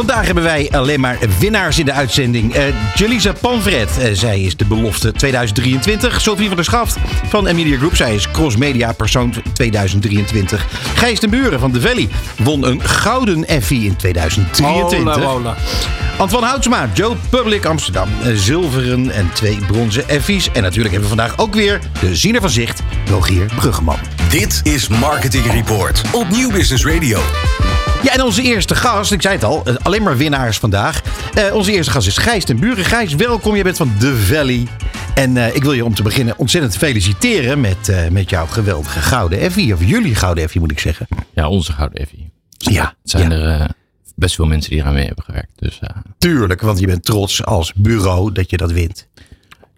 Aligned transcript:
Vandaag 0.00 0.26
hebben 0.26 0.44
wij 0.44 0.70
alleen 0.70 1.00
maar 1.00 1.18
winnaars 1.38 1.78
in 1.78 1.84
de 1.84 1.92
uitzending. 1.92 2.56
Uh, 2.56 2.62
Jelisa 2.94 3.32
Panvret, 3.32 3.90
uh, 3.98 4.08
zij 4.12 4.40
is 4.40 4.56
de 4.56 4.64
belofte 4.64 5.12
2023. 5.12 6.20
Sophie 6.20 6.46
van 6.46 6.56
der 6.56 6.64
Schaft 6.64 6.96
van 7.28 7.44
Media 7.44 7.76
Group, 7.76 7.96
zij 7.96 8.14
is 8.14 8.30
Cross 8.30 8.56
Media 8.56 8.92
persoon 8.92 9.34
2023. 9.52 10.66
Gijs 10.94 11.20
den 11.20 11.30
Buren 11.30 11.60
van 11.60 11.72
The 11.72 11.80
Valley 11.80 12.08
won 12.36 12.66
een 12.66 12.82
gouden 12.82 13.46
Effie 13.46 13.84
in 13.84 13.96
2023. 13.96 15.14
Hola, 15.14 15.26
hola. 15.26 15.54
Antoine 16.18 16.46
Houtsma, 16.46 16.88
Joe 16.92 17.16
Public 17.30 17.64
Amsterdam, 17.64 18.08
uh, 18.24 18.36
zilveren 18.36 19.10
en 19.10 19.30
twee 19.32 19.58
bronzen 19.66 20.08
Effies. 20.08 20.50
En 20.52 20.62
natuurlijk 20.62 20.94
hebben 20.94 21.10
we 21.10 21.16
vandaag 21.16 21.38
ook 21.38 21.54
weer 21.54 21.80
de 22.00 22.16
ziener 22.16 22.40
van 22.40 22.50
zicht, 22.50 22.82
Rogier 23.08 23.46
Bruggeman. 23.56 23.98
Dit 24.30 24.60
is 24.62 24.88
Marketing 24.88 25.52
Report 25.52 26.02
op 26.12 26.28
Nieuw 26.28 26.50
Business 26.50 26.84
Radio. 26.84 27.20
Ja, 28.02 28.12
en 28.14 28.22
onze 28.22 28.42
eerste 28.42 28.74
gast, 28.74 29.12
ik 29.12 29.22
zei 29.22 29.34
het 29.34 29.44
al, 29.44 29.62
alleen 29.82 30.02
maar 30.02 30.16
winnaars 30.16 30.58
vandaag. 30.58 31.02
Uh, 31.38 31.54
onze 31.54 31.72
eerste 31.72 31.92
gast 31.92 32.06
is 32.06 32.18
Gijs 32.18 32.44
ten 32.44 32.60
Buren. 32.60 32.84
Gijs, 32.84 33.14
welkom. 33.14 33.56
Je 33.56 33.62
bent 33.62 33.76
van 33.76 33.96
The 33.98 34.16
Valley. 34.16 34.66
En 35.14 35.36
uh, 35.36 35.54
ik 35.54 35.62
wil 35.62 35.72
je 35.72 35.84
om 35.84 35.94
te 35.94 36.02
beginnen 36.02 36.34
ontzettend 36.38 36.76
feliciteren 36.76 37.60
met, 37.60 37.88
uh, 37.88 38.08
met 38.08 38.30
jouw 38.30 38.46
geweldige 38.46 39.00
gouden 39.00 39.38
Effie. 39.38 39.74
Of 39.74 39.84
jullie 39.84 40.14
gouden 40.14 40.44
Effie, 40.44 40.60
moet 40.60 40.70
ik 40.70 40.78
zeggen. 40.78 41.06
Ja, 41.34 41.48
onze 41.48 41.72
gouden 41.72 41.98
Effie. 41.98 42.30
Ja. 42.48 42.94
Het 43.02 43.10
zijn 43.10 43.30
ja. 43.30 43.36
er 43.36 43.70
best 44.14 44.34
veel 44.34 44.46
mensen 44.46 44.70
die 44.70 44.80
eraan 44.80 44.94
mee 44.94 45.06
hebben 45.06 45.24
gewerkt. 45.24 45.52
Dus, 45.56 45.80
Tuurlijk, 46.18 46.60
want 46.60 46.78
je 46.78 46.86
bent 46.86 47.04
trots 47.04 47.44
als 47.44 47.72
bureau 47.74 48.32
dat 48.32 48.50
je 48.50 48.56
dat 48.56 48.72
wint. 48.72 49.08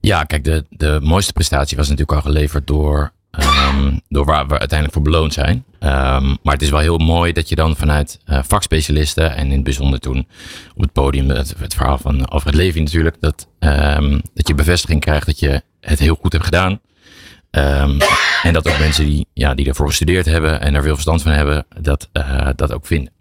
Ja, 0.00 0.24
kijk, 0.24 0.44
de, 0.44 0.64
de 0.68 0.98
mooiste 1.02 1.33
prestatie 1.33 1.77
was 1.77 1.89
natuurlijk 1.89 2.18
al 2.18 2.30
geleverd 2.30 2.66
door 2.66 3.12
Um, 3.41 4.00
door 4.08 4.25
waar 4.25 4.47
we 4.47 4.58
uiteindelijk 4.58 4.92
voor 4.92 5.02
beloond 5.02 5.33
zijn. 5.33 5.64
Um, 5.80 6.38
maar 6.42 6.52
het 6.52 6.62
is 6.62 6.70
wel 6.70 6.80
heel 6.80 6.98
mooi 6.98 7.33
dat 7.33 7.48
je 7.48 7.55
dan 7.55 7.77
vanuit 7.77 8.20
uh, 8.27 8.39
vakspecialisten 8.42 9.36
en 9.36 9.47
in 9.47 9.52
het 9.52 9.64
bijzonder 9.64 10.00
toen 10.00 10.27
op 10.74 10.83
het 10.83 10.92
podium 10.92 11.30
het, 11.30 11.55
het 11.58 11.74
verhaal 11.74 11.98
van 11.98 12.27
Alfred 12.27 12.55
Levy 12.55 12.78
natuurlijk, 12.78 13.16
dat, 13.20 13.48
um, 13.58 14.22
dat 14.34 14.48
je 14.48 14.55
bevestiging 14.55 15.00
krijgt 15.00 15.27
dat 15.27 15.39
je 15.39 15.62
het 15.80 15.98
heel 15.98 16.19
goed 16.20 16.33
hebt 16.33 16.44
gedaan. 16.44 16.80
en 18.42 18.52
dat 18.52 18.69
ook 18.69 18.78
mensen 18.78 19.05
die, 19.05 19.27
ja, 19.33 19.55
die 19.55 19.67
ervoor 19.67 19.86
gestudeerd 19.86 20.27
hebben 20.27 20.61
en 20.61 20.74
er 20.74 20.83
veel 20.83 20.94
verstand 20.94 21.22
van 21.22 21.33
hebben, 21.33 21.67
dat, 21.80 22.08
uh, 22.12 22.48
dat 22.56 22.72
ook 22.72 22.86
vinden. 22.86 23.12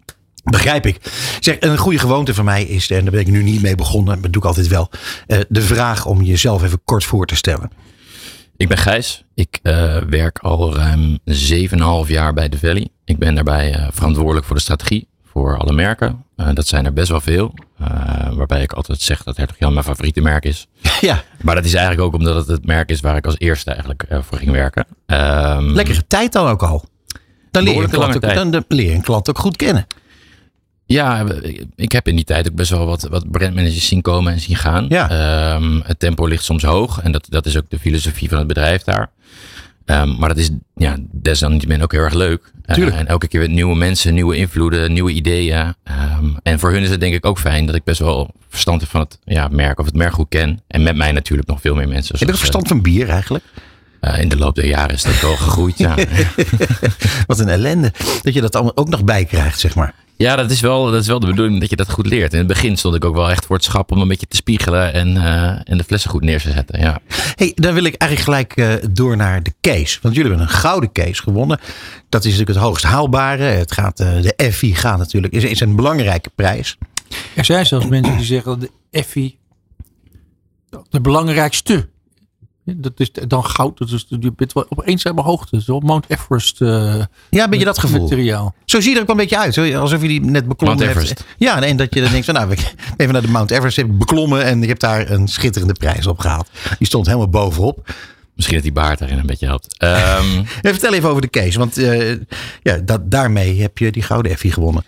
Begrijp 0.44 0.86
ik. 0.86 0.98
Zeg, 1.40 1.56
een 1.60 1.76
goede 1.76 1.98
gewoonte 1.98 2.34
van 2.34 2.44
mij 2.44 2.64
is, 2.64 2.90
en 2.90 3.02
daar 3.02 3.10
ben 3.10 3.20
ik 3.20 3.26
nu 3.26 3.42
niet 3.42 3.62
mee 3.62 3.74
begonnen, 3.74 4.12
maar 4.12 4.22
dat 4.22 4.32
doe 4.32 4.42
ik 4.42 4.48
altijd 4.48 4.68
wel, 4.68 4.90
uh, 5.26 5.40
de 5.48 5.62
vraag 5.62 6.06
om 6.06 6.22
jezelf 6.22 6.62
even 6.62 6.80
kort 6.84 7.04
voor 7.04 7.26
te 7.26 7.36
stellen. 7.36 7.70
Ik 8.56 8.68
ben 8.68 8.78
Gijs. 8.78 9.21
Ik 9.42 9.58
uh, 9.62 9.96
werk 9.96 10.38
al 10.38 10.74
ruim 10.74 11.18
7,5 12.04 12.06
jaar 12.06 12.32
bij 12.32 12.48
The 12.48 12.58
Valley. 12.58 12.88
Ik 13.04 13.18
ben 13.18 13.34
daarbij 13.34 13.76
uh, 13.76 13.86
verantwoordelijk 13.90 14.46
voor 14.46 14.56
de 14.56 14.62
strategie 14.62 15.08
voor 15.24 15.58
alle 15.58 15.72
merken. 15.72 16.24
Uh, 16.36 16.48
dat 16.54 16.66
zijn 16.66 16.84
er 16.84 16.92
best 16.92 17.08
wel 17.08 17.20
veel. 17.20 17.54
waarbij 18.32 18.62
ik 18.62 18.72
altijd 18.72 19.00
zeg 19.00 19.22
dat 19.22 19.36
Hertog 19.36 19.58
Jan 19.58 19.72
mijn 19.72 19.84
favoriete 19.84 20.20
merk 20.20 20.44
is. 20.44 20.66
Ja. 21.00 21.22
Maar 21.40 21.54
dat 21.54 21.64
is 21.64 21.74
eigenlijk 21.74 22.06
ook 22.06 22.14
omdat 22.14 22.34
het 22.34 22.46
het 22.46 22.66
merk 22.66 22.90
is 22.90 23.00
waar 23.00 23.16
ik 23.16 23.26
als 23.26 23.38
eerste 23.38 23.70
eigenlijk 23.70 24.06
voor 24.10 24.38
ging 24.38 24.50
werken. 24.50 24.86
Um, 25.06 25.72
Lekkere 25.72 26.06
tijd 26.06 26.32
dan 26.32 26.46
ook 26.46 26.62
al. 26.62 26.84
Dan 27.50 27.62
leer, 27.62 27.80
je 27.80 27.88
klant 27.88 28.14
ook, 28.14 28.34
dan, 28.34 28.50
dan 28.50 28.64
leer 28.68 28.86
je 28.86 28.94
een 28.94 29.02
klant 29.02 29.28
ook 29.28 29.38
goed 29.38 29.56
kennen. 29.56 29.86
Ja, 30.92 31.24
ik 31.76 31.92
heb 31.92 32.08
in 32.08 32.16
die 32.16 32.24
tijd 32.24 32.48
ook 32.48 32.54
best 32.54 32.70
wel 32.70 32.86
wat, 32.86 33.02
wat 33.02 33.30
brandmanagers 33.30 33.88
zien 33.88 34.02
komen 34.02 34.32
en 34.32 34.40
zien 34.40 34.56
gaan. 34.56 34.86
Ja. 34.88 35.54
Um, 35.54 35.82
het 35.84 35.98
tempo 35.98 36.26
ligt 36.26 36.44
soms 36.44 36.62
hoog 36.62 37.00
en 37.00 37.12
dat, 37.12 37.26
dat 37.28 37.46
is 37.46 37.56
ook 37.56 37.70
de 37.70 37.78
filosofie 37.78 38.28
van 38.28 38.38
het 38.38 38.46
bedrijf 38.46 38.82
daar. 38.82 39.10
Um, 39.86 40.16
maar 40.18 40.28
dat 40.28 40.38
is 40.38 40.50
ja, 40.74 40.96
desalniettemin 41.10 41.82
ook 41.82 41.92
heel 41.92 42.00
erg 42.00 42.14
leuk. 42.14 42.52
Uh, 42.66 42.98
en 42.98 43.06
elke 43.06 43.28
keer 43.28 43.40
weer 43.40 43.48
nieuwe 43.48 43.76
mensen, 43.76 44.14
nieuwe 44.14 44.36
invloeden, 44.36 44.92
nieuwe 44.92 45.12
ideeën. 45.12 45.74
Um, 46.18 46.36
en 46.42 46.58
voor 46.58 46.72
hun 46.72 46.82
is 46.82 46.90
het 46.90 47.00
denk 47.00 47.14
ik 47.14 47.26
ook 47.26 47.38
fijn 47.38 47.66
dat 47.66 47.74
ik 47.74 47.84
best 47.84 47.98
wel 47.98 48.30
verstand 48.48 48.80
heb 48.80 48.90
van 48.90 49.00
het 49.00 49.18
ja, 49.24 49.48
merk 49.48 49.78
of 49.78 49.86
het 49.86 49.94
merk 49.94 50.12
goed 50.12 50.28
ken. 50.28 50.60
En 50.66 50.82
met 50.82 50.96
mij 50.96 51.12
natuurlijk 51.12 51.48
nog 51.48 51.60
veel 51.60 51.74
meer 51.74 51.88
mensen. 51.88 52.18
Heb 52.18 52.28
je 52.28 52.34
verstand 52.34 52.68
van 52.68 52.82
bier 52.82 53.08
eigenlijk? 53.08 53.44
Uh, 54.02 54.20
in 54.20 54.28
de 54.28 54.36
loop 54.36 54.54
der 54.54 54.66
jaren 54.66 54.94
is 54.94 55.02
dat 55.02 55.20
wel 55.20 55.36
gegroeid, 55.36 55.78
ja. 55.78 55.94
Wat 57.26 57.38
een 57.38 57.48
ellende. 57.48 57.92
Dat 58.22 58.34
je 58.34 58.40
dat 58.40 58.54
allemaal 58.54 58.76
ook 58.76 58.88
nog 58.88 59.04
bij 59.04 59.24
krijgt, 59.24 59.60
zeg 59.60 59.74
maar. 59.74 59.94
Ja, 60.16 60.36
dat 60.36 60.50
is, 60.50 60.60
wel, 60.60 60.90
dat 60.90 61.00
is 61.00 61.06
wel 61.06 61.20
de 61.20 61.26
bedoeling 61.26 61.60
dat 61.60 61.70
je 61.70 61.76
dat 61.76 61.90
goed 61.90 62.06
leert. 62.06 62.32
In 62.32 62.38
het 62.38 62.46
begin 62.46 62.76
stond 62.76 62.94
ik 62.94 63.04
ook 63.04 63.14
wel 63.14 63.30
echt 63.30 63.46
voor 63.46 63.56
het 63.56 63.64
schap 63.64 63.92
om 63.92 64.00
een 64.00 64.08
beetje 64.08 64.26
te 64.26 64.36
spiegelen 64.36 64.92
en, 64.92 65.16
uh, 65.16 65.70
en 65.70 65.78
de 65.78 65.84
flessen 65.84 66.10
goed 66.10 66.22
neer 66.22 66.40
te 66.40 66.50
zetten. 66.50 66.80
Ja. 66.80 67.00
Hey, 67.34 67.52
dan 67.54 67.74
wil 67.74 67.84
ik 67.84 67.94
eigenlijk 67.94 68.54
gelijk 68.54 68.82
uh, 68.82 68.90
door 68.90 69.16
naar 69.16 69.42
de 69.42 69.54
case. 69.60 69.98
Want 70.02 70.14
jullie 70.14 70.30
hebben 70.30 70.48
een 70.48 70.54
gouden 70.54 70.92
case 70.92 71.22
gewonnen. 71.22 71.60
Dat 72.08 72.24
is 72.24 72.30
natuurlijk 72.30 72.58
het 72.58 72.66
hoogst 72.66 72.84
haalbare. 72.84 73.42
Het 73.42 73.72
gaat, 73.72 74.00
uh, 74.00 74.22
de 74.22 74.34
Effie 74.36 74.74
gaat 74.74 74.98
natuurlijk, 74.98 75.32
is, 75.32 75.44
is 75.44 75.60
een 75.60 75.76
belangrijke 75.76 76.30
prijs. 76.34 76.78
Er 77.34 77.44
zijn 77.44 77.66
zelfs 77.66 77.86
mensen 77.86 78.16
die 78.16 78.26
zeggen 78.26 78.50
dat 78.50 78.60
de 78.60 78.70
Effie 78.90 79.38
de 80.90 81.00
belangrijkste 81.00 81.88
dat 82.64 82.92
is 82.96 83.12
dan 83.12 83.44
goud. 83.44 83.78
Dat 83.78 83.90
is, 83.90 84.06
je 84.08 84.32
bent 84.36 84.52
wel 84.52 84.66
op 84.68 84.86
eenzame 84.86 85.20
hoogte. 85.20 85.60
Zo 85.60 85.80
Mount 85.80 86.04
Everest. 86.08 86.60
Uh, 86.60 87.02
ja, 87.30 87.44
een 87.44 87.50
beetje 87.50 87.64
dat 87.64 87.78
gevoel. 87.78 88.02
Materiaal. 88.02 88.54
Zo 88.64 88.80
zie 88.80 88.90
je 88.90 88.96
er 88.96 89.02
ook 89.02 89.08
een 89.08 89.16
beetje 89.16 89.38
uit. 89.38 89.58
Alsof 89.58 90.02
je 90.02 90.08
die 90.08 90.20
net 90.20 90.48
beklommen 90.48 90.78
Mount 90.78 90.90
Everest. 90.90 91.18
hebt. 91.18 91.30
Ja, 91.38 91.62
en 91.62 91.76
dat 91.76 91.94
je 91.94 92.00
dan 92.00 92.10
denkt 92.10 92.26
van 92.26 92.34
nou, 92.34 92.50
even 92.96 93.12
naar 93.12 93.22
de 93.22 93.28
Mount 93.28 93.50
Everest 93.50 93.76
heb 93.76 93.86
ik 93.86 93.98
beklommen. 93.98 94.44
En 94.44 94.60
je 94.60 94.66
hebt 94.66 94.80
daar 94.80 95.10
een 95.10 95.28
schitterende 95.28 95.74
prijs 95.74 96.06
op 96.06 96.18
gehaald. 96.18 96.50
Die 96.78 96.86
stond 96.86 97.06
helemaal 97.06 97.28
bovenop. 97.28 97.94
Misschien 98.34 98.56
dat 98.56 98.64
die 98.64 98.72
baard 98.72 98.98
daarin 98.98 99.18
een 99.18 99.26
beetje 99.26 99.46
helpt. 99.46 99.76
Um... 99.82 100.46
vertel 100.62 100.94
even 100.94 101.08
over 101.08 101.22
de 101.22 101.30
case. 101.30 101.58
Want 101.58 101.78
uh, 101.78 102.16
ja, 102.62 102.76
dat, 102.84 103.10
daarmee 103.10 103.60
heb 103.60 103.78
je 103.78 103.92
die 103.92 104.02
gouden 104.02 104.32
Effie 104.32 104.52
gewonnen. 104.52 104.84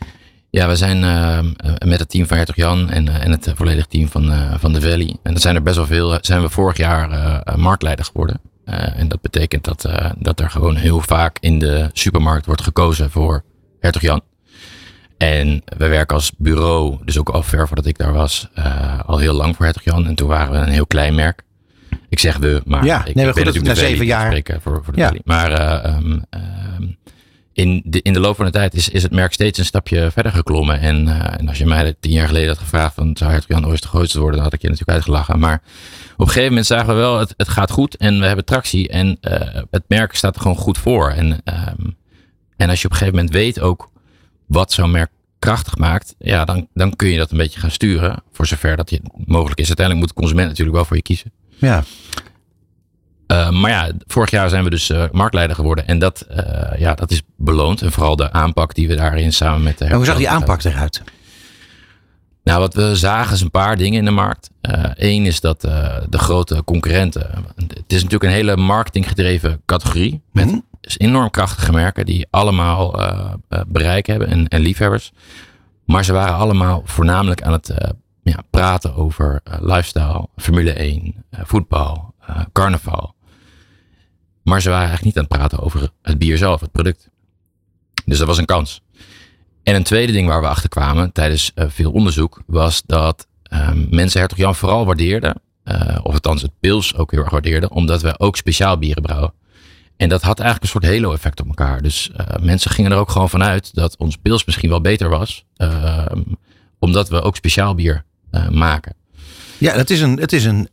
Ja, 0.54 0.68
we 0.68 0.76
zijn 0.76 1.02
uh, 1.02 1.38
met 1.84 1.98
het 1.98 2.08
team 2.08 2.26
van 2.26 2.36
Hertog 2.36 2.56
Jan 2.56 2.90
en, 2.90 3.06
uh, 3.06 3.24
en 3.24 3.30
het 3.30 3.52
volledige 3.54 3.88
team 3.88 4.08
van, 4.08 4.30
uh, 4.30 4.54
van 4.58 4.72
de 4.72 4.80
Valley. 4.80 5.16
En 5.22 5.32
dat 5.32 5.42
zijn 5.42 5.54
er 5.54 5.62
best 5.62 5.76
wel 5.76 5.86
veel. 5.86 6.18
Zijn 6.20 6.42
we 6.42 6.48
vorig 6.48 6.76
jaar 6.76 7.42
marktleider 7.56 8.04
geworden. 8.04 8.40
en 8.64 9.08
dat 9.08 9.20
betekent 9.20 9.64
dat, 9.64 9.88
dat 10.18 10.40
er 10.40 10.50
gewoon 10.50 10.76
heel 10.76 11.00
vaak 11.00 11.36
in 11.40 11.58
de 11.58 11.90
supermarkt 11.92 12.46
wordt 12.46 12.62
gekozen 12.62 13.10
voor 13.10 13.44
Hertog 13.80 14.02
Jan. 14.02 14.20
En 15.16 15.62
we 15.78 15.88
werken 15.88 16.16
als 16.16 16.32
bureau, 16.36 16.98
dus 17.04 17.18
ook 17.18 17.28
al 17.28 17.42
ver 17.42 17.66
voordat 17.66 17.86
ik 17.86 17.98
daar 17.98 18.12
was, 18.12 18.48
al 19.06 19.18
heel 19.18 19.34
lang 19.34 19.56
voor 19.56 19.64
Hertog 19.64 19.84
Jan. 19.84 20.06
En 20.06 20.14
toen 20.14 20.28
waren 20.28 20.52
we 20.52 20.58
een 20.58 20.72
heel 20.72 20.86
klein 20.86 21.14
merk. 21.14 21.42
Ik 22.08 22.18
zeg 22.18 22.36
we, 22.36 22.62
maar 22.64 22.84
ja, 22.84 23.04
ik, 23.04 23.14
nee, 23.14 23.26
ik 23.26 23.34
ben 23.34 23.44
goed, 23.44 23.54
natuurlijk 23.54 23.80
na 23.80 23.86
zeven 23.88 24.06
jaar 24.06 24.26
spreken 24.26 24.60
voor, 24.60 24.84
voor 24.84 24.92
de 24.92 25.00
ja. 25.00 25.06
Valley. 25.06 25.22
Maar 25.24 25.84
um, 25.86 26.24
um, 26.30 26.96
in 27.54 27.82
de, 27.84 28.02
in 28.02 28.12
de 28.12 28.20
loop 28.20 28.36
van 28.36 28.44
de 28.44 28.50
tijd 28.50 28.74
is, 28.74 28.88
is 28.88 29.02
het 29.02 29.12
merk 29.12 29.32
steeds 29.32 29.58
een 29.58 29.64
stapje 29.64 30.10
verder 30.10 30.32
geklommen. 30.32 30.80
En, 30.80 31.06
uh, 31.06 31.38
en 31.38 31.48
als 31.48 31.58
je 31.58 31.66
mij 31.66 31.94
tien 32.00 32.12
jaar 32.12 32.26
geleden 32.26 32.48
had 32.48 32.58
gevraagd 32.58 32.94
van 32.94 33.16
zou 33.16 33.30
Hertog 33.30 33.48
Jan 33.48 33.66
ooit 33.66 33.82
de 33.82 33.88
grootste 33.88 34.18
worden, 34.18 34.36
dan 34.36 34.44
had 34.44 34.54
ik 34.54 34.62
je 34.62 34.68
natuurlijk 34.68 34.96
uitgelachen. 34.96 35.38
Maar 35.38 35.62
op 36.12 36.20
een 36.20 36.26
gegeven 36.26 36.48
moment 36.48 36.66
zagen 36.66 36.86
we 36.86 36.94
wel, 36.94 37.18
het, 37.18 37.34
het 37.36 37.48
gaat 37.48 37.70
goed 37.70 37.96
en 37.96 38.20
we 38.20 38.26
hebben 38.26 38.44
tractie. 38.44 38.88
En 38.88 39.18
uh, 39.20 39.62
het 39.70 39.84
merk 39.88 40.14
staat 40.14 40.34
er 40.34 40.40
gewoon 40.40 40.56
goed 40.56 40.78
voor. 40.78 41.10
En, 41.10 41.30
um, 41.32 41.96
en 42.56 42.68
als 42.68 42.80
je 42.80 42.86
op 42.86 42.92
een 42.92 42.98
gegeven 42.98 43.18
moment 43.18 43.34
weet 43.34 43.60
ook 43.60 43.90
wat 44.46 44.72
zo'n 44.72 44.90
merk 44.90 45.10
krachtig 45.38 45.76
maakt, 45.76 46.14
ja, 46.18 46.44
dan, 46.44 46.68
dan 46.74 46.96
kun 46.96 47.08
je 47.08 47.18
dat 47.18 47.30
een 47.30 47.36
beetje 47.36 47.60
gaan 47.60 47.70
sturen. 47.70 48.22
Voor 48.32 48.46
zover 48.46 48.76
dat 48.76 48.90
je 48.90 49.00
mogelijk 49.24 49.60
is. 49.60 49.66
Uiteindelijk 49.66 50.06
moet 50.06 50.14
de 50.14 50.20
consument 50.20 50.48
natuurlijk 50.48 50.76
wel 50.76 50.84
voor 50.84 50.96
je 50.96 51.02
kiezen. 51.02 51.32
Ja. 51.56 51.84
Uh, 53.26 53.50
maar 53.50 53.70
ja, 53.70 53.90
vorig 54.06 54.30
jaar 54.30 54.48
zijn 54.48 54.64
we 54.64 54.70
dus 54.70 54.90
uh, 54.90 55.04
marktleider 55.12 55.56
geworden. 55.56 55.86
En 55.86 55.98
dat, 55.98 56.26
uh, 56.30 56.78
ja, 56.78 56.94
dat 56.94 57.10
is 57.10 57.22
beloond. 57.36 57.82
En 57.82 57.92
vooral 57.92 58.16
de 58.16 58.32
aanpak 58.32 58.74
die 58.74 58.88
we 58.88 58.94
daarin 58.94 59.32
samen 59.32 59.62
met 59.62 59.78
de 59.78 59.84
En 59.84 59.96
hoe 59.96 60.04
zag 60.04 60.16
die 60.16 60.28
aanpak 60.28 60.62
eruit? 60.62 61.02
Nou, 62.44 62.60
wat 62.60 62.74
we 62.74 62.96
zagen 62.96 63.34
is 63.34 63.40
een 63.40 63.50
paar 63.50 63.76
dingen 63.76 63.98
in 63.98 64.04
de 64.04 64.10
markt. 64.10 64.50
Eén 64.94 65.26
is 65.26 65.40
dat 65.40 65.60
de 65.60 66.18
grote 66.18 66.64
concurrenten. 66.64 67.30
Het 67.56 67.92
is 67.92 68.02
natuurlijk 68.02 68.24
een 68.24 68.30
hele 68.30 68.56
marketinggedreven 68.56 69.62
categorie. 69.66 70.22
Met 70.32 70.44
mm-hmm. 70.44 70.64
enorm 70.96 71.30
krachtige 71.30 71.72
merken 71.72 72.06
die 72.06 72.26
allemaal 72.30 73.00
bereik 73.66 74.06
hebben 74.06 74.28
en, 74.28 74.48
en, 74.48 74.60
liefhebbers. 74.60 75.12
Maar 75.84 76.04
ze 76.04 76.12
waren 76.12 76.34
allemaal 76.34 76.82
voornamelijk 76.84 77.42
aan 77.42 77.52
het 77.52 77.74
ja, 78.22 78.38
praten 78.50 78.94
over 78.94 79.40
lifestyle, 79.60 80.28
Formule 80.36 80.72
1, 80.72 81.24
voetbal, 81.30 82.14
carnaval. 82.52 83.13
Maar 84.44 84.62
ze 84.62 84.68
waren 84.68 84.88
eigenlijk 84.88 85.16
niet 85.16 85.24
aan 85.24 85.30
het 85.30 85.38
praten 85.38 85.64
over 85.64 85.90
het 86.02 86.18
bier 86.18 86.38
zelf, 86.38 86.60
het 86.60 86.72
product. 86.72 87.08
Dus 88.04 88.18
dat 88.18 88.26
was 88.26 88.38
een 88.38 88.44
kans. 88.44 88.82
En 89.62 89.74
een 89.74 89.82
tweede 89.82 90.12
ding 90.12 90.28
waar 90.28 90.40
we 90.40 90.46
achter 90.46 90.68
kwamen 90.68 91.12
tijdens 91.12 91.52
uh, 91.54 91.64
veel 91.68 91.92
onderzoek 91.92 92.42
was 92.46 92.82
dat 92.86 93.26
um, 93.52 93.86
mensen 93.90 94.20
Hertog 94.20 94.38
Jan 94.38 94.54
vooral 94.54 94.86
waardeerden. 94.86 95.42
Uh, 95.64 95.98
of 96.02 96.12
althans 96.12 96.42
het 96.42 96.50
pils 96.60 96.96
ook 96.96 97.10
heel 97.10 97.20
erg 97.20 97.30
waardeerden, 97.30 97.70
omdat 97.70 98.02
we 98.02 98.18
ook 98.18 98.36
speciaal 98.36 98.78
bieren 98.78 99.02
brouwen. 99.02 99.32
En 99.96 100.08
dat 100.08 100.22
had 100.22 100.40
eigenlijk 100.40 100.74
een 100.74 100.80
soort 100.80 100.94
halo-effect 100.94 101.40
op 101.40 101.46
elkaar. 101.46 101.82
Dus 101.82 102.10
uh, 102.16 102.26
mensen 102.40 102.70
gingen 102.70 102.92
er 102.92 102.98
ook 102.98 103.10
gewoon 103.10 103.30
vanuit 103.30 103.74
dat 103.74 103.96
ons 103.96 104.16
pils 104.16 104.44
misschien 104.44 104.68
wel 104.68 104.80
beter 104.80 105.08
was, 105.08 105.44
uh, 105.56 106.06
omdat 106.78 107.08
we 107.08 107.22
ook 107.22 107.36
speciaal 107.36 107.74
bier 107.74 108.04
uh, 108.30 108.48
maken. 108.48 108.94
Ja, 109.58 109.76
dat 109.76 109.90
is 109.90 110.00
een, 110.00 110.18
het 110.18 110.32
is 110.32 110.44
een, 110.44 110.68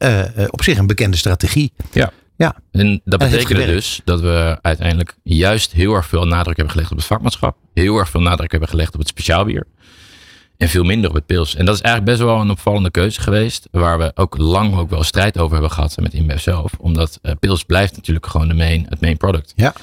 op 0.50 0.63
zich 0.63 0.77
een 0.77 0.88
bekende 0.88 1.18
strategie. 1.18 1.71
Ja. 1.91 2.12
Ja. 2.42 2.56
En 2.72 3.02
dat 3.06 3.20
betekende 3.20 3.66
dus 3.66 4.02
dat 4.04 4.22
we 4.22 4.58
uiteindelijk 4.62 5.16
juist 5.24 5.72
heel 5.72 5.94
erg 5.94 6.06
veel 6.06 6.26
nadruk 6.26 6.56
hebben 6.56 6.74
gelegd 6.74 6.92
op 6.92 6.98
het 6.98 7.06
vakmanschap. 7.06 7.58
Heel 7.74 7.98
erg 7.98 8.10
veel 8.10 8.22
nadruk 8.22 8.52
hebben 8.52 8.70
gelegd 8.70 8.94
op 8.94 9.00
het 9.00 9.08
speciaalbier. 9.08 9.68
En 10.58 10.70
veel 10.70 10.84
minder 10.84 11.10
op 11.10 11.16
het 11.16 11.26
pils. 11.26 11.56
En 11.56 11.66
dat 11.66 11.76
is 11.76 11.82
eigenlijk 11.82 12.18
best 12.18 12.30
wel 12.30 12.42
een 12.42 12.50
opvallende 12.50 12.92
keuze 12.92 13.22
geweest. 13.22 13.68
Waar 13.72 13.98
we 13.98 14.12
ook 14.16 14.38
lang 14.38 14.78
ook 14.78 14.90
wel 14.90 15.04
strijd 15.04 15.38
over 15.38 15.54
hebben 15.54 15.72
gehad 15.72 15.98
met 16.00 16.14
InBev 16.14 16.40
zelf. 16.40 16.72
Omdat 16.80 17.20
uh, 17.22 17.32
pils 17.40 17.64
blijft 17.64 17.96
natuurlijk 17.96 18.26
gewoon 18.26 18.48
de 18.48 18.54
main, 18.54 18.86
het 18.90 19.02
main 19.02 19.18
product. 19.18 19.54
Ja. 19.56 19.74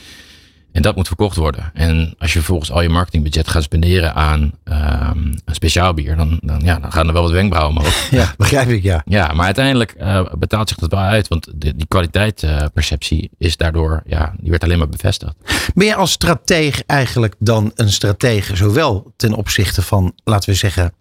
En 0.78 0.84
dat 0.84 0.96
moet 0.96 1.06
verkocht 1.06 1.36
worden. 1.36 1.70
En 1.74 2.14
als 2.18 2.32
je 2.32 2.38
vervolgens 2.38 2.72
al 2.72 2.82
je 2.82 2.88
marketingbudget 2.88 3.48
gaat 3.48 3.62
spenderen 3.62 4.14
aan 4.14 4.40
um, 4.64 5.34
een 5.44 5.54
speciaal 5.54 5.94
bier, 5.94 6.16
dan, 6.16 6.38
dan, 6.42 6.60
ja, 6.60 6.78
dan 6.78 6.92
gaan 6.92 7.06
er 7.06 7.12
wel 7.12 7.22
wat 7.22 7.30
wenkbrauwen 7.30 7.76
omhoog. 7.76 8.10
Ja, 8.10 8.34
begrijp 8.36 8.68
ik, 8.68 8.82
ja. 8.82 9.02
Ja, 9.04 9.32
maar 9.32 9.44
uiteindelijk 9.44 9.94
uh, 10.00 10.32
betaalt 10.38 10.68
zich 10.68 10.78
dat 10.78 10.90
wel 10.90 11.00
uit, 11.00 11.28
want 11.28 11.48
de, 11.54 11.76
die 11.76 11.86
kwaliteitsperceptie 11.86 13.22
uh, 13.22 13.28
is 13.38 13.56
daardoor, 13.56 14.02
ja, 14.06 14.34
die 14.40 14.50
werd 14.50 14.64
alleen 14.64 14.78
maar 14.78 14.88
bevestigd. 14.88 15.34
Ben 15.74 15.86
je 15.86 15.94
als 15.94 16.12
strateeg 16.12 16.82
eigenlijk 16.86 17.34
dan 17.38 17.72
een 17.74 17.90
stratege, 17.90 18.56
zowel 18.56 19.12
ten 19.16 19.32
opzichte 19.32 19.82
van, 19.82 20.12
laten 20.24 20.50
we 20.50 20.56
zeggen, 20.56 20.92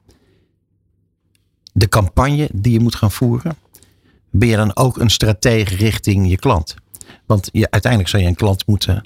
de 1.74 1.90
campagne 1.90 2.50
die 2.54 2.74
je 2.74 2.80
moet 2.80 2.96
gaan 2.96 3.12
voeren? 3.12 3.56
Ben 4.32 4.48
je 4.48 4.56
dan 4.56 4.76
ook 4.76 4.98
een 4.98 5.10
stratege 5.10 5.76
richting 5.76 6.30
je 6.30 6.38
klant? 6.38 6.76
Want 7.26 7.50
je, 7.52 7.72
uiteindelijk 7.72 8.12
zou 8.12 8.24
je 8.24 8.30
een 8.30 8.36
klant 8.36 8.68
moeten 8.68 9.04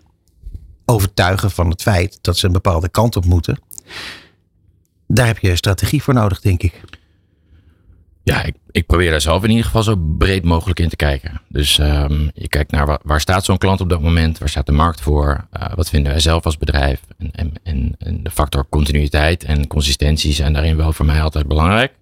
overtuigen 0.85 1.51
van 1.51 1.69
het 1.69 1.81
feit 1.81 2.19
dat 2.21 2.37
ze 2.37 2.45
een 2.45 2.51
bepaalde 2.51 2.89
kant 2.89 3.15
op 3.15 3.25
moeten. 3.25 3.59
Daar 5.07 5.27
heb 5.27 5.37
je 5.37 5.55
strategie 5.55 6.03
voor 6.03 6.13
nodig, 6.13 6.41
denk 6.41 6.63
ik. 6.63 6.81
Ja, 8.23 8.43
ik, 8.43 8.55
ik 8.71 8.85
probeer 8.85 9.11
daar 9.11 9.21
zelf 9.21 9.43
in 9.43 9.49
ieder 9.49 9.65
geval 9.65 9.83
zo 9.83 9.95
breed 10.17 10.43
mogelijk 10.43 10.79
in 10.79 10.89
te 10.89 10.95
kijken. 10.95 11.41
Dus 11.47 11.77
um, 11.77 12.31
je 12.33 12.47
kijkt 12.47 12.71
naar 12.71 12.99
waar, 13.03 13.21
staat 13.21 13.45
zo'n 13.45 13.57
klant 13.57 13.81
op 13.81 13.89
dat 13.89 14.01
moment? 14.01 14.37
Waar 14.37 14.49
staat 14.49 14.65
de 14.65 14.71
markt 14.71 15.01
voor? 15.01 15.47
Uh, 15.53 15.73
wat 15.75 15.89
vinden 15.89 16.11
wij 16.11 16.21
zelf 16.21 16.45
als 16.45 16.57
bedrijf? 16.57 17.01
En, 17.17 17.53
en, 17.63 17.95
en, 17.99 18.23
de 18.23 18.31
factor 18.31 18.65
continuïteit 18.69 19.43
en 19.43 19.67
consistentie 19.67 20.33
zijn 20.33 20.53
daarin 20.53 20.77
wel 20.77 20.93
voor 20.93 21.05
mij 21.05 21.21
altijd 21.21 21.47
belangrijk. 21.47 21.93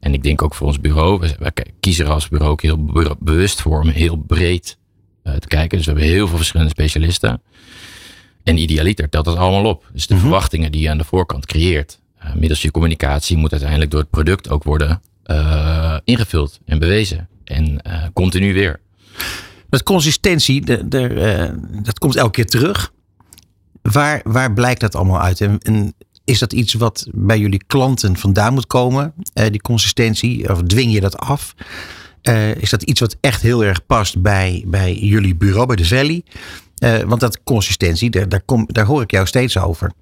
En 0.00 0.14
ik 0.14 0.22
denk 0.22 0.42
ook 0.42 0.54
voor 0.54 0.66
ons 0.66 0.80
bureau. 0.80 1.18
We, 1.38 1.52
kiezen 1.80 2.06
er 2.06 2.12
als 2.12 2.28
bureau 2.28 2.52
ook 2.52 2.62
heel 2.62 2.84
bewust 3.18 3.60
voor 3.60 3.80
om 3.80 3.88
heel 3.88 4.16
breed 4.16 4.78
uh, 5.24 5.34
te 5.34 5.48
kijken. 5.48 5.76
Dus 5.76 5.86
we 5.86 5.92
hebben 5.92 6.10
heel 6.10 6.28
veel 6.28 6.36
verschillende 6.36 6.72
specialisten. 6.72 7.42
En 8.44 8.58
idealiter 8.58 9.08
telt 9.08 9.24
dat 9.24 9.36
allemaal 9.36 9.64
op. 9.64 9.90
Dus 9.92 10.06
de 10.06 10.14
mm 10.14 10.20
-hmm. 10.20 10.28
verwachtingen 10.28 10.72
die 10.72 10.80
je 10.80 10.90
aan 10.90 10.98
de 10.98 11.04
voorkant 11.04 11.46
creëert, 11.46 12.00
uh, 12.24 12.34
middels 12.34 12.62
je 12.62 12.70
communicatie, 12.70 13.36
moet 13.36 13.50
uiteindelijk 13.50 13.90
door 13.90 14.00
het 14.00 14.10
product 14.10 14.50
ook 14.50 14.64
worden 14.64 15.02
uh, 15.26 15.96
ingevuld 16.04 16.60
en 16.64 16.78
bewezen. 16.78 17.28
En 17.44 17.80
uh, 17.86 18.04
continu 18.12 18.52
weer. 18.52 18.80
Dat 19.68 19.82
consistentie, 19.82 20.64
de, 20.64 20.88
de, 20.88 21.54
dat 21.82 21.98
komt 21.98 22.16
elke 22.16 22.30
keer 22.30 22.46
terug. 22.46 22.92
Waar, 23.82 24.20
waar 24.24 24.52
blijkt 24.52 24.80
dat 24.80 24.94
allemaal 24.94 25.20
uit? 25.20 25.40
En, 25.40 25.58
en 25.58 25.94
is 26.24 26.38
dat 26.38 26.52
iets 26.52 26.74
wat 26.74 27.06
bij 27.12 27.38
jullie 27.38 27.64
klanten 27.66 28.16
vandaan 28.16 28.54
moet 28.54 28.66
komen? 28.66 29.14
die 29.32 29.60
consistentie, 29.60 30.50
of 30.50 30.62
dwing 30.62 30.92
je 30.92 31.00
dat 31.00 31.16
af? 31.16 31.54
is 32.58 32.70
dat 32.70 32.82
iets 32.82 33.00
wat 33.00 33.16
echt 33.20 33.42
heel 33.42 33.64
erg 33.64 33.86
past 33.86 34.22
bij, 34.22 34.64
bij 34.66 34.94
jullie 34.94 35.34
bureau, 35.34 35.66
bij 35.66 35.76
de 35.76 35.84
Valley? 35.84 36.22
Uh, 36.82 36.98
want 37.00 37.20
dat 37.20 37.42
consistentie, 37.42 38.10
daar, 38.10 38.28
daar, 38.28 38.40
kom, 38.40 38.66
daar 38.66 38.84
hoor 38.84 39.02
ik 39.02 39.10
jou 39.10 39.26
steeds 39.26 39.58
over. 39.58 39.92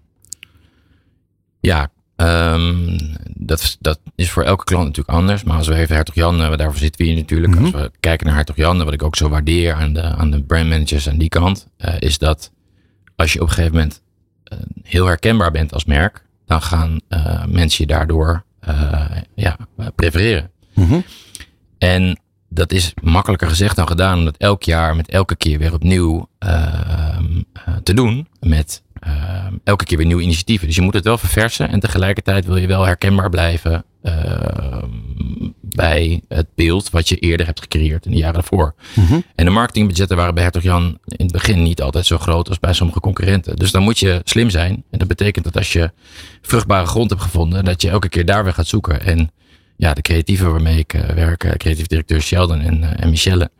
Ja, 1.60 1.90
um, 2.16 2.96
dat, 3.36 3.76
dat 3.80 4.00
is 4.14 4.30
voor 4.30 4.42
elke 4.42 4.64
klant 4.64 4.86
natuurlijk 4.86 5.18
anders. 5.18 5.44
Maar 5.44 5.56
als 5.56 5.66
we 5.66 5.74
even 5.74 5.94
Hertog 5.94 6.14
Jan, 6.14 6.40
uh, 6.40 6.56
daarvoor 6.56 6.78
zitten 6.78 7.04
we 7.04 7.10
hier 7.10 7.20
natuurlijk. 7.20 7.52
Mm 7.52 7.58
-hmm. 7.58 7.74
Als 7.74 7.82
we 7.82 7.90
kijken 8.00 8.26
naar 8.26 8.34
Hertog 8.34 8.56
Jan, 8.56 8.84
wat 8.84 8.92
ik 8.92 9.02
ook 9.02 9.16
zo 9.16 9.28
waardeer 9.28 9.74
aan 9.74 9.92
de, 9.92 10.02
aan 10.02 10.30
de 10.30 10.42
brandmanagers 10.42 11.08
aan 11.08 11.18
die 11.18 11.28
kant, 11.28 11.68
uh, 11.78 11.94
is 11.98 12.18
dat 12.18 12.52
als 13.16 13.32
je 13.32 13.40
op 13.40 13.48
een 13.48 13.54
gegeven 13.54 13.76
moment 13.76 14.02
heel 14.82 15.06
herkenbaar 15.06 15.50
bent 15.50 15.72
als 15.72 15.84
merk, 15.84 16.24
dan 16.46 16.62
gaan 16.62 17.00
mensen 17.46 17.84
je 17.86 17.92
daardoor 17.92 18.44
ja, 19.34 19.56
prefereren. 19.94 20.50
Mm 20.74 20.86
-hmm. 20.86 21.04
En 21.78 22.20
dat 22.52 22.73
is 22.73 22.94
makkelijker 23.02 23.49
gezegd 23.49 23.76
dan 23.76 23.87
gedaan. 23.87 24.19
Om 24.19 24.25
dat 24.25 24.37
elk 24.37 24.62
jaar 24.62 24.97
met 24.97 25.08
elke 25.08 25.37
keer 25.37 25.58
weer 25.58 25.73
opnieuw 25.73 26.29
uh, 26.44 26.50
uh, 27.69 27.76
te 27.82 27.94
doen. 27.94 28.29
Met 28.41 28.82
uh, 29.06 29.47
elke 29.64 29.85
keer 29.85 29.97
weer 29.97 30.06
nieuwe 30.06 30.23
initiatieven. 30.23 30.67
Dus 30.67 30.76
je 30.76 30.82
moet 30.82 30.94
het 30.94 31.05
wel 31.05 31.19
verversen. 31.19 31.69
En 31.69 31.81
tegelijkertijd 31.81 32.44
wil 32.44 32.56
je 32.56 32.67
wel 32.67 32.85
herkenbaar 32.85 33.31
blijven 33.31 33.85
ehm, 34.02 34.88
bij 35.61 36.23
het 36.29 36.47
beeld 36.55 36.91
wat 36.91 37.08
je 37.08 37.17
eerder 37.17 37.47
hebt 37.47 37.61
gecreëerd 37.61 38.05
in 38.05 38.11
de 38.11 38.17
jaren 38.17 38.35
daarvoor. 38.35 38.75
Mm 38.94 39.05
-hmm. 39.05 39.25
En 39.35 39.44
de 39.44 39.50
marketingbudgetten 39.50 40.17
waren 40.17 40.35
bij 40.35 40.43
Hertog 40.43 40.62
Jan 40.62 40.99
in 41.05 41.25
het 41.25 41.32
begin 41.32 41.62
niet 41.62 41.82
altijd 41.82 42.06
zo 42.06 42.19
groot 42.19 42.49
als 42.49 42.58
bij 42.58 42.73
sommige 42.73 43.00
concurrenten. 43.00 43.56
Dus 43.56 43.70
dan 43.70 43.82
moet 43.82 43.99
je 43.99 44.20
slim 44.25 44.50
zijn. 44.50 44.85
En 44.91 44.99
dat 44.99 45.08
betekent 45.08 45.44
dat 45.44 45.56
als 45.56 45.73
je 45.73 45.93
vruchtbare 46.43 46.87
grond 46.87 47.11
hebt 47.11 47.23
gevonden, 47.23 47.64
dat 47.64 47.82
je 47.82 47.91
elke 47.91 48.08
keer 48.08 48.25
daar 48.25 48.44
weer 48.44 48.55
gaat 48.55 48.67
zoeken. 48.67 49.00
En 49.00 49.31
ja, 49.80 49.94
de 49.94 50.02
creatieven 50.02 50.50
waarmee 50.50 50.78
ik 50.78 50.94
uh, 50.94 51.02
werk, 51.02 51.44
uh, 51.44 51.50
creatief 51.52 51.86
directeur 51.86 52.20
Sheldon 52.20 52.60
en, 52.60 52.98
en 52.98 53.10
Michelle, 53.10 53.50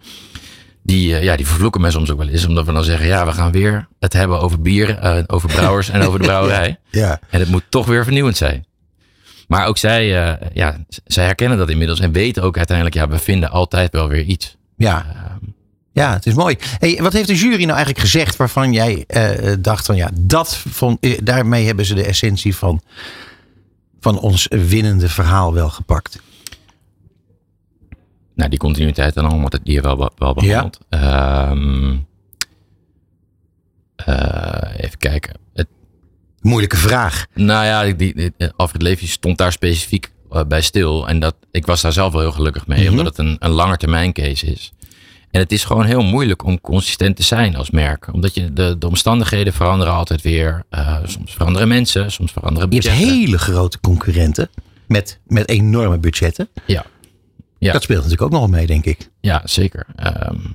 die, 0.83 1.09
ja, 1.09 1.37
die 1.37 1.47
vervloeken 1.47 1.81
mij 1.81 1.91
soms 1.91 2.11
ook 2.11 2.19
wel 2.19 2.29
eens. 2.29 2.47
Omdat 2.47 2.67
we 2.67 2.73
dan 2.73 2.85
zeggen, 2.85 3.07
ja, 3.07 3.27
we 3.27 3.33
gaan 3.33 3.53
weer 3.53 3.89
het 3.99 4.13
hebben 4.13 4.41
over 4.41 4.61
bier, 4.61 5.25
over 5.27 5.49
brouwers 5.49 5.89
en 5.89 6.03
over 6.03 6.19
de 6.19 6.25
brouwerij. 6.31 6.79
ja. 6.91 7.21
En 7.31 7.41
het 7.41 7.49
moet 7.49 7.63
toch 7.69 7.87
weer 7.87 8.05
vernieuwend 8.05 8.37
zijn. 8.37 8.67
Maar 9.49 9.67
ook 9.67 9.79
zij, 9.79 10.07
ja, 10.53 10.85
zij 11.05 11.25
herkennen 11.25 11.59
dat 11.59 11.71
inmiddels 11.71 12.01
en 12.01 12.13
weten 12.13 12.43
ook 12.43 12.57
uiteindelijk, 12.57 12.97
ja, 12.97 13.09
we 13.09 13.19
vinden 13.19 13.51
altijd 13.51 13.93
wel 13.93 14.09
weer 14.09 14.25
iets. 14.25 14.57
Ja. 14.77 15.07
Ja, 15.93 16.13
het 16.13 16.27
is 16.27 16.35
mooi. 16.35 16.57
Hey, 16.79 16.99
wat 17.03 17.13
heeft 17.13 17.29
de 17.29 17.37
jury 17.37 17.57
nou 17.57 17.71
eigenlijk 17.71 17.99
gezegd 17.99 18.37
waarvan 18.37 18.73
jij 18.73 19.07
dacht 19.59 19.87
van 19.87 19.97
ja, 19.97 20.11
dat 20.21 20.57
vond, 20.57 21.27
daarmee 21.27 21.67
hebben 21.67 21.85
ze 21.85 21.95
de 21.95 22.05
essentie 22.05 22.57
van 22.57 22.83
van 24.01 24.19
ons 24.19 24.47
winnende 24.51 25.09
verhaal 25.09 25.55
wel 25.55 25.71
gepakt? 25.71 26.21
Nou, 28.35 28.51
die 28.51 28.59
continuïteit 28.59 29.17
en 29.17 29.25
allemaal, 29.25 29.49
die 29.63 29.75
je 29.75 29.81
wel, 29.81 30.11
wel 30.17 30.35
behandeld. 30.35 30.79
Ja. 30.89 31.51
Um, 31.51 32.07
uh, 34.09 34.85
even 34.85 34.99
kijken. 34.99 35.35
Het, 35.55 35.67
Moeilijke 36.41 36.77
vraag. 36.77 37.27
Nou 37.35 37.65
ja, 37.65 37.95
die, 37.95 38.15
die, 38.15 38.33
Alfred 38.57 38.83
Levy 38.83 39.07
stond 39.07 39.39
daar 39.39 39.53
specifiek 39.53 40.13
uh, 40.33 40.45
bij 40.45 40.61
stil. 40.61 41.09
En 41.09 41.21
dat, 41.21 41.35
ik 41.51 41.67
was 41.67 41.81
daar 41.81 41.93
zelf 41.93 42.13
wel 42.13 42.21
heel 42.21 42.33
gelukkig 42.33 42.67
mee, 42.67 42.79
mm-hmm. 42.79 42.99
omdat 42.99 43.17
het 43.17 43.27
een, 43.27 43.37
een 43.39 43.51
langetermijn 43.51 44.13
case 44.13 44.47
is. 44.47 44.73
En 45.31 45.41
het 45.41 45.53
is 45.53 45.65
gewoon 45.65 45.85
heel 45.85 46.03
moeilijk 46.03 46.45
om 46.45 46.61
consistent 46.61 47.17
te 47.17 47.23
zijn 47.23 47.57
als 47.57 47.71
merk. 47.71 48.13
Omdat 48.13 48.35
je 48.35 48.53
de, 48.53 48.79
de 48.79 48.87
omstandigheden 48.87 49.53
veranderen 49.53 49.95
altijd 49.95 50.23
weer. 50.23 50.65
Uh, 50.71 50.97
soms 51.05 51.33
veranderen 51.33 51.69
mensen, 51.69 52.13
soms 52.13 52.33
veranderen 52.33 52.69
budgetten. 52.69 53.01
Je 53.01 53.07
hebt 53.07 53.21
hele 53.21 53.39
grote 53.39 53.81
concurrenten 53.81 54.51
met, 54.87 55.19
met 55.27 55.49
enorme 55.49 55.99
budgetten. 55.99 56.49
Ja. 56.67 56.85
ja. 57.59 57.73
Dat 57.73 57.83
speelt 57.83 58.03
natuurlijk 58.03 58.33
ook 58.35 58.41
nog 58.41 58.51
mee, 58.51 58.67
denk 58.67 58.85
ik. 58.85 59.11
Ja, 59.21 59.43
zeker. 59.45 59.87
Um, 60.29 60.55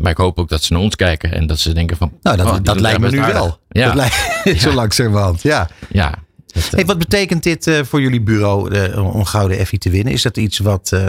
maar 0.00 0.10
ik 0.10 0.16
hoop 0.16 0.38
ook 0.38 0.48
dat 0.48 0.62
ze 0.62 0.72
naar 0.72 0.82
ons 0.82 0.96
kijken 0.96 1.32
en 1.32 1.46
dat 1.46 1.58
ze 1.58 1.72
denken 1.72 1.96
van... 1.96 2.12
Nou, 2.22 2.36
dat, 2.36 2.46
oh, 2.46 2.56
dat 2.62 2.80
lijkt 2.80 3.00
me 3.00 3.10
nu 3.10 3.18
aardig. 3.18 3.34
wel. 3.34 3.58
Ja. 3.68 3.86
Dat 3.86 3.94
lijkt 3.94 4.32
ja. 4.44 4.58
zo 4.58 4.72
langzamerhand, 4.72 5.42
ja. 5.42 5.68
Ja. 5.90 6.14
Dat, 6.52 6.70
hey, 6.70 6.84
wat 6.84 6.98
betekent 6.98 7.42
dit 7.42 7.66
uh, 7.66 7.80
voor 7.82 8.00
jullie 8.00 8.20
bureau 8.20 8.74
uh, 8.74 9.14
om 9.14 9.24
gouden 9.24 9.58
Effie 9.58 9.78
te 9.78 9.90
winnen? 9.90 10.12
Is 10.12 10.22
dat 10.22 10.36
iets 10.36 10.58
wat, 10.58 10.90
uh, 10.94 11.06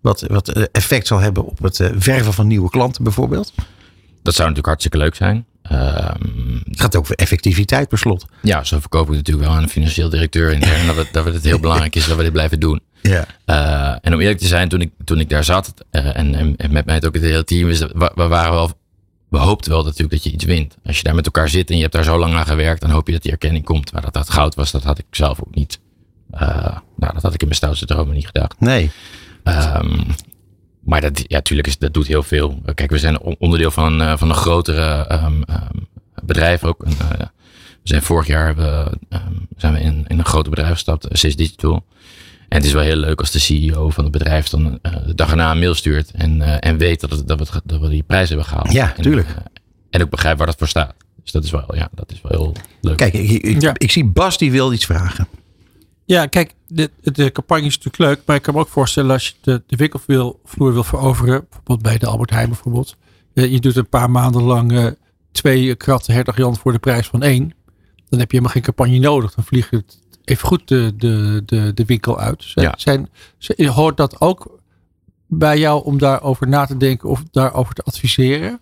wat, 0.00 0.24
wat 0.28 0.48
effect 0.48 1.06
zal 1.06 1.18
hebben 1.18 1.44
op 1.44 1.62
het 1.62 1.90
verven 1.94 2.32
van 2.32 2.46
nieuwe 2.46 2.70
klanten 2.70 3.04
bijvoorbeeld? 3.04 3.52
Dat 4.22 4.34
zou 4.34 4.48
natuurlijk 4.48 4.66
hartstikke 4.66 4.98
leuk 4.98 5.14
zijn. 5.14 5.44
Um, 5.72 6.62
het 6.64 6.80
gaat 6.80 6.96
ook 6.96 7.06
voor 7.06 7.16
effectiviteit 7.16 7.88
per 7.88 7.98
slot. 7.98 8.26
Ja, 8.42 8.64
zo 8.64 8.80
verkopen 8.80 9.10
we 9.10 9.16
natuurlijk 9.16 9.46
wel 9.46 9.56
aan 9.56 9.62
een 9.62 9.68
financieel 9.68 10.08
directeur 10.08 10.52
intern 10.52 10.86
dat, 10.86 10.96
het, 10.96 11.08
dat 11.12 11.24
het 11.24 11.44
heel 11.44 11.60
belangrijk 11.60 11.96
is 11.96 12.06
dat 12.06 12.16
we 12.16 12.22
dit 12.22 12.32
blijven 12.32 12.60
doen. 12.60 12.80
Ja. 13.02 13.26
en 14.00 14.14
om 14.14 14.20
eerlijk 14.20 14.38
te 14.38 14.46
zijn, 14.46 14.68
toen 14.68 14.80
ik, 14.80 14.90
toen 15.04 15.20
ik 15.20 15.28
daar 15.28 15.44
zat 15.44 15.74
en, 15.90 16.14
en, 16.14 16.56
en 16.56 16.72
met 16.72 16.84
mij 16.84 16.94
het 16.94 17.06
ook 17.06 17.14
het 17.14 17.22
hele 17.22 17.44
team, 17.44 17.68
is 17.68 17.78
we, 17.78 18.12
we 18.14 18.26
waren 18.26 18.52
wel 18.52 18.72
we 19.30 19.38
hoopten 19.38 19.70
wel 19.70 19.82
natuurlijk 19.82 20.10
dat 20.10 20.24
je 20.24 20.30
iets 20.30 20.44
wint. 20.44 20.76
Als 20.84 20.96
je 20.96 21.02
daar 21.02 21.14
met 21.14 21.24
elkaar 21.24 21.48
zit 21.48 21.70
en 21.70 21.76
je 21.76 21.82
hebt 21.82 21.94
daar 21.94 22.04
zo 22.04 22.18
lang 22.18 22.34
aan 22.34 22.46
gewerkt, 22.46 22.80
dan 22.80 22.90
hoop 22.90 23.06
je 23.06 23.12
dat 23.12 23.22
die 23.22 23.32
erkenning 23.32 23.64
komt. 23.64 23.92
Maar 23.92 24.02
dat 24.02 24.12
dat 24.12 24.30
goud 24.30 24.54
was, 24.54 24.70
dat 24.70 24.82
had 24.82 24.98
ik 24.98 25.04
zelf 25.10 25.40
ook 25.40 25.54
niet. 25.54 25.80
Uh, 26.34 26.40
nou, 26.96 27.12
dat 27.12 27.22
had 27.22 27.34
ik 27.34 27.40
in 27.40 27.46
mijn 27.46 27.58
stoutste 27.58 27.86
dromen 27.86 28.14
niet 28.14 28.26
gedacht. 28.26 28.60
Nee. 28.60 28.90
Um, 29.44 30.06
maar 30.80 31.00
dat, 31.00 31.24
ja, 31.26 31.40
tuurlijk 31.40 31.68
is, 31.68 31.78
dat 31.78 31.94
doet 31.94 32.06
heel 32.06 32.22
veel. 32.22 32.62
Kijk, 32.74 32.90
we 32.90 32.98
zijn 32.98 33.20
onderdeel 33.20 33.70
van, 33.70 34.00
uh, 34.00 34.16
van 34.16 34.28
een 34.28 34.34
grotere 34.34 35.12
um, 35.12 35.44
um, 35.50 35.88
bedrijf 36.22 36.64
ook. 36.64 36.82
En, 36.82 36.92
uh, 36.92 37.18
we 37.82 37.88
zijn 37.88 38.02
vorig 38.02 38.26
jaar 38.26 38.56
we, 38.56 38.98
zijn 39.56 39.72
we 39.72 39.80
in, 39.80 40.04
in 40.08 40.18
een 40.18 40.24
groot 40.24 40.50
bedrijf 40.50 40.72
gestapt, 40.72 41.08
Cis 41.12 41.36
Digital. 41.36 41.84
En 42.50 42.56
het 42.56 42.64
is 42.66 42.72
wel 42.72 42.82
heel 42.82 42.96
leuk 42.96 43.20
als 43.20 43.30
de 43.30 43.38
CEO 43.38 43.90
van 43.90 44.04
het 44.04 44.12
bedrijf 44.12 44.48
dan 44.48 44.78
uh, 44.82 44.96
de 45.06 45.14
dag 45.14 45.30
erna 45.30 45.50
een 45.50 45.58
mail 45.58 45.74
stuurt. 45.74 46.10
En, 46.10 46.36
uh, 46.36 46.56
en 46.60 46.76
weet 46.76 47.00
dat, 47.00 47.10
het, 47.10 47.28
dat, 47.28 47.38
we, 47.38 47.60
dat 47.64 47.80
we 47.80 47.88
die 47.88 48.02
prijs 48.02 48.28
hebben 48.28 48.46
gehaald. 48.46 48.72
Ja, 48.72 48.96
en, 48.96 49.02
tuurlijk. 49.02 49.28
Uh, 49.28 49.36
en 49.90 50.02
ook 50.02 50.10
begrijpt 50.10 50.38
waar 50.38 50.46
dat 50.46 50.58
voor 50.58 50.68
staat. 50.68 50.94
Dus 51.22 51.32
dat 51.32 51.44
is 51.44 51.50
wel, 51.50 51.74
ja, 51.74 51.88
dat 51.94 52.12
is 52.12 52.20
wel 52.22 52.32
heel 52.32 52.52
leuk. 52.80 52.96
Kijk, 52.96 53.12
ik, 53.14 53.42
ik, 53.42 53.60
Ja. 53.60 53.72
ik 53.76 53.90
zie 53.90 54.04
Bas 54.06 54.38
die 54.38 54.50
wil 54.50 54.72
iets 54.72 54.86
vragen. 54.86 55.28
Ja, 56.04 56.26
kijk, 56.26 56.54
de, 56.66 56.90
de 57.02 57.32
campagne 57.32 57.66
is 57.66 57.76
natuurlijk 57.78 57.98
leuk. 58.12 58.20
Maar 58.26 58.36
ik 58.36 58.42
kan 58.42 58.54
me 58.54 58.60
ook 58.60 58.68
voorstellen 58.68 59.10
als 59.10 59.26
je 59.26 59.32
de, 59.40 59.62
de 59.66 59.76
winkelvloer 59.76 60.72
wil 60.72 60.84
veroveren. 60.84 61.40
Bijvoorbeeld 61.48 61.82
bij 61.82 61.98
de 61.98 62.06
Albert 62.06 62.30
Heijn 62.30 62.48
bijvoorbeeld. 62.48 62.96
eh, 63.34 63.52
je 63.52 63.60
doet 63.60 63.76
een 63.76 63.88
paar 63.88 64.10
maanden 64.10 64.42
lang 64.42 64.72
eh, 64.72 64.86
twee 65.32 65.74
kratten 65.74 66.14
Hertog 66.14 66.36
Jan 66.36 66.56
voor 66.56 66.72
de 66.72 66.78
prijs 66.78 67.06
van 67.06 67.22
één. 67.22 67.52
Dan 68.08 68.18
heb 68.18 68.30
je 68.30 68.36
helemaal 68.36 68.52
geen 68.54 68.62
campagne 68.74 68.98
nodig. 68.98 69.34
Dan 69.34 69.44
vliegt 69.44 69.70
het 69.70 69.98
even 70.30 70.48
goed 70.48 70.68
de, 70.68 70.92
de, 70.96 71.42
de, 71.46 71.74
de 71.74 71.84
winkel 71.84 72.18
uit. 72.20 72.42
Zijn, 72.44 72.64
Ja. 72.66 72.74
zijn, 72.76 73.08
zijn- 73.38 73.68
hoort 73.68 73.96
dat 73.96 74.20
ook 74.20 74.58
bij 75.26 75.58
jou 75.58 75.84
om 75.84 75.98
daarover 75.98 76.48
na 76.48 76.64
te 76.66 76.76
denken 76.76 77.08
of 77.08 77.22
daarover 77.30 77.74
te 77.74 77.82
adviseren? 77.82 78.60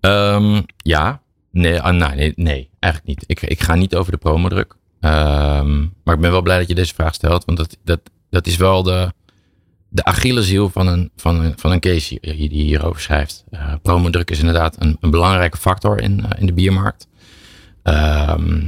Ehm, 0.00 0.62
ja, 0.76 1.20
nee, 1.50 1.80
ah, 1.80 1.96
nee, 1.96 2.14
nee, 2.16 2.32
nee, 2.36 2.70
eigenlijk 2.80 3.18
niet. 3.18 3.24
Ik, 3.26 3.42
ik 3.50 3.60
ga 3.62 3.74
niet 3.74 3.94
over 3.96 4.12
de 4.12 4.18
promodruk. 4.18 4.76
Ehm, 5.00 5.80
maar 6.04 6.14
ik 6.14 6.20
ben 6.20 6.30
wel 6.30 6.42
blij 6.42 6.58
dat 6.58 6.68
je 6.68 6.74
deze 6.74 6.94
vraag 6.94 7.14
stelt. 7.14 7.44
Want 7.44 7.58
dat, 7.58 7.76
dat, 7.84 8.00
dat 8.30 8.46
is 8.46 8.56
wel 8.56 8.82
de, 8.82 9.12
de 9.88 10.04
Achilleshiel 10.04 10.68
van 10.70 10.86
een, 10.86 11.10
van 11.16 11.40
een, 11.40 11.52
van 11.56 11.70
een 11.72 11.80
case 11.80 12.18
hier- 12.20 12.36
die 12.48 12.62
hierover 12.64 13.00
schrijft. 13.00 13.44
Eh 13.50 13.74
promodruk 13.82 14.30
is 14.30 14.38
inderdaad 14.38 14.76
een, 14.78 14.96
een 15.00 15.10
belangrijke 15.10 15.56
factor 15.56 16.00
in, 16.00 16.24
eh, 16.24 16.40
in 16.40 16.46
de 16.46 16.52
biermarkt. 16.52 17.08
Ehm, 17.82 18.66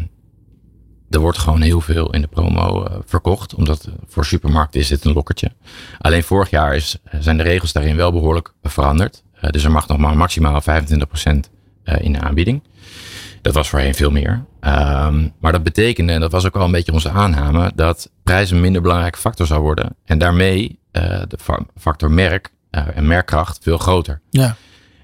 er 1.11 1.21
wordt 1.21 1.39
gewoon 1.39 1.61
heel 1.61 1.81
veel 1.81 2.13
in 2.13 2.21
de 2.21 2.27
promo 2.27 2.85
eh, 2.85 2.97
verkocht. 3.05 3.55
Omdat 3.55 3.85
eh, 3.85 3.93
voor 4.07 4.25
supermarkten 4.25 4.81
is 4.81 4.89
dit 4.89 5.05
een 5.05 5.13
lokkertje. 5.13 5.51
Alleen 5.99 6.23
vorig 6.23 6.51
jaar 6.51 6.75
is, 6.75 6.97
zijn 7.21 7.37
de 7.37 7.43
regels 7.43 7.73
daarin 7.73 7.97
wel 7.97 8.13
behoorlijk 8.13 8.53
veranderd. 8.63 9.23
Eh, 9.41 9.51
dus 9.51 9.65
er 9.65 9.71
mag 9.71 9.89
nog 9.89 9.99
maar 9.99 10.17
maximaal 10.17 10.63
25% 10.63 10.65
eh, 11.85 12.01
in 12.01 12.13
de 12.13 12.21
aanbieding. 12.21 12.63
Dat 13.43 13.55
was 13.55 13.69
voorheen 13.69 13.95
veel 13.95 14.11
meer. 14.11 14.45
Ehm, 14.61 15.29
maar 15.41 15.53
dat 15.53 15.63
betekende, 15.63 16.13
en 16.13 16.21
dat 16.21 16.33
was 16.33 16.47
ook 16.47 16.55
wel 16.55 16.65
een 16.65 16.71
beetje 16.71 16.93
onze 16.93 17.11
aanname, 17.11 17.73
dat 17.75 18.11
prijs 18.23 18.51
een 18.51 18.61
minder 18.61 18.83
belangrijke 18.83 19.19
factor 19.19 19.47
zou 19.47 19.61
worden. 19.61 19.97
En 20.05 20.19
daarmee 20.19 20.79
eh, 20.91 21.03
de 21.29 21.39
fa- 21.41 21.67
factor 21.79 22.11
merk 22.11 22.51
eh, 22.71 22.83
en 22.95 23.07
merkkracht 23.07 23.59
veel 23.63 23.79
groter. 23.79 24.21
Ja. 24.31 24.57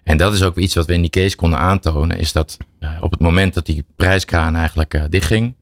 En 0.05 0.17
dat 0.17 0.33
is 0.33 0.43
ook 0.43 0.57
iets 0.57 0.75
wat 0.75 0.87
we 0.87 0.93
in 0.95 1.01
die 1.01 1.11
case 1.11 1.37
konden 1.37 1.59
aantonen, 1.59 2.19
is 2.19 2.33
dat 2.33 2.57
eh, 2.79 2.91
op 3.01 3.11
het 3.11 3.21
moment 3.21 3.55
dat 3.55 3.67
die 3.67 3.85
prijskraan 3.97 4.57
eigenlijk 4.57 4.95
eh, 4.95 5.03
dichtging, 5.09 5.55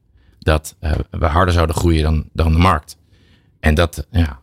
dat 0.43 0.75
eh, 0.79 0.91
we 1.11 1.25
harder 1.25 1.53
zouden 1.53 1.75
groeien 1.75 2.03
dan, 2.03 2.29
dan 2.33 2.51
de 2.51 2.57
markt. 2.57 2.97
En 3.59 3.73
dat, 3.75 4.07
ja, 4.11 4.39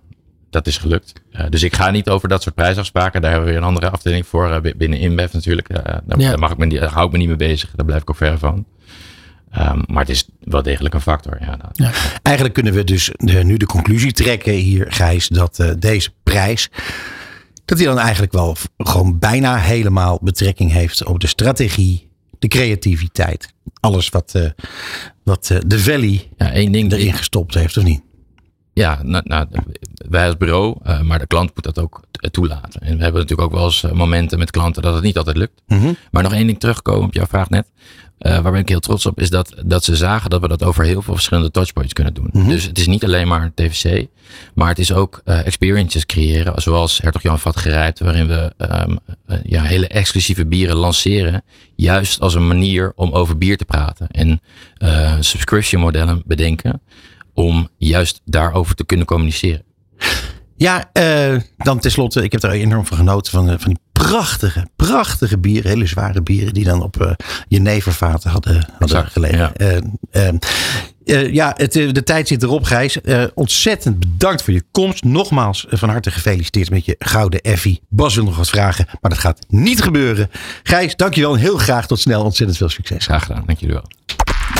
dat 0.50 0.66
is 0.66 0.78
gelukt. 0.78 1.12
Eh, 1.32 1.44
dus 1.48 1.62
ik 1.62 1.74
ga 1.76 1.90
niet 1.90 2.08
over 2.08 2.28
dat 2.28 2.42
soort 2.42 2.54
prijsafspraken. 2.54 3.20
Daar 3.20 3.30
hebben 3.30 3.48
we 3.48 3.54
weer 3.54 3.62
een 3.64 3.68
andere 3.68 3.90
afdeling 3.90 4.26
voor 4.26 4.50
eh, 4.52 4.60
bi- 4.60 4.74
binnen 4.76 4.98
InBev 4.98 5.32
natuurlijk. 5.32 5.68
Daar, 5.74 6.02
Ja. 6.20 6.36
mag 6.36 6.50
ik 6.50 6.56
me, 6.58 6.66
niet- 6.66 6.80
daar 6.80 6.92
hou 6.92 7.06
ik 7.06 7.12
me 7.12 7.18
niet 7.18 7.28
mee 7.28 7.36
bezig. 7.36 7.70
Daar 7.76 7.86
blijf 7.86 8.02
ik 8.02 8.10
ook 8.10 8.16
ver 8.16 8.38
van. 8.38 8.66
Ehm, 9.50 9.80
maar 9.86 10.00
het 10.00 10.08
is 10.08 10.28
wel 10.40 10.62
degelijk 10.62 10.94
een 10.94 11.00
factor. 11.00 11.36
Ja, 11.40 11.56
dat- 11.56 11.70
Ja. 11.72 11.90
Eigenlijk 12.22 12.54
kunnen 12.54 12.72
we 12.72 12.84
dus 12.84 13.10
de- 13.16 13.44
nu 13.44 13.56
de 13.56 13.66
conclusie 13.66 14.12
trekken 14.12 14.52
hier, 14.52 14.86
Gijs, 14.88 15.28
dat 15.28 15.64
deze 15.78 16.10
prijs, 16.22 16.68
dat 17.64 17.78
die 17.78 17.86
dan 17.86 17.98
eigenlijk 17.98 18.32
wel 18.32 18.56
gewoon 18.78 19.18
bijna 19.18 19.56
helemaal 19.56 20.18
betrekking 20.22 20.72
heeft 20.72 21.04
op 21.04 21.20
de 21.20 21.26
strategie, 21.26 22.07
de 22.38 22.48
creativiteit. 22.48 23.52
Alles 23.80 24.08
wat, 24.08 24.34
eh, 24.34 24.50
wat 25.22 25.50
eh, 25.50 25.58
de 25.66 25.78
Valley 25.78 26.28
ja, 26.36 26.52
één 26.52 26.72
ding. 26.72 26.92
erin 26.92 27.12
gestopt 27.12 27.54
heeft, 27.54 27.76
of 27.76 27.84
niet? 27.84 28.02
Ja, 28.72 29.02
nou, 29.02 29.24
nou, 29.26 29.46
wij 30.08 30.26
als 30.26 30.36
bureau, 30.36 30.76
eh, 30.82 31.00
maar 31.00 31.18
de 31.18 31.26
klant 31.26 31.50
moet 31.54 31.64
dat 31.64 31.78
ook 31.78 32.02
toelaten. 32.30 32.80
En 32.80 32.96
we 32.96 33.02
hebben 33.02 33.20
natuurlijk 33.20 33.48
ook 33.48 33.54
wel 33.54 33.64
eens 33.64 33.82
momenten 33.92 34.38
met 34.38 34.50
klanten 34.50 34.82
dat 34.82 34.94
het 34.94 35.02
niet 35.02 35.18
altijd 35.18 35.36
lukt. 35.36 35.62
Mhm. 35.66 35.92
Maar 36.10 36.22
nog 36.22 36.32
één 36.32 36.46
ding 36.46 36.60
terugkomen 36.60 37.06
op 37.06 37.14
jouw 37.14 37.26
vraag 37.26 37.48
net. 37.48 37.70
Eh, 38.18 38.38
waar 38.38 38.52
ben 38.52 38.60
ik 38.60 38.68
heel 38.68 38.80
trots 38.80 39.06
op, 39.06 39.20
is 39.20 39.30
dat, 39.30 39.54
dat 39.64 39.84
ze 39.84 39.96
zagen 39.96 40.30
dat 40.30 40.40
we 40.40 40.48
dat 40.48 40.62
over 40.62 40.84
heel 40.84 41.02
veel 41.02 41.14
verschillende 41.14 41.50
touchpoints 41.50 41.92
kunnen 41.92 42.14
doen. 42.14 42.28
Mhm. 42.32 42.48
Dus 42.48 42.64
het 42.64 42.78
is 42.78 42.86
niet 42.86 43.04
alleen 43.04 43.28
maar 43.28 43.52
TVC, 43.54 44.06
maar 44.54 44.68
het 44.68 44.78
is 44.78 44.92
ook 44.92 45.20
eh, 45.24 45.46
experiences 45.46 46.06
creëren. 46.06 46.62
Zoals 46.62 46.98
Hertog 47.02 47.22
Jan 47.22 47.38
Vat 47.38 47.56
gerijpt, 47.56 47.98
waarin 47.98 48.26
we 48.26 48.52
ehm, 48.56 48.96
eh, 49.26 49.38
ja, 49.42 49.62
hele 49.62 49.88
exclusieve 49.88 50.46
bieren 50.46 50.76
lanceren. 50.76 51.42
Juist 51.76 52.20
als 52.20 52.34
een 52.34 52.46
manier 52.46 52.92
om 52.96 53.12
over 53.12 53.38
bier 53.38 53.56
te 53.56 53.64
praten. 53.64 54.08
En 54.08 54.40
subscription 55.20 55.80
modellen 55.80 56.22
bedenken 56.26 56.82
om 57.34 57.68
juist 57.76 58.20
daarover 58.24 58.74
te 58.74 58.86
kunnen 58.86 59.06
communiceren. 59.06 59.62
Ja, 60.56 60.90
dan 61.56 61.78
tenslotte, 61.78 62.22
ik 62.22 62.32
heb 62.32 62.42
er 62.42 62.50
enorm 62.50 62.86
van 62.86 62.96
genoten 62.96 63.32
van, 63.32 63.46
van 63.60 63.68
die 63.68 63.78
prachtige, 64.10 64.66
prachtige 64.76 65.38
bieren, 65.38 65.70
hele 65.70 65.86
zware 65.86 66.22
bieren 66.22 66.54
die 66.54 66.64
dan 66.64 66.82
op 66.82 67.02
eh 67.02 67.10
jenevervaten 67.48 68.30
hadden, 68.30 68.54
hadden 68.54 68.78
Exact, 68.80 69.12
gelegen. 69.12 69.38
ja. 69.38 69.52
Eh, 69.52 69.76
eh, 70.10 70.34
eh, 71.04 71.32
ja, 71.32 71.54
het, 71.56 71.72
de 71.72 72.02
tijd 72.04 72.28
zit 72.28 72.42
erop, 72.42 72.64
Gijs. 72.64 72.98
Ontzettend 73.34 73.98
bedankt 73.98 74.42
voor 74.42 74.54
je 74.54 74.62
komst. 74.70 75.04
Nogmaals 75.04 75.66
van 75.68 75.88
harte 75.88 76.10
gefeliciteerd 76.10 76.70
met 76.70 76.84
je 76.84 76.94
gouden 76.98 77.40
effie. 77.40 77.80
Bas 77.88 78.14
wil 78.14 78.24
nog 78.24 78.36
wat 78.36 78.48
vragen, 78.48 78.86
maar 79.00 79.10
dat 79.10 79.20
gaat 79.20 79.46
niet 79.48 79.82
gebeuren. 79.82 80.30
Gijs, 80.62 80.96
dankjewel 80.96 81.34
en 81.34 81.40
heel 81.40 81.56
graag 81.56 81.86
tot 81.86 82.00
snel. 82.00 82.24
Ontzettend 82.24 82.58
veel 82.58 82.68
succes. 82.68 83.04
Graag 83.04 83.24
gedaan, 83.24 83.42
dank 83.46 83.58
jullie 83.58 83.74
wel. 83.74 83.84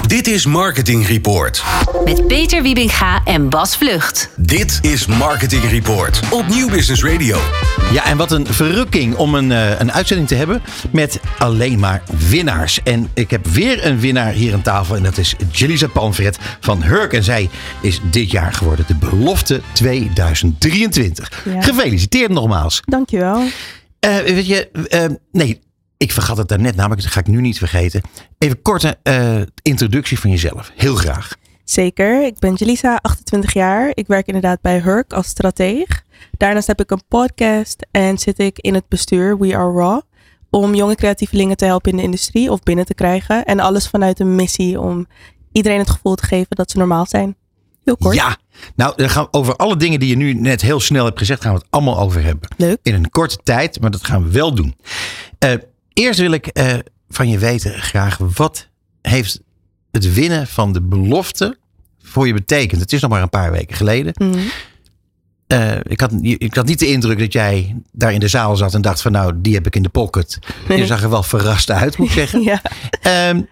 Dit 0.07 0.27
is 0.27 0.47
Marketing 0.47 1.07
Report. 1.07 1.65
Met 2.05 2.27
Peter 2.27 2.63
Wiebinga 2.63 3.21
en 3.25 3.49
Bas 3.49 3.77
Vlucht. 3.77 4.31
Dit 4.37 4.79
is 4.83 5.07
Marketing 5.07 5.63
Report 5.71 6.21
op 6.31 6.49
Nieuw 6.49 6.69
Business 6.69 7.05
Radio. 7.05 7.39
Ja, 7.93 8.05
en 8.05 8.17
wat 8.17 8.33
een 8.33 8.47
verrukking 8.47 9.15
om 9.15 9.35
een, 9.35 9.53
eh, 9.53 9.81
een 9.81 9.93
uitzending 9.93 10.29
te 10.29 10.35
hebben 10.35 10.63
met 10.93 11.21
alleen 11.39 11.79
maar 11.79 12.03
winnaars. 12.29 12.83
En 12.83 13.11
ik 13.15 13.31
heb 13.31 13.47
weer 13.47 13.87
een 13.87 14.01
winnaar 14.01 14.33
hier 14.33 14.53
aan 14.53 14.63
tafel 14.63 14.97
en 14.97 15.03
dat 15.03 15.19
is 15.19 15.35
Jelisa 15.51 15.87
Panfret 15.87 16.39
van 16.61 16.83
Hurk. 16.83 17.13
En 17.13 17.25
zij 17.25 17.49
is 17.81 18.01
dit 18.11 18.31
jaar 18.31 18.53
geworden 18.53 18.85
de 18.89 18.97
belofte 18.97 19.61
2023. 19.73 21.45
Ja. 21.45 21.61
Gefeliciteerd 21.61 22.31
nogmaals. 22.31 22.81
Dankjewel. 22.85 23.43
Eh, 24.01 24.17
weet 24.17 24.47
je, 24.47 24.69
eh, 24.89 25.05
nee, 25.33 25.61
ik 25.99 26.13
vergat 26.13 26.37
het 26.37 26.49
daarnet 26.49 26.77
namelijk, 26.77 27.03
dat 27.03 27.11
ga 27.13 27.21
ik 27.21 27.27
nu 27.27 27.41
niet 27.41 27.59
vergeten. 27.59 28.01
Even 28.39 28.63
korte 28.63 28.99
eh, 29.03 29.41
introductie 29.63 30.19
van 30.19 30.31
jezelf, 30.31 30.73
heel 30.77 30.95
graag. 30.95 31.37
Zeker. 31.65 32.25
Ik 32.25 32.39
ben 32.39 32.55
Jelisa, 32.55 32.99
28 33.03 33.53
jaar. 33.53 33.91
Ik 33.95 34.07
werk 34.07 34.27
inderdaad 34.27 34.61
bij 34.61 34.81
Hurk 34.81 35.13
als 35.13 35.27
strateeg. 35.27 36.03
Daarnaast 36.37 36.67
heb 36.67 36.81
ik 36.81 36.91
een 36.91 37.03
podcast 37.09 37.87
en 37.91 38.19
zit 38.19 38.39
ik 38.39 38.59
in 38.59 38.75
het 38.75 38.89
bestuur 38.89 39.39
We 39.39 39.57
Are 39.57 39.73
Raw. 39.73 40.01
Om 40.51 40.75
jonge 40.75 40.95
creatievelingen 40.95 41.57
te 41.57 41.65
helpen 41.65 41.91
in 41.91 41.97
de 41.97 42.03
industrie 42.03 42.53
of 42.53 42.63
binnen 42.63 42.85
te 42.85 42.95
krijgen. 42.95 43.45
En 43.45 43.61
alles 43.61 43.89
vanuit 43.89 44.21
een 44.21 44.35
missie 44.35 44.81
om 44.81 45.07
iedereen 45.53 45.79
het 45.79 45.91
gevoel 45.91 46.15
te 46.15 46.27
geven 46.27 46.57
dat 46.57 46.71
ze 46.71 46.79
normaal 46.79 47.07
zijn. 47.07 47.37
Heel 47.85 47.97
kort. 47.97 48.15
Ja, 48.15 48.37
nou, 48.77 48.93
dan 48.97 49.11
gaan 49.11 49.23
we 49.23 49.39
over 49.39 49.57
alle 49.57 49.77
dingen 49.77 50.01
die 50.01 50.09
je 50.09 50.17
nu 50.17 50.35
net 50.35 50.61
heel 50.61 50.81
snel 50.81 51.05
hebt 51.05 51.19
gezegd, 51.19 51.43
gaan 51.43 51.53
we 51.53 51.59
het 51.59 51.69
allemaal 51.71 51.99
over 51.99 52.23
hebben. 52.23 52.49
Leuk. 52.57 52.79
in 52.83 52.95
een 52.95 53.11
korte 53.11 53.39
tijd, 53.43 53.81
maar 53.81 53.91
dat 53.91 54.05
gaan 54.05 54.23
we 54.23 54.31
wel 54.31 54.55
doen. 54.55 54.77
Eh, 55.39 55.53
eerst 55.99 56.21
wil 56.21 56.33
ik 56.33 56.47
eh, 56.47 56.75
van 57.09 57.29
je 57.29 57.39
weten 57.39 57.73
graag, 57.73 58.19
wat 58.19 58.69
heeft 59.03 59.41
het 59.91 60.15
winnen 60.15 60.47
van 60.47 60.73
de 60.73 60.83
belofte 60.83 61.59
voor 62.03 62.27
je 62.27 62.33
betekend? 62.33 62.81
Het 62.81 62.93
is 62.93 63.01
nog 63.01 63.11
maar 63.11 63.23
een 63.23 63.31
paar 63.31 63.51
weken 63.51 63.77
geleden. 63.77 64.13
Mhm. 64.17 64.39
Eh, 65.47 65.77
ik, 65.83 66.01
had, 66.01 66.13
ik 66.23 66.55
had 66.55 66.67
niet 66.67 66.79
de 66.79 66.87
indruk 66.87 67.19
dat 67.19 67.33
jij 67.33 67.77
daar 67.93 68.13
in 68.13 68.21
de 68.21 68.29
zaal 68.29 68.57
zat 68.57 68.75
en 68.75 68.83
dacht 68.83 69.03
van 69.03 69.13
nou, 69.13 69.33
die 69.37 69.55
heb 69.55 69.67
ik 69.67 69.77
in 69.77 69.83
de 69.83 69.89
pocket. 69.89 70.39
Je 70.69 70.87
zag 70.87 71.03
er 71.03 71.11
wel 71.11 71.23
verrast 71.23 71.71
uit, 71.71 71.97
moet 71.97 72.09
ik 72.09 72.15
zeggen. 72.23 72.43
Ja. 72.43 72.63
Ehm, 73.03 73.43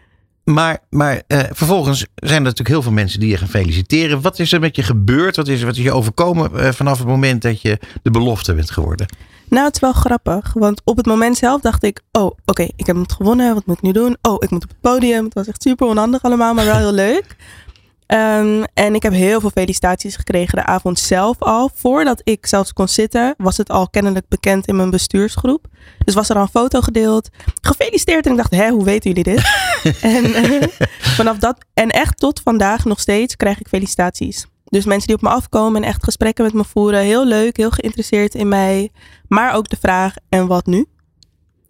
maar 0.44 0.78
maar 0.90 1.22
eh, 1.26 1.40
vervolgens 1.52 2.06
zijn 2.14 2.36
er 2.36 2.40
natuurlijk 2.40 2.68
heel 2.68 2.82
veel 2.82 2.92
mensen 2.92 3.20
die 3.20 3.28
je 3.28 3.36
gaan 3.36 3.48
feliciteren. 3.48 4.20
Wat 4.20 4.38
is 4.38 4.52
er 4.52 4.60
met 4.60 4.76
je 4.76 4.82
gebeurd? 4.82 5.36
Wat 5.36 5.48
is, 5.48 5.62
wat 5.62 5.76
is 5.76 5.82
je 5.82 5.92
overkomen 5.92 6.74
vanaf 6.74 6.98
het 6.98 7.06
moment 7.06 7.42
dat 7.42 7.62
je 7.62 7.78
de 8.02 8.10
belofte 8.10 8.54
bent 8.54 8.70
geworden? 8.70 9.06
Nou, 9.48 9.64
het 9.64 9.74
is 9.74 9.80
wel 9.80 9.92
grappig. 9.92 10.52
Want 10.52 10.80
op 10.84 10.96
het 10.96 11.06
moment 11.06 11.36
zelf 11.36 11.60
dacht 11.60 11.82
ik, 11.82 12.00
oh, 12.12 12.30
oké, 12.44 12.68
ik 12.76 12.86
heb 12.86 12.96
het 12.96 13.12
gewonnen. 13.12 13.54
Wat 13.54 13.66
moet 13.66 13.76
ik 13.76 13.82
nu 13.82 13.92
doen? 13.92 14.16
Oh, 14.22 14.36
ik 14.38 14.50
moet 14.50 14.62
op 14.62 14.68
het 14.68 14.80
podium. 14.80 15.24
Het 15.24 15.34
was 15.34 15.46
echt 15.46 15.62
super 15.62 15.86
onhandig 15.86 16.22
allemaal, 16.22 16.54
maar 16.54 16.64
wel 16.64 16.76
heel 16.76 16.92
leuk. 17.06 17.36
Ehm, 18.06 18.64
en 18.74 18.94
ik 18.94 19.02
heb 19.02 19.12
heel 19.12 19.40
veel 19.40 19.50
felicitaties 19.50 20.16
gekregen 20.16 20.58
de 20.58 20.64
avond 20.64 20.98
zelf 20.98 21.36
al. 21.38 21.70
Voordat 21.74 22.20
ik 22.24 22.46
zelfs 22.46 22.72
kon 22.72 22.88
zitten, 22.88 23.34
was 23.38 23.56
het 23.56 23.70
al 23.70 23.88
kennelijk 23.88 24.28
bekend 24.28 24.66
in 24.66 24.76
mijn 24.76 24.90
bestuursgroep. 24.90 25.66
Dus 26.04 26.14
was 26.14 26.28
er 26.28 26.36
al 26.36 26.42
een 26.42 26.48
foto 26.48 26.80
gedeeld. 26.80 27.28
Gefeliciteerd. 27.60 28.24
En 28.24 28.30
ik 28.30 28.36
dacht, 28.36 28.54
hè, 28.54 28.68
hoe 28.68 28.84
weten 28.84 29.10
jullie 29.10 29.34
dit? 29.34 29.44
en 30.00 30.34
eh, 30.34 30.68
vanaf 30.98 31.38
dat, 31.38 31.64
en 31.74 31.88
echt 31.88 32.18
tot 32.18 32.40
vandaag 32.44 32.84
nog 32.84 33.00
steeds, 33.00 33.36
krijg 33.36 33.60
ik 33.60 33.68
felicitaties. 33.68 34.46
Dus 34.68 34.84
mensen 34.84 35.06
die 35.06 35.16
op 35.16 35.22
me 35.22 35.28
afkomen 35.28 35.82
en 35.82 35.88
echt 35.88 36.04
gesprekken 36.04 36.44
met 36.44 36.52
me 36.52 36.64
voeren. 36.64 37.00
Heel 37.00 37.26
leuk, 37.26 37.56
heel 37.56 37.70
geïnteresseerd 37.70 38.34
in 38.34 38.48
mij. 38.48 38.90
Maar 39.28 39.54
ook 39.54 39.68
de 39.68 39.76
vraag, 39.80 40.14
en 40.28 40.46
wat 40.46 40.66
nu? 40.66 40.86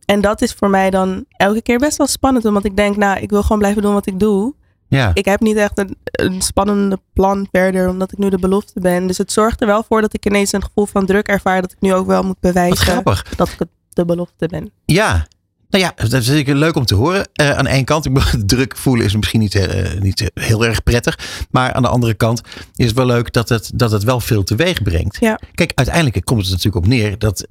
En 0.05 0.21
dat 0.21 0.43
is 0.43 0.53
voor 0.53 0.71
mij 0.71 0.91
dan 0.91 1.25
elke 1.29 1.63
keer 1.63 1.79
best 1.79 1.97
wel 1.97 2.07
spannend. 2.07 2.45
Omdat 2.45 2.65
ik 2.65 2.77
denk, 2.77 2.97
nou, 2.97 3.21
ik 3.21 3.31
wil 3.31 3.43
gewoon 3.43 3.59
blijven 3.59 3.83
doen 3.83 3.93
wat 3.93 4.07
ik 4.07 4.21
doe. 4.21 4.55
Ja. 4.89 5.11
ik 5.15 5.25
heb 5.25 5.41
niet 5.41 5.57
echt 5.57 5.79
een, 5.79 5.97
een 6.03 6.43
spannende 6.43 7.01
plan 7.13 7.49
verder, 7.53 7.89
omdat 7.89 8.13
ik 8.13 8.19
nu 8.19 8.29
de 8.29 8.39
belofte 8.39 8.81
ben. 8.81 9.07
Dus 9.07 9.19
het 9.19 9.33
zorgt 9.33 9.61
er 9.61 9.67
wel 9.67 9.83
voor 9.83 10.01
dat 10.01 10.15
ik 10.15 10.27
ineens 10.27 10.53
een 10.53 10.63
gevoel 10.63 10.87
van 10.87 11.07
druk 11.07 11.29
ervaar 11.29 11.61
dat 11.61 11.73
ik 11.73 11.81
nu 11.81 11.95
ook 11.95 12.07
wel 12.07 12.23
moet 12.23 12.41
bewijzen 12.41 13.03
dat 13.37 13.49
ik 13.49 13.59
het 13.59 13.69
de 13.97 14.05
belofte 14.05 14.47
ben. 14.47 14.71
Ja. 14.85 15.27
Nou 15.71 15.85
ja, 15.85 15.93
dat 15.97 16.13
is 16.13 16.27
zeker 16.27 16.55
leuk 16.55 16.77
om 16.77 16.85
te 16.85 16.95
horen. 16.95 17.29
Eh, 17.33 17.51
aan 17.51 17.65
de 17.65 17.71
ene 17.71 17.85
kant, 17.85 18.05
ik 18.07 18.13
bedoel, 18.13 18.45
druk 18.57 18.77
voelen 18.77 19.07
is 19.07 19.17
misschien 19.17 19.41
niet, 19.41 19.55
eh, 19.55 20.01
niet 20.01 20.21
eh, 20.21 20.45
heel 20.45 20.65
erg 20.67 20.83
prettig. 20.83 21.19
Maar 21.51 21.73
aan 21.73 21.83
de 21.83 21.89
andere 21.89 22.15
kant 22.15 22.41
is 22.75 22.87
het 22.87 22.95
wel 22.95 23.07
leuk 23.07 23.33
dat 23.33 23.49
het, 23.49 23.71
dat 23.75 23.91
het 23.91 24.05
wel 24.05 24.21
veel 24.21 24.45
teweeg 24.45 24.83
brengt. 24.83 25.17
Ja. 25.21 25.41
Kijk, 25.55 25.73
uiteindelijk 25.75 26.25
komt 26.25 26.41
het 26.43 26.51
natuurlijk 26.51 26.85
op 26.85 26.87
neer 26.87 27.19
dat 27.19 27.47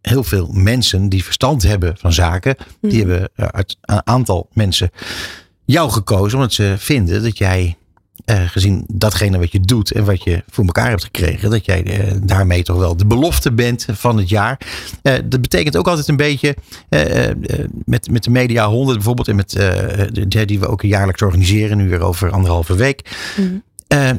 heel 0.00 0.24
veel 0.24 0.48
mensen 0.52 1.08
die 1.08 1.24
verstand 1.24 1.62
hebben 1.62 1.96
van 1.98 2.12
zaken, 2.12 2.56
die 2.80 2.90
Mhm. 3.04 3.10
hebben 3.10 3.30
uit 3.36 3.76
een 3.80 4.06
aantal 4.06 4.48
mensen 4.52 4.90
jou 5.64 5.90
gekozen 5.90 6.38
omdat 6.38 6.52
ze 6.52 6.74
vinden 6.78 7.22
dat 7.22 7.38
jij, 7.38 7.76
eh, 8.24 8.48
gezien 8.48 8.84
datgene 8.88 9.38
wat 9.38 9.52
je 9.52 9.60
doet 9.60 9.90
en 9.90 10.04
wat 10.04 10.24
je 10.24 10.44
voor 10.50 10.64
elkaar 10.64 10.88
hebt 10.88 11.04
gekregen, 11.04 11.50
dat 11.50 11.64
jij 11.64 11.84
eh, 11.84 12.14
daarmee 12.22 12.62
toch 12.62 12.78
wel 12.78 12.96
de 12.96 13.06
belofte 13.06 13.52
bent 13.52 13.86
van 13.90 14.16
het 14.16 14.28
jaar. 14.28 14.60
Eh, 15.02 15.14
dat 15.24 15.40
betekent 15.40 15.76
ook 15.76 15.88
altijd 15.88 16.08
een 16.08 16.16
beetje 16.16 16.56
met, 17.84 18.10
met 18.10 18.24
de 18.24 18.30
Media 18.30 18.66
100 18.66 18.96
bijvoorbeeld 18.96 19.28
en 19.28 19.36
met 19.36 19.50
de, 19.50 20.44
die 20.44 20.60
we 20.60 20.66
ook 20.66 20.82
jaarlijks 20.82 21.22
organiseren, 21.22 21.76
nu 21.76 21.88
weer 21.88 22.00
over 22.00 22.30
anderhalve 22.30 22.74
week. 22.74 23.10
Mhm. 23.36 24.16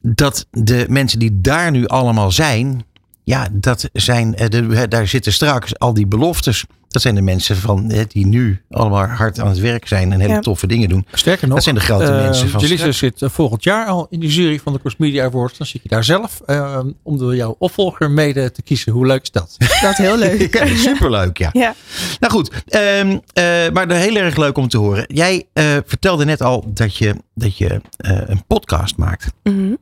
Dat 0.00 0.46
de 0.50 0.86
mensen 0.88 1.18
die 1.18 1.40
daar 1.40 1.70
nu 1.70 1.86
allemaal 1.86 2.32
zijn, 2.32 2.84
ja, 3.24 3.48
dat 3.52 3.88
zijn, 3.92 4.34
eh, 4.34 4.48
de, 4.48 4.88
daar 4.88 5.08
zitten 5.08 5.32
straks 5.32 5.78
al 5.78 5.94
die 5.94 6.06
beloftes. 6.06 6.64
Dat 6.88 7.02
zijn 7.02 7.14
de 7.14 7.22
mensen 7.22 7.56
van, 7.56 7.90
eh, 7.90 8.04
die 8.08 8.26
nu 8.26 8.62
allemaal 8.70 9.06
hard 9.06 9.40
aan 9.40 9.48
het 9.48 9.58
werk 9.58 9.86
zijn 9.88 10.12
en 10.12 10.20
hele 10.20 10.32
Ja. 10.32 10.40
toffe 10.40 10.66
dingen 10.66 10.88
doen. 10.88 11.06
Sterker 11.12 11.46
nog, 11.46 11.54
Dat 11.54 11.64
zijn 11.64 11.74
de 11.74 11.80
grote 11.80 12.04
eh, 12.04 12.22
mensen 12.22 12.48
van 12.48 12.60
Jelisa 12.60 12.92
zit 12.92 13.22
eh, 13.22 13.28
volgend 13.28 13.64
jaar 13.64 13.86
al 13.86 14.06
in 14.10 14.20
de 14.20 14.26
jury 14.26 14.58
van 14.58 14.72
de 14.72 14.78
Cross 14.78 14.96
Media 14.96 15.24
Awards. 15.24 15.58
Dan 15.58 15.66
zit 15.66 15.82
je 15.82 15.88
daar 15.88 16.04
zelf 16.04 16.40
eh, 16.46 16.80
om 17.02 17.18
door 17.18 17.36
jouw 17.36 17.56
opvolger 17.58 18.10
mede 18.10 18.50
te 18.50 18.62
kiezen. 18.62 18.92
Hoe 18.92 19.06
leuk 19.06 19.22
is 19.22 19.30
dat? 19.30 19.56
Dat 19.82 19.90
is 19.92 19.98
heel 19.98 20.18
leuk. 20.18 20.54
Ja, 20.58 20.66
superleuk, 20.76 21.38
ja. 21.38 21.50
ja. 21.64 21.74
Nou 22.20 22.32
goed, 22.32 22.50
ehm, 22.66 23.18
eh, 23.32 23.44
maar 23.72 23.90
heel 23.92 24.16
erg 24.16 24.36
leuk 24.36 24.56
om 24.58 24.68
te 24.68 24.78
horen. 24.78 25.04
Jij 25.08 25.44
eh, 25.52 25.64
vertelde 25.86 26.24
net 26.24 26.42
al 26.42 26.64
dat 26.74 26.96
je, 26.96 27.14
dat 27.34 27.56
je 27.58 27.80
eh, 27.96 28.20
een 28.26 28.44
podcast 28.46 28.96
maakt. 28.96 29.26
Mhm. 29.42 29.74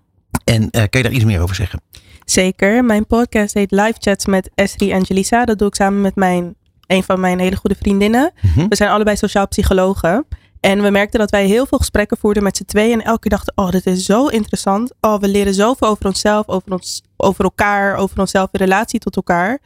En 0.45 0.71
eh, 0.71 0.71
kan 0.71 1.01
je 1.01 1.03
daar 1.03 1.13
iets 1.13 1.25
meer 1.25 1.41
over 1.41 1.55
zeggen? 1.55 1.81
Zeker. 2.33 2.85
Mijn 2.85 3.07
podcast 3.07 3.55
heet 3.55 3.71
Live 3.71 3.95
Chats 3.99 4.27
met 4.27 4.51
Esri 4.55 4.93
en 4.93 5.03
Jelisa. 5.03 5.45
Dat 5.45 5.59
doe 5.59 5.69
ik 5.69 5.75
samen 5.75 6.01
met 6.01 6.15
mijn, 6.15 6.55
een 6.87 7.03
van 7.03 7.21
mijn 7.21 7.39
hele 7.39 7.57
goede 7.57 7.77
vriendinnen. 7.81 8.33
Mhm. 8.41 8.69
We 8.69 8.77
zijn 8.77 8.91
allebei 8.91 9.17
sociaal 9.17 9.49
psychologen. 9.49 10.27
En 10.61 10.83
we 10.83 10.91
merkten 10.91 11.21
dat 11.21 11.31
wij 11.31 11.47
heel 11.47 11.67
veel 11.67 11.79
gesprekken 11.79 12.17
voerden 12.17 12.43
met 12.43 12.57
z'n 12.57 12.65
tweeën. 12.65 13.01
En 13.01 13.07
elke 13.07 13.21
keer 13.21 13.31
dachten, 13.31 13.53
oh, 13.57 13.71
dit 13.71 13.87
is 13.87 14.05
zo 14.05 14.27
interessant. 14.27 14.93
Oh, 15.01 15.21
we 15.21 15.29
leren 15.29 15.55
zoveel 15.55 15.89
over 15.89 16.07
onszelf, 16.07 16.49
over, 16.49 16.73
ons, 16.73 17.03
over 17.17 17.45
elkaar, 17.45 17.97
over 17.97 18.21
onszelf 18.21 18.49
in 18.53 18.61
relatie 18.61 19.01
tot 19.01 19.17
elkaar. 19.17 19.59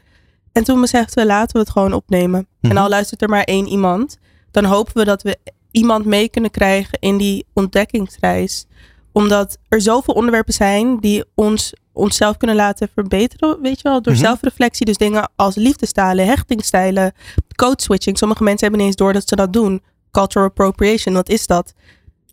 En 0.52 0.64
toen 0.64 0.80
beseften 0.80 1.22
we, 1.22 1.28
laten 1.28 1.52
we 1.52 1.58
het 1.58 1.70
gewoon 1.70 1.92
opnemen. 1.92 2.46
Mhm. 2.60 2.70
En 2.70 2.82
al 2.82 2.88
luistert 2.88 3.22
er 3.22 3.28
maar 3.28 3.44
één 3.44 3.66
iemand, 3.66 4.18
dan 4.50 4.64
hopen 4.64 4.94
we 4.94 5.04
dat 5.04 5.22
we 5.22 5.38
iemand 5.70 6.04
mee 6.04 6.28
kunnen 6.28 6.50
krijgen 6.50 6.98
in 6.98 7.16
die 7.16 7.46
ontdekkingsreis. 7.52 8.66
Omdat 9.12 9.58
er 9.68 9.80
zoveel 9.80 10.14
onderwerpen 10.14 10.54
zijn 10.54 10.98
die 11.00 11.24
ons 11.34 11.72
onszelf 11.96 12.36
kunnen 12.36 12.56
laten 12.56 12.88
verbeteren, 12.94 13.58
weet 13.62 13.80
je 13.80 13.88
wel, 13.88 14.02
door 14.02 14.12
Mhm. 14.12 14.22
zelfreflectie. 14.22 14.86
Dus 14.86 14.96
dingen 14.96 15.30
als 15.36 15.54
liefdestijlen, 15.54 16.26
hechtingstijlen, 16.26 17.12
code 17.54 17.82
switching. 17.82 18.18
Sommige 18.18 18.42
mensen 18.42 18.60
hebben 18.62 18.78
niet 18.78 18.88
eens 18.88 18.96
door 19.04 19.12
dat 19.12 19.28
ze 19.28 19.36
dat 19.36 19.52
doen. 19.52 19.82
Cultural 20.10 20.48
appropriation, 20.48 21.14
wat 21.14 21.28
is 21.28 21.46
dat? 21.46 21.72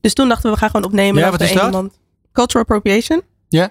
Dus 0.02 0.14
toen 0.14 0.28
dachten 0.28 0.46
we, 0.46 0.52
we 0.52 0.58
gaan 0.58 0.70
gewoon 0.70 0.86
opnemen. 0.86 1.22
Ja, 1.22 1.32
wat 1.32 1.42
is 1.42 1.54
dat? 1.54 1.66
Iemand... 1.66 2.00
Cultural 2.32 2.62
appropriation? 2.64 3.22
Ja. 3.50 3.70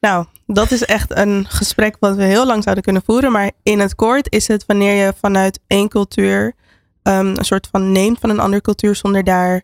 Nou, 0.00 0.26
dat 0.46 0.70
is 0.70 0.84
echt 0.84 1.16
een 1.16 1.46
gesprek 1.48 1.96
wat 2.00 2.16
we 2.16 2.22
heel 2.24 2.46
lang 2.46 2.62
zouden 2.62 2.84
kunnen 2.84 3.02
voeren. 3.06 3.32
Maar 3.32 3.50
in 3.62 3.80
het 3.80 3.94
kort 3.94 4.32
is 4.32 4.48
het 4.48 4.64
wanneer 4.66 5.04
je 5.04 5.12
vanuit 5.20 5.60
één 5.66 5.88
cultuur 5.88 6.54
ehm, 7.02 7.26
een 7.26 7.44
soort 7.44 7.68
van 7.70 7.92
neemt 7.92 8.18
van 8.20 8.30
een 8.30 8.40
andere 8.40 8.62
cultuur 8.62 8.94
zonder 8.96 9.24
daar, 9.24 9.62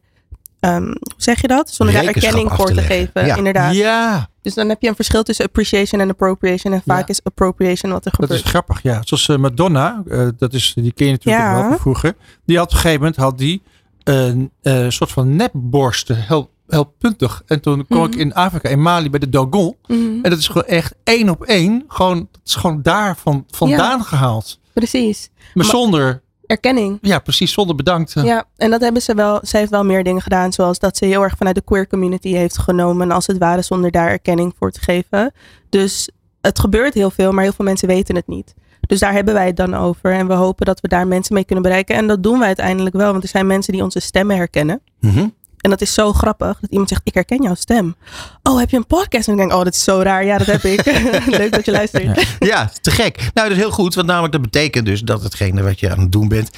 ehm, 0.60 0.82
hoe 0.84 0.96
zeg 1.16 1.40
je 1.40 1.48
dat? 1.48 1.70
Zonder 1.70 1.94
daar 1.94 2.04
erkenning 2.04 2.52
voor 2.52 2.72
te 2.72 2.80
geven. 2.82 3.26
Ja. 3.26 3.36
Inderdaad. 3.36 3.74
Ja, 3.74 4.28
Dus 4.42 4.54
dan 4.54 4.68
heb 4.68 4.82
je 4.82 4.88
een 4.88 4.94
verschil 4.94 5.22
tussen 5.22 5.44
appreciation 5.44 6.00
en 6.00 6.10
appropriation. 6.10 6.72
En 6.72 6.82
vaak 6.86 7.00
Ja. 7.00 7.06
is 7.06 7.24
appropriation 7.24 7.92
wat 7.92 8.04
er 8.04 8.10
dat 8.10 8.20
gebeurt. 8.20 8.44
is 8.44 8.50
grappig. 8.50 8.82
Ja, 8.82 9.00
zoals 9.04 9.28
eh, 9.28 9.36
Madonna, 9.36 10.02
eh, 10.08 10.28
dat 10.38 10.54
is, 10.54 10.72
die 10.76 10.92
ken 10.92 11.06
je 11.06 11.12
natuurlijk 11.12 11.44
Ja. 11.44 11.54
wel 11.60 11.68
van 11.70 11.78
vroeger. 11.78 12.14
Die 12.44 12.56
had 12.56 12.66
op 12.66 12.72
een 12.72 12.78
gegeven 12.78 12.98
moment 12.98 13.16
had 13.16 13.38
die 13.38 13.62
een 14.04 14.50
eh, 14.62 14.88
soort 14.88 15.10
van 15.10 15.36
nepborsten, 15.36 16.16
heel, 16.16 16.50
heel 16.68 16.84
puntig. 16.98 17.42
En 17.46 17.60
toen 17.60 17.86
kwam 17.86 18.04
ik 18.04 18.10
Mhm. 18.10 18.20
in 18.20 18.34
Afrika, 18.34 18.68
in 18.68 18.82
Mali, 18.82 19.10
bij 19.10 19.20
de 19.20 19.28
Dogon. 19.28 19.76
Mhm, 19.86 20.00
En 20.22 20.30
dat 20.30 20.38
is 20.38 20.46
gewoon 20.46 20.66
echt 20.66 20.94
één 21.04 21.28
op 21.28 21.42
één. 21.44 21.84
Gewoon, 21.88 22.18
dat 22.32 22.40
is 22.44 22.54
gewoon 22.54 22.82
daar 22.82 23.16
van, 23.16 23.44
vandaan 23.48 24.04
gehaald. 24.04 24.58
Precies. 24.72 25.30
Maar 25.36 25.50
Maar- 25.54 25.64
zonder, 25.64 26.22
Erkenning. 26.50 26.98
ja 27.02 27.18
precies, 27.18 27.52
zonder 27.52 27.76
bedankt. 27.76 28.16
eh. 28.16 28.24
Ja, 28.24 28.44
en 28.56 28.70
dat 28.70 28.80
hebben 28.80 29.02
ze 29.02 29.14
wel. 29.14 29.38
Zij 29.42 29.60
heeft 29.60 29.72
wel 29.72 29.84
meer 29.84 30.04
dingen 30.04 30.22
gedaan, 30.22 30.52
zoals 30.52 30.78
dat 30.78 30.96
ze 30.96 31.04
heel 31.04 31.22
erg 31.22 31.36
vanuit 31.36 31.56
de 31.56 31.62
queer 31.62 31.86
community 31.86 32.32
heeft 32.32 32.58
genomen, 32.58 33.10
als 33.10 33.26
het 33.26 33.38
ware, 33.38 33.62
zonder 33.62 33.90
daar 33.90 34.08
erkenning 34.08 34.54
voor 34.58 34.70
te 34.70 34.80
geven. 34.80 35.32
Dus 35.68 36.10
het 36.40 36.58
gebeurt 36.58 36.94
heel 36.94 37.10
veel, 37.10 37.32
maar 37.32 37.42
heel 37.42 37.52
veel 37.52 37.64
mensen 37.64 37.88
weten 37.88 38.14
het 38.16 38.26
niet. 38.26 38.54
Dus 38.80 38.98
daar 38.98 39.12
hebben 39.12 39.34
wij 39.34 39.46
het 39.46 39.56
dan 39.56 39.74
over. 39.74 40.12
En 40.12 40.26
we 40.26 40.32
hopen 40.34 40.66
dat 40.66 40.80
we 40.80 40.88
daar 40.88 41.06
mensen 41.06 41.34
mee 41.34 41.44
kunnen 41.44 41.64
bereiken. 41.64 41.96
En 41.96 42.06
dat 42.06 42.22
doen 42.22 42.38
wij 42.38 42.46
uiteindelijk 42.46 42.96
wel, 42.96 43.10
want 43.12 43.22
er 43.22 43.28
zijn 43.28 43.46
mensen 43.46 43.72
die 43.72 43.82
onze 43.82 44.00
stemmen 44.00 44.36
herkennen. 44.36 44.80
Mhm. 45.00 45.26
En 45.60 45.70
dat 45.70 45.80
is 45.80 45.94
zo 45.94 46.12
grappig 46.12 46.58
dat 46.60 46.70
iemand 46.70 46.88
zegt: 46.88 47.00
Ik 47.04 47.14
herken 47.14 47.42
jouw 47.42 47.54
stem. 47.54 47.96
Oh, 48.42 48.58
heb 48.58 48.70
je 48.70 48.76
een 48.76 48.86
podcast? 48.86 49.26
En 49.26 49.32
ik 49.32 49.38
denk: 49.38 49.52
Oh, 49.52 49.64
dat 49.64 49.74
is 49.74 49.84
zo 49.84 50.00
raar. 50.02 50.24
Ja, 50.24 50.38
dat 50.38 50.46
heb 50.46 50.64
ik. 50.64 50.84
Leuk 51.40 51.52
dat 51.52 51.64
je 51.64 51.70
luistert. 51.70 52.36
Ja, 52.38 52.70
te 52.80 52.90
gek. 52.90 53.16
Nou, 53.16 53.48
dat 53.48 53.50
is 53.50 53.62
heel 53.62 53.70
goed. 53.70 53.94
Want 53.94 54.06
namelijk 54.06 54.32
dat 54.32 54.42
betekent 54.42 54.86
dus 54.86 55.00
dat 55.00 55.22
hetgene 55.22 55.62
wat 55.62 55.80
je 55.80 55.90
aan 55.90 56.00
het 56.00 56.12
doen 56.12 56.28
bent, 56.28 56.50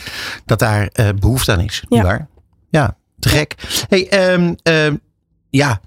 dat 0.45 0.59
daar 0.59 0.87
eh, 0.87 1.09
behoefte 1.21 1.53
aan 1.53 1.61
is. 1.61 1.85
Ja. 1.89 1.97
Nietwaar? 1.97 2.29
Ja, 2.71 2.97
te 3.19 3.29
gek. 3.29 3.55
Hey, 3.89 4.09
ehm, 4.09 4.55
ehm, 4.63 4.97
ja, 5.51 5.81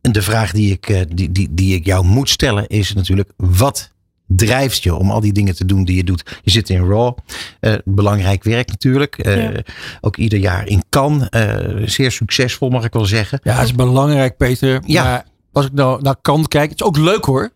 en 0.00 0.12
de 0.12 0.22
vraag 0.22 0.52
die 0.52 0.72
ik, 0.72 0.88
eh, 0.88 1.00
die, 1.08 1.32
die, 1.32 1.48
die 1.54 1.74
ik 1.74 1.84
jou 1.84 2.04
moet 2.04 2.30
stellen 2.30 2.66
is 2.66 2.92
natuurlijk, 2.92 3.30
wat 3.36 3.92
drijft 4.36 4.82
je 4.82 4.94
om 4.94 5.10
al 5.10 5.20
die 5.20 5.32
dingen 5.32 5.54
te 5.54 5.64
doen 5.64 5.84
die 5.84 5.96
je 5.96 6.04
doet? 6.04 6.38
Je 6.42 6.50
zit 6.50 6.68
in 6.70 6.84
Raw, 6.88 7.16
eh, 7.60 7.74
belangrijk 7.84 8.44
werk 8.44 8.68
natuurlijk. 8.68 9.18
Eh, 9.18 9.42
Ja. 9.42 9.62
Ook 10.00 10.16
ieder 10.16 10.38
jaar 10.38 10.66
in 10.66 10.82
Cannes, 10.88 11.28
eh, 11.28 11.56
zeer 11.84 12.10
succesvol 12.12 12.68
mag 12.68 12.84
ik 12.84 12.92
wel 12.92 13.04
zeggen. 13.04 13.40
Ja, 13.42 13.54
het 13.54 13.64
is 13.64 13.74
belangrijk, 13.74 14.36
Peter. 14.36 14.82
Ja. 14.86 15.02
Maar 15.02 15.24
als 15.52 15.64
ik 15.66 15.72
nou 15.72 16.02
naar 16.02 16.16
kant 16.22 16.48
kijk, 16.48 16.70
het 16.70 16.80
is 16.80 16.86
ook 16.86 16.96
leuk 16.96 17.24
hoor. 17.24 17.50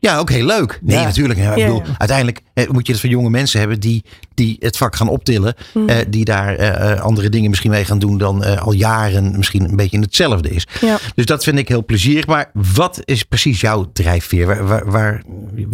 Ja, 0.00 0.18
ook 0.18 0.30
heel 0.30 0.44
leuk. 0.46 0.78
Nee, 0.82 0.96
Ja. 0.96 1.04
natuurlijk. 1.04 1.38
Ja, 1.38 1.54
ik 1.54 1.64
bedoel, 1.64 1.82
ja. 1.86 1.94
Uiteindelijk 1.98 2.40
moet 2.68 2.86
je 2.86 2.92
het 2.92 3.00
van 3.00 3.10
jonge 3.10 3.30
mensen 3.30 3.60
hebben 3.60 3.80
die, 3.80 4.04
die 4.34 4.56
het 4.60 4.76
vak 4.76 4.96
gaan 4.96 5.08
optillen. 5.08 5.54
Mhm. 5.74 5.88
eh, 5.88 5.96
die 6.08 6.24
daar 6.24 6.54
eh, 6.56 6.92
eh, 6.92 7.00
andere 7.00 7.28
dingen 7.28 7.50
misschien 7.50 7.70
mee 7.70 7.84
gaan 7.84 7.98
doen 7.98 8.18
dan 8.18 8.44
eh, 8.44 8.62
al 8.62 8.72
jaren 8.72 9.36
misschien 9.36 9.64
een 9.68 9.76
beetje 9.76 9.98
hetzelfde 9.98 10.50
is. 10.50 10.66
Dus 11.14 11.26
dat 11.26 11.44
vind 11.44 11.58
ik 11.58 11.68
heel 11.68 11.84
plezierig. 11.84 12.26
Maar 12.26 12.50
wat 12.74 13.00
is 13.04 13.22
precies 13.22 13.60
jouw 13.60 13.90
drijfveer? 13.92 14.46
Waar, 14.46 14.64
waar, 14.66 14.90
waar- 14.90 15.22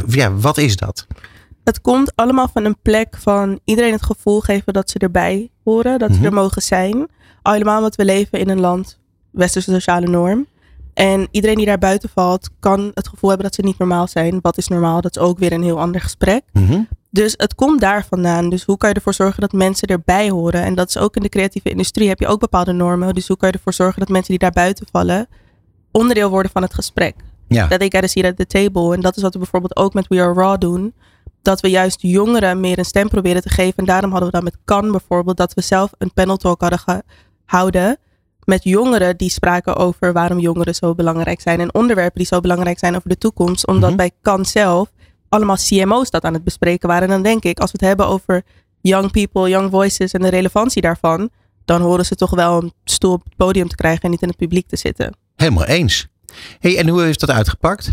ja, 0.09 0.35
wat 0.35 0.59
is 0.59 0.77
dat? 0.77 1.07
het 1.65 1.81
komt 1.81 2.13
allemaal 2.15 2.49
van 2.53 2.65
een 2.65 2.77
plek 2.83 3.17
van 3.21 3.61
iedereen 3.65 3.93
het 3.93 4.03
gevoel 4.05 4.41
geven 4.41 4.73
dat 4.73 4.91
ze 4.91 4.99
erbij 4.99 5.51
horen, 5.65 5.99
dat 5.99 6.09
Mhm. 6.09 6.19
ze 6.19 6.25
er 6.25 6.33
mogen 6.33 6.63
zijn. 6.63 7.07
Al 7.43 7.53
helemaal 7.53 7.77
omdat 7.77 7.95
we 7.97 8.05
leven 8.05 8.39
in 8.39 8.49
een 8.49 8.61
land, 8.61 8.99
westerse 9.31 9.71
sociale 9.73 10.07
norm. 10.07 10.47
En 10.95 11.29
iedereen 11.31 11.57
die 11.57 11.67
daar 11.67 11.79
buiten 11.79 12.09
valt, 12.09 12.49
kan 12.61 12.91
het 12.95 13.09
gevoel 13.09 13.29
hebben 13.29 13.47
dat 13.47 13.55
ze 13.57 13.63
niet 13.63 13.79
normaal 13.79 14.07
zijn. 14.07 14.39
Wat 14.41 14.59
is 14.59 14.69
normaal? 14.69 15.01
Dat 15.01 15.17
is 15.17 15.23
ook 15.23 15.39
weer 15.39 15.53
een 15.53 15.63
heel 15.63 15.81
ander 15.81 16.01
gesprek. 16.01 16.43
Mhm. 16.53 16.81
Dus 17.11 17.35
het 17.37 17.55
komt 17.55 17.81
daar 17.81 18.07
vandaan. 18.09 18.49
Dus 18.49 18.65
hoe 18.65 18.77
kan 18.77 18.89
je 18.89 18.95
ervoor 18.95 19.15
zorgen 19.15 19.41
dat 19.41 19.53
mensen 19.53 19.89
erbij 19.89 20.31
horen? 20.31 20.63
En 20.63 20.75
dat 20.75 20.89
is 20.89 20.97
ook 20.97 21.17
in 21.17 21.23
de 21.23 21.29
creatieve 21.29 21.71
industrie 21.71 22.09
heb 22.09 22.21
je 22.21 22.27
ook 22.27 22.41
bepaalde 22.41 22.73
normen. 22.73 23.15
Dus 23.15 23.29
hoe 23.29 23.37
kan 23.37 23.49
je 23.49 23.55
ervoor 23.55 23.73
zorgen 23.73 24.01
dat 24.01 24.09
mensen 24.09 24.31
die 24.31 24.39
daar 24.39 24.51
buiten 24.51 24.87
vallen, 24.93 25.29
onderdeel 25.93 26.31
worden 26.31 26.51
van 26.51 26.63
het 26.63 26.75
gesprek? 26.75 27.15
Ja. 27.49 27.67
Dat 27.67 27.83
ik 27.83 27.93
gotta 27.93 28.09
see 28.09 28.27
at 28.27 28.37
the 28.37 28.47
table. 28.47 28.95
En 28.95 29.01
dat 29.01 29.17
is 29.17 29.23
wat 29.23 29.33
we 29.33 29.39
bijvoorbeeld 29.39 29.77
ook 29.77 29.95
met 29.95 30.09
We 30.09 30.21
Are 30.21 30.33
Raw 30.33 30.61
doen. 30.61 30.95
Dat 31.43 31.61
we 31.61 31.71
juist 31.71 32.03
jongeren 32.03 32.61
meer 32.61 32.79
een 32.79 32.85
stem 32.85 33.09
proberen 33.09 33.43
te 33.43 33.49
geven. 33.49 33.77
En 33.77 33.85
daarom 33.85 34.11
hadden 34.11 34.29
we 34.29 34.35
dan 34.35 34.45
met 34.45 34.57
Kan 34.65 34.91
bijvoorbeeld 34.91 35.37
dat 35.37 35.55
we 35.55 35.61
zelf 35.61 35.93
een 35.99 36.13
panel 36.13 36.37
talk 36.37 36.61
hadden 36.61 37.05
gehouden. 37.47 37.99
Met 38.45 38.65
jongeren 38.65 39.17
die 39.17 39.31
spraken 39.31 39.77
over 39.77 40.13
waarom 40.13 40.39
jongeren 40.39 40.75
zo 40.75 40.95
belangrijk 40.95 41.41
zijn. 41.41 41.61
En 41.61 41.75
onderwerpen 41.75 42.19
die 42.19 42.27
zo 42.27 42.41
belangrijk 42.41 42.79
zijn 42.79 42.97
over 42.97 43.09
de 43.09 43.19
toekomst. 43.19 43.67
Omdat 43.67 43.89
Mhm. 43.89 43.97
bij 43.99 44.11
Kan 44.23 44.45
zelf 44.45 44.89
allemaal 45.29 45.57
CMO's 45.57 46.11
dat 46.11 46.25
aan 46.25 46.35
het 46.35 46.45
bespreken 46.45 46.89
waren. 46.89 47.05
En 47.05 47.11
dan 47.15 47.23
denk 47.23 47.45
ik, 47.45 47.59
als 47.59 47.71
we 47.73 47.77
het 47.81 47.87
hebben 47.87 48.07
over 48.07 48.43
young 48.81 49.11
people, 49.11 49.49
young 49.49 49.71
voices 49.71 50.13
en 50.13 50.21
de 50.23 50.29
relevantie 50.29 50.83
daarvan. 50.83 51.31
Dan 51.65 51.81
horen 51.81 52.07
ze 52.07 52.15
toch 52.15 52.31
wel 52.31 52.63
een 52.63 52.73
stoel 52.85 53.13
op 53.13 53.25
het 53.25 53.37
podium 53.37 53.69
te 53.69 53.75
krijgen 53.77 54.03
en 54.03 54.11
niet 54.11 54.23
in 54.23 54.29
het 54.29 54.37
publiek 54.37 54.69
te 54.69 54.77
zitten. 54.77 55.17
Helemaal 55.37 55.65
eens. 55.65 56.07
Hey, 56.59 56.79
en 56.79 56.89
hoe 56.89 57.03
heeft 57.03 57.21
dat 57.21 57.31
uitgepakt? 57.31 57.91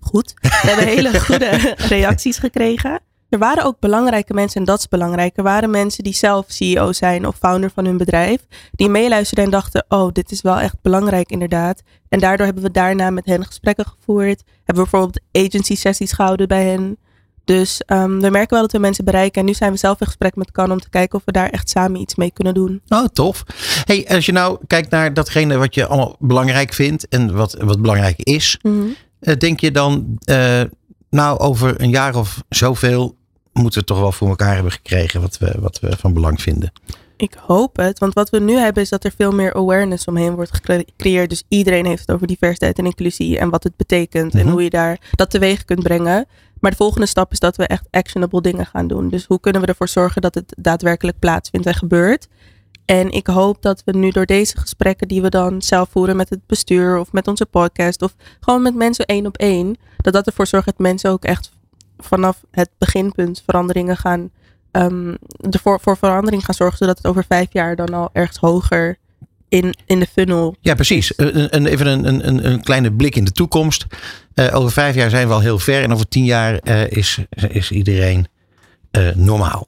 goed. 0.00 0.34
We 0.40 0.48
hebben 0.48 0.86
hele 0.86 1.20
goede 1.26 1.74
reacties 1.76 2.38
gekregen. 2.38 3.00
Er 3.32 3.38
waren 3.38 3.64
ook 3.64 3.76
belangrijke 3.80 4.34
mensen, 4.34 4.60
en 4.60 4.66
dat 4.66 4.78
is 4.78 4.88
belangrijk. 4.88 5.36
Er 5.36 5.42
waren 5.42 5.70
mensen 5.70 6.04
die 6.04 6.14
zelf 6.14 6.44
CEO 6.48 6.92
zijn 6.92 7.26
of 7.26 7.36
founder 7.36 7.70
van 7.74 7.84
hun 7.84 7.96
bedrijf, 7.96 8.40
die 8.72 8.88
meeluisterden 8.88 9.44
en 9.44 9.50
dachten: 9.50 9.84
Oh, 9.88 10.12
dit 10.12 10.30
is 10.30 10.42
wel 10.42 10.58
echt 10.58 10.76
belangrijk, 10.82 11.30
inderdaad. 11.30 11.82
En 12.08 12.18
daardoor 12.18 12.46
hebben 12.46 12.64
we 12.64 12.70
daarna 12.70 13.10
met 13.10 13.26
hen 13.26 13.44
gesprekken 13.44 13.86
gevoerd. 13.86 14.42
Hebben 14.64 14.84
we 14.84 14.90
bijvoorbeeld 14.90 15.20
agency 15.32 15.76
sessies 15.76 16.12
gehouden 16.12 16.48
bij 16.48 16.64
hen. 16.64 16.96
Dus 17.44 17.82
um, 17.86 18.20
we 18.20 18.30
merken 18.30 18.50
wel 18.50 18.60
dat 18.60 18.72
we 18.72 18.78
mensen 18.78 19.04
bereiken. 19.04 19.40
En 19.40 19.46
nu 19.46 19.54
zijn 19.54 19.72
we 19.72 19.78
zelf 19.78 20.00
in 20.00 20.06
gesprek 20.06 20.36
met 20.36 20.50
Kan 20.50 20.72
om 20.72 20.80
te 20.80 20.90
kijken 20.90 21.18
of 21.18 21.24
we 21.24 21.32
daar 21.32 21.50
echt 21.50 21.70
samen 21.70 22.00
iets 22.00 22.14
mee 22.14 22.30
kunnen 22.32 22.54
doen. 22.54 22.82
Oh, 22.88 23.04
tof. 23.04 23.44
Hey, 23.84 24.08
als 24.08 24.26
je 24.26 24.32
nou 24.32 24.58
kijkt 24.66 24.90
naar 24.90 25.14
datgene 25.14 25.56
wat 25.56 25.74
je 25.74 25.86
allemaal 25.86 26.16
belangrijk 26.18 26.72
vindt 26.72 27.08
en 27.08 27.34
wat, 27.34 27.56
wat 27.60 27.80
belangrijk 27.80 28.18
is, 28.18 28.58
mm 28.62 28.96
-hmm. 29.20 29.38
denk 29.38 29.60
je 29.60 29.70
dan, 29.70 30.18
uh, 30.30 30.62
nou, 31.10 31.38
over 31.38 31.80
een 31.80 31.90
jaar 31.90 32.16
of 32.16 32.42
zoveel 32.48 33.20
moeten 33.52 33.80
we 33.80 33.86
toch 33.86 34.00
wel 34.00 34.12
voor 34.12 34.28
elkaar 34.28 34.54
hebben 34.54 34.72
gekregen 34.72 35.20
wat 35.20 35.38
we, 35.38 35.54
wat 35.60 35.80
we 35.80 35.96
van 35.96 36.12
belang 36.12 36.42
vinden? 36.42 36.72
Ik 37.16 37.34
hoop 37.46 37.76
het, 37.76 37.98
want 37.98 38.14
wat 38.14 38.30
we 38.30 38.40
nu 38.40 38.56
hebben 38.56 38.82
is 38.82 38.88
dat 38.88 39.04
er 39.04 39.12
veel 39.16 39.32
meer 39.32 39.54
awareness 39.54 40.04
omheen 40.04 40.34
wordt 40.34 40.54
gecreëerd. 40.54 41.28
Dus 41.28 41.42
iedereen 41.48 41.86
heeft 41.86 42.00
het 42.00 42.10
over 42.10 42.26
diversiteit 42.26 42.78
en 42.78 42.84
inclusie 42.84 43.38
en 43.38 43.50
wat 43.50 43.62
het 43.62 43.76
betekent 43.76 44.32
mm 44.32 44.40
-hmm. 44.40 44.48
en 44.48 44.52
hoe 44.52 44.62
je 44.62 44.70
daar 44.70 44.98
dat 45.10 45.30
teweeg 45.30 45.64
kunt 45.64 45.82
brengen. 45.82 46.26
Maar 46.60 46.70
de 46.70 46.76
volgende 46.76 47.06
stap 47.06 47.32
is 47.32 47.38
dat 47.38 47.56
we 47.56 47.66
echt 47.66 47.86
actionable 47.90 48.40
dingen 48.40 48.66
gaan 48.66 48.86
doen. 48.86 49.08
Dus 49.08 49.24
hoe 49.26 49.40
kunnen 49.40 49.60
we 49.60 49.66
ervoor 49.66 49.88
zorgen 49.88 50.22
dat 50.22 50.34
het 50.34 50.54
daadwerkelijk 50.58 51.18
plaatsvindt 51.18 51.66
en 51.66 51.74
gebeurt? 51.74 52.28
En 52.84 53.10
ik 53.10 53.26
hoop 53.26 53.62
dat 53.62 53.82
we 53.84 53.96
nu 53.96 54.10
door 54.10 54.26
deze 54.26 54.58
gesprekken 54.58 55.08
die 55.08 55.22
we 55.22 55.28
dan 55.28 55.62
zelf 55.62 55.88
voeren 55.90 56.16
met 56.16 56.30
het 56.30 56.46
bestuur 56.46 56.98
of 56.98 57.12
met 57.12 57.28
onze 57.28 57.46
podcast 57.46 58.02
of 58.02 58.14
gewoon 58.40 58.62
met 58.62 58.74
mensen 58.74 59.06
één 59.06 59.26
op 59.26 59.36
één, 59.36 59.76
dat 59.96 60.12
dat 60.12 60.26
ervoor 60.26 60.46
zorgt 60.46 60.66
dat 60.66 60.78
mensen 60.78 61.10
ook 61.10 61.24
echt 61.24 61.50
vanaf 62.04 62.40
het 62.50 62.70
beginpunt 62.78 63.42
veranderingen 63.44 63.96
gaan, 63.96 64.30
um, 64.72 65.16
ervoor 65.50 65.80
voor 65.80 65.96
verandering 65.96 66.44
gaan 66.44 66.54
zorgen, 66.54 66.78
zodat 66.78 66.96
het 66.96 67.06
over 67.06 67.24
vijf 67.28 67.48
jaar 67.52 67.76
dan 67.76 67.94
al 67.94 68.10
ergens 68.12 68.38
hoger 68.38 68.98
in, 69.48 69.74
in 69.86 69.98
de 69.98 70.06
funnel. 70.06 70.56
Ja, 70.60 70.74
precies. 70.74 71.12
Een, 71.16 71.56
een, 71.56 71.66
even 71.66 71.86
een, 71.86 72.28
een, 72.28 72.46
een 72.46 72.62
kleine 72.62 72.92
blik 72.92 73.16
in 73.16 73.24
de 73.24 73.32
toekomst. 73.32 73.86
Uh, 74.34 74.54
over 74.54 74.72
vijf 74.72 74.94
jaar 74.94 75.10
zijn 75.10 75.28
we 75.28 75.34
al 75.34 75.40
heel 75.40 75.58
ver 75.58 75.82
en 75.82 75.92
over 75.92 76.08
tien 76.08 76.24
jaar 76.24 76.60
uh, 76.64 76.90
is, 76.90 77.18
is 77.48 77.70
iedereen 77.70 78.26
uh, 78.98 79.14
normaal. 79.14 79.66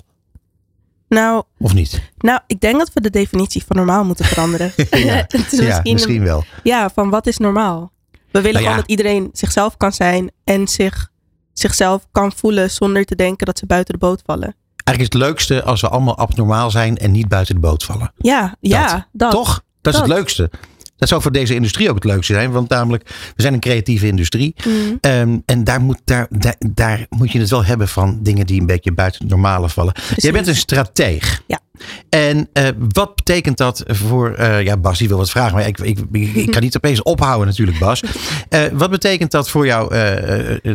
Nou, 1.08 1.42
of 1.58 1.74
niet? 1.74 2.10
Nou, 2.18 2.40
ik 2.46 2.60
denk 2.60 2.78
dat 2.78 2.92
we 2.92 3.00
de 3.00 3.10
definitie 3.10 3.64
van 3.66 3.76
normaal 3.76 4.04
moeten 4.04 4.24
veranderen. 4.24 4.72
ja, 4.90 5.26
misschien, 5.32 5.64
ja, 5.64 5.80
misschien 5.82 6.24
wel. 6.24 6.44
Ja, 6.62 6.90
van 6.90 7.10
wat 7.10 7.26
is 7.26 7.38
normaal? 7.38 7.92
We 8.10 8.40
willen 8.40 8.52
nou 8.52 8.64
gewoon 8.64 8.76
dat 8.76 8.90
iedereen 8.90 9.28
zichzelf 9.32 9.76
kan 9.76 9.92
zijn 9.92 10.30
en 10.44 10.68
zich, 10.68 11.10
zichzelf 11.54 12.06
kan 12.12 12.32
voelen 12.32 12.70
zonder 12.70 13.04
te 13.04 13.16
denken 13.16 13.46
dat 13.46 13.58
ze 13.58 13.66
buiten 13.66 13.94
de 13.94 14.00
boot 14.00 14.22
vallen. 14.26 14.54
Eigenlijk 14.84 15.14
is 15.14 15.20
het 15.20 15.28
leukste 15.28 15.62
als 15.62 15.80
we 15.80 15.88
allemaal 15.88 16.16
abnormaal 16.16 16.70
zijn 16.70 16.96
en 16.96 17.10
niet 17.10 17.28
buiten 17.28 17.54
de 17.54 17.60
boot 17.60 17.84
vallen. 17.84 18.12
Ja, 18.16 18.56
ja, 18.60 19.06
dat. 19.12 19.30
Toch? 19.30 19.62
Dat 19.80 19.94
is 19.94 19.98
het 19.98 20.08
leukste. 20.08 20.50
Dat 20.96 21.08
zou 21.08 21.22
voor 21.22 21.32
deze 21.32 21.54
industrie 21.54 21.88
ook 21.88 21.94
het 21.94 22.04
leukste 22.04 22.32
zijn. 22.32 22.50
Want 22.50 22.68
namelijk, 22.68 23.08
we 23.36 23.42
zijn 23.42 23.54
een 23.54 23.60
creatieve 23.60 24.06
industrie. 24.06 24.54
Mm. 24.64 24.98
Um, 25.00 25.42
en 25.46 25.64
daar 25.64 25.80
moet, 25.80 26.00
daar, 26.04 26.26
daar, 26.30 26.56
daar, 26.58 27.06
moet 27.08 27.32
je 27.32 27.38
het 27.38 27.50
wel 27.50 27.64
hebben 27.64 27.88
van 27.88 28.18
dingen 28.22 28.46
die 28.46 28.60
een 28.60 28.66
beetje 28.66 28.92
buiten 28.92 29.20
het 29.20 29.30
normale 29.30 29.68
vallen. 29.68 29.92
Precies. 29.92 30.22
Jij 30.22 30.32
bent 30.32 30.46
een 30.46 30.56
strateeg. 30.56 31.42
Ja. 31.46 31.60
En 32.08 32.48
uh, 32.52 32.68
wat 32.92 33.14
betekent 33.14 33.56
dat 33.56 33.82
voor. 33.86 34.38
Uh, 34.38 34.62
ja, 34.62 34.76
Bas, 34.76 34.98
die 34.98 35.08
wil 35.08 35.16
wat 35.16 35.30
vragen. 35.30 35.54
Maar 35.54 35.66
ik, 35.66 35.78
ik, 35.78 35.98
ik, 36.12 36.34
ik 36.34 36.50
kan 36.50 36.62
niet 36.62 36.76
opeens 36.76 37.02
ophouden, 37.02 37.46
natuurlijk, 37.46 37.78
Bas. 37.78 38.02
Uh, 38.02 38.62
wat 38.72 38.90
betekent 38.90 39.30
dat 39.30 39.50
voor 39.50 39.66
jouw 39.66 39.90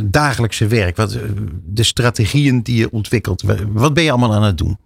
dagelijkse 0.04 0.68
werk? 0.68 0.96
Wat, 0.96 1.18
de 1.66 1.84
strategieën 1.84 2.62
die 2.62 2.78
je 2.78 2.92
ontwikkelt. 2.92 3.44
Wat 3.72 3.94
ben 3.94 4.04
je 4.04 4.10
allemaal 4.10 4.34
aan 4.34 4.44
het 4.44 4.58
doen? 4.58 4.78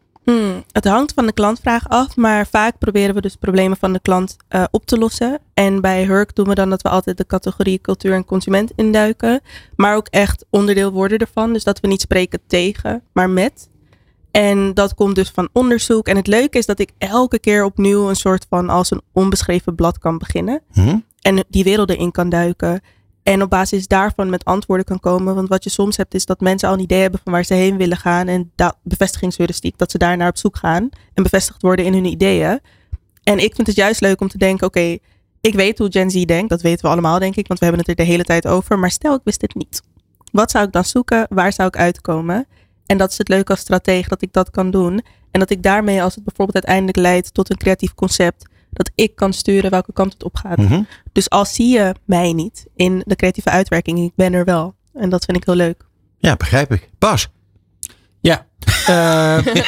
Het 0.73 0.85
hangt 0.85 1.13
van 1.13 1.25
de 1.25 1.33
klantvraag 1.33 1.89
af, 1.89 2.15
maar 2.15 2.47
vaak 2.47 2.77
proberen 2.77 3.15
we 3.15 3.21
dus 3.21 3.35
problemen 3.35 3.77
van 3.77 3.93
de 3.93 3.99
klant 3.99 4.37
uh, 4.49 4.63
op 4.71 4.85
te 4.85 4.97
lossen. 4.97 5.39
En 5.53 5.81
bij 5.81 6.03
Hurk 6.03 6.35
doen 6.35 6.47
we 6.47 6.55
dan 6.55 6.69
dat 6.69 6.81
we 6.81 6.89
altijd 6.89 7.17
de 7.17 7.25
categorie 7.25 7.81
cultuur 7.81 8.13
en 8.13 8.25
consument 8.25 8.71
induiken, 8.75 9.41
maar 9.75 9.95
ook 9.95 10.07
echt 10.07 10.45
onderdeel 10.49 10.91
worden 10.91 11.17
ervan. 11.17 11.53
Dus 11.53 11.63
dat 11.63 11.79
we 11.79 11.87
niet 11.87 12.01
spreken 12.01 12.39
tegen, 12.47 13.03
maar 13.11 13.29
met. 13.29 13.69
En 14.31 14.73
dat 14.73 14.93
komt 14.93 15.15
dus 15.15 15.29
van 15.29 15.49
onderzoek. 15.51 16.07
En 16.07 16.15
het 16.15 16.27
leuke 16.27 16.57
is 16.57 16.65
dat 16.65 16.79
ik 16.79 16.91
elke 16.97 17.39
keer 17.39 17.63
opnieuw 17.63 18.09
een 18.09 18.15
soort 18.15 18.45
van 18.49 18.69
als 18.69 18.91
een 18.91 19.01
onbeschreven 19.11 19.75
blad 19.75 19.97
kan 19.97 20.17
beginnen. 20.17 20.61
Hmm? 20.71 21.03
En 21.21 21.45
die 21.49 21.63
werelden 21.63 21.97
in 21.97 22.11
kan 22.11 22.29
duiken. 22.29 22.81
En 23.23 23.41
op 23.41 23.49
basis 23.49 23.87
daarvan 23.87 24.29
met 24.29 24.45
antwoorden 24.45 24.85
kan 24.85 24.99
komen. 24.99 25.35
Want 25.35 25.49
wat 25.49 25.63
je 25.63 25.69
soms 25.69 25.97
hebt 25.97 26.13
is 26.13 26.25
dat 26.25 26.39
mensen 26.39 26.67
al 26.67 26.73
een 26.73 26.79
idee 26.79 27.01
hebben 27.01 27.19
van 27.23 27.33
waar 27.33 27.43
ze 27.43 27.53
heen 27.53 27.77
willen 27.77 27.97
gaan. 27.97 28.27
En 28.27 28.51
dat 28.55 28.77
bevestigingsheuristiek, 28.83 29.77
dat 29.77 29.91
ze 29.91 29.97
daar 29.97 30.17
naar 30.17 30.29
op 30.29 30.37
zoek 30.37 30.57
gaan. 30.57 30.89
En 31.13 31.23
bevestigd 31.23 31.61
worden 31.61 31.85
in 31.85 31.93
hun 31.93 32.05
ideeën. 32.05 32.59
En 33.23 33.39
ik 33.39 33.55
vind 33.55 33.67
het 33.67 33.75
juist 33.75 34.01
leuk 34.01 34.21
om 34.21 34.27
te 34.27 34.37
denken, 34.37 34.67
oké, 34.67 34.97
ik 35.41 35.53
weet 35.53 35.77
hoe 35.77 35.91
Gen 35.91 36.11
Z 36.11 36.23
denkt. 36.23 36.49
Dat 36.49 36.61
weten 36.61 36.85
we 36.85 36.91
allemaal, 36.91 37.19
denk 37.19 37.35
ik. 37.35 37.47
Want 37.47 37.59
we 37.59 37.65
hebben 37.65 37.85
het 37.85 37.99
er 37.99 38.05
de 38.05 38.11
hele 38.11 38.23
tijd 38.23 38.47
over. 38.47 38.79
Maar 38.79 38.91
stel, 38.91 39.15
ik 39.15 39.21
wist 39.23 39.39
dit 39.39 39.55
niet. 39.55 39.81
Wat 40.31 40.51
zou 40.51 40.65
ik 40.65 40.71
dan 40.71 40.85
zoeken? 40.85 41.25
Waar 41.29 41.53
zou 41.53 41.67
ik 41.67 41.77
uitkomen? 41.77 42.47
En 42.85 42.97
dat 42.97 43.11
is 43.11 43.17
het 43.17 43.27
leuke 43.27 43.51
als 43.51 43.59
strateeg, 43.59 44.07
dat 44.07 44.21
ik 44.21 44.33
dat 44.33 44.49
kan 44.49 44.71
doen. 44.71 45.01
En 45.31 45.39
dat 45.39 45.49
ik 45.49 45.63
daarmee, 45.63 46.03
als 46.03 46.15
het 46.15 46.23
bijvoorbeeld 46.23 46.65
uiteindelijk 46.65 46.97
leidt 46.97 47.33
tot 47.33 47.49
een 47.49 47.57
creatief 47.57 47.93
concept 47.93 48.45
dat 48.73 48.91
ik 48.95 49.15
kan 49.15 49.33
sturen 49.33 49.71
welke 49.71 49.93
kant 49.93 50.13
het 50.13 50.23
op 50.23 50.35
gaat. 50.35 50.57
Mhm. 50.57 50.81
Dus 51.11 51.29
al 51.29 51.45
zie 51.45 51.67
je 51.67 51.95
mij 52.05 52.33
niet 52.33 52.65
in 52.75 53.03
de 53.05 53.15
creatieve 53.15 53.49
uitwerking, 53.49 53.99
ik 53.99 54.15
ben 54.15 54.33
er 54.33 54.45
wel. 54.45 54.75
En 54.93 55.09
dat 55.09 55.25
vind 55.25 55.37
ik 55.37 55.45
heel 55.45 55.55
leuk. 55.55 55.85
Ja, 56.17 56.35
begrijp 56.35 56.73
ik. 56.73 56.89
Bas. 56.99 57.29
Ja. 58.19 58.45
Uh, 58.89 59.39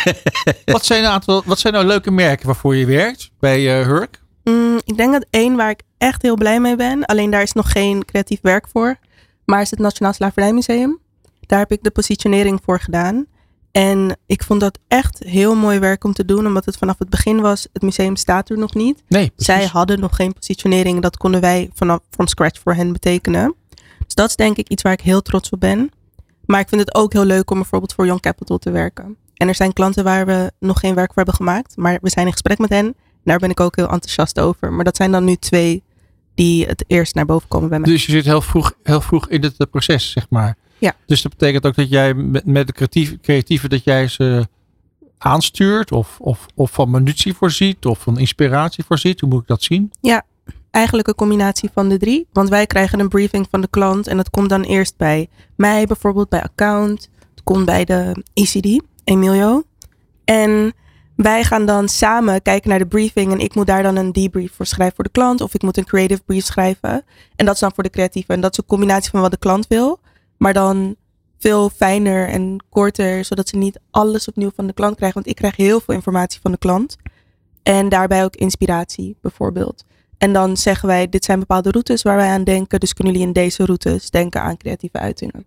wat, 0.65 0.85
zijn 0.85 1.03
een 1.03 1.09
aantal, 1.09 1.43
wat 1.45 1.59
zijn 1.59 1.73
nou 1.73 1.85
leuke 1.85 2.11
merken 2.11 2.45
waarvoor 2.45 2.75
je 2.75 2.85
werkt 2.85 3.31
bij 3.39 3.79
uh, 3.79 3.85
Hurk? 3.85 4.21
Mm, 4.43 4.81
ik 4.85 4.97
denk 4.97 5.11
dat 5.11 5.25
één 5.29 5.55
waar 5.55 5.69
ik 5.69 5.81
echt 5.97 6.21
heel 6.21 6.35
blij 6.35 6.59
mee 6.59 6.75
ben, 6.75 7.05
alleen 7.05 7.29
daar 7.29 7.41
is 7.41 7.53
nog 7.53 7.71
geen 7.71 8.05
creatief 8.05 8.39
werk 8.41 8.67
voor, 8.67 8.97
maar 9.45 9.61
is 9.61 9.69
het 9.69 9.79
Nationaal 9.79 10.13
Slavernijmuseum. 10.13 10.99
Daar 11.45 11.59
heb 11.59 11.71
ik 11.71 11.83
de 11.83 11.91
positionering 11.91 12.59
voor 12.63 12.79
gedaan. 12.79 13.25
En 13.75 14.17
ik 14.25 14.43
vond 14.43 14.59
dat 14.59 14.79
echt 14.87 15.19
heel 15.19 15.55
mooi 15.55 15.79
werk 15.79 16.03
om 16.03 16.13
te 16.13 16.25
doen, 16.25 16.47
omdat 16.47 16.65
het 16.65 16.77
vanaf 16.77 16.99
het 16.99 17.09
begin 17.09 17.41
was. 17.41 17.67
Het 17.73 17.81
museum 17.81 18.15
staat 18.15 18.49
er 18.49 18.57
nog 18.57 18.73
niet. 18.73 19.03
Nee, 19.07 19.31
Zij 19.35 19.65
hadden 19.65 19.99
nog 19.99 20.15
geen 20.15 20.33
positionering. 20.33 21.01
Dat 21.01 21.17
konden 21.17 21.41
wij 21.41 21.69
vanaf 21.73 21.99
from 22.09 22.27
scratch 22.27 22.59
voor 22.59 22.73
hen 22.73 22.91
betekenen. 22.93 23.55
Dus 24.05 24.13
dat 24.13 24.29
is 24.29 24.35
denk 24.35 24.57
ik 24.57 24.69
iets 24.69 24.83
waar 24.83 24.93
ik 24.93 25.01
heel 25.01 25.21
trots 25.21 25.49
op 25.49 25.59
ben. 25.59 25.91
Maar 26.45 26.59
ik 26.59 26.69
vind 26.69 26.81
het 26.81 26.95
ook 26.95 27.13
heel 27.13 27.25
leuk 27.25 27.51
om 27.51 27.57
bijvoorbeeld 27.57 27.93
voor 27.93 28.05
Young 28.05 28.21
Capital 28.21 28.57
te 28.57 28.71
werken. 28.71 29.17
En 29.33 29.47
er 29.47 29.55
zijn 29.55 29.73
klanten 29.73 30.03
waar 30.03 30.25
we 30.25 30.51
nog 30.59 30.79
geen 30.79 30.95
werk 30.95 31.07
voor 31.07 31.23
hebben 31.23 31.35
gemaakt, 31.35 31.77
maar 31.77 31.97
we 32.01 32.09
zijn 32.09 32.25
in 32.25 32.31
gesprek 32.31 32.57
met 32.57 32.69
hen. 32.69 32.95
Daar 33.23 33.39
ben 33.39 33.49
ik 33.49 33.59
ook 33.59 33.75
heel 33.75 33.89
enthousiast 33.89 34.39
over. 34.39 34.73
Maar 34.73 34.83
dat 34.85 34.95
zijn 34.95 35.11
dan 35.11 35.23
nu 35.23 35.35
twee 35.35 35.83
die 36.35 36.65
het 36.65 36.83
eerst 36.87 37.15
naar 37.15 37.25
boven 37.25 37.47
komen 37.47 37.69
bij 37.69 37.79
mij. 37.79 37.91
Dus 37.91 38.05
je 38.05 38.11
zit 38.11 38.25
heel 38.25 38.41
vroeg, 38.41 38.73
heel 38.83 39.01
vroeg 39.01 39.29
in 39.29 39.43
het 39.43 39.69
proces, 39.69 40.11
zeg 40.11 40.25
maar. 40.29 40.57
Ja. 40.77 40.95
Dus 41.05 41.21
dat 41.21 41.31
betekent 41.37 41.65
ook 41.65 41.75
dat 41.75 41.89
jij 41.89 42.13
met, 42.13 42.45
met 42.45 42.67
de 42.67 42.73
creatieve, 42.73 43.19
creatieve 43.19 43.67
dat 43.67 43.83
jij 43.83 44.07
ze 44.07 44.47
aanstuurt 45.17 45.91
of, 45.91 46.17
of, 46.19 46.45
of 46.55 46.71
van 46.71 46.89
munitie 46.89 47.33
voorziet 47.33 47.85
of 47.85 47.99
van 47.99 48.19
inspiratie 48.19 48.83
voorziet. 48.83 49.19
Hoe 49.19 49.29
moet 49.29 49.41
ik 49.41 49.47
dat 49.47 49.63
zien? 49.63 49.91
Ja, 50.01 50.23
eigenlijk 50.71 51.07
een 51.07 51.15
combinatie 51.15 51.69
van 51.73 51.89
de 51.89 51.97
drie. 51.97 52.27
Want 52.33 52.49
wij 52.49 52.65
krijgen 52.65 52.99
een 52.99 53.09
briefing 53.09 53.47
van 53.51 53.61
de 53.61 53.67
klant 53.67 54.07
en 54.07 54.17
dat 54.17 54.29
komt 54.29 54.49
dan 54.49 54.63
eerst 54.63 54.97
bij 54.97 55.27
mij 55.55 55.85
bijvoorbeeld 55.85 56.29
bij 56.29 56.43
account. 56.43 57.09
Het 57.29 57.43
komt 57.43 57.65
bij 57.65 57.85
de 57.85 58.23
ECD, 58.33 58.83
Emilio. 59.03 59.63
En 60.23 60.73
wij 61.15 61.43
gaan 61.43 61.65
dan 61.65 61.87
samen 61.89 62.41
kijken 62.41 62.69
naar 62.69 62.79
de 62.79 62.87
briefing 62.87 63.31
en 63.31 63.39
ik 63.39 63.55
moet 63.55 63.67
daar 63.67 63.83
dan 63.83 63.95
een 63.95 64.11
debrief 64.11 64.53
voor 64.55 64.65
schrijven 64.65 64.95
voor 64.95 65.03
de 65.03 65.11
klant 65.11 65.41
of 65.41 65.53
ik 65.53 65.61
moet 65.61 65.77
een 65.77 65.85
creative 65.85 66.21
brief 66.25 66.45
schrijven. 66.45 67.03
En 67.35 67.45
dat 67.45 67.53
is 67.53 67.59
dan 67.59 67.71
voor 67.73 67.83
de 67.83 67.89
creatieve. 67.89 68.33
En 68.33 68.41
dat 68.41 68.51
is 68.51 68.57
een 68.57 68.65
combinatie 68.65 69.11
van 69.11 69.21
wat 69.21 69.31
de 69.31 69.37
klant 69.37 69.67
wil 69.67 69.99
maar 70.37 70.53
dan 70.53 70.95
veel 71.39 71.69
fijner 71.69 72.27
en 72.27 72.63
korter, 72.69 73.25
zodat 73.25 73.47
ze 73.47 73.57
niet 73.57 73.79
alles 73.91 74.27
opnieuw 74.27 74.51
van 74.55 74.67
de 74.67 74.73
klant 74.73 74.95
krijgen. 74.95 75.21
Want 75.21 75.31
ik 75.31 75.35
krijg 75.41 75.55
heel 75.55 75.79
veel 75.79 75.93
informatie 75.93 76.39
van 76.41 76.51
de 76.51 76.57
klant. 76.57 76.95
En 77.63 77.89
daarbij 77.89 78.23
ook 78.23 78.35
inspiratie, 78.35 79.17
bijvoorbeeld. 79.21 79.83
En 80.17 80.33
dan 80.33 80.57
zeggen 80.57 80.87
wij, 80.87 81.09
dit 81.09 81.25
zijn 81.25 81.39
bepaalde 81.39 81.71
routes 81.71 82.01
waar 82.01 82.15
wij 82.15 82.29
aan 82.29 82.43
denken. 82.43 82.79
Dus 82.79 82.93
kunnen 82.93 83.13
jullie 83.13 83.27
in 83.27 83.33
deze 83.33 83.65
routes 83.65 84.09
denken 84.09 84.41
aan 84.41 84.57
creatieve 84.57 84.97
uitingen. 84.99 85.45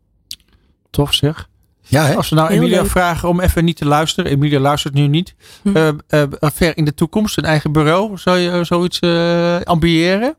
Tof 0.91 1.15
zeg. 1.15 1.49
Ja, 1.81 2.05
hè? 2.05 2.15
Als 2.15 2.29
we 2.29 2.35
nou 2.35 2.49
Heel 2.49 2.59
Emilia 2.59 2.81
leuk. 2.81 2.91
vragen 2.91 3.29
om 3.29 3.41
even 3.41 3.65
niet 3.65 3.77
te 3.77 3.85
luisteren. 3.85 4.31
Emilia 4.31 4.61
luistert 4.61 4.95
nu 4.95 5.07
niet. 5.07 5.35
Hm. 5.63 5.77
Eh, 5.77 5.89
eh, 6.09 6.29
ver 6.41 6.77
in 6.77 6.85
de 6.85 6.95
toekomst, 6.95 7.39
een 7.39 7.45
eigen 7.45 7.73
bureau. 7.73 8.19
Zou 8.19 8.39
je 8.39 8.51
eh, 8.51 8.65
zoiets 8.65 8.99
eh 8.99 9.61
ambiëren? 9.61 10.37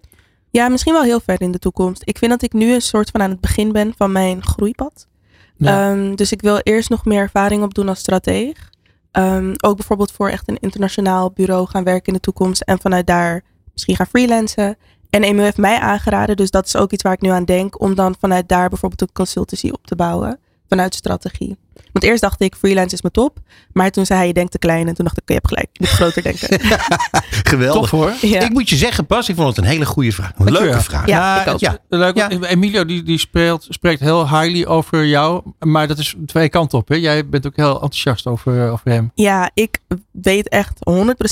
Ja, 0.50 0.70
misschien 0.70 0.94
wel 0.94 1.04
heel 1.04 1.20
ver 1.20 1.42
in 1.42 1.52
de 1.52 1.60
toekomst. 1.60 2.02
Ik 2.06 2.18
vind 2.18 2.32
dat 2.32 2.42
ik 2.42 2.54
nu 2.54 2.74
een 2.74 2.82
soort 2.82 3.10
van 3.10 3.22
aan 3.22 3.30
het 3.30 3.40
begin 3.40 3.72
ben 3.72 3.94
van 3.98 4.12
mijn 4.12 4.44
groeipad. 4.44 5.08
Ja. 5.56 5.92
Ehm, 5.92 6.16
dus 6.16 6.32
ik 6.32 6.42
wil 6.42 6.58
eerst 6.58 6.90
nog 6.90 7.06
meer 7.06 7.20
ervaring 7.20 7.64
opdoen 7.64 7.90
als 7.90 8.00
strateeg. 8.00 8.70
Ehm, 9.12 9.54
ook 9.62 9.76
bijvoorbeeld 9.76 10.12
voor 10.12 10.30
echt 10.30 10.50
een 10.50 10.60
internationaal 10.60 11.32
bureau 11.32 11.68
gaan 11.68 11.84
werken 11.84 12.08
in 12.08 12.14
de 12.14 12.20
toekomst. 12.20 12.62
En 12.62 12.80
vanuit 12.80 13.08
daar 13.08 13.44
misschien 13.74 13.96
gaan 13.96 14.08
freelancen. 14.08 14.78
En 15.10 15.24
Emil 15.24 15.44
heeft 15.44 15.58
mij 15.58 15.80
aangeraden, 15.80 16.36
dus 16.36 16.52
dat 16.52 16.66
is 16.66 16.76
ook 16.76 16.92
iets 16.92 17.04
waar 17.04 17.14
ik 17.14 17.22
nu 17.22 17.30
aan 17.30 17.46
denk. 17.46 17.82
Om 17.82 17.96
dan 17.96 18.16
vanuit 18.20 18.50
daar 18.50 18.70
bijvoorbeeld 18.70 19.02
een 19.02 19.12
consultancy 19.14 19.70
op 19.70 19.86
te 19.86 19.96
bouwen. 19.96 20.40
Vanuit 20.70 20.96
strategie. 20.96 21.58
Want 21.92 22.06
eerst 22.06 22.22
dacht 22.22 22.42
ik, 22.42 22.56
freelance 22.56 22.96
is 22.96 23.02
mijn 23.02 23.14
top. 23.14 23.38
Maar 23.74 23.92
toen 23.92 24.06
zei 24.06 24.20
hij, 24.20 24.28
je 24.28 24.34
denkt 24.34 24.52
te 24.52 24.58
klein. 24.60 24.88
En 24.88 24.94
toen 24.94 25.06
dacht 25.06 25.18
ik, 25.18 25.24
je 25.28 25.34
hebt 25.34 25.48
gelijk, 25.48 25.68
je 25.72 25.80
moet 25.80 25.90
groter 25.90 26.22
denken. 26.24 26.60
Geweldig. 27.52 27.90
Hoor. 27.90 28.14
Ja. 28.22 28.42
Ik 28.42 28.50
moet 28.50 28.70
je 28.70 28.76
zeggen, 28.76 29.06
Bas, 29.08 29.30
ik 29.30 29.36
vond 29.36 29.48
het 29.48 29.58
een 29.58 29.64
hele 29.72 29.86
goede 29.86 30.12
vraag. 30.12 30.32
Een 30.38 30.52
leuke 30.52 30.82
vraag. 30.82 31.08
Ja, 31.08 31.42
ik 31.42 31.48
ook. 31.54 31.60
ja. 31.60 31.78
Leuk, 31.90 32.16
Ja. 32.18 32.30
Emilio 32.30 32.86
die, 32.86 33.04
die 33.04 33.18
speelt, 33.18 33.66
spreekt 33.70 34.00
heel 34.00 34.30
highly 34.30 34.66
over 34.66 35.06
jou. 35.06 35.44
Maar 35.60 35.88
dat 35.88 35.98
is 35.98 36.16
twee 36.26 36.50
kanten 36.50 36.78
op. 36.78 36.88
Hè? 36.88 36.96
Jij 36.96 37.28
bent 37.28 37.48
ook 37.48 37.56
heel 37.56 37.74
enthousiast 37.74 38.28
over, 38.28 38.70
over 38.72 38.92
hem. 38.92 39.12
Ja, 39.16 39.52
ik 39.54 39.80
weet 40.12 40.50
echt 40.50 40.80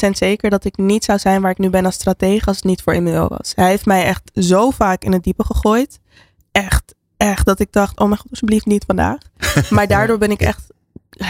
100% 0.06 0.10
zeker 0.12 0.50
dat 0.50 0.66
ik 0.66 0.78
niet 0.78 1.04
zou 1.04 1.20
zijn 1.20 1.42
waar 1.42 1.52
ik 1.52 1.58
nu 1.58 1.70
ben 1.70 1.86
als 1.86 1.96
stratege 1.96 2.46
als 2.46 2.56
het 2.56 2.66
niet 2.66 2.82
voor 2.82 2.94
Emilio 2.94 3.28
was. 3.28 3.52
Hij 3.56 3.70
heeft 3.70 3.86
mij 3.86 4.04
echt 4.06 4.32
zo 4.34 4.70
vaak 4.70 5.04
in 5.04 5.12
het 5.14 5.24
diepe 5.24 5.44
gegooid. 5.44 6.00
Echt, 6.52 6.96
echt 7.18 7.46
dat 7.46 7.60
ik 7.60 7.72
dacht, 7.72 8.00
oh 8.00 8.08
mijn 8.08 8.20
god, 8.20 8.30
alsjeblieft 8.30 8.66
niet 8.66 8.84
vandaag. 8.88 9.18
Maar 9.70 9.88
daardoor 9.88 10.18
ben 10.18 10.32
ik 10.32 10.42
echt, 10.42 10.68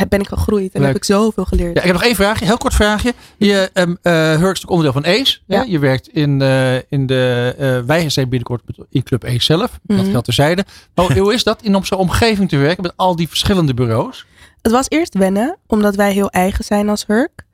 ben 0.10 0.20
ik 0.20 0.28
gegroeid 0.28 0.74
en 0.74 0.80
Leuk. 0.80 0.88
heb 0.88 0.98
ik 0.98 1.04
zoveel 1.04 1.46
geleerd. 1.46 1.74
Ja, 1.74 1.80
ik 1.80 1.86
heb 1.86 1.94
nog 1.96 2.04
één 2.04 2.16
vraagje, 2.16 2.46
heel 2.46 2.58
kort 2.58 2.74
vraagje. 2.74 3.14
Je 3.38 3.70
eh 4.04 4.14
Hurk 4.40 4.56
is 4.56 4.64
ook 4.64 4.70
onderdeel 4.72 5.02
van 5.02 5.12
ACE. 5.12 5.40
Ja. 5.46 5.64
Je 5.68 5.80
werkt 5.80 6.08
in, 6.08 6.42
eh, 6.42 6.76
in 6.76 7.06
de, 7.06 7.56
eh 7.58 7.80
wij 7.86 8.10
zijn 8.10 8.30
binnenkort 8.30 8.62
in 8.90 9.04
Club 9.04 9.24
ACE 9.24 9.44
zelf. 9.44 9.80
Dat 9.84 9.98
Mhm. 9.98 10.10
geldt 10.10 10.26
terzijde. 10.26 10.66
Maar 10.96 11.18
hoe 11.18 11.34
is 11.34 11.44
dat 11.44 11.62
in 11.62 11.76
op 11.76 11.86
zo'n 11.86 11.98
omgeving 12.00 12.50
te 12.50 12.58
werken 12.58 12.84
met 12.84 12.94
al 12.96 13.16
die 13.16 13.28
verschillende 13.28 13.74
bureaus? 13.74 14.26
Het 14.62 14.72
was 14.72 14.86
eerst 14.90 15.14
wennen, 15.14 15.58
omdat 15.68 15.96
wij 15.96 16.14
heel 16.14 16.30
eigen 16.30 16.64
zijn 16.64 16.90
als 16.90 17.06
Hurk. 17.08 17.46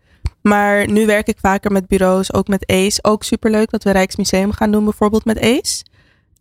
Maar 0.42 0.92
nu 0.92 1.06
werk 1.06 1.28
ik 1.28 1.38
vaker 1.42 1.72
met 1.72 1.88
bureaus, 1.88 2.34
ook 2.34 2.48
met 2.48 2.66
ACE. 2.68 3.00
Ook 3.04 3.24
superleuk 3.24 3.70
dat 3.72 3.84
we 3.84 3.92
Rijksmuseum 3.92 4.52
gaan 4.52 4.72
doen 4.72 4.84
bijvoorbeeld 4.84 5.26
met 5.26 5.40
ACE. 5.40 5.84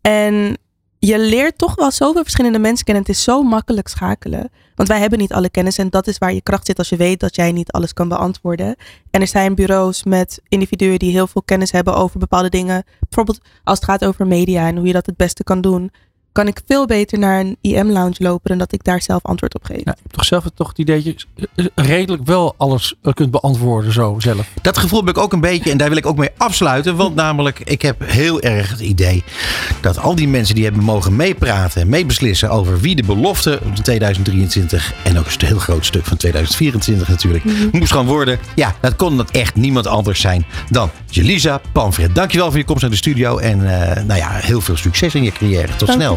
En 0.00 0.57
je 1.06 1.18
leert 1.18 1.58
toch 1.58 1.74
wel 1.74 1.90
zoveel 1.90 2.22
verschillende 2.22 2.58
mensen 2.58 2.84
kennen. 2.84 3.02
Het 3.02 3.12
is 3.12 3.22
zo 3.22 3.42
makkelijk 3.42 3.88
schakelen. 3.88 4.50
Want 4.74 4.88
wij 4.88 4.98
hebben 4.98 5.18
niet 5.18 5.32
alle 5.32 5.50
kennis 5.50 5.78
en 5.78 5.90
dat 5.90 6.06
is 6.06 6.18
waar 6.18 6.32
je 6.32 6.42
kracht 6.42 6.66
zit 6.66 6.78
als 6.78 6.88
je 6.88 6.96
weet 6.96 7.20
dat 7.20 7.34
jij 7.34 7.52
niet 7.52 7.72
alles 7.72 7.92
kan 7.92 8.08
beantwoorden. 8.08 8.76
En 9.10 9.20
er 9.20 9.26
zijn 9.26 9.54
bureaus 9.54 10.04
met 10.04 10.40
individuen 10.48 10.98
die 10.98 11.12
heel 11.12 11.26
veel 11.26 11.42
kennis 11.42 11.72
hebben 11.72 11.94
over 11.94 12.18
bepaalde 12.18 12.48
dingen. 12.48 12.84
Bijvoorbeeld 13.00 13.40
als 13.64 13.78
het 13.78 13.88
gaat 13.88 14.04
over 14.04 14.26
media 14.26 14.66
en 14.66 14.76
hoe 14.76 14.86
je 14.86 14.92
dat 14.92 15.06
het 15.06 15.16
beste 15.16 15.44
kan 15.44 15.60
doen. 15.60 15.90
Kan 16.33 16.47
ik 16.47 16.61
veel 16.66 16.87
beter 16.87 17.18
naar 17.18 17.40
een 17.40 17.57
IM-lounge 17.61 18.14
lopen 18.18 18.49
dan 18.49 18.59
dat 18.59 18.73
ik 18.73 18.85
daar 18.85 19.03
zelf 19.03 19.23
antwoord 19.23 19.55
op 19.55 19.64
geef. 19.64 19.77
Ja, 19.77 19.83
je 19.85 20.01
hebt 20.03 20.14
toch 20.14 20.25
zelf 20.25 20.45
het, 20.45 20.57
toch 20.57 20.68
het 20.68 20.79
idee 20.79 21.03
dat 21.03 21.27
je 21.35 21.51
eh, 21.55 21.66
redelijk 21.75 22.25
wel 22.25 22.55
alles 22.57 22.95
eh, 23.03 23.12
kunt 23.12 23.31
beantwoorden 23.31 23.92
zo 23.92 24.16
zelf. 24.18 24.49
Dat 24.62 24.79
gevoel 24.79 25.01
heb 25.01 25.09
ik 25.09 25.18
ook 25.18 25.33
een 25.33 25.40
beetje 25.40 25.71
en 25.71 25.77
daar 25.77 25.88
wil 25.88 25.97
ik 25.97 26.07
ook 26.07 26.16
mee 26.16 26.31
afsluiten. 26.37 26.97
Want 26.97 27.14
namelijk, 27.14 27.61
ik 27.61 27.83
heb 27.83 28.03
heel 28.05 28.40
erg 28.40 28.71
het 28.71 28.81
idee 28.81 29.25
dat 29.81 29.99
al 29.99 30.14
die 30.14 30.29
mensen 30.29 30.55
die 30.55 30.64
hebben 30.64 30.85
mogen 30.85 31.16
meepraten 31.16 31.81
en 31.81 31.88
meebeslissen 31.88 32.51
over 32.51 32.81
wie 32.81 32.97
de 32.97 33.03
belofte 33.03 33.59
van 33.62 33.83
2023 33.83 34.95
en 35.05 35.18
ook 35.18 35.27
een 35.27 35.47
heel 35.47 35.59
groot 35.59 35.87
stuk 35.87 36.05
van 36.05 36.16
2024 36.16 37.09
natuurlijk 37.09 37.45
moest 37.73 37.92
gaan 37.92 38.07
worden. 38.07 38.38
Ja, 38.55 38.75
dat 38.81 38.97
kon 38.97 39.16
dat 39.16 39.31
echt 39.31 39.55
niemand 39.55 39.87
anders 39.87 40.21
zijn 40.21 40.45
dan 40.71 40.90
Jelisa 41.11 41.61
Panfret. 41.73 42.14
Dankjewel 42.14 42.49
voor 42.49 42.59
je 42.59 42.64
komst 42.64 42.83
naar 42.83 42.90
de 42.90 42.97
studio 42.97 43.38
en 43.38 43.81
eh, 43.81 44.05
nou 44.05 44.18
ja, 44.21 44.31
heel 44.31 44.61
veel 44.61 44.77
succes 44.77 45.14
in 45.14 45.23
je 45.23 45.33
carrière. 45.33 45.77
Tot 45.77 45.90
snel. 45.90 46.16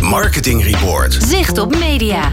Marketing 0.00 0.64
Report. 0.64 1.18
Zicht 1.28 1.58
op 1.58 1.78
media. 1.78 2.32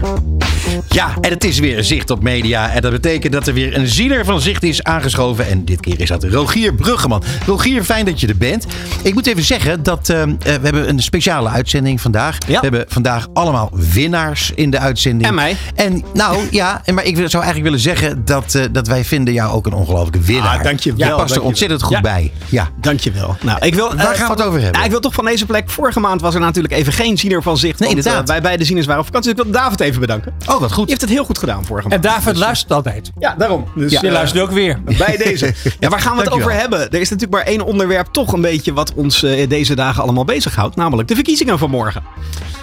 Ja, 0.88 1.14
en 1.20 1.30
het 1.30 1.44
is 1.44 1.58
weer 1.58 1.84
Zicht 1.84 2.10
op 2.10 2.22
Media. 2.22 2.70
En 2.70 2.80
dat 2.80 2.90
betekent 2.90 3.32
dat 3.32 3.46
er 3.46 3.54
weer 3.54 3.76
een 3.76 3.86
ziener 3.86 4.24
van 4.24 4.40
Zicht 4.40 4.62
is 4.62 4.82
aangeschoven. 4.82 5.46
En 5.46 5.64
dit 5.64 5.80
keer 5.80 6.00
is 6.00 6.08
dat 6.08 6.24
Rogier 6.24 6.74
Bruggeman. 6.74 7.22
Rogier, 7.46 7.84
fijn 7.84 8.04
dat 8.04 8.20
je 8.20 8.26
er 8.26 8.36
bent. 8.36 8.66
Ik 9.02 9.14
moet 9.14 9.26
even 9.26 9.42
zeggen 9.42 9.82
dat 9.82 10.08
eh, 10.08 10.22
eh, 10.22 10.28
we 10.42 10.50
hebben 10.50 10.88
een 10.88 11.02
speciale 11.02 11.48
uitzending 11.48 12.00
vandaag. 12.00 12.38
Ja. 12.46 12.54
We 12.54 12.58
hebben 12.60 12.84
vandaag 12.88 13.26
allemaal 13.32 13.70
winnaars 13.72 14.52
in 14.54 14.70
de 14.70 14.78
uitzending. 14.78 15.28
En 15.28 15.34
mij. 15.34 15.56
En 15.74 16.04
nou, 16.14 16.38
ja, 16.50 16.82
en 16.84 16.94
maar 16.94 17.04
ik 17.04 17.14
zou 17.16 17.44
eigenlijk 17.44 17.62
willen 17.62 17.80
zeggen 17.80 18.24
dat, 18.24 18.54
eh, 18.54 18.64
dat 18.72 18.86
wij 18.86 19.04
vinden 19.04 19.34
jou 19.34 19.52
ook 19.52 19.66
een 19.66 19.72
ongelofelijke 19.72 20.20
winnaar. 20.20 20.58
Ah, 20.58 20.64
dankjewel, 20.64 21.08
Je 21.08 21.14
past 21.14 21.34
er 21.34 21.42
ontzettend 21.42 21.82
goed 21.82 21.96
Ja. 21.96 22.00
bij. 22.00 22.32
Ja. 22.48 22.68
Dankjewel. 22.80 23.36
Nou, 23.42 23.66
ik 23.66 23.74
wil, 23.74 23.94
Waar 23.94 24.14
gaan 24.14 24.26
we 24.26 24.32
het 24.32 24.42
over 24.42 24.60
hebben? 24.60 24.80
Ja, 24.80 24.84
ik 24.84 24.90
wil 24.90 25.00
toch 25.00 25.14
van 25.14 25.24
deze 25.24 25.46
plek. 25.46 25.70
Vorige 25.70 26.00
maand 26.00 26.20
was 26.20 26.34
er 26.34 26.40
natuurlijk 26.40 26.74
even 26.74 26.85
geen 26.92 27.18
ziener 27.18 27.42
van 27.42 27.56
zicht. 27.56 27.78
Nee, 27.78 27.88
inderdaad. 27.88 28.20
eh, 28.20 28.26
wij 28.26 28.40
beide 28.42 28.64
zieners 28.64 28.86
waren 28.86 29.00
op 29.00 29.06
vakantie. 29.06 29.34
Dus 29.34 29.44
ik 29.44 29.50
wil 29.52 29.60
David 29.62 29.80
even 29.80 30.00
bedanken. 30.00 30.34
Oh, 30.46 30.60
wat 30.60 30.72
goed. 30.72 30.76
Die 30.76 30.86
heeft 30.86 31.00
het 31.00 31.10
heel 31.10 31.24
goed 31.24 31.38
gedaan 31.38 31.64
vorige 31.64 31.88
En 31.88 32.00
maand. 32.00 32.02
David 32.02 32.32
Dus, 32.34 32.38
luistert 32.42 32.72
altijd. 32.72 33.10
Ja, 33.18 33.34
daarom. 33.38 33.64
Dus, 33.74 33.92
Je 33.92 33.98
eh, 34.06 34.12
luistert 34.12 34.42
ook 34.42 34.50
weer. 34.50 34.80
Bij 34.98 35.16
deze. 35.16 35.54
Ja, 35.80 35.88
waar 35.88 36.00
gaan 36.00 36.16
we 36.16 36.22
het 36.22 36.30
over 36.32 36.52
hebben? 36.52 36.78
Er 36.90 37.00
is 37.00 37.10
natuurlijk 37.10 37.32
maar 37.44 37.52
één 37.52 37.60
onderwerp 37.62 38.06
toch 38.10 38.32
een 38.32 38.40
beetje 38.40 38.72
wat 38.72 38.92
ons 38.94 39.22
eh, 39.22 39.48
deze 39.48 39.74
dagen 39.74 40.02
allemaal 40.02 40.24
bezighoudt. 40.24 40.76
Namelijk 40.76 41.08
de 41.08 41.14
verkiezingen 41.14 41.58
van 41.58 41.70
morgen. 41.70 42.02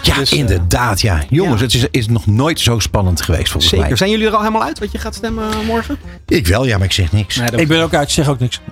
Ja, 0.01 0.15
Dus, 0.15 0.31
eh, 0.31 0.37
inderdaad. 0.39 1.01
Ja. 1.01 1.23
Jongens, 1.29 1.59
ja. 1.59 1.65
het 1.65 1.73
is, 1.75 1.87
is 1.91 2.07
nog 2.07 2.25
nooit 2.25 2.59
zo 2.59 2.79
spannend 2.79 3.21
geweest 3.21 3.49
volgens 3.51 3.71
Zeker. 3.71 3.87
mij. 3.87 3.97
Zijn 3.97 4.09
jullie 4.09 4.25
er 4.27 4.33
al 4.33 4.39
helemaal 4.39 4.63
uit 4.63 4.79
wat 4.79 4.91
je 4.91 4.97
gaat 4.97 5.15
stemmen 5.15 5.51
eh, 5.51 5.57
morgen? 5.67 5.97
Ik 6.27 6.47
wel, 6.47 6.65
ja, 6.65 6.77
maar 6.77 6.85
ik 6.85 6.91
zeg 6.91 7.11
niks. 7.11 7.35
Nee, 7.35 7.49
Ik 7.55 7.67
ben 7.67 7.81
ook 7.81 7.93
uit, 7.93 8.07
ik 8.07 8.13
zeg 8.13 8.27
ook 8.29 8.39
niks. 8.39 8.59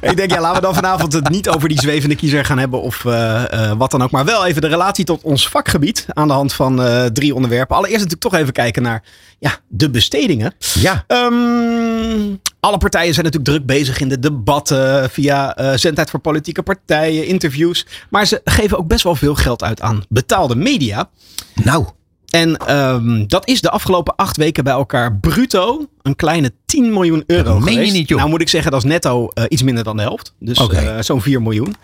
Ik 0.00 0.16
denk, 0.16 0.30
ja, 0.30 0.40
laten 0.40 0.56
we 0.56 0.66
dan 0.66 0.74
vanavond 0.74 1.12
het 1.12 1.28
niet 1.28 1.48
over 1.48 1.68
die 1.68 1.80
zwevende 1.80 2.14
kiezer 2.14 2.44
gaan 2.44 2.55
hebben 2.58 2.82
of 2.82 3.04
eh, 3.04 3.52
eh, 3.70 3.78
wat 3.78 3.90
dan 3.90 4.02
ook. 4.02 4.10
Maar 4.10 4.24
wel 4.24 4.46
even 4.46 4.62
de 4.62 4.68
relatie 4.68 5.04
tot 5.04 5.22
ons 5.22 5.48
vakgebied 5.48 6.06
aan 6.08 6.28
de 6.28 6.34
hand 6.34 6.52
van 6.52 6.82
eh, 6.82 7.04
drie 7.04 7.34
onderwerpen. 7.34 7.76
Allereerst 7.76 8.02
natuurlijk 8.02 8.30
toch 8.30 8.40
even 8.40 8.52
kijken 8.52 8.82
naar 8.82 9.02
ja, 9.38 9.58
de 9.68 9.90
bestedingen. 9.90 10.54
Ja. 10.74 11.04
Ehm, 11.06 12.34
alle 12.60 12.78
partijen 12.78 13.14
zijn 13.14 13.24
natuurlijk 13.24 13.52
druk 13.52 13.66
bezig 13.66 14.00
in 14.00 14.08
de 14.08 14.18
debatten 14.18 15.10
via 15.10 15.54
zendtijd 15.76 16.10
voor 16.10 16.20
politieke 16.20 16.62
partijen, 16.62 17.26
interviews. 17.26 17.86
Maar 18.10 18.26
ze 18.26 18.40
geven 18.44 18.78
ook 18.78 18.86
best 18.86 19.04
wel 19.04 19.14
veel 19.14 19.34
geld 19.34 19.62
uit 19.62 19.80
aan 19.80 20.04
betaalde 20.08 20.56
media. 20.56 21.08
Nou, 21.54 21.86
En 22.36 22.56
ehm, 22.56 23.26
dat 23.26 23.48
is 23.48 23.60
de 23.60 23.70
afgelopen 23.70 24.16
acht 24.16 24.36
weken 24.36 24.64
bij 24.64 24.72
elkaar 24.72 25.16
bruto 25.16 25.88
een 26.02 26.16
kleine 26.16 26.52
10 26.66 26.92
miljoen 26.92 27.22
euro 27.26 27.54
Dat 27.54 27.64
meen 27.64 27.86
je 27.86 27.92
niet, 27.92 28.08
joh. 28.08 28.18
Nou 28.18 28.30
moet 28.30 28.40
ik 28.40 28.48
zeggen, 28.48 28.70
dat 28.70 28.84
is 28.84 28.90
netto 28.90 29.28
eh, 29.28 29.44
iets 29.48 29.62
minder 29.62 29.84
dan 29.84 29.96
de 29.96 30.02
helft. 30.02 30.34
Dus 30.40 30.68
eh, 30.68 30.96
zo'n 31.00 31.22
4 31.22 31.42
miljoen. 31.42 31.76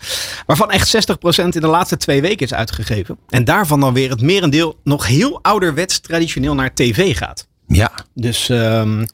Waarvan 0.45 0.71
echt 0.71 0.95
60% 1.41 1.43
in 1.49 1.61
de 1.61 1.67
laatste 1.67 1.97
twee 1.97 2.21
weken 2.21 2.45
is 2.45 2.53
uitgegeven. 2.53 3.17
En 3.29 3.43
daarvan 3.43 3.79
dan 3.79 3.93
weer 3.93 4.09
het 4.09 4.21
merendeel 4.21 4.79
nog 4.83 5.07
heel 5.07 5.39
ouderwets 5.41 5.99
traditioneel 5.99 6.55
naar 6.55 6.73
tv 6.73 7.17
gaat. 7.17 7.47
ja. 7.67 7.91
Dus 8.13 8.49
ehm, 8.49 9.05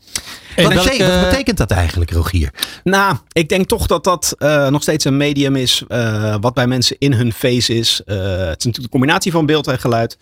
Wat, 0.56 0.74
welke- 0.74 0.84
betekent, 0.90 1.10
wat 1.22 1.30
betekent 1.30 1.58
dat 1.58 1.72
eigenlijk, 1.72 2.12
Rogier? 2.12 2.54
nou, 2.84 3.16
ik 3.32 3.50
denk 3.50 3.68
toch 3.68 3.88
dat 3.88 4.04
dat 4.04 4.36
eh, 4.38 4.68
nog 4.68 4.82
steeds 4.82 5.06
een 5.06 5.18
medium 5.18 5.56
is 5.56 5.84
eh, 5.88 6.36
wat 6.42 6.54
bij 6.54 6.68
mensen 6.68 6.96
in 7.00 7.14
hun 7.14 7.34
face 7.34 7.74
is. 7.74 8.02
Eh, 8.06 8.16
het 8.18 8.60
is 8.60 8.66
natuurlijk 8.66 8.78
een 8.84 8.90
combinatie 8.90 9.32
van 9.32 9.46
beeld 9.46 9.68
en 9.68 9.80
geluid. 9.80 10.18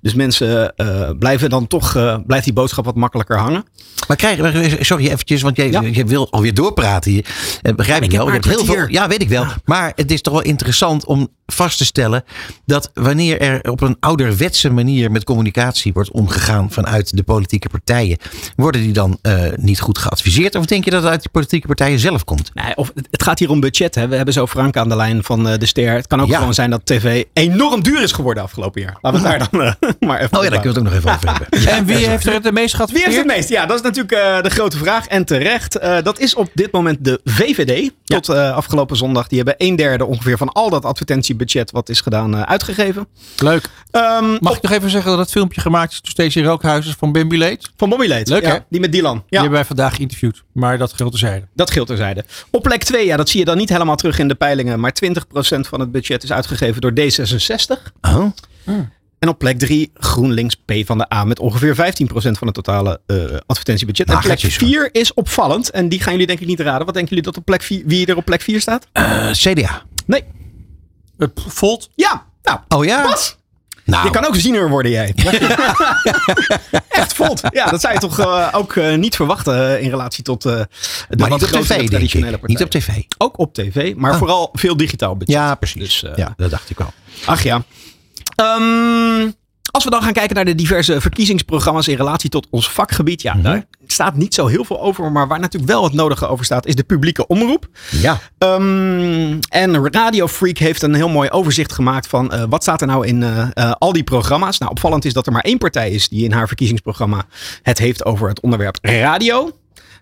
Dus 0.00 0.14
mensen 0.14 0.76
eh, 0.76 1.10
blijven 1.18 1.50
dan 1.50 1.66
toch, 1.66 1.96
eh, 1.96 2.16
blijft 2.26 2.44
die 2.44 2.52
boodschap 2.54 2.84
wat 2.84 2.94
makkelijker 2.94 3.38
hangen. 3.38 3.64
Maar 4.08 4.16
krijg, 4.16 4.76
sorry 4.86 5.08
eventjes, 5.08 5.42
want 5.42 5.56
jij, 5.56 5.70
Ja. 5.70 5.80
je 5.80 6.04
wil 6.04 6.30
alweer 6.30 6.54
doorpraten 6.54 7.10
hier. 7.10 7.26
Begrijp 7.76 7.98
ik, 8.02 8.04
ik 8.04 8.10
heb 8.12 8.20
wel. 8.20 8.26
Je 8.26 8.32
hebt 8.32 8.44
heel 8.44 8.64
veel, 8.64 8.88
ja, 8.88 9.08
weet 9.08 9.22
ik 9.22 9.28
wel. 9.28 9.46
Maar 9.64 9.92
het 9.96 10.10
is 10.10 10.20
toch 10.20 10.32
wel 10.32 10.42
interessant 10.42 11.04
om 11.04 11.28
vast 11.46 11.78
te 11.78 11.84
stellen 11.84 12.24
dat 12.66 12.90
wanneer 12.94 13.40
er 13.40 13.70
op 13.70 13.80
een 13.80 13.96
ouderwetse 14.00 14.70
manier 14.70 15.10
met 15.10 15.24
communicatie 15.24 15.92
wordt 15.92 16.10
omgegaan 16.10 16.70
vanuit 16.70 17.16
de 17.16 17.22
politieke 17.22 17.68
partijen, 17.68 18.18
worden 18.56 18.80
die 18.80 18.92
dan 18.92 19.18
eh, 19.22 19.42
niet 19.56 19.80
goed 19.82 19.98
geadviseerd? 19.98 20.54
Of 20.54 20.64
denk 20.66 20.84
je 20.84 20.90
dat 20.90 21.02
het 21.02 21.10
uit 21.10 21.22
de 21.22 21.28
politieke 21.28 21.66
partijen 21.66 21.98
zelf 21.98 22.24
komt? 22.24 22.50
Nee, 22.54 22.76
of, 22.76 22.92
het- 22.94 23.22
gaat 23.22 23.38
hier 23.38 23.50
om 23.50 23.60
budget. 23.60 23.94
Hè. 23.94 24.08
We 24.08 24.16
hebben 24.16 24.34
zo 24.34 24.46
Frank 24.46 24.76
aan 24.76 24.88
de 24.88 24.96
lijn 24.96 25.24
van 25.24 25.48
eh, 25.48 25.58
de 25.58 25.66
Ster. 25.66 25.92
Het 25.94 26.06
kan 26.06 26.20
ook 26.20 26.28
Ja. 26.28 26.38
gewoon 26.38 26.54
zijn 26.54 26.70
dat 26.70 26.80
tv 26.86 27.24
enorm 27.32 27.82
duur 27.82 28.02
is 28.02 28.12
geworden 28.12 28.42
afgelopen 28.42 28.80
jaar. 28.82 28.96
Laten 29.00 29.22
we 29.22 29.28
het 29.28 29.38
daar 29.38 29.48
dan 29.50 29.62
eh, 29.62 29.90
maar 30.08 30.20
even 30.20 30.38
Oh 30.38 30.44
ja, 30.44 30.50
daar 30.50 30.60
kunnen 30.60 30.62
we 30.62 30.68
het 30.68 30.76
ook 30.78 30.84
nog 30.84 30.92
even 30.94 31.30
over 31.30 31.40
hebben. 31.40 31.68
En 31.78 31.84
wie 31.84 32.06
heeft 32.08 32.26
er 32.26 32.32
het 32.32 32.52
meest 32.52 32.74
gehad? 32.74 32.90
Wie 32.90 33.02
heeft 33.04 33.16
het 33.16 33.26
meest? 33.26 33.48
Ja, 33.48 33.66
dat 33.66 33.76
is 33.76 33.82
natuurlijk 33.82 34.12
eh, 34.12 34.42
de 34.42 34.50
grote 34.50 34.76
vraag. 34.78 35.06
En 35.06 35.24
terecht. 35.24 35.78
Eh, 35.78 35.96
dat 36.02 36.18
is 36.18 36.34
op 36.34 36.50
dit 36.54 36.72
moment 36.72 37.04
de 37.04 37.20
VVD. 37.24 37.90
Tot 38.04 38.28
eh, 38.28 38.54
afgelopen 38.56 38.96
zondag. 38.96 39.26
Die 39.28 39.36
hebben 39.38 39.54
een 39.58 39.76
derde 39.76 40.04
ongeveer 40.04 40.36
van 40.38 40.52
al 40.52 40.70
dat 40.70 40.84
advertentiebudget 40.84 41.70
wat 41.70 41.88
is 41.88 42.00
gedaan 42.00 42.34
eh, 42.34 42.42
uitgegeven. 42.42 43.06
Leuk. 43.36 43.68
Ehm, 43.90 44.36
Mag 44.40 44.56
ik 44.56 44.62
nog 44.62 44.72
even 44.72 44.90
zeggen 44.90 45.10
dat 45.10 45.18
het 45.20 45.30
filmpje 45.30 45.60
gemaakt 45.60 45.92
is 45.92 46.00
door 46.00 46.10
Stacey 46.10 46.42
Rookhuizen 46.42 46.94
van 46.98 47.12
Bambi 47.12 47.38
Leed? 47.38 47.70
van 47.76 47.88
Bobby 47.88 48.06
Leed. 48.06 48.28
Leuk, 48.28 48.42
ja, 48.42 48.48
hè? 48.50 48.58
Die 48.68 48.80
met 48.80 48.92
Dylan. 48.92 49.14
Die 49.14 49.24
Ja, 49.28 49.40
hebben 49.40 49.58
vandaag 49.66 49.96
geïnterviewd. 49.96 50.42
Maar 50.52 50.78
dat 50.78 50.92
geldt 50.92 51.12
terzijde. 51.18 51.46
dat 51.54 51.70
geldt 51.70 51.88
terzijde. 51.88 52.24
Op 52.50 52.62
plek 52.62 52.84
2, 52.84 53.06
ja, 53.06 53.16
dat 53.16 53.28
zie 53.28 53.38
je 53.38 53.44
dan 53.46 53.56
niet 53.56 53.68
helemaal 53.68 53.96
terug 53.96 54.18
in 54.18 54.28
de 54.28 54.34
peilingen. 54.34 54.80
Maar 54.80 54.92
20% 55.04 55.18
van 55.60 55.80
het 55.80 55.92
budget 55.92 56.22
is 56.22 56.32
uitgegeven 56.32 56.80
door 56.80 56.92
D66. 56.92 57.92
Oh, 58.00 58.26
En 59.18 59.28
op 59.28 59.38
plek 59.38 59.58
3 59.58 59.90
GroenLinks 59.94 60.54
P 60.54 60.72
van 60.84 60.98
de 60.98 61.14
A 61.14 61.24
met 61.24 61.38
ongeveer 61.38 61.74
15% 61.74 61.78
van 62.12 62.46
het 62.46 62.54
totale 62.54 63.00
eh, 63.06 63.16
advertentiebudget. 63.46 64.06
En 64.06 64.12
plek 64.12 64.24
Lagertjes, 64.24 64.58
hoor. 64.58 64.68
4 64.68 64.88
is 64.92 65.14
opvallend. 65.14 65.70
En 65.70 65.88
die 65.88 66.00
gaan 66.00 66.12
jullie 66.12 66.26
denk 66.26 66.40
ik 66.40 66.46
niet 66.46 66.60
raden. 66.60 66.84
Wat 66.84 66.94
denken 66.94 67.08
jullie 67.16 67.24
dat 67.30 67.36
op 67.36 67.44
plek 67.44 67.62
4, 67.62 67.82
wie 67.86 68.06
er 68.06 68.16
op 68.16 68.24
plek 68.24 68.42
4 68.42 68.60
staat? 68.60 68.86
eh, 68.92 69.30
CDA. 69.30 69.82
Nee. 70.06 70.24
Uh, 71.18 71.28
Volt. 71.34 71.90
Ja, 71.94 72.26
nou, 72.42 72.58
Oh 72.68 72.84
ja? 72.84 73.02
Bas. 73.02 73.36
Nou. 73.84 74.04
Je 74.04 74.10
kan 74.10 74.26
ook 74.26 74.36
ziener 74.36 74.68
worden, 74.68 74.92
jij. 74.92 75.14
Echt 76.88 77.12
vlot. 77.14 77.40
Ja, 77.50 77.66
dat 77.70 77.80
zou 77.80 77.94
je 77.94 78.00
toch 78.00 78.18
eh, 78.18 78.48
ook 78.52 78.76
eh, 78.76 78.94
niet 78.96 79.16
verwachten 79.16 79.76
eh, 79.76 79.82
in 79.82 79.90
relatie 79.90 80.24
tot 80.24 80.44
eh, 80.44 80.52
de 81.08 81.16
Maar 81.16 81.30
niet 81.30 81.42
op 81.42 81.48
tv, 81.48 81.88
traditionele 81.88 82.38
partij. 82.38 82.48
Niet 82.48 82.62
op 82.62 82.70
tv. 82.70 82.88
Ook 83.18 83.38
op 83.38 83.54
tv, 83.54 83.94
maar 83.96 84.12
Ah. 84.12 84.18
vooral 84.18 84.48
veel 84.52 84.76
digitaal 84.76 85.16
budget. 85.16 85.34
Ja, 85.34 85.54
precies. 85.54 86.00
Dus, 86.00 86.04
ja, 86.16 86.34
dat 86.36 86.50
dacht 86.50 86.70
ik 86.70 86.78
wel. 86.78 86.92
Ach 87.24 87.42
ja. 87.42 87.62
Ehm, 88.36 89.30
als 89.70 89.84
we 89.84 89.90
dan 89.90 90.02
gaan 90.02 90.12
kijken 90.12 90.34
naar 90.36 90.44
de 90.44 90.54
diverse 90.54 91.00
verkiezingsprogramma's 91.00 91.88
in 91.88 91.96
relatie 91.96 92.30
tot 92.30 92.46
ons 92.50 92.70
vakgebied. 92.70 93.22
Ja, 93.22 93.32
Mhm. 93.34 93.42
daar 93.42 93.64
staat 93.86 94.16
niet 94.16 94.34
zo 94.34 94.46
heel 94.46 94.64
veel 94.64 94.80
over. 94.80 95.12
Maar 95.12 95.28
waar 95.28 95.40
natuurlijk 95.40 95.72
wel 95.72 95.84
het 95.84 95.92
nodige 95.92 96.26
over 96.26 96.44
staat, 96.44 96.66
is 96.66 96.74
de 96.74 96.82
publieke 96.82 97.26
omroep. 97.26 97.68
Ja. 97.90 98.18
Ehm, 98.38 99.38
en 99.48 99.90
Radio 99.92 100.26
Freak 100.28 100.58
heeft 100.58 100.82
een 100.82 100.94
heel 100.94 101.08
mooi 101.08 101.30
overzicht 101.30 101.72
gemaakt 101.72 102.06
van 102.06 102.32
eh, 102.32 102.42
wat 102.48 102.62
staat 102.62 102.80
er 102.80 102.86
nou 102.86 103.06
in 103.06 103.22
eh, 103.22 103.46
eh, 103.54 103.72
al 103.78 103.92
die 103.92 104.04
programma's. 104.04 104.58
Nou, 104.58 104.70
opvallend 104.70 105.04
is 105.04 105.12
dat 105.12 105.26
er 105.26 105.32
maar 105.32 105.42
één 105.42 105.58
partij 105.58 105.90
is 105.90 106.08
die 106.08 106.24
in 106.24 106.32
haar 106.32 106.46
verkiezingsprogramma 106.46 107.24
het 107.62 107.78
heeft 107.78 108.04
over 108.04 108.28
het 108.28 108.40
onderwerp 108.40 108.78
radio. 108.82 109.50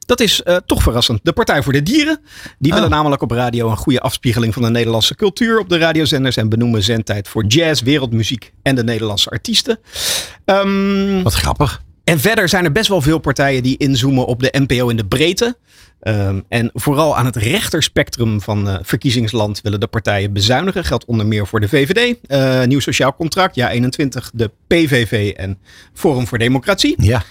Dat 0.06 0.20
is 0.20 0.42
eh, 0.42 0.56
toch 0.66 0.82
verrassend. 0.82 1.20
De 1.22 1.32
Partij 1.32 1.62
voor 1.62 1.72
de 1.72 1.82
Dieren. 1.82 2.20
Die 2.58 2.72
willen 2.72 2.88
Oh. 2.88 2.94
namelijk 2.94 3.22
op 3.22 3.30
radio 3.30 3.70
een 3.70 3.76
goede 3.76 4.00
afspiegeling 4.00 4.52
van 4.54 4.62
de 4.62 4.70
Nederlandse 4.70 5.14
cultuur 5.14 5.58
op 5.58 5.68
de 5.68 5.78
radiozenders. 5.78 6.36
En 6.36 6.48
benoemen 6.48 6.82
zendtijd 6.82 7.28
voor 7.28 7.44
jazz, 7.44 7.82
wereldmuziek 7.82 8.52
en 8.62 8.74
de 8.74 8.84
Nederlandse 8.84 9.30
artiesten. 9.30 9.78
Ehm, 10.44 11.22
Wat 11.22 11.34
grappig. 11.34 11.82
en 12.04 12.20
verder 12.20 12.48
zijn 12.48 12.64
er 12.64 12.72
best 12.72 12.88
wel 12.88 13.00
veel 13.02 13.18
partijen 13.18 13.62
die 13.62 13.76
inzoomen 13.76 14.26
op 14.26 14.40
de 14.40 14.54
NPO 14.66 14.88
in 14.88 14.96
de 14.96 15.06
breedte. 15.06 15.56
Ehm, 16.00 16.40
en 16.48 16.70
vooral 16.74 17.16
aan 17.16 17.24
het 17.26 17.36
rechterspectrum 17.36 18.40
van 18.40 18.68
eh, 18.68 18.76
verkiezingsland 18.82 19.60
willen 19.62 19.80
de 19.80 19.86
partijen 19.86 20.32
bezuinigen. 20.32 20.84
Geldt 20.84 21.04
onder 21.04 21.26
meer 21.26 21.46
voor 21.46 21.60
de 21.60 21.68
VVD, 21.68 22.16
eh, 22.26 22.62
Nieuw 22.64 22.80
Sociaal 22.80 23.14
Contract, 23.14 23.54
Ja 23.54 23.70
21, 23.70 24.30
de 24.34 24.50
PVV 24.66 25.32
en 25.36 25.58
Forum 25.94 26.26
voor 26.26 26.38
Democratie. 26.38 26.94
Ja. 26.98 27.22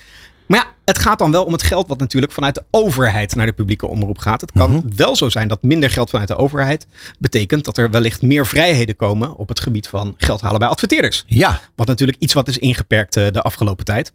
Maar 0.49 0.59
ja, 0.59 0.65
het 0.85 0.97
gaat 0.99 1.19
dan 1.19 1.31
wel 1.31 1.43
om 1.43 1.51
het 1.51 1.63
geld 1.63 1.87
wat 1.87 1.99
natuurlijk 1.99 2.31
vanuit 2.31 2.55
de 2.55 2.63
overheid 2.71 3.35
naar 3.35 3.45
de 3.45 3.51
publieke 3.51 3.87
omroep 3.87 4.17
gaat. 4.17 4.41
Het 4.41 4.51
kan 4.51 4.91
wel 4.95 5.15
zo 5.15 5.29
zijn 5.29 5.47
dat 5.47 5.63
minder 5.63 5.89
geld 5.89 6.09
vanuit 6.09 6.27
de 6.27 6.35
overheid 6.35 6.87
betekent 7.19 7.65
dat 7.65 7.77
er 7.77 7.89
wellicht 7.91 8.21
meer 8.21 8.45
vrijheden 8.45 8.95
komen 8.95 9.35
op 9.35 9.47
het 9.47 9.59
gebied 9.59 9.87
van 9.87 10.13
geld 10.17 10.41
halen 10.41 10.59
bij 10.59 10.67
adverteerders. 10.67 11.23
Ja. 11.27 11.61
Wat 11.75 11.87
natuurlijk 11.87 12.17
iets 12.19 12.33
wat 12.33 12.47
is 12.47 12.57
ingeperkt 12.57 13.15
eh, 13.15 13.27
de 13.31 13.41
afgelopen 13.41 13.85
tijd. 13.85 14.13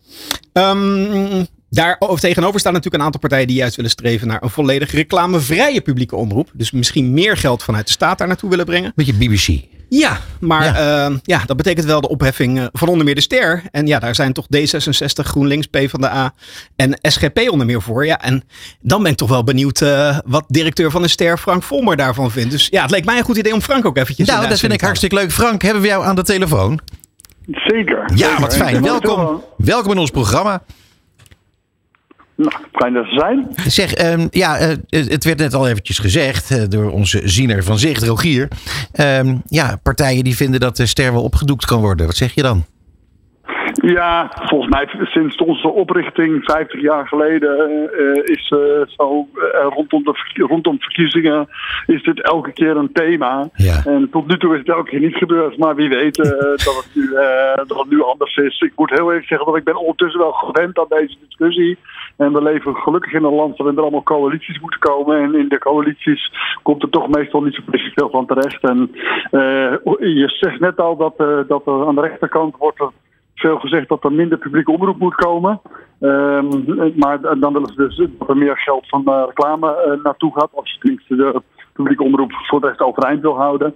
Ehm 0.53 1.45
daar 1.71 1.97
over- 1.99 2.21
tegenover 2.21 2.61
staan 2.61 2.73
natuurlijk 2.73 2.99
een 3.01 3.07
aantal 3.07 3.21
partijen 3.21 3.47
die 3.47 3.57
juist 3.57 3.77
willen 3.77 3.91
streven 3.91 4.29
naar 4.29 4.43
een 4.43 4.51
volledig 4.51 4.91
reclamevrije 4.91 5.81
publieke 5.81 6.17
omroep. 6.17 6.51
Dus 6.53 6.71
misschien 6.71 7.13
meer 7.13 7.37
geld 7.37 7.63
vanuit 7.63 7.87
de 7.87 7.93
staat 7.93 8.19
daar 8.19 8.27
naartoe 8.27 8.51
willen 8.51 8.65
brengen. 8.65 8.93
Beetje 8.95 9.15
BBC. 9.15 9.65
Ja, 9.99 10.19
maar 10.41 10.65
Ja. 10.65 10.79
ja. 11.09 11.11
ja, 11.23 11.43
dat 11.47 11.57
betekent 11.57 11.87
wel 11.87 12.01
de 12.01 12.09
opheffing 12.09 12.59
eh, 12.59 12.65
van 12.73 12.89
onder 12.89 13.05
meer 13.05 13.15
de 13.15 13.21
ster. 13.21 13.63
En 13.71 13.87
ja, 13.87 13.99
daar 13.99 14.15
zijn 14.15 14.33
toch 14.33 14.47
D66, 14.57 15.23
GroenLinks, 15.25 15.67
PvdA 15.67 16.33
en 16.77 16.99
SGP 17.03 17.39
onder 17.51 17.67
meer 17.67 17.83
voor. 17.83 18.07
Ja, 18.07 18.21
en 18.21 18.45
dan 18.81 19.03
ben 19.03 19.11
ik 19.13 19.17
toch 19.19 19.29
wel 19.29 19.45
benieuwd 19.45 19.81
eh, 19.81 20.19
wat 20.27 20.45
directeur 20.49 20.91
van 20.91 21.03
de 21.03 21.09
ster 21.09 21.39
Frank 21.39 21.63
Volmer 21.63 21.97
daarvan 21.97 22.31
vindt. 22.31 22.51
Dus 22.51 22.67
ja, 22.71 22.83
het 22.83 22.91
leek 22.91 23.05
mij 23.05 23.19
een 23.19 23.25
goed 23.25 23.37
idee 23.37 23.53
om 23.55 23.61
Frank 23.61 23.85
ook 23.87 23.97
eventjes 23.97 24.29
Nou, 24.29 24.49
dat 24.49 24.59
vind 24.59 24.73
ik 24.73 24.81
hartstikke 24.81 25.15
leuk. 25.15 25.33
Frank, 25.33 25.63
hebben 25.63 25.83
we 25.83 25.89
jou 25.89 26.05
aan 26.05 26.15
de 26.15 26.23
telefoon? 26.23 26.81
Zeker. 27.47 28.05
Ja, 28.15 28.17
zeker. 28.27 28.41
wat 28.41 28.57
fijn. 28.57 28.83
Welkom. 28.83 29.17
wel- 29.17 29.55
Welkom 29.57 29.93
in 29.93 29.99
ons 29.99 30.11
programma. 30.11 30.63
Nou, 32.37 32.93
dat 32.93 33.05
ze 33.05 33.15
zijn. 33.15 33.49
Zeg, 33.67 33.95
ehm, 33.95 34.27
ja, 34.31 34.59
eh, 34.59 34.77
het 34.89 35.25
werd 35.25 35.39
net 35.39 35.55
al 35.55 35.69
eventjes 35.69 35.99
gezegd 35.99 36.51
eh, 36.51 36.63
door 36.69 36.91
onze 36.91 37.21
ziener 37.25 37.65
van 37.65 37.79
Zicht, 37.79 38.03
Rogier. 38.03 38.49
Ehm, 38.93 39.37
ja, 39.47 39.77
partijen 39.83 40.25
die 40.25 40.37
vinden 40.37 40.61
dat 40.61 40.77
de 40.77 40.87
ster 40.87 41.13
wel 41.13 41.23
opgedoekt 41.23 41.65
kan 41.65 41.81
worden. 41.81 42.07
Wat 42.07 42.17
zeg 42.17 42.35
je 42.35 42.43
dan? 42.43 42.65
Ja, 43.85 44.31
volgens 44.33 44.71
mij 44.71 45.07
sinds 45.07 45.37
onze 45.37 45.69
oprichting 45.69 46.45
50 46.45 46.81
jaar 46.81 47.07
geleden 47.07 47.59
eh, 47.93 48.35
is 48.35 48.53
eh, 48.53 48.59
zo 48.87 49.29
eh, 49.35 49.67
rondom, 49.71 50.05
de, 50.05 50.15
rondom 50.35 50.81
verkiezingen 50.81 51.49
is 51.87 52.03
dit 52.03 52.23
elke 52.23 52.53
keer 52.53 52.77
een 52.77 52.93
thema. 52.93 53.49
Ja. 53.55 53.83
En 53.85 54.11
tot 54.11 54.27
nu 54.27 54.39
toe 54.39 54.53
is 54.53 54.59
het 54.59 54.69
elke 54.69 54.91
keer 54.91 55.01
niet 55.01 55.17
gebeurd, 55.17 55.59
maar 55.59 55.75
wie 55.75 55.89
weet 55.89 56.17
dat, 56.65 56.85
het 56.85 56.89
nu, 56.95 57.11
dat 57.67 57.79
het 57.79 57.91
nu 57.91 58.03
anders 58.03 58.37
is. 58.37 58.61
Ik 58.61 58.73
moet 58.77 58.91
heel 58.91 59.09
eerlijk 59.09 59.27
zeggen 59.27 59.47
dat 59.47 59.57
ik 59.57 59.65
ben 59.65 59.77
ondertussen 59.77 60.21
wel 60.21 60.33
gewend 60.33 60.79
aan 60.79 60.87
deze 60.89 61.17
discussie. 61.27 61.79
En 62.17 62.33
we 62.33 62.43
leven 62.43 62.75
gelukkig 62.75 63.13
in 63.13 63.25
een 63.25 63.35
land 63.35 63.57
waarin 63.57 63.77
er 63.77 63.83
allemaal 63.83 64.03
coalities 64.03 64.61
moeten 64.61 64.81
komen. 64.81 65.23
En 65.23 65.35
in 65.35 65.49
de 65.49 65.59
coalities 65.59 66.33
komt 66.63 66.83
er 66.83 66.91
toch 66.91 67.09
meestal 67.09 67.43
niet 67.43 67.55
zo 67.55 67.63
precies 67.65 67.93
veel 67.93 68.11
van 68.11 68.27
terecht. 68.27 68.63
En 68.63 68.91
je 69.99 70.37
zegt 70.41 70.61
net 70.61 70.81
al 70.81 70.97
dat, 70.97 71.17
dat 71.49 71.67
er 71.67 71.87
aan 71.87 71.95
de 71.95 72.01
rechterkant 72.01 72.57
wordt 72.57 72.81
er 72.81 72.91
veel 73.45 73.59
gezegd 73.59 73.89
dat 73.89 74.05
er 74.05 74.13
minder 74.13 74.39
publieke 74.39 74.71
omroep 74.71 74.99
moet 74.99 75.15
komen. 75.15 75.61
Ehm, 76.01 76.47
maar 76.97 77.21
dan 77.21 77.53
willen 77.53 77.73
ze 77.73 77.77
dus 77.77 77.97
dat 78.19 78.29
er 78.29 78.37
meer 78.37 78.59
geld 78.59 78.89
van 78.89 79.25
reclame 79.27 79.77
eh, 79.77 80.03
naartoe 80.03 80.33
gaat. 80.33 80.51
Als 80.55 80.73
je 80.73 80.79
tenminste 80.79 81.17
de 81.17 81.43
publieke 81.73 82.03
omroep 82.03 82.33
voor 82.33 82.61
de 82.61 82.67
rest 82.67 82.81
overeind 82.81 83.21
wil 83.21 83.37
houden. 83.37 83.75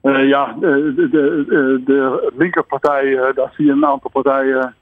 Eh, 0.00 0.28
ja, 0.28 0.48
eh, 0.54 0.60
de, 0.60 1.08
de, 1.10 1.80
de, 1.84 2.32
linkerpartij, 2.36 3.32
daar 3.34 3.52
zie 3.56 3.64
je 3.66 3.72
een 3.72 3.86
aantal 3.86 4.10
partijen 4.10 4.74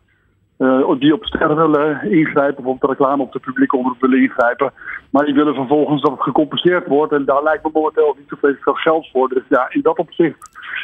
die 0.99 1.15
op 1.15 1.25
sterren 1.25 1.57
willen 1.57 2.11
ingrijpen, 2.11 2.65
op 2.65 2.81
de 2.81 2.87
reclame 2.87 3.23
op 3.23 3.33
de 3.33 3.39
publieke 3.39 3.77
omroep 3.77 4.01
willen 4.01 4.23
ingrijpen. 4.23 4.73
Maar 5.17 5.25
die 5.25 5.35
willen 5.35 5.55
vervolgens 5.55 6.03
dat 6.03 6.11
het 6.11 6.23
gecompenseerd 6.23 6.87
wordt. 6.87 7.13
En 7.13 7.25
daar 7.25 7.43
lijkt 7.43 7.65
me 7.65 7.71
momenteel 7.73 8.15
niet 8.19 8.29
zoveel 8.29 8.55
veel 8.61 8.75
geld 8.75 9.09
voor. 9.13 9.29
Dus 9.29 9.43
ja, 9.49 9.67
in 9.71 9.81
dat 9.83 9.99
opzicht 9.99 10.37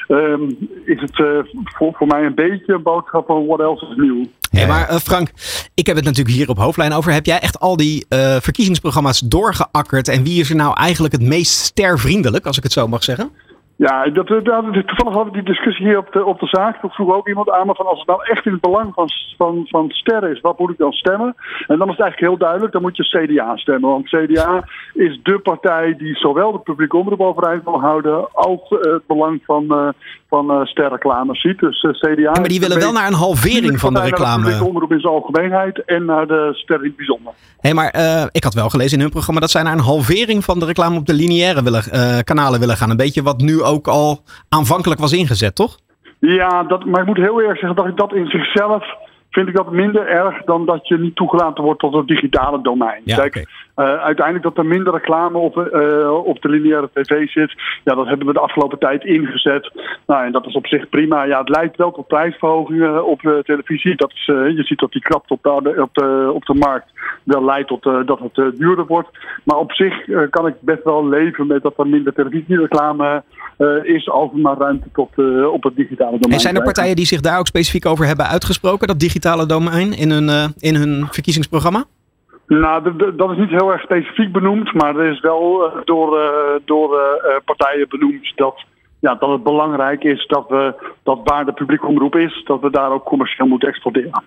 ehm, 0.09 0.43
is 0.85 1.01
het 1.01 1.21
eh, 1.21 1.39
voor, 1.65 1.95
voor 1.95 2.07
mij 2.07 2.25
een 2.25 2.35
beetje 2.35 2.75
een 2.75 2.83
boodschap 2.83 3.27
van 3.27 3.47
what 3.47 3.61
else 3.61 3.87
is 3.87 3.97
nieuw. 3.97 4.25
Hey, 4.51 4.67
maar 4.67 4.89
eh, 4.89 4.97
Frank, 4.97 5.29
ik 5.75 5.87
heb 5.87 5.97
het 5.97 6.05
natuurlijk 6.05 6.37
hier 6.37 6.49
op 6.49 6.59
hoofdlijn 6.59 6.93
over. 6.93 7.13
Heb 7.13 7.27
jij 7.27 7.39
echt 7.39 7.61
al 7.61 7.77
die 7.77 8.07
eh, 8.09 8.37
verkiezingsprogramma's 8.37 9.21
doorgeakkerd? 9.21 10.09
En 10.09 10.23
wie 10.23 10.41
is 10.41 10.51
er 10.51 10.57
nou 10.57 10.77
eigenlijk 10.77 11.13
het 11.13 11.23
meest 11.23 11.53
stervriendelijk, 11.53 12.47
als 12.47 12.57
ik 12.57 12.63
het 12.63 12.73
zo 12.73 12.89
mag 12.89 13.05
zeggen? 13.05 13.31
Ja, 13.77 14.05
dat, 14.05 14.27
dat, 14.27 14.45
toevallig 14.45 15.15
hadden 15.15 15.25
we 15.25 15.33
die 15.33 15.43
discussie 15.43 15.87
hier 15.87 15.99
op 15.99 16.13
de, 16.13 16.25
op 16.25 16.41
de 16.41 16.47
zaak. 16.47 16.81
Toen 16.81 16.91
vroeg 16.91 17.15
ook 17.15 17.29
iemand 17.29 17.51
aan 17.51 17.67
me 17.67 17.75
van 17.75 17.87
als 17.87 17.99
het 17.99 18.09
nou 18.09 18.21
echt 18.25 18.47
in 18.47 18.53
het 18.53 18.61
belang 18.61 18.95
van, 18.95 19.09
van, 19.37 19.67
van 19.69 19.91
sterren 19.91 20.31
is, 20.31 20.41
wat 20.41 20.59
moet 20.59 20.71
ik 20.71 20.79
dan 20.79 20.93
stemmen? 20.93 21.35
En 21.67 21.79
dan 21.79 21.89
is 21.89 21.97
het 21.97 22.01
eigenlijk 22.01 22.21
heel 22.21 22.37
duidelijk, 22.37 22.73
dan 22.73 22.83
moet 22.83 22.97
je 22.97 23.27
CDA 23.27 23.57
stemmen. 23.57 23.91
Want 23.91 24.09
CDA 24.09 24.65
is 24.95 25.21
de 25.23 25.39
partij 25.39 25.97
die 25.97 26.17
zowel 26.17 26.53
de 26.53 26.59
publieke 26.59 26.97
omroep 26.97 27.21
overeind 27.21 27.65
wil 27.65 27.81
houden 27.81 28.33
als 28.33 28.61
eh, 28.69 28.93
het 28.93 29.07
belang 29.07 29.41
van, 29.45 29.71
eh 29.71 29.89
van 30.33 30.51
eh, 30.51 30.65
sterreclame 30.65 31.35
ziet. 31.35 31.59
Dus 31.59 31.81
eh, 31.81 31.91
CDA. 31.91 32.21
Ja, 32.21 32.31
maar 32.31 32.49
die 32.49 32.61
willen 32.61 32.79
wel 32.79 32.93
naar 32.93 33.07
een 33.07 33.23
halvering 33.27 33.81
van 33.81 33.93
de 33.93 33.99
Naar 33.99 34.09
de 34.09 34.15
reclame. 34.17 34.65
omroep 34.65 34.93
in 34.93 35.01
zijn 35.01 35.13
algemeenheid 35.13 35.85
en 35.85 36.05
naar 36.05 36.27
de 36.27 36.51
sterren 36.53 36.85
in 36.85 36.89
het 36.89 36.97
bijzonder. 36.97 37.33
Hé, 37.61 37.73
maar 37.73 37.91
eh, 37.91 38.25
ik 38.31 38.45
had 38.45 38.55
wel 38.55 38.69
gelezen 38.69 38.97
in 38.97 39.03
hun 39.03 39.11
programma 39.13 39.41
dat 39.41 39.51
zij 39.51 39.63
naar 39.63 39.73
een 39.73 39.91
halvering 39.93 40.45
van 40.45 40.59
de 40.59 40.67
reclame 40.67 40.97
op 40.99 41.07
de 41.07 41.15
lineaire 41.15 41.63
willen, 41.63 41.85
kanalen 42.25 42.61
willen 42.61 42.77
gaan. 42.77 42.91
Een 42.91 42.97
beetje 42.97 43.23
wat 43.23 43.41
nu 43.41 43.63
ook 43.63 43.89
al 43.89 44.23
aanvankelijk 44.49 45.01
was 45.01 45.13
ingezet, 45.13 45.55
toch? 45.55 45.79
Ja, 46.19 46.63
dat, 46.63 46.85
maar 46.85 47.01
ik 47.01 47.07
moet 47.07 47.17
heel 47.17 47.41
eerlijk 47.41 47.59
zeggen 47.59 47.77
dat 47.77 47.87
ik 47.87 47.97
dat 47.97 48.15
in 48.15 48.27
zichzelf 48.27 48.85
vind 49.31 49.49
ik 49.49 49.55
dat 49.55 49.73
minder 49.73 50.07
erg 50.07 50.45
dan 50.45 50.67
dat 50.67 50.89
je 50.89 50.99
niet 50.99 51.17
toegelaten 51.17 51.65
wordt 51.65 51.81
tot 51.81 51.95
het 51.95 52.07
digitale 52.07 52.63
domein. 52.63 53.03
Ja, 53.05 53.17
Kijk. 53.17 53.47
Eh, 53.75 53.85
uiteindelijk 53.85 54.45
dat 54.45 54.59
er 54.59 54.67
minder 54.67 54.93
reclame 54.93 55.39
op, 55.39 55.59
eh, 55.59 56.25
op 56.25 56.43
de 56.43 56.49
lineaire 56.49 56.91
tv 56.93 57.29
zit, 57.29 57.53
ja, 57.85 57.95
dat 57.95 58.07
hebben 58.07 58.27
we 58.27 58.33
de 58.33 58.41
afgelopen 58.41 58.79
tijd 58.79 59.05
ingezet. 59.05 59.71
Nou, 60.07 60.25
en 60.25 60.33
dat 60.33 60.47
is 60.47 60.55
op 60.55 60.67
zich 60.67 60.89
prima. 60.89 61.25
Ja, 61.25 61.39
het 61.39 61.49
leidt 61.49 61.77
wel 61.77 61.93
tot 61.93 62.07
prijsverhogingen 62.07 63.07
op 63.07 63.23
eh, 63.25 63.39
televisie. 63.39 63.97
Dat 63.97 64.13
is, 64.15 64.25
je 64.27 64.63
ziet 64.63 64.79
dat 64.79 64.93
die 64.93 65.03
kracht 65.03 65.31
op 65.31 65.43
de, 65.43 65.83
op 65.83 65.95
de, 65.95 66.31
op 66.35 66.45
de 66.45 66.55
markt 66.55 66.87
wel 67.25 67.45
leidt 67.45 67.69
tot 67.69 67.83
dat 67.83 68.19
het 68.19 68.59
duurder 68.59 68.87
wordt. 68.87 69.09
Maar 69.45 69.57
op 69.57 69.73
zich 69.73 70.05
kan 70.31 70.47
ik 70.47 70.55
best 70.61 70.85
wel 70.85 71.09
leven 71.09 71.47
met 71.47 71.63
dat 71.63 71.79
er 71.79 71.87
minder 71.87 72.13
televisiereclame 72.13 73.23
is, 73.83 74.09
als 74.09 74.33
er 74.33 74.39
maar 74.39 74.57
ruimte 74.57 74.89
tot, 74.93 75.09
op 75.53 75.63
het 75.63 75.77
digitale 75.77 76.11
domein. 76.11 76.33
En 76.33 76.41
zijn 76.41 76.57
er 76.57 76.63
partijen 76.63 76.97
die 76.97 77.07
zich 77.07 77.21
daar 77.21 77.39
ook 77.39 77.47
specifiek 77.47 77.87
over 77.87 78.07
hebben 78.07 78.27
uitgesproken, 78.27 78.87
dat 78.87 79.01
digitale 79.01 79.47
domein, 79.47 79.93
in 79.93 80.11
hun, 80.11 80.55
in 80.59 80.75
hun 80.75 81.07
verkiezingsprogramma? 81.11 81.85
Nou, 82.47 82.97
dat 83.17 83.31
is 83.31 83.37
niet 83.37 83.51
heel 83.51 83.73
erg 83.73 83.83
specifiek 83.83 84.33
benoemd, 84.33 84.73
maar 84.75 84.97
er 84.97 85.13
is 85.13 85.21
wel 85.21 85.65
eh, 85.67 85.77
door, 85.85 86.19
eh, 86.21 86.61
door 86.65 86.99
eh, 86.99 87.03
eh, 87.35 87.41
partijen 87.45 87.89
benoemd 87.89 88.33
dat, 88.37 88.65
ja, 89.01 89.15
dat 89.15 89.31
het 89.31 89.43
belangrijk 89.43 90.05
is 90.05 90.27
dat, 90.27 90.45
we, 90.49 90.75
dat 91.03 91.21
waar 91.25 91.45
de 91.45 91.53
publieke 91.53 91.87
omroep 91.87 92.17
is, 92.17 92.43
dat 92.45 92.61
we 92.61 92.71
daar 92.71 92.91
ook 92.91 93.05
commercieel 93.05 93.47
moeten 93.49 93.69
exporteren. 93.69 94.23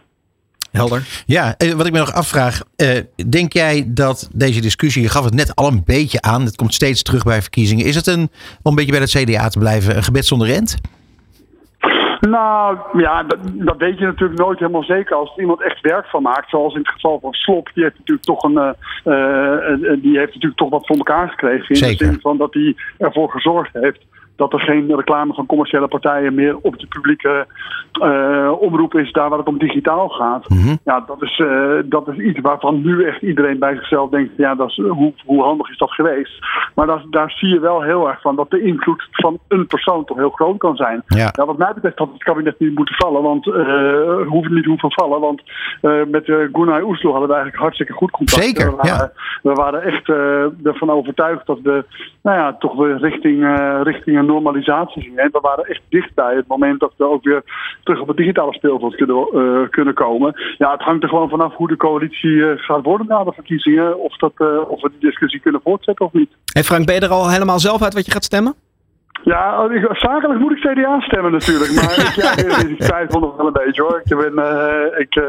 Helder. 0.72 1.24
Ja, 1.26 1.56
wat 1.76 1.86
ik 1.86 1.92
me 1.92 2.00
nog 2.00 2.14
afvraag. 2.14 2.62
eh, 2.76 3.00
denk 3.30 3.54
jij 3.54 3.84
dat 3.88 4.30
deze 4.34 4.62
discussie, 4.62 5.02
je 5.02 5.10
gaf 5.10 5.24
het 5.24 5.34
net 5.34 5.56
al 5.56 5.68
een 5.68 5.82
beetje 5.86 6.22
aan. 6.22 6.42
Het 6.42 6.56
komt 6.56 6.74
steeds 6.74 7.02
terug 7.04 7.24
bij 7.24 7.42
verkiezingen. 7.42 7.86
Is 7.86 7.96
het 7.96 8.08
een, 8.08 8.20
om 8.22 8.30
een 8.64 8.76
beetje 8.76 8.92
bij 8.92 9.00
het 9.00 9.10
CDA 9.10 9.48
te 9.48 9.60
blijven, 9.60 9.96
een 9.96 10.04
gebed 10.04 10.26
zonder 10.26 10.50
end? 10.50 10.78
Nou, 12.20 12.78
ja, 12.94 13.24
dat, 13.24 13.38
dat 13.44 13.78
weet 13.78 13.98
je 14.00 14.06
natuurlijk 14.06 14.40
nooit 14.40 14.60
helemaal 14.60 14.84
zeker. 14.84 15.16
Als 15.16 15.34
er 15.36 15.42
iemand 15.42 15.62
echt 15.62 15.82
werk 15.82 16.06
van 16.06 16.22
maakt, 16.22 16.50
zoals 16.50 16.74
in 16.74 16.80
het 16.80 16.90
geval 16.90 17.20
van 17.20 17.34
Slop, 17.34 17.70
die 17.74 17.84
heeft 17.84 17.98
natuurlijk 17.98 18.26
toch, 18.26 18.44
een, 18.44 18.58
eh, 18.58 20.02
die 20.02 20.18
heeft 20.18 20.34
natuurlijk 20.34 20.56
toch 20.56 20.70
wat 20.70 20.86
voor 20.86 20.98
elkaar 20.98 21.30
gekregen. 21.30 21.70
In 21.70 21.76
Zeker. 21.76 21.98
de 21.98 22.12
zin 22.12 22.22
van 22.22 22.38
dat 22.38 22.54
hij 22.54 22.76
ervoor 22.98 23.32
gezorgd 23.32 23.74
heeft 23.74 24.06
dat 24.36 24.54
er 24.54 24.60
geen 24.60 24.96
reclame 24.96 25.34
van 25.34 25.46
commerciële 25.46 25.88
partijen 25.88 26.34
meer 26.34 26.58
op 26.62 26.80
de 26.80 26.88
publieke 26.88 27.46
uh, 28.02 28.52
omroep 28.60 28.96
is, 28.96 29.12
daar 29.12 29.30
waar 29.30 29.38
het 29.38 29.48
om 29.48 29.58
digitaal 29.58 30.10
gaat. 30.10 30.50
Mhm. 30.50 30.76
Ja, 30.84 31.04
dat 31.08 31.22
is, 31.22 31.40
uh, 31.40 31.74
dat 31.86 32.08
is 32.08 32.18
iets 32.18 32.40
waarvan 32.40 32.82
nu 32.82 33.06
echt 33.06 33.22
iedereen 33.22 33.60
bij 33.60 33.76
zichzelf 33.76 34.10
denkt, 34.10 34.32
ja, 34.38 34.56
dat 34.56 34.70
is, 34.70 34.76
hoe, 34.76 35.14
hoe 35.26 35.44
handig 35.44 35.70
is 35.70 35.78
dat 35.78 35.92
geweest? 35.92 36.40
Maar 36.76 36.88
dat, 36.88 37.02
daar 37.10 37.32
zie 37.32 37.50
je 37.50 37.60
wel 37.60 37.82
heel 37.82 38.08
erg 38.08 38.22
van 38.22 38.36
dat 38.36 38.50
de 38.50 38.62
invloed 38.62 39.08
van 39.12 39.40
een 39.48 39.68
persoon 39.68 40.06
toch 40.06 40.18
heel 40.18 40.30
groot 40.30 40.58
kan 40.58 40.76
zijn. 40.76 41.04
Ja. 41.08 41.30
Ja, 41.32 41.46
wat 41.46 41.58
mij 41.58 41.74
betreft 41.74 41.98
had 41.98 42.10
het 42.14 42.24
kabinet 42.24 42.60
niet 42.60 42.76
moeten 42.76 42.96
vallen, 42.96 43.22
want 43.22 43.46
uh, 43.46 44.28
hoeft 44.28 44.50
niet 44.50 44.66
hoeven 44.66 44.92
vallen, 44.92 45.20
want 45.20 45.42
met 46.08 46.28
uh, 46.28 46.38
Gunnar 46.52 46.84
Oeslo 46.84 47.12
hadden 47.12 47.30
we 47.30 47.34
eigenlijk 47.34 47.64
hartstikke 47.64 47.94
goed 47.94 48.12
contact. 48.12 48.44
Zeker, 48.44 48.70
we 48.70 48.76
waren, 48.76 48.92
ja. 48.92 49.12
we 49.42 49.54
waren 49.54 49.82
echt 49.82 50.10
ervan 50.64 50.90
overtuigd 50.90 51.46
dat 51.46 51.60
we, 51.64 51.86
nou 52.22 52.38
ja, 52.38 52.54
toch 52.54 52.76
weer 52.76 52.98
richting, 52.98 53.60
richting 53.84 54.18
een 54.18 54.25
normalisatie 54.26 55.02
gingen. 55.02 55.24
En 55.24 55.32
we 55.32 55.40
waren 55.42 55.66
echt 55.66 55.82
dichtbij 55.90 56.36
het 56.36 56.48
moment 56.48 56.80
dat 56.80 56.94
we 56.98 57.10
ook 57.10 57.24
weer 57.24 57.44
terug 57.84 58.02
op 58.02 58.08
het 58.08 58.18
digitale 58.18 58.54
speelveld 58.54 58.96
kunnen, 58.96 59.28
uh, 59.34 59.70
kunnen 59.70 59.94
komen. 59.94 60.34
Ja, 60.58 60.72
het 60.72 60.82
hangt 60.82 61.04
er 61.04 61.10
gewoon 61.10 61.30
vanaf 61.30 61.56
hoe 61.56 61.68
de 61.68 61.78
coalitie 61.78 62.30
uh, 62.30 62.52
gaat 62.56 62.84
worden 62.84 63.08
na 63.08 63.24
de 63.24 63.32
verkiezingen. 63.34 64.00
Of, 64.00 64.18
dat, 64.18 64.34
uh, 64.38 64.70
of 64.70 64.82
we 64.82 64.90
die 64.90 65.10
discussie 65.10 65.40
kunnen 65.40 65.62
voortzetten 65.64 66.06
of 66.06 66.14
niet. 66.14 66.30
Hey 66.54 66.64
Frank, 66.64 66.86
ben 66.86 66.96
je 66.96 67.02
er 67.02 67.10
al 67.10 67.30
helemaal 67.30 67.60
zelf 67.60 67.82
uit 67.82 67.94
wat 67.94 68.06
je 68.06 68.12
gaat 68.12 68.24
stemmen? 68.24 68.56
Ja, 69.26 69.70
zakelijk 69.92 70.40
moet 70.40 70.52
ik 70.52 70.58
CDA 70.58 71.00
stemmen 71.00 71.32
natuurlijk. 71.32 71.74
Maar 71.74 71.98
ik, 72.08 72.14
ja, 72.16 72.32
ik 72.68 72.80
twijfel 72.80 73.20
nog 73.20 73.36
wel 73.36 73.48
een 73.48 73.54
beetje 73.54 73.82
hoor. 73.82 74.02
Ik 74.04 74.18
ben, 74.18 74.34
uh, 74.34 75.00
ik, 75.00 75.16
uh, 75.16 75.26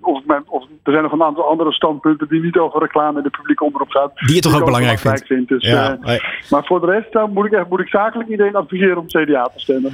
of, 0.00 0.24
mijn, 0.24 0.42
of 0.46 0.62
er 0.82 0.92
zijn 0.92 1.02
nog 1.02 1.12
een 1.12 1.22
aantal 1.22 1.48
andere 1.48 1.72
standpunten 1.72 2.28
die 2.28 2.42
niet 2.42 2.56
over 2.56 2.80
reclame 2.80 3.18
in 3.18 3.24
de 3.24 3.30
publieke 3.30 3.64
omroep 3.64 3.90
gaan. 3.90 4.10
Die 4.14 4.34
je 4.34 4.40
toch 4.40 4.58
ook 4.58 4.64
belangrijk 4.64 4.98
vindt. 4.98 5.48
Dus, 5.48 5.66
ja, 5.66 5.92
uh, 5.92 6.04
nee. 6.04 6.20
Maar 6.50 6.64
voor 6.64 6.80
de 6.80 6.86
rest 6.86 7.12
dan 7.12 7.32
moet, 7.32 7.46
ik 7.46 7.52
echt, 7.52 7.68
moet 7.68 7.80
ik 7.80 7.88
zakelijk 7.88 8.28
iedereen 8.28 8.56
adviseren 8.56 8.98
om 8.98 9.06
CDA 9.06 9.42
te 9.42 9.60
stemmen. 9.60 9.92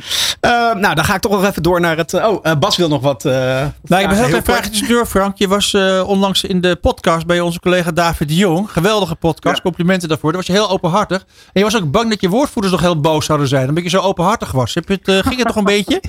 Nou, 0.51 0.95
dan 0.95 1.05
ga 1.05 1.15
ik 1.15 1.21
toch 1.21 1.33
nog 1.33 1.45
even 1.45 1.63
door 1.63 1.81
naar 1.81 1.97
het... 1.97 2.15
oh, 2.15 2.53
Bas 2.59 2.77
wil 2.77 2.89
nog 2.89 3.03
wat... 3.03 3.25
nou, 3.25 4.03
ik 4.03 4.09
ben 4.09 4.17
heel 4.17 4.27
even 4.27 4.45
vraagjes 4.45 4.89
door, 4.89 5.07
Frank. 5.07 5.39
Je 5.39 5.49
was 5.49 5.75
onlangs 6.07 6.45
in 6.45 6.61
de 6.61 6.77
podcast 6.77 7.27
bij 7.27 7.41
onze 7.41 7.61
collega 7.61 7.91
David 7.91 8.29
de 8.29 8.35
Jong. 8.35 8.71
Geweldige 8.71 9.15
podcast. 9.15 9.57
Ja. 9.57 9.63
Complimenten 9.63 10.09
daarvoor. 10.09 10.33
Daar 10.33 10.39
was 10.39 10.47
je 10.47 10.53
heel 10.53 10.71
openhartig. 10.71 11.21
En 11.21 11.51
je 11.53 11.63
was 11.63 11.77
ook 11.77 11.91
bang 11.91 12.11
dat 12.11 12.21
je 12.21 12.29
woordvoerders 12.29 12.75
nog 12.75 12.83
heel 12.83 13.01
boos 13.01 13.27
zouden 13.27 13.49
zijn. 13.49 13.75
Ben 13.75 13.83
je 13.83 13.89
zo 13.89 14.01
openhartig 14.01 14.53
was. 14.53 14.75
Heb 14.75 14.89
je 14.89 14.95
het, 14.95 15.09
uh, 15.09 15.19
ging 15.19 15.37
het 15.37 15.47
nog 15.47 15.57
een 15.57 15.65
beetje? 15.65 16.01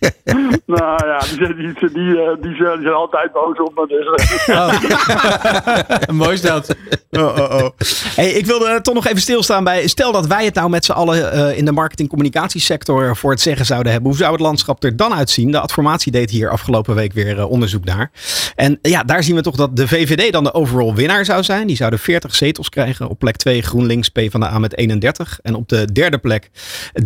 nou 0.66 1.06
ja, 1.06 1.18
die, 1.18 1.54
die, 1.54 1.56
die, 1.56 1.92
die, 1.92 2.38
die, 2.40 2.54
zijn 2.54 2.86
altijd 2.86 3.32
boos 3.32 3.58
op 3.58 3.74
me. 3.74 3.86
Dus. 3.86 4.46
Oh. 4.48 4.80
Mooi 6.20 6.32
is 6.32 6.40
dat. 6.40 6.76
Oh, 7.10 7.22
oh, 7.22 7.38
oh. 7.38 7.70
Hey, 8.16 8.30
ik 8.30 8.46
wilde 8.46 8.80
toch 8.80 8.94
nog 8.94 9.06
even 9.06 9.20
stilstaan 9.20 9.64
bij. 9.64 9.88
Stel 9.88 10.12
dat 10.12 10.26
wij 10.26 10.44
het 10.44 10.54
nou 10.54 10.70
met 10.70 10.84
z'n 10.84 10.92
allen 10.92 11.34
uh, 11.34 11.58
in 11.58 11.64
de 11.64 11.72
marketing-communicatiesector 11.72 13.16
voor 13.16 13.30
het 13.30 13.40
zeggen 13.40 13.66
zouden 13.66 13.79
hebben. 13.88 14.10
Hoe 14.10 14.18
zou 14.18 14.32
het 14.32 14.40
landschap 14.40 14.84
er 14.84 14.96
dan 14.96 15.14
uitzien? 15.14 15.50
De 15.50 15.60
Adformatie 15.60 16.12
deed 16.12 16.30
hier 16.30 16.50
afgelopen 16.50 16.94
week 16.94 17.12
weer 17.12 17.36
uh, 17.36 17.50
onderzoek 17.50 17.84
naar. 17.84 18.10
En 18.56 18.78
ja, 18.82 19.02
daar 19.02 19.22
zien 19.22 19.34
we 19.34 19.42
toch 19.42 19.56
dat 19.56 19.76
de 19.76 19.88
VVD 19.88 20.32
dan 20.32 20.44
de 20.44 20.54
overall 20.54 20.94
winnaar 20.94 21.24
zou 21.24 21.42
zijn. 21.42 21.66
Die 21.66 21.76
zouden 21.76 21.98
40 21.98 22.34
zetels 22.34 22.68
krijgen. 22.68 23.08
Op 23.08 23.18
plek 23.18 23.36
2 23.36 23.62
GroenLinks 23.62 24.08
PvdA 24.08 24.58
met 24.58 24.76
31. 24.76 25.38
En 25.42 25.54
op 25.54 25.68
de 25.68 25.92
derde 25.92 26.18
plek 26.18 26.50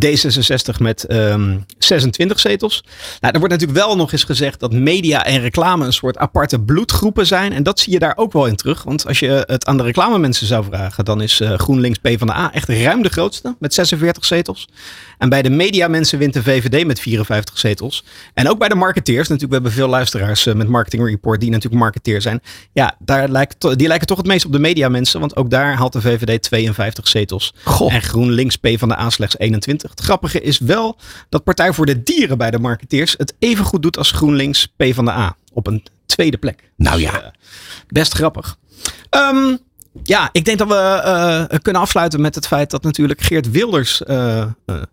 D66 0.06 0.76
met 0.78 1.12
um, 1.12 1.64
26 1.78 2.40
zetels. 2.40 2.84
Nou, 3.20 3.32
er 3.34 3.38
wordt 3.38 3.54
natuurlijk 3.54 3.86
wel 3.86 3.96
nog 3.96 4.12
eens 4.12 4.24
gezegd 4.24 4.60
dat 4.60 4.72
media 4.72 5.24
en 5.24 5.40
reclame 5.40 5.84
een 5.84 5.92
soort 5.92 6.18
aparte 6.18 6.60
bloedgroepen 6.60 7.26
zijn. 7.26 7.52
En 7.52 7.62
dat 7.62 7.80
zie 7.80 7.92
je 7.92 7.98
daar 7.98 8.16
ook 8.16 8.32
wel 8.32 8.46
in 8.46 8.56
terug. 8.56 8.82
Want 8.82 9.06
als 9.06 9.18
je 9.18 9.44
het 9.46 9.66
aan 9.66 9.76
de 9.76 9.82
reclamemensen 9.82 10.46
zou 10.46 10.64
vragen, 10.64 11.04
dan 11.04 11.22
is 11.22 11.40
uh, 11.40 11.54
GroenLinks 11.54 11.98
PvdA 11.98 12.52
echt 12.52 12.68
ruim 12.68 13.02
de 13.02 13.08
grootste 13.08 13.56
met 13.58 13.74
46 13.74 14.24
zetels. 14.24 14.68
En 15.18 15.28
bij 15.28 15.42
de 15.42 15.50
mediamensen 15.50 16.18
wint 16.18 16.32
de 16.32 16.42
VVD 16.42 16.63
met 16.86 17.00
54 17.00 17.58
zetels. 17.58 18.04
En 18.34 18.48
ook 18.48 18.58
bij 18.58 18.68
de 18.68 18.74
marketeers, 18.74 19.28
natuurlijk, 19.28 19.48
we 19.48 19.54
hebben 19.54 19.72
veel 19.72 19.88
luisteraars 19.88 20.46
uh, 20.46 20.54
met 20.54 20.68
Marketing 20.68 21.06
Report 21.06 21.40
die 21.40 21.50
natuurlijk 21.50 21.82
marketeer 21.82 22.22
zijn. 22.22 22.40
Ja, 22.72 22.96
daar 22.98 23.28
lijkt, 23.28 23.78
die 23.78 23.88
lijken 23.88 24.06
toch 24.06 24.16
het 24.16 24.26
meest 24.26 24.44
op 24.44 24.52
de 24.52 24.58
mediamensen, 24.58 25.20
want 25.20 25.36
ook 25.36 25.50
daar 25.50 25.76
haalt 25.76 25.92
de 25.92 26.00
VVD 26.00 26.42
52 26.42 27.08
zetels. 27.08 27.54
En 27.88 28.02
GroenLinks 28.02 28.56
PvdA 28.56 29.10
slechts 29.10 29.38
21. 29.38 29.90
Het 29.90 30.00
grappige 30.00 30.40
is 30.40 30.58
wel 30.58 30.98
dat 31.28 31.44
Partij 31.44 31.72
voor 31.72 31.86
de 31.86 32.02
Dieren 32.02 32.38
bij 32.38 32.50
de 32.50 32.58
marketeers 32.58 33.14
het 33.18 33.34
even 33.38 33.64
goed 33.64 33.82
doet 33.82 33.98
als 33.98 34.10
GroenLinks 34.10 34.66
PvdA. 34.76 35.36
Op 35.52 35.66
een 35.66 35.82
tweede 36.06 36.36
plek. 36.36 36.70
Nou 36.76 37.00
Dus, 37.00 37.10
ja. 37.10 37.22
uh, 37.22 37.28
best 37.88 38.14
grappig. 38.14 38.58
Um, 39.10 39.58
ja, 40.02 40.28
ik 40.32 40.44
denk 40.44 40.58
dat 40.58 40.68
we 40.68 41.02
uh, 41.50 41.58
kunnen 41.62 41.82
afsluiten 41.82 42.20
met 42.20 42.34
het 42.34 42.46
feit 42.46 42.70
dat 42.70 42.82
natuurlijk 42.82 43.20
Geert 43.20 43.50
Wilders 43.50 44.02
uh, 44.06 44.44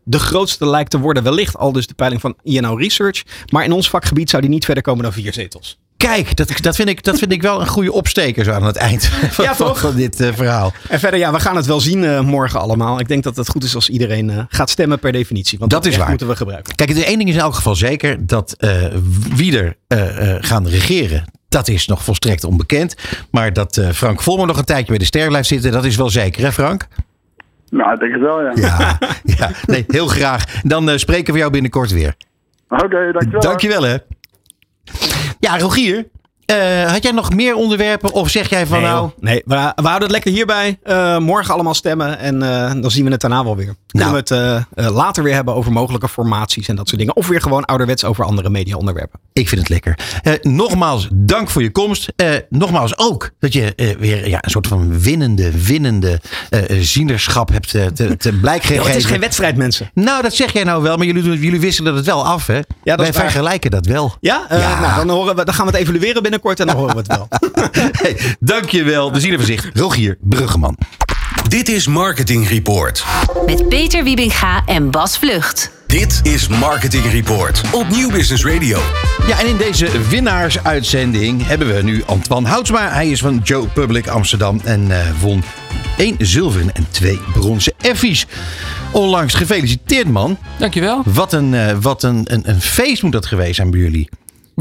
de 0.03 0.19
grootste 0.19 0.67
lijkt 0.67 0.89
te 0.89 0.99
worden. 0.99 1.23
Wellicht 1.23 1.57
al 1.57 1.71
dus 1.71 1.87
de 1.87 1.93
peiling 1.93 2.21
van 2.21 2.35
INO 2.43 2.75
Research. 2.75 3.23
Maar 3.51 3.63
in 3.63 3.71
ons 3.71 3.89
vakgebied 3.89 4.29
zou 4.29 4.41
die 4.41 4.51
niet 4.51 4.65
verder 4.65 4.83
komen 4.83 5.03
dan 5.03 5.13
vier 5.13 5.33
zetels. 5.33 5.79
Kijk, 5.97 6.35
dat, 6.35 6.51
dat, 6.61 6.75
vind 6.75 6.89
ik, 6.89 7.03
dat 7.03 7.19
vind 7.19 7.31
ik 7.31 7.41
wel 7.41 7.61
een 7.61 7.67
goede 7.67 7.91
opsteker 7.91 8.43
zo 8.43 8.51
aan 8.51 8.63
het 8.63 8.75
eind 8.75 9.05
van, 9.05 9.43
ja, 9.45 9.55
van, 9.55 9.77
van 9.77 9.95
dit 9.95 10.21
uh, 10.21 10.33
verhaal. 10.33 10.73
En 10.89 10.99
verder, 10.99 11.19
ja, 11.19 11.31
we 11.31 11.39
gaan 11.39 11.55
het 11.55 11.65
wel 11.65 11.79
zien 11.79 12.03
uh, 12.03 12.21
morgen 12.21 12.59
allemaal. 12.59 12.99
Ik 12.99 13.07
denk 13.07 13.23
dat 13.23 13.35
het 13.35 13.49
goed 13.49 13.63
is 13.63 13.75
als 13.75 13.89
iedereen 13.89 14.29
uh, 14.29 14.43
gaat 14.49 14.69
stemmen 14.69 14.99
per 14.99 15.11
definitie. 15.11 15.59
Want 15.59 15.71
dat, 15.71 15.83
dat 15.83 15.91
is 15.91 15.97
waar. 15.97 16.09
moeten 16.09 16.27
we 16.27 16.35
gebruiken. 16.35 16.75
Kijk, 16.75 16.89
één 16.89 17.17
ding 17.17 17.29
is 17.29 17.35
in 17.35 17.41
elk 17.41 17.55
geval 17.55 17.75
zeker. 17.75 18.27
Dat 18.27 18.55
wie 19.35 19.57
er 19.57 19.77
gaan 20.41 20.67
regeren, 20.67 21.25
dat 21.51 21.67
is 21.67 21.87
nog 21.87 22.03
volstrekt 22.03 22.43
onbekend. 22.43 22.95
Maar 23.31 23.53
dat 23.53 23.77
uh, 23.77 23.89
Frank 23.89 24.21
Volmer 24.21 24.47
nog 24.47 24.57
een 24.57 24.65
tijdje 24.65 24.87
bij 24.87 24.97
de 24.97 25.05
ster 25.05 25.27
blijft 25.27 25.47
zitten, 25.47 25.71
dat 25.71 25.85
is 25.85 25.95
wel 25.95 26.09
zeker, 26.09 26.43
hè 26.43 26.51
Frank? 26.51 26.87
Nou, 27.69 27.93
ik 27.93 27.99
denk 27.99 28.11
het 28.11 28.21
wel, 28.21 28.41
ja. 28.41 28.51
Ja, 28.55 28.97
ja. 29.37 29.51
Nee, 29.65 29.85
heel 29.87 30.07
graag. 30.07 30.61
Dan 30.61 30.89
uh, 30.89 30.97
spreken 30.97 31.33
we 31.33 31.39
jou 31.39 31.51
binnenkort 31.51 31.91
weer. 31.91 32.15
Oké, 32.69 32.85
okay, 32.85 33.11
dankjewel. 33.11 33.41
Dankjewel, 33.41 33.83
hè. 33.83 33.97
Ja, 35.39 35.57
Rogier. 35.57 36.07
Uh, 36.51 36.91
had 36.91 37.03
jij 37.03 37.11
nog 37.11 37.33
meer 37.33 37.55
onderwerpen 37.55 38.11
of 38.11 38.29
zeg 38.29 38.49
jij 38.49 38.65
van 38.67 38.81
nee, 38.81 38.89
nou... 38.89 39.09
Nee, 39.19 39.41
we, 39.45 39.55
we, 39.55 39.81
houden 39.81 40.01
het 40.01 40.11
lekker 40.11 40.31
hierbij. 40.31 40.79
Uh, 40.83 41.17
morgen 41.17 41.53
allemaal 41.53 41.73
stemmen 41.73 42.19
en 42.19 42.35
uh, 42.35 42.71
dan 42.81 42.91
zien 42.91 43.05
we 43.05 43.11
het 43.11 43.21
daarna 43.21 43.43
wel 43.43 43.55
weer. 43.55 43.75
Kunnen 43.87 44.11
nou. 44.11 44.23
we 44.25 44.81
het 44.81 44.91
later 44.91 45.23
weer 45.23 45.33
hebben 45.33 45.55
over 45.55 45.71
mogelijke 45.71 46.09
formaties 46.09 46.67
en 46.67 46.75
dat 46.75 46.87
soort 46.87 46.99
dingen. 46.99 47.15
Of 47.15 47.27
weer 47.27 47.41
gewoon 47.41 47.65
ouderwets 47.65 48.03
over 48.03 48.25
andere 48.25 48.49
media-onderwerpen. 48.49 49.19
Ik 49.33 49.49
vind 49.49 49.61
het 49.61 49.69
lekker. 49.69 49.99
nogmaals, 50.41 51.07
dank 51.11 51.49
voor 51.49 51.61
je 51.61 51.71
komst. 51.71 52.13
nogmaals 52.49 52.97
ook 52.97 53.31
dat 53.39 53.53
je 53.53 53.95
weer 53.99 54.27
ja, 54.27 54.37
een 54.41 54.49
soort 54.49 54.67
van 54.67 54.99
winnende, 54.99 55.63
winnende 55.63 56.21
zienerschap 56.79 57.49
hebt 57.49 57.69
te, 57.69 58.17
te 58.17 58.33
blijk 58.41 58.63
gegeven. 58.63 58.87
Het 58.87 58.95
is 58.95 59.05
geen 59.05 59.19
wedstrijd, 59.19 59.55
mensen. 59.55 59.91
Nou, 59.93 60.21
dat 60.21 60.33
zeg 60.33 60.53
jij 60.53 60.63
nou 60.63 60.83
wel, 60.83 60.97
maar 60.97 61.05
jullie, 61.05 61.39
jullie 61.39 61.59
wisselen 61.59 61.95
het 61.95 62.05
wel 62.05 62.25
af, 62.25 62.47
hè? 62.47 62.59
Ja, 62.83 62.95
Wij 62.95 63.13
vergelijken 63.13 63.71
dat 63.71 63.85
wel. 63.85 64.15
Ja? 64.19 64.45
ja. 64.49 64.79
Nou, 64.79 64.95
dan, 64.95 65.15
horen 65.15 65.35
we, 65.35 65.45
dan 65.45 65.53
gaan 65.53 65.65
we 65.65 65.71
het 65.71 65.81
evalueren 65.81 66.23
binnenkort 66.41 66.59
en 66.59 66.67
dan 66.67 66.75
horen 66.75 66.95
we 66.95 67.01
het 67.01 67.07
wel. 67.07 67.27
hey, 68.01 68.35
dankjewel. 68.39 69.11
De 69.11 69.19
zienerverzicht, 69.19 69.69
Rogier 69.73 70.17
Bruggeman. 70.21 70.77
Dit 71.47 71.69
is 71.69 71.87
Marketing 71.87 72.49
Report. 72.49 73.05
Met 73.45 73.69
Peter 73.69 74.03
Wiebinga 74.03 74.65
en 74.65 74.91
Bas 74.91 75.17
Vlucht. 75.17 75.71
Dit 75.87 76.19
is 76.23 76.47
Marketing 76.47 77.11
Report 77.11 77.61
op 77.71 77.89
Nieuw 77.89 78.11
Business 78.11 78.45
Radio. 78.45 78.79
Ja, 79.27 79.39
en 79.39 79.47
in 79.47 79.57
deze 79.57 80.07
winnaarsuitzending 80.09 81.47
hebben 81.47 81.75
we 81.75 81.81
nu 81.81 82.03
Antoine 82.05 82.47
Houtsma. 82.47 82.91
Hij 82.91 83.09
is 83.09 83.19
van 83.19 83.39
Joe 83.43 83.67
Public 83.67 84.07
Amsterdam 84.07 84.61
en 84.63 84.81
uh, 84.81 84.97
won 85.21 85.43
één 85.97 86.15
zilveren 86.19 86.73
en 86.73 86.87
twee 86.91 87.19
bronzen 87.33 87.73
effies. 87.81 88.25
Onlangs 88.91 89.33
gefeliciteerd, 89.33 90.07
man. 90.07 90.37
Dankjewel. 90.59 91.01
Wat 91.05 91.33
een, 91.33 91.53
uh, 91.53 91.77
wat 91.81 92.03
een, 92.03 92.33
een, 92.33 92.49
een 92.49 92.61
feest 92.61 93.03
moet 93.03 93.11
dat 93.11 93.25
geweest 93.25 93.55
zijn 93.55 93.71
bij 93.71 93.79
jullie. 93.79 94.09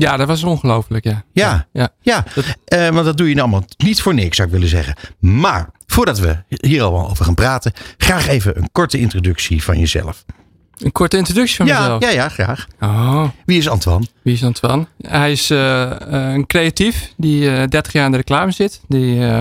Ja, 0.01 0.16
dat 0.16 0.26
was 0.26 0.44
ongelooflijk, 0.44 1.05
ja. 1.05 1.24
Ja, 1.32 1.66
ja. 1.72 1.94
Uh, 2.05 2.88
want 2.88 3.05
dat 3.05 3.16
doe 3.16 3.28
je 3.28 3.34
nou 3.34 3.48
allemaal 3.48 3.68
niet 3.76 4.03
voor 4.03 4.14
niks, 4.14 4.36
zou 4.36 4.48
ik 4.48 4.55
willen 4.55 4.68
zeggen. 4.68 4.94
Maar 5.18 5.70
voordat 5.86 6.18
we 6.18 6.36
hier 6.46 6.82
allemaal 6.82 7.11
over 7.11 7.24
gaan 7.24 7.34
praten, 7.34 7.72
graag 7.96 8.28
even 8.28 8.57
een 8.59 8.68
korte 8.72 8.98
introductie 8.98 9.62
van 9.62 9.78
jezelf. 9.78 10.24
Een 10.78 10.92
korte 10.92 11.16
introductie 11.16 11.57
van 11.57 11.66
ja, 11.66 11.80
mezelf? 11.80 12.03
Ja, 12.03 12.11
ja, 12.11 12.28
graag. 12.28 12.66
Oh. 12.80 13.28
Wie 13.44 13.59
is 13.59 13.68
Antoine? 13.68 14.07
Wie 14.22 14.34
is 14.34 14.44
Antoine? 14.44 14.86
Hij 15.03 15.32
is 15.32 15.51
uh, 15.51 15.90
een 15.98 16.46
creatief 16.46 17.12
die 17.16 17.42
uh, 17.42 17.64
30 17.66 17.92
jaar 17.92 18.05
in 18.05 18.11
de 18.11 18.16
reclame 18.16 18.51
zit. 18.51 18.80
Die 18.88 19.16
uh, 19.16 19.40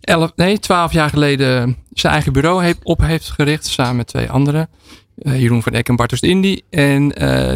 11, 0.00 0.32
nee, 0.36 0.58
12 0.58 0.92
jaar 0.92 1.08
geleden 1.08 1.76
zijn 1.92 2.12
eigen 2.12 2.32
bureau 2.32 2.64
heeft, 2.64 2.78
op 2.82 3.00
heeft 3.00 3.30
gericht 3.30 3.66
samen 3.66 3.96
met 3.96 4.06
twee 4.06 4.30
anderen. 4.30 4.68
Jeroen 5.14 5.62
van 5.62 5.72
Eck 5.72 5.88
en 5.88 5.96
Bartos 5.96 6.20
Indy. 6.20 6.60
En 6.70 7.06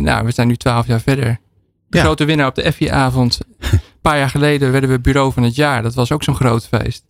nou, 0.03 0.25
we 0.25 0.31
zijn 0.33 0.49
nu 0.49 0.57
12 0.57 0.87
jaar 0.87 1.01
verder. 1.01 1.39
De 1.91 1.97
ja. 1.97 2.05
grote 2.05 2.25
winnaar 2.25 2.47
op 2.47 2.55
de 2.55 2.73
FI-avond. 2.73 3.39
Een 3.59 3.81
paar 4.03 4.19
jaar 4.19 4.31
geleden 4.31 4.73
werden 4.73 4.91
we 4.91 5.01
bureau 5.01 5.33
van 5.33 5.43
het 5.43 5.55
jaar. 5.55 5.83
Dat 5.83 5.95
was 5.95 6.13
ook 6.13 6.23
zo'n 6.23 6.35
groot 6.35 6.67
feest. 6.67 7.05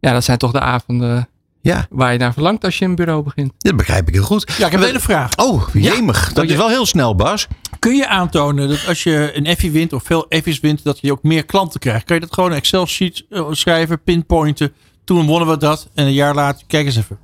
Ja, 0.00 0.12
dat 0.12 0.24
zijn 0.24 0.38
toch 0.38 0.52
de 0.52 0.60
avonden 0.60 1.28
ja. 1.60 1.86
waar 1.90 2.12
je 2.12 2.18
naar 2.18 2.32
verlangt 2.32 2.64
als 2.64 2.78
je 2.78 2.84
een 2.84 2.94
bureau 2.94 3.22
begint. 3.22 3.52
Dat 3.58 3.76
begrijp 3.76 4.08
ik 4.08 4.14
heel 4.14 4.22
goed. 4.22 4.52
Ja, 4.58 4.66
ik 4.66 4.72
heb 4.72 4.94
een 4.94 5.00
vraag. 5.00 5.36
Oh, 5.36 5.68
jemig. 5.72 6.28
Ja. 6.28 6.34
Dat 6.34 6.44
is 6.44 6.56
wel 6.56 6.68
heel 6.68 6.86
snel, 6.86 7.14
Bas. 7.14 7.46
Kun 7.78 7.94
je 7.94 8.08
aantonen 8.08 8.68
dat 8.68 8.86
als 8.86 9.02
je 9.02 9.30
een 9.34 9.56
FI 9.56 9.70
wint 9.70 9.92
of 9.92 10.02
veel 10.02 10.26
FI's 10.42 10.60
wint, 10.60 10.84
dat 10.84 10.98
je 11.00 11.12
ook 11.12 11.22
meer 11.22 11.44
klanten 11.44 11.80
krijgt? 11.80 12.04
Kan 12.04 12.16
je 12.16 12.22
dat 12.22 12.34
gewoon 12.34 12.50
een 12.50 12.56
Excel-sheet 12.56 13.24
schrijven, 13.50 14.02
pinpointen? 14.02 14.72
Toen 15.04 15.26
wonnen 15.26 15.48
we 15.48 15.56
dat 15.56 15.88
en 15.94 16.06
een 16.06 16.12
jaar 16.12 16.34
later, 16.34 16.64
kijk 16.66 16.86
eens 16.86 16.96
even. 16.96 17.18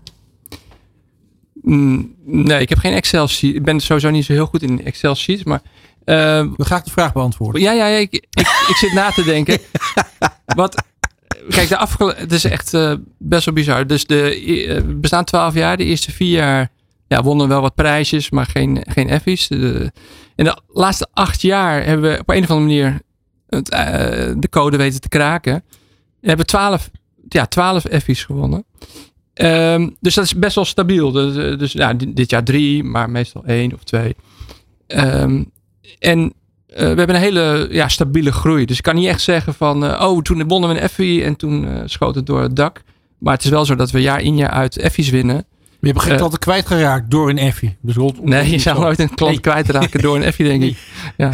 Mm, 1.63 2.15
nee, 2.25 2.61
ik 2.61 2.69
heb 2.69 2.79
geen 2.79 2.93
Excel 2.93 3.29
sheet. 3.29 3.55
Ik 3.55 3.65
ben 3.65 3.81
sowieso 3.81 4.11
niet 4.11 4.25
zo 4.25 4.33
heel 4.33 4.47
goed 4.47 4.63
in 4.63 4.85
Excel 4.85 5.15
sheets, 5.15 5.45
maar... 5.45 5.63
Uh, 6.07 6.47
We 6.57 6.65
gaan 6.65 6.81
de 6.85 6.91
vraag 6.91 7.13
beantwoorden. 7.13 7.61
Ja, 7.63 7.73
ja, 7.73 7.87
ja 7.87 7.97
ik, 7.97 8.13
ik, 8.13 8.27
ik 8.69 8.77
zit 8.77 8.93
na 8.93 9.11
te 9.11 9.25
denken. 9.25 9.59
Wat, 10.57 10.85
kijk, 11.49 11.69
de 11.69 11.77
afgelopen, 11.77 12.19
het 12.19 12.33
is 12.33 12.45
echt 12.45 12.75
uh, 12.75 12.93
best 13.19 13.45
wel 13.45 13.55
bizar. 13.55 13.87
Dus 13.87 14.07
de, 14.07 14.47
uh, 14.47 14.75
we 14.75 14.95
bestaan 14.95 15.25
twaalf 15.25 15.55
jaar. 15.55 15.77
De 15.77 15.85
eerste 15.85 16.13
vier 16.13 16.37
jaar 16.37 16.71
ja, 17.09 17.23
wonnen 17.23 17.47
we 17.47 17.53
wel 17.53 17.63
wat 17.63 17.75
prijsjes, 17.75 18.31
maar 18.31 18.47
geen, 18.47 18.85
geen 18.89 19.09
effies. 19.09 19.49
De, 19.49 19.93
in 20.35 20.45
de 20.45 20.61
laatste 20.69 21.09
acht 21.13 21.43
jaar 21.43 21.85
hebben 21.85 22.11
we 22.11 22.19
op 22.19 22.31
een 22.31 22.43
of 22.43 22.51
andere 22.51 22.69
manier 22.69 23.01
het, 23.49 23.73
uh, 23.73 23.79
de 24.41 24.49
code 24.51 24.77
weten 24.77 25.01
te 25.01 25.09
kraken. 25.09 25.65
We 26.21 26.29
hebben 26.29 26.47
twaalf, 26.47 26.91
ja, 27.29 27.47
twaalf 27.47 27.85
effies 27.85 28.25
gewonnen. 28.25 28.65
Um, 29.35 29.97
dus 30.01 30.15
dat 30.15 30.25
is 30.25 30.35
best 30.35 30.55
wel 30.55 30.65
stabiel. 30.65 31.13
Dus, 31.13 31.59
dus 31.59 31.73
ja, 31.73 31.95
dit 31.95 32.31
jaar 32.31 32.45
drie, 32.45 32.85
maar 32.85 33.11
meestal 33.11 33.45
één 33.45 33.73
of 33.75 33.85
twee. 33.85 34.17
Um, 34.87 35.51
en 35.99 36.19
uh, 36.21 36.77
we 36.77 36.85
hebben 36.85 37.09
een 37.09 37.21
hele 37.21 37.69
ja, 37.71 37.89
stabiele 37.89 38.33
groei. 38.33 38.65
Dus 38.65 38.77
ik 38.77 38.83
kan 38.83 38.95
niet 38.95 39.07
echt 39.07 39.21
zeggen 39.21 39.55
van, 39.55 39.85
uh, 39.85 40.01
oh, 40.03 40.23
toen 40.23 40.49
wonnen 40.49 40.69
we 40.71 40.77
een 40.77 40.83
Effie 40.83 41.25
en 41.25 41.37
toen 41.37 41.65
uh, 41.65 41.83
schoot 41.85 42.15
het 42.15 42.27
door 42.27 42.43
het 42.43 42.57
dak. 42.57 42.83
Maar 43.19 43.35
het 43.35 43.45
is 43.45 43.51
wel 43.51 43.65
zo 43.65 43.75
dat 43.75 43.91
we 43.91 44.01
jaar 44.01 44.21
in 44.21 44.37
jaar 44.37 44.51
uit 44.51 44.79
Effies 44.79 45.11
winnen. 45.11 45.45
Je 45.81 45.93
hebt 45.93 46.03
geen 46.03 46.17
klanten 46.17 46.39
kwijtgeraakt 46.39 47.11
door 47.11 47.31
een 47.31 47.39
Effie. 47.39 47.77
Dus 47.81 47.95
rond, 47.95 48.25
nee, 48.25 48.51
je 48.51 48.59
zou 48.59 48.81
nooit 48.81 48.99
een 48.99 49.15
klant 49.15 49.33
nee. 49.33 49.41
kwijtraken 49.41 50.01
door 50.01 50.17
een 50.17 50.23
Effie, 50.23 50.47
denk 50.47 50.63
ik. 50.63 50.79
Ja. 51.17 51.31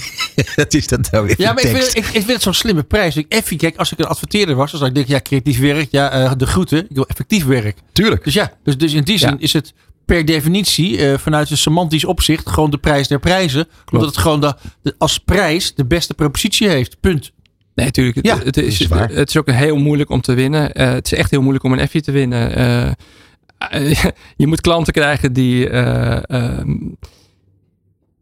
dat 0.56 0.74
is 0.74 0.86
dat 0.86 1.10
nou 1.10 1.26
weer 1.26 1.34
Ja, 1.38 1.52
maar 1.52 1.64
ik 1.64 1.76
vind, 1.76 1.96
ik, 1.96 2.04
ik 2.04 2.12
vind 2.12 2.32
het 2.32 2.42
zo'n 2.42 2.54
slimme 2.54 2.82
prijs. 2.82 3.24
Effie, 3.28 3.58
kijk, 3.58 3.76
als 3.76 3.92
ik 3.92 3.98
een 3.98 4.06
adverteerder 4.06 4.54
was, 4.54 4.70
dan 4.70 4.78
zou 4.78 4.90
ik 4.90 4.96
denken, 4.96 5.14
ja, 5.14 5.20
creatief 5.20 5.58
werk, 5.58 5.88
ja, 5.90 6.22
uh, 6.22 6.32
de 6.36 6.46
groeten, 6.46 6.78
ik 6.78 6.94
wil 6.94 7.06
effectief 7.06 7.44
werk. 7.44 7.78
Tuurlijk. 7.92 8.24
Dus 8.24 8.34
ja, 8.34 8.52
dus, 8.64 8.78
dus 8.78 8.92
in 8.92 9.04
die 9.04 9.18
zin 9.18 9.30
ja. 9.30 9.36
is 9.38 9.52
het 9.52 9.72
per 10.06 10.24
definitie 10.24 10.98
uh, 10.98 11.18
vanuit 11.18 11.50
een 11.50 11.56
semantisch 11.56 12.04
opzicht 12.04 12.48
gewoon 12.48 12.70
de 12.70 12.78
prijs 12.78 13.08
der 13.08 13.18
prijzen. 13.18 13.64
Klopt. 13.64 13.92
Omdat 13.92 14.08
het 14.08 14.18
gewoon 14.18 14.40
de, 14.40 14.54
de, 14.82 14.94
als 14.98 15.18
prijs 15.18 15.74
de 15.74 15.84
beste 15.84 16.14
propositie 16.14 16.68
heeft. 16.68 17.00
Punt. 17.00 17.32
Nee, 17.74 17.86
natuurlijk. 17.86 18.26
Ja, 18.26 18.36
het, 18.36 18.44
het, 18.44 18.56
is, 18.56 18.80
is 18.80 18.86
waar. 18.86 19.08
het 19.08 19.28
is 19.28 19.36
ook 19.36 19.50
heel 19.50 19.76
moeilijk 19.76 20.10
om 20.10 20.20
te 20.20 20.34
winnen. 20.34 20.80
Uh, 20.80 20.92
het 20.92 21.12
is 21.12 21.18
echt 21.18 21.30
heel 21.30 21.40
moeilijk 21.40 21.64
om 21.64 21.72
een 21.72 21.78
Effie 21.78 22.02
te 22.02 22.12
winnen. 22.12 22.58
Uh, 22.58 23.94
je 24.36 24.46
moet 24.46 24.60
klanten 24.60 24.92
krijgen 24.92 25.32
die, 25.32 25.70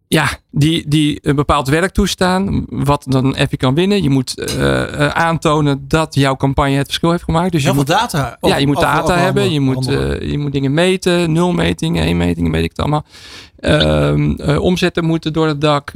ja, 0.07 0.29
die, 0.51 0.89
die 0.89 1.19
een 1.23 1.37
bepaald 1.37 1.69
werk 1.69 1.93
toestaan. 1.93 2.67
Wat 2.69 3.05
dan 3.09 3.37
Effie 3.37 3.59
kan 3.59 3.75
winnen. 3.75 4.03
Je 4.03 4.11
moet 4.11 4.59
aantonen 5.15 5.85
dat 5.89 6.15
jouw 6.15 6.37
campagne 6.37 6.77
het 6.77 6.87
verschil 6.87 7.11
heeft 7.11 7.23
gemaakt. 7.23 7.53
Dus 7.53 7.63
heel 7.63 7.75
je 7.75 7.85
veel 7.85 7.95
moet, 7.95 8.11
data. 8.11 8.37
Ja, 8.41 8.57
je 8.57 8.67
moet 8.67 8.81
data 8.81 9.03
over, 9.03 9.19
hebben. 9.19 9.53
Je 9.53 9.61
moet, 9.61 9.85
je 10.21 10.39
moet 10.39 10.53
dingen 10.53 10.75
meten. 10.75 11.33
Nul 11.33 11.53
metingen, 11.53 12.05
één 12.05 12.17
metingen, 12.17 12.53
weet 12.53 12.65
ik 12.65 12.71
het 12.71 12.79
allemaal. 12.79 13.05
Uh, 13.61 14.61
omzetten 14.61 15.05
moeten 15.05 15.33
door 15.33 15.47
het 15.47 15.61
dak. 15.61 15.91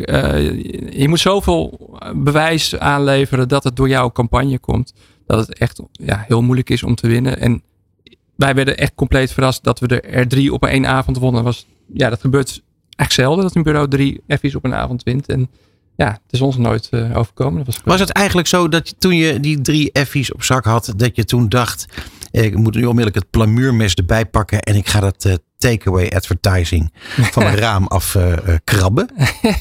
Je 0.91 1.07
moet 1.09 1.21
zoveel 1.21 1.91
bewijs 2.15 2.79
aanleveren 2.79 3.49
dat 3.49 3.65
het 3.65 3.77
door 3.77 3.89
jouw 3.89 4.13
campagne 4.13 4.59
komt. 4.59 4.95
Dat 5.27 5.47
het 5.47 5.59
echt 5.59 5.81
ja, 5.93 6.25
heel 6.27 6.43
moeilijk 6.43 6.71
is 6.71 6.83
om 6.83 6.95
te 6.95 7.09
winnen. 7.09 7.41
En 7.41 7.63
wij 8.37 8.55
werden 8.55 8.77
echt 8.77 8.93
compleet 8.95 9.33
verrast 9.33 9.65
dat 9.65 9.79
we 9.81 10.01
er 10.01 10.29
drie 10.29 10.53
op 10.53 10.67
één 10.67 10.87
avond 10.87 11.19
wonnen. 11.19 11.45
Was, 11.45 11.67
ja, 11.95 12.09
dat 12.11 12.21
gebeurt 12.21 12.63
echt 12.99 13.13
zelden 13.13 13.45
dat 13.45 13.55
een 13.55 13.63
bureau 13.63 13.89
drie 13.89 14.21
F's 14.29 14.55
op 14.55 14.65
een 14.65 14.75
avond 14.75 15.03
wint. 15.03 15.27
En 15.27 15.49
ja, 15.97 16.11
het 16.11 16.33
is 16.33 16.41
ons 16.41 16.57
nooit 16.57 16.89
uh, 16.91 17.17
overkomen. 17.17 17.65
Dat 17.65 17.67
was, 17.67 17.81
was 17.85 18.01
het 18.01 18.11
eigenlijk 18.11 18.49
zo 18.49 18.69
dat 18.69 18.89
je, 18.89 18.95
toen 18.99 19.17
je 19.17 19.41
die 19.41 19.61
drie 19.61 19.91
F's 20.07 20.33
op 20.33 20.43
zak 20.43 20.65
had, 20.65 20.93
dat 20.97 21.17
je 21.17 21.25
toen 21.25 21.49
dacht, 21.49 21.87
ik 22.31 22.57
moet 22.57 22.75
nu 22.75 22.81
onmiddellijk 22.85 23.17
het 23.17 23.31
plamuurmes 23.31 23.95
erbij 23.95 24.27
pakken 24.27 24.61
en 24.61 24.75
ik 24.75 24.89
ga 24.89 25.01
dat 25.01 25.25
uh, 25.25 25.35
takeaway 25.59 26.09
advertising 26.09 26.93
van 27.07 27.43
mijn 27.43 27.57
raam 27.67 27.87
af 27.87 28.15
uh, 28.15 28.33
krabben? 28.65 29.09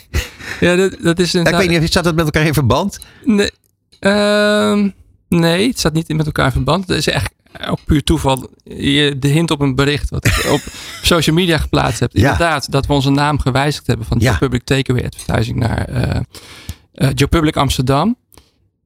ja, 0.60 0.76
dat, 0.76 0.98
dat 1.02 1.20
is 1.20 1.34
een. 1.34 1.44
Ja, 1.44 1.60
ik 1.60 1.70
weet 1.70 1.80
niet, 1.80 1.90
staat 1.90 2.04
dat 2.04 2.16
met 2.16 2.26
elkaar 2.26 2.46
in 2.46 2.54
verband? 2.54 3.00
Nee, 3.24 3.52
uh, 4.00 4.86
nee, 5.28 5.68
het 5.68 5.80
staat 5.80 5.94
niet 5.94 6.08
met 6.08 6.26
elkaar 6.26 6.46
in 6.46 6.52
verband. 6.52 6.88
Het 6.88 6.98
is 6.98 7.08
echt 7.08 7.34
ook 7.68 7.80
puur 7.86 8.04
toeval. 8.04 8.50
Je, 8.64 9.16
de 9.20 9.28
hint 9.28 9.52
op 9.52 9.62
een 9.62 9.76
bericht 9.76 10.10
wat 10.10 10.26
ik 10.26 10.46
op 10.52 10.62
social 11.02 11.36
media 11.36 11.58
geplaatst 11.58 12.00
heb. 12.00 12.14
Inderdaad, 12.14 12.66
ja. 12.66 12.72
dat 12.72 12.86
we 12.86 12.94
onze 12.94 13.10
naam 13.10 13.40
gewijzigd 13.40 13.88
hebben 13.88 14.06
van 14.06 14.20
ja. 14.20 14.30
Joe 14.30 14.38
Public 14.38 14.64
Takeaway 14.64 15.06
Advertising 15.06 15.60
naar 15.60 15.90
uh, 15.90 17.10
Joe 17.14 17.28
Public 17.28 17.58
Amsterdam. 17.58 18.18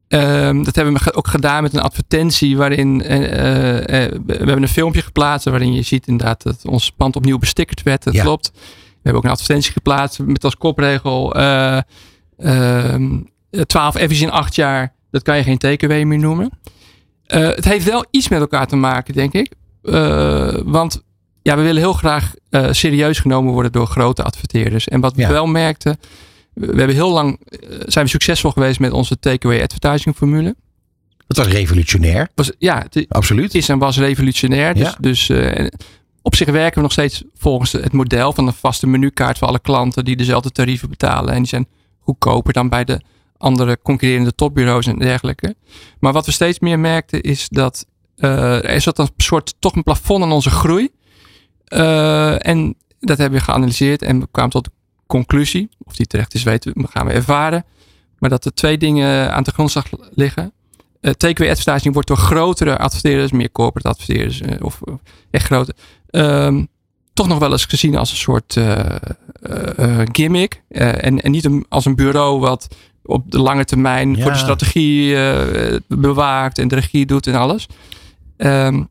Um, 0.07 0.63
dat 0.63 0.75
hebben 0.75 0.93
we 0.93 1.13
ook 1.13 1.27
gedaan 1.27 1.63
met 1.63 1.73
een 1.73 1.81
advertentie 1.81 2.57
waarin 2.57 3.01
uh, 3.11 3.19
uh, 3.19 3.85
we 4.25 4.33
hebben 4.35 4.61
een 4.61 4.67
filmpje 4.67 5.01
geplaatst 5.01 5.49
waarin 5.49 5.73
je 5.73 5.81
ziet 5.81 6.07
inderdaad 6.07 6.43
dat 6.43 6.65
ons 6.65 6.91
pand 6.91 7.15
opnieuw 7.15 7.37
bestickerd 7.37 7.83
werd. 7.83 8.03
Dat 8.03 8.13
ja. 8.13 8.23
klopt. 8.23 8.51
We 8.53 8.59
hebben 9.01 9.21
ook 9.21 9.23
een 9.23 9.33
advertentie 9.33 9.71
geplaatst 9.71 10.19
met 10.19 10.43
als 10.43 10.57
kopregel 10.57 11.37
uh, 11.37 11.79
12 13.65 13.95
F's 13.95 14.21
in 14.21 14.31
8 14.31 14.55
jaar. 14.55 14.93
Dat 15.11 15.21
kan 15.21 15.37
je 15.37 15.43
geen 15.43 15.57
takeaway 15.57 16.03
meer 16.03 16.19
noemen. 16.19 16.49
Uh, 17.33 17.47
het 17.47 17.65
heeft 17.65 17.85
wel 17.85 18.05
iets 18.11 18.29
met 18.29 18.39
elkaar 18.39 18.67
te 18.67 18.75
maken, 18.75 19.13
denk 19.13 19.33
ik. 19.33 19.53
Uh, 19.83 20.55
want 20.63 21.03
ja, 21.41 21.55
we 21.55 21.61
willen 21.61 21.81
heel 21.81 21.93
graag 21.93 22.33
uh, 22.49 22.67
serieus 22.71 23.19
genomen 23.19 23.53
worden 23.53 23.71
door 23.71 23.87
grote 23.87 24.23
adverteerders. 24.23 24.87
En 24.87 24.99
wat 24.99 25.15
we 25.15 25.21
ja. 25.21 25.29
wel 25.29 25.45
merkten, 25.45 25.97
we 26.53 26.65
hebben 26.65 26.95
heel 26.95 27.11
lang 27.11 27.39
zijn 27.85 28.05
we 28.05 28.11
succesvol 28.11 28.51
geweest 28.51 28.79
met 28.79 28.91
onze 28.91 29.19
takeaway 29.19 29.61
advertising 29.61 30.15
formule. 30.15 30.55
Dat 31.27 31.37
was 31.37 31.47
revolutionair. 31.47 32.29
Was, 32.35 32.51
ja, 32.57 32.85
het 32.89 33.05
absoluut. 33.07 33.55
Is 33.55 33.69
en 33.69 33.79
was 33.79 33.97
revolutionair. 33.97 34.73
Dus, 34.73 34.83
Ja. 34.83 34.95
dus 34.99 35.29
op 36.21 36.35
zich 36.35 36.49
werken 36.49 36.75
we 36.75 36.81
nog 36.81 36.91
steeds 36.91 37.23
volgens 37.35 37.71
het 37.71 37.91
model 37.91 38.33
van 38.33 38.47
een 38.47 38.53
vaste 38.53 38.87
menukaart 38.87 39.37
voor 39.37 39.47
alle 39.47 39.59
klanten 39.59 40.05
die 40.05 40.15
dezelfde 40.15 40.51
tarieven 40.51 40.89
betalen. 40.89 41.33
En 41.33 41.37
die 41.37 41.47
zijn 41.47 41.67
goedkoper 41.99 42.53
dan 42.53 42.69
bij 42.69 42.83
de 42.83 43.01
andere 43.41 43.79
concurrerende 43.83 44.35
topbureaus 44.35 44.87
en 44.87 44.99
dergelijke. 44.99 45.55
Maar 45.99 46.13
wat 46.13 46.25
we 46.25 46.31
steeds 46.31 46.59
meer 46.59 46.79
merkten 46.79 47.21
is 47.21 47.49
dat 47.49 47.85
uh, 48.17 48.55
er 48.55 48.69
is 48.69 48.85
wat 48.85 48.99
een 48.99 49.09
soort 49.17 49.55
toch 49.59 49.75
een 49.75 49.83
plafond 49.83 50.23
aan 50.23 50.31
onze 50.31 50.49
groei. 50.49 50.89
Uh, 51.69 52.47
en 52.47 52.75
dat 52.99 53.17
hebben 53.17 53.39
we 53.39 53.45
geanalyseerd 53.45 54.01
en 54.01 54.19
we 54.19 54.27
kwamen 54.31 54.51
tot 54.51 54.69
conclusie, 55.07 55.69
of 55.83 55.95
die 55.95 56.05
terecht 56.05 56.33
is, 56.33 56.43
weten 56.43 56.73
we, 56.75 56.87
gaan 56.87 57.05
we 57.05 57.11
ervaren. 57.11 57.65
Maar 58.19 58.29
dat 58.29 58.45
er 58.45 58.53
twee 58.53 58.77
dingen 58.77 59.33
aan 59.33 59.43
de 59.43 59.51
grondslag 59.51 59.85
liggen. 60.13 60.53
Uh, 61.01 61.11
takeaway 61.11 61.53
advertising 61.53 61.93
wordt 61.93 62.07
door 62.07 62.17
grotere 62.17 62.77
adverteerders, 62.77 63.31
meer 63.31 63.51
corporate 63.51 63.89
adverteerders 63.89 64.41
of 64.59 64.81
echt 65.31 65.45
grote, 65.45 65.75
um, 66.11 66.67
toch 67.13 67.27
nog 67.27 67.39
wel 67.39 67.51
eens 67.51 67.65
gezien 67.65 67.97
als 67.97 68.11
een 68.11 68.17
soort 68.17 68.59
gimmick. 70.11 70.63
en, 70.67 71.21
en 71.21 71.31
niet 71.31 71.49
als 71.69 71.85
een 71.85 71.95
bureau 71.95 72.39
wat 72.39 72.67
op 73.11 73.31
de 73.31 73.39
lange 73.39 73.65
termijn 73.65 74.15
ja. 74.15 74.21
voor 74.21 74.31
de 74.31 74.37
strategie 74.37 75.15
bewaakt 75.87 76.57
en 76.57 76.67
de 76.67 76.75
regie 76.75 77.05
doet 77.05 77.27
en 77.27 77.35
alles. 77.35 77.67
Um, 78.37 78.89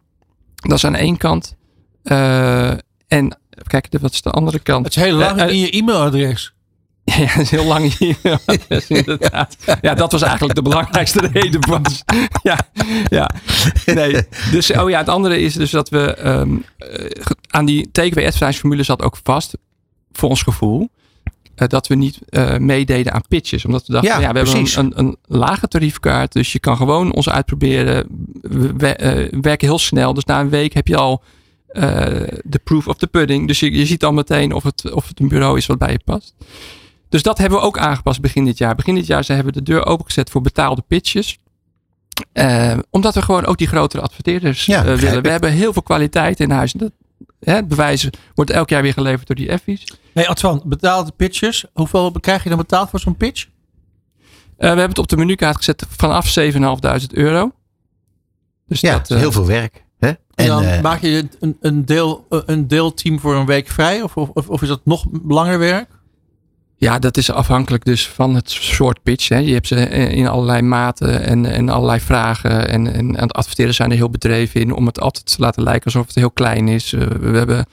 dat 0.55 0.77
is 0.77 0.85
aan 0.85 0.95
één 0.95 1.17
kant. 1.17 1.57
en 2.03 3.39
kijk, 3.67 3.89
wat 4.01 4.13
is 4.13 4.23
de 4.23 4.31
andere 4.31 4.59
kant? 4.59 4.85
Het 4.85 4.97
is 4.97 5.03
heel 5.03 5.17
lang 5.17 5.41
in 5.43 5.59
je 5.59 5.71
e-mailadres. 5.71 6.53
Ja, 7.19 7.27
dat 7.27 7.43
is 7.43 7.51
heel 7.51 7.65
lang 7.65 7.95
e-mailadres 7.99 8.89
inderdaad. 9.01 9.57
Ja, 9.81 9.95
dat 9.95 10.13
was 10.13 10.23
eigenlijk 10.23 10.55
de 10.55 10.63
belangrijkste 10.63 11.27
reden. 11.33 11.69
Was, 11.69 12.05
ja, 12.43 12.59
ja, 13.09 13.31
nee. 13.85 14.27
Dus, 14.51 14.73
oh 14.73 14.91
ja, 14.91 14.99
het 14.99 15.09
andere 15.09 15.41
is 15.41 15.55
dus 15.55 15.71
dat 15.71 15.89
we 15.89 16.27
um, 16.27 16.65
aan 17.51 17.65
die 17.65 17.91
takeaway 17.93 18.27
advertising 18.27 18.61
formule 18.61 18.83
zat 18.83 19.03
ook 19.03 19.17
vast, 19.23 19.57
voor 20.13 20.29
ons 20.29 20.43
gevoel, 20.43 20.91
dat 21.67 21.87
we 21.87 21.95
niet 21.95 22.19
uh, 22.31 22.57
meededen 22.57 23.13
aan 23.13 23.23
pitches. 23.29 23.65
Omdat 23.65 23.87
we 23.87 23.93
dachten, 23.93 24.11
ja, 24.11 24.21
ja 24.21 24.33
we 24.33 24.41
precies. 24.41 24.75
hebben 24.75 24.99
een, 24.99 25.05
een, 25.05 25.17
een, 25.29 25.39
lage 25.39 25.69
tariefkaart, 25.69 26.33
dus 26.33 26.53
je 26.53 26.59
kan 26.59 26.77
gewoon 26.77 27.13
ons 27.13 27.29
uitproberen. 27.29 28.07
We, 28.43 28.73
we 28.77 28.99
uh, 29.33 29.41
werken 29.41 29.69
heel 29.69 29.79
snel, 29.79 30.15
dus 30.15 30.25
na 30.25 30.41
een 30.41 30.51
week 30.51 30.73
heb 30.73 30.87
je 30.87 30.97
al 30.97 31.23
de 32.43 32.61
proof 32.65 32.89
of 32.89 32.97
the 32.97 33.07
pudding. 33.07 33.47
Dus 33.47 33.61
je, 33.61 33.73
je 33.73 33.87
ziet 33.87 34.01
dan 34.01 34.15
meteen 34.15 34.53
of 34.53 34.63
het, 34.63 34.93
of 34.93 35.09
het 35.09 35.21
een 35.21 35.29
bureau 35.29 35.57
is 35.57 35.67
wat 35.67 35.79
bij 35.79 35.93
je 35.93 36.01
past. 36.05 36.35
Dus 37.09 37.23
dat 37.23 37.39
hebben 37.39 37.59
we 37.59 37.65
ook 37.65 37.79
aangepast 37.79 38.21
begin 38.21 38.45
dit 38.45 38.59
jaar. 38.59 38.75
Begin 38.75 38.95
dit 38.95 39.07
jaar 39.07 39.25
ze 39.25 39.33
hebben 39.33 39.55
we 39.55 39.63
de 39.63 39.73
deur 39.73 39.87
opengezet 39.87 40.31
voor 40.31 40.41
betaalde 40.41 40.83
pitches. 40.87 41.39
Omdat 42.91 43.15
we 43.15 43.23
gewoon 43.23 43.47
ook 43.47 43.59
die 43.59 43.67
grotere 43.67 44.03
adverteerders 44.03 44.67
ja, 44.67 44.85
willen. 44.85 45.23
We 45.23 45.31
hebben 45.31 45.53
heel 45.53 45.73
veel 45.73 45.83
kwaliteit 45.83 46.41
in 46.41 46.51
huis. 46.51 46.73
Dat, 46.73 46.93
hè, 47.41 47.55
het 47.55 47.69
bewijs 47.69 48.09
wordt 48.35 48.51
elk 48.51 48.69
jaar 48.69 48.83
weer 48.83 48.93
geleverd 48.93 49.27
door 49.27 49.37
die 49.37 49.49
Effies. 49.49 49.85
Hey 50.13 50.29
Advan, 50.29 50.63
betaalde 50.65 51.13
pitches. 51.17 51.65
Hoeveel 51.73 52.11
krijg 52.11 52.43
je 52.43 52.49
dan 52.49 52.59
betaald 52.59 52.91
voor 52.91 53.01
zo'n 53.01 53.17
pitch? 53.17 53.45
Uh, 53.45 53.51
we 54.57 54.67
hebben 54.67 54.89
het 54.89 54.99
op 54.99 55.09
de 55.09 55.17
menukaart 55.17 55.57
gezet 55.57 55.87
vanaf 55.89 56.39
7.500 56.39 57.07
euro. 57.13 57.53
Dus 58.67 58.81
ja, 58.81 58.99
dat, 58.99 59.19
heel 59.19 59.33
veel 59.33 59.47
werk. 59.47 59.85
Hè? 59.99 60.09
En, 60.09 60.19
en 60.35 60.47
dan 60.47 60.63
uh, 60.63 60.81
maak 60.81 61.01
je 61.01 61.29
een, 61.41 61.57
een, 61.61 61.85
deel, 61.85 62.27
een 62.29 62.67
deelteam 62.69 63.21
voor 63.21 63.35
een 63.35 63.47
week 63.47 63.69
vrij? 63.69 64.03
Of, 64.03 64.17
of, 64.17 64.49
of 64.49 64.63
is 64.63 64.69
dat 64.69 64.81
nog 64.85 65.05
langer 65.27 65.59
werk? 65.59 66.00
Ja, 66.81 66.99
dat 66.99 67.17
is 67.17 67.31
afhankelijk 67.31 67.85
dus 67.85 68.09
van 68.09 68.35
het 68.35 68.51
soort 68.51 69.03
pitch. 69.03 69.29
Hè. 69.29 69.39
Je 69.39 69.53
hebt 69.53 69.67
ze 69.67 69.77
in 69.89 70.27
allerlei 70.27 70.63
maten 70.63 71.23
en, 71.23 71.47
en 71.47 71.69
allerlei 71.69 72.01
vragen. 72.01 72.69
En, 72.69 72.93
en, 72.93 73.17
en 73.17 73.31
adverteerders 73.31 73.77
zijn 73.77 73.91
er 73.91 73.97
heel 73.97 74.11
bedreven 74.11 74.61
in 74.61 74.73
om 74.73 74.87
het 74.87 75.01
altijd 75.01 75.27
te 75.27 75.37
laten 75.39 75.63
lijken 75.63 75.85
alsof 75.85 76.07
het 76.07 76.15
heel 76.15 76.31
klein 76.31 76.69
is. 76.69 76.93
Uh, 76.93 77.01
we 77.07 77.37
hebben 77.37 77.67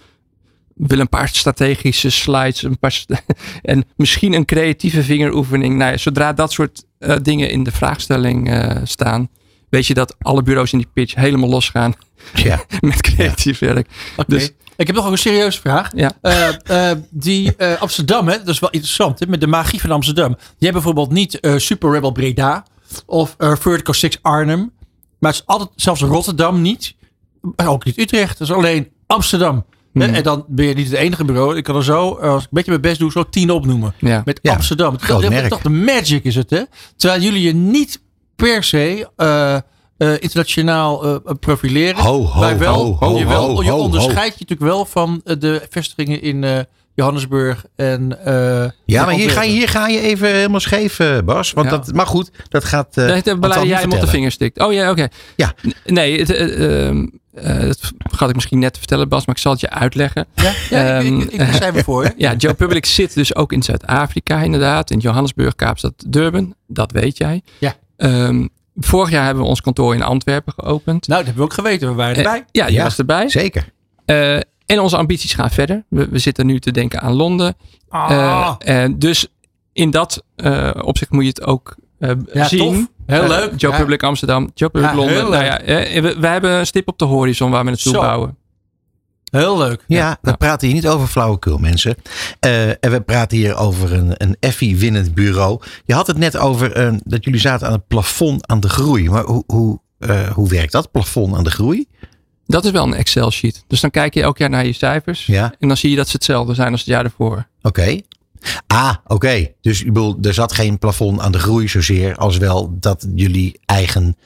willen 0.76 1.00
een 1.04 1.10
paar 1.10 1.28
strategische 1.30 2.10
slides. 2.10 2.64
Een 2.64 2.80
paar 2.80 2.92
st- 2.92 3.24
en 3.62 3.84
misschien 3.96 4.34
een 4.34 4.46
creatieve 4.46 5.04
vingeroefening. 5.04 5.76
Nou 5.78 5.92
ja, 5.92 5.98
zodra 5.98 6.34
dat 6.34 6.52
soort 6.52 6.84
eh, 7.00 7.16
dingen 7.22 7.50
in 7.50 7.64
de 7.64 7.72
vraagstelling 7.72 8.50
eh, 8.50 8.76
staan. 8.84 9.30
Weet 9.70 9.88
je 9.88 9.94
dat 9.94 10.16
alle 10.20 10.44
bureaus 10.44 10.72
in 10.72 10.78
die 10.80 10.90
pitch 10.94 11.16
helemaal 11.16 11.50
losgaan 11.50 11.94
Ja. 12.34 12.64
met 12.80 13.02
creatief 13.02 13.60
werk. 13.60 13.88
Dus- 14.28 14.52
ik 14.78 14.88
heb 14.88 14.96
nog 14.96 15.12
een 15.12 15.18
serieuze 15.18 15.60
vraag. 15.60 15.92
Ja. 15.96 16.12
Eh, 16.22 16.90
eh, 16.92 16.98
die 17.10 17.56
eh, 17.56 17.82
Amsterdam, 17.82 18.28
hè, 18.28 18.38
dat 18.38 18.48
is 18.48 18.60
wel 18.60 18.70
interessant, 18.70 19.20
hè, 19.20 19.26
met 19.28 19.42
de 19.42 19.48
magie 19.48 19.82
van 19.82 19.92
Amsterdam. 19.92 20.30
Die 20.36 20.40
hebben 20.60 20.72
bijvoorbeeld 20.84 21.12
niet 21.12 21.40
Super 21.56 21.92
Rebel 21.92 22.12
Breda 22.12 22.66
of 23.06 23.36
Vertical 23.38 23.94
6 23.94 24.18
Arnhem. 24.22 24.72
Maar 25.20 25.32
het 25.32 25.40
is 25.42 25.46
altijd, 25.48 25.70
zelfs 25.76 26.02
Rotterdam 26.02 26.62
niet. 26.62 26.96
Ook 27.56 27.86
niet 27.86 27.98
Utrecht, 27.98 28.40
het 28.40 28.48
is 28.50 28.54
alleen 28.56 28.90
Amsterdam. 29.08 29.66
Hmm. 29.94 30.02
En 30.02 30.24
dan 30.24 30.46
ben 30.48 30.66
je 30.66 30.74
niet 30.74 30.90
het 30.90 30.96
enige 31.00 31.26
bureau. 31.26 31.58
Ik 31.58 31.64
kan 31.64 31.76
er 31.76 31.84
zo, 31.84 32.10
als 32.10 32.42
ik 32.44 32.44
een 32.44 32.48
beetje 32.52 32.70
mijn 32.70 32.82
best 32.82 33.00
doe, 33.00 33.12
zo 33.12 33.24
tien 33.30 33.52
opnoemen. 33.52 33.94
Ja. 34.00 34.22
Met 34.26 34.40
Ja, 34.42 34.54
Amsterdam. 34.54 34.94
Het 34.94 35.08
dat- 35.08 35.22
dat- 35.22 35.30
merk. 35.30 35.50
Toch 35.50 35.62
de 35.62 35.70
magic 35.70 36.24
is 36.24 36.36
het, 36.36 36.50
hè? 36.50 36.62
Terwijl 36.96 37.22
jullie 37.22 37.42
je 37.42 37.54
niet 37.54 38.02
per 38.36 38.64
se 38.64 39.08
eh, 39.98 40.12
internationaal 40.20 41.06
eh, 41.06 41.34
profileren. 41.40 42.04
Ho, 42.04 42.24
ho, 42.24 42.40
maar 42.40 42.58
wel, 42.58 42.74
ho, 42.74 42.96
ho, 43.00 43.18
je, 43.18 43.26
wel, 43.26 43.56
ho, 43.56 43.64
je 43.64 43.70
ho, 43.70 43.78
onderscheidt 43.78 44.38
je 44.38 44.46
natuurlijk 44.48 44.72
wel 44.72 44.86
van 44.86 45.22
eh, 45.24 45.36
de 45.40 45.66
vestigingen 45.70 46.22
in 46.22 46.44
eh, 46.44 46.60
Johannesburg 46.94 47.66
en 47.76 48.26
eh, 48.26 48.70
Ja, 48.86 49.06
maar 49.06 49.14
hier 49.14 49.30
ga, 49.30 49.42
je, 49.44 49.52
hier 49.52 49.70
ga 49.70 49.88
je 49.88 50.00
even 50.02 50.28
helemaal 50.36 50.60
scheef, 50.60 51.00
Bas. 51.26 51.52
Want 51.54 51.70
Ja. 51.70 51.78
dat, 51.78 51.94
maar 51.94 52.08
goed, 52.08 52.32
dat 52.50 52.64
gaat. 52.64 52.88
eh 52.98 53.06
Dat 53.08 53.16
Antoine 53.16 53.42
beleid 53.42 53.64
jij 53.68 53.80
hem 53.82 53.92
op 53.92 54.00
de 54.00 54.08
vinger 54.08 54.32
stikt. 54.32 54.60
Oh 54.60 54.74
ja, 54.74 54.90
oké. 54.92 55.08
Ja. 55.36 55.54
Nee, 55.86 56.20
het, 56.20 56.30
eh, 56.30 56.86
ehm, 56.88 57.08
eh, 57.34 57.60
dat 57.60 57.80
had 58.18 58.30
ik 58.30 58.36
misschien 58.36 58.60
net 58.60 58.74
te 58.74 58.80
vertellen, 58.80 59.10
Bas, 59.10 59.26
maar 59.26 59.36
ik 59.36 59.42
zal 59.42 59.52
het 59.52 59.62
je 59.62 59.70
uitleggen. 59.70 60.26
Ja, 60.36 60.52
ja 60.70 60.98
ik, 61.00 61.06
Ehm, 61.06 61.20
ik, 61.20 61.32
ik, 61.32 61.38
daar 61.40 61.54
zijn 61.54 61.74
we 61.74 61.84
voor. 61.84 62.04
hè? 62.04 62.10
Ja, 62.26 62.34
Joe 62.34 62.54
Public 62.54 62.86
zit 62.86 63.14
dus 63.14 63.36
ook 63.36 63.54
in 63.54 63.64
Zuid-Afrika 63.64 64.42
inderdaad. 64.42 64.92
In 64.92 65.00
Johannesburg, 65.00 65.56
Kaapstad, 65.56 65.94
Durban. 66.08 66.54
Dat 66.68 66.92
weet 66.92 67.18
jij. 67.18 67.42
Ja. 67.60 67.76
Ehm, 67.98 68.48
vorig 68.80 69.10
jaar 69.10 69.26
hebben 69.26 69.44
we 69.44 69.50
ons 69.50 69.62
kantoor 69.62 69.94
in 69.96 70.02
Antwerpen 70.04 70.54
geopend. 70.58 71.08
Nou, 71.08 71.24
dat 71.24 71.26
hebben 71.26 71.36
we 71.36 71.42
ook 71.44 71.54
geweten. 71.54 71.88
We 71.90 71.94
waren 71.96 72.16
erbij. 72.16 72.38
Eh, 72.40 72.46
ja, 72.52 72.66
je 72.68 72.74
Ja. 72.74 72.84
was 72.84 72.98
erbij. 72.98 73.30
Zeker. 73.30 73.70
Eh, 74.06 74.36
en 74.66 74.80
onze 74.80 74.98
ambities 74.98 75.34
gaan 75.34 75.50
verder. 75.52 75.84
We, 75.90 76.08
we 76.10 76.20
zitten 76.20 76.46
nu 76.46 76.60
te 76.60 76.72
denken 76.72 77.02
aan 77.02 77.14
Londen. 77.14 77.56
Ah, 77.90 78.12
Eh, 78.12 78.84
en 78.84 79.00
dus 79.00 79.28
in 79.74 79.92
dat 79.92 80.24
eh, 80.36 80.70
opzicht 80.82 81.12
moet 81.12 81.24
je 81.24 81.30
het 81.30 81.44
ook 81.44 81.76
eh, 82.00 82.12
ja, 82.34 82.48
zien. 82.48 82.60
tof. 82.60 82.88
Heel 83.06 83.28
leuk. 83.28 83.52
Joe 83.60 83.72
Ja. 83.72 83.78
Public 83.78 84.04
Amsterdam, 84.04 84.52
Joe 84.54 84.70
Public 84.70 84.90
Ja, 84.90 84.96
Londen. 84.96 85.16
heel 85.16 85.30
Nou 85.30 85.44
leuk. 85.66 85.88
ja, 85.90 86.02
we, 86.02 86.20
we 86.20 86.28
hebben 86.28 86.52
een 86.52 86.66
stip 86.66 86.88
op 86.88 87.00
de 87.00 87.06
horizon 87.06 87.52
waar 87.52 87.64
we 87.64 87.70
naartoe 87.70 87.94
Zo. 87.94 88.00
bouwen. 88.00 88.38
Heel 89.32 89.58
leuk. 89.58 89.84
Ja, 89.88 90.18
we 90.22 90.38
praten 90.38 90.68
hier 90.68 90.76
niet 90.76 90.88
over 90.88 91.08
flauwekul, 91.08 91.58
mensen. 91.58 91.96
Eh, 92.40 92.68
en 92.70 92.92
we 92.92 93.02
praten 93.02 93.38
hier 93.38 93.56
over 93.56 93.94
een, 93.94 94.14
een 94.18 94.38
Effie-winnend 94.40 95.14
bureau. 95.14 95.62
Je 95.86 95.94
had 95.94 96.08
het 96.08 96.18
net 96.18 96.38
over 96.38 96.72
eh, 96.72 96.94
dat 97.04 97.24
jullie 97.24 97.40
zaten 97.40 97.68
aan 97.68 97.74
het 97.74 97.88
plafond 97.88 98.48
aan 98.48 98.60
de 98.60 98.70
groei. 98.70 99.10
Maar 99.10 99.24
hoe, 99.24 99.44
hoe, 99.48 99.80
eh, 100.00 100.30
hoe 100.30 100.50
werkt 100.50 100.72
dat, 100.72 100.92
plafond 100.92 101.36
aan 101.36 101.44
de 101.44 101.52
groei? 101.52 101.86
Dat 102.46 102.66
is 102.66 102.72
wel 102.72 102.84
een 102.86 102.94
Excel 102.94 103.32
sheet. 103.32 103.64
Dus 103.68 103.80
dan 103.82 103.92
kijk 103.92 104.14
je 104.14 104.22
elk 104.22 104.38
jaar 104.38 104.50
naar 104.50 104.66
je 104.66 104.74
cijfers. 104.74 105.26
Ja, 105.26 105.54
En 105.60 105.68
dan 105.68 105.78
zie 105.78 105.90
je 105.90 105.96
dat 105.96 106.08
ze 106.08 106.16
hetzelfde 106.16 106.54
zijn 106.54 106.72
als 106.72 106.80
het 106.80 106.90
jaar 106.90 107.04
ervoor. 107.04 107.48
oké. 107.62 108.00
Ah, 108.68 108.96
oké. 109.08 109.48
Dus 109.62 109.80
ik 109.80 109.94
bedoel, 109.94 110.18
er 110.22 110.34
zat 110.34 110.52
geen 110.54 110.80
plafond 110.80 111.20
aan 111.20 111.32
de 111.32 111.40
groei 111.40 111.68
zozeer 111.68 112.16
als 112.16 112.38
wel 112.38 112.78
dat 112.80 113.08
jullie 113.16 113.60
eigen 113.66 114.18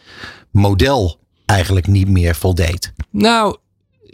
model 0.51 1.19
eigenlijk 1.45 1.87
niet 1.87 2.07
meer 2.07 2.35
voldeed. 2.35 2.93
Nou, 3.09 3.57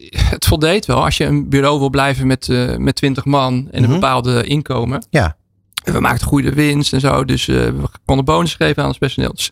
het 0.33 0.45
voldeed 0.45 0.85
wel. 0.85 1.03
Als 1.03 1.17
je 1.17 1.25
een 1.25 1.49
bureau 1.49 1.79
wil 1.79 1.89
blijven 1.89 2.27
met, 2.27 2.49
eh 2.49 2.75
met 2.75 2.95
20 2.95 3.25
man 3.25 3.53
en 3.71 3.77
een 3.83 3.89
Mhm. 3.89 3.99
bepaalde 3.99 4.43
inkomen. 4.43 5.05
Ja. 5.09 5.35
En 5.83 5.93
we 5.93 5.99
maakten 5.99 6.27
goede 6.27 6.53
winst 6.53 6.93
en 6.93 6.99
zo. 6.99 7.25
Dus 7.25 7.47
eh, 7.47 7.55
we 7.55 7.83
konden 8.05 8.25
bonus 8.25 8.55
geven 8.55 8.81
aan 8.81 8.87
ons 8.87 8.97
personeel. 8.97 9.31
Dus 9.33 9.51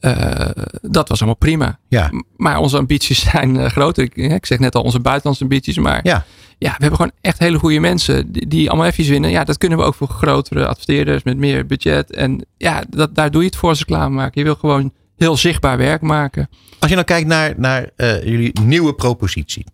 eh, 0.00 0.48
dat 0.82 1.08
was 1.08 1.18
allemaal 1.18 1.36
prima. 1.38 1.78
Ja. 1.88 2.10
Maar 2.36 2.58
onze 2.58 2.76
ambities 2.78 3.20
zijn 3.30 3.70
groter. 3.70 4.04
Ik, 4.04 4.16
ik 4.16 4.46
zeg 4.46 4.58
net 4.58 4.74
al 4.74 4.82
onze 4.82 5.00
buitenlandse 5.00 5.42
ambities. 5.42 5.78
Maar 5.78 6.00
Ja. 6.02 6.24
ja, 6.58 6.68
we 6.70 6.76
hebben 6.78 6.96
gewoon 6.96 7.12
echt 7.20 7.38
hele 7.38 7.58
goede 7.58 7.80
mensen 7.80 8.32
die, 8.32 8.46
die 8.46 8.68
allemaal 8.70 8.86
even 8.88 9.04
winnen. 9.10 9.30
Ja, 9.30 9.44
dat 9.44 9.58
kunnen 9.58 9.78
we 9.78 9.84
ook 9.84 9.94
voor 9.94 10.08
grotere 10.08 10.66
adverteerders 10.66 11.22
met 11.22 11.36
meer 11.36 11.66
budget. 11.66 12.10
En 12.10 12.46
ja, 12.56 12.82
dat, 12.88 13.14
daar 13.14 13.30
doe 13.30 13.40
je 13.42 13.46
het 13.48 13.56
voor 13.56 13.68
als 13.68 13.78
reclame 13.78 14.14
maken. 14.14 14.40
Je 14.40 14.46
wil 14.46 14.54
gewoon 14.56 14.92
heel 15.22 15.36
zichtbaar 15.36 15.78
werk 15.78 16.00
maken. 16.00 16.48
Als 16.78 16.88
je 16.88 16.94
nou 16.94 17.06
kijkt 17.06 17.26
naar, 17.28 17.54
naar 17.56 17.90
eh, 17.96 18.22
jullie 18.24 18.60
nieuwe 18.60 18.94
propositie. 18.94 19.64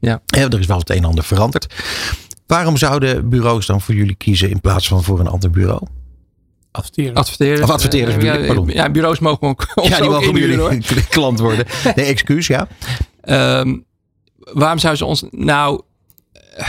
Ja. 0.00 0.22
Hè, 0.26 0.40
er 0.48 0.58
is 0.58 0.66
wel 0.66 0.78
het 0.78 0.90
een 0.90 0.96
en 0.96 1.04
ander 1.04 1.24
veranderd. 1.24 1.74
Waarom 2.46 2.76
zouden 2.76 3.28
bureaus 3.28 3.66
dan 3.66 3.80
voor 3.80 3.94
jullie 3.94 4.14
kiezen 4.14 4.50
in 4.50 4.60
plaats 4.60 4.88
van 4.88 5.02
voor 5.02 5.20
een 5.20 5.26
ander 5.26 5.50
bureau? 5.50 5.86
Adverteren. 6.70 7.14
Adverteerders. 7.14 7.70
Of 7.70 7.84
ik, 7.84 8.22
ja, 8.22 8.46
pardon. 8.46 8.68
ja, 8.68 8.90
bureaus 8.90 9.18
mogen 9.18 9.48
ook 9.48 9.66
ja, 9.74 9.96
die 9.96 10.04
ook 10.04 10.10
mogen 10.10 10.38
jullie 10.38 11.06
klant 11.08 11.38
worden. 11.38 11.66
Nee, 11.94 12.04
excuus, 12.06 12.46
ja. 12.46 12.68
Ehm, 13.20 13.76
waarom 14.38 14.78
zouden 14.78 14.96
ze 14.98 15.04
ons... 15.04 15.24
Nou, 15.30 15.80
eh, 16.32 16.68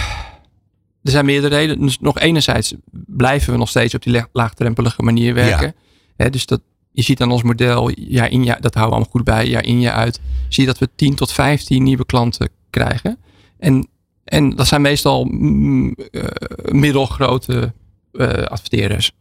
er 1.04 1.12
zijn 1.12 1.26
meerdere 1.26 1.56
redenen. 1.56 1.86
Dus 1.86 2.00
nog 2.00 2.20
enerzijds 2.20 2.74
blijven 2.92 3.52
we 3.52 3.58
nog 3.60 3.70
steeds 3.70 3.96
op 3.96 4.04
die 4.04 4.14
la- 4.14 4.28
laagdrempelige 4.32 5.02
manier 5.04 5.34
werken. 5.34 5.76
Hè, 6.16 6.30
dus 6.30 6.46
dat, 6.46 6.62
je 6.94 7.02
ziet 7.02 7.22
aan 7.22 7.32
ons 7.32 7.44
model, 7.44 7.92
jaar 7.96 8.32
in 8.32 8.44
jaar, 8.44 8.62
dat 8.62 8.74
houden 8.74 9.00
we 9.00 9.06
allemaal 9.06 9.12
goed 9.12 9.24
bij, 9.24 9.48
jaar 9.48 9.66
in 9.66 9.80
jaar 9.80 9.96
uit. 9.96 10.20
Zie 10.50 10.64
je 10.64 10.70
dat 10.70 10.80
we 10.80 10.90
10 10.96 11.16
tot 11.16 11.32
15 11.32 11.84
nieuwe 11.84 12.06
klanten 12.06 12.50
krijgen. 12.70 13.18
En, 13.60 13.88
en 14.24 14.56
dat 14.56 14.68
zijn 14.68 14.82
meestal 14.82 15.24
mm, 15.24 15.96
eh, 16.12 16.24
middelgrote 16.72 17.74
eh, 18.14 18.44
adverteerders. 18.44 19.12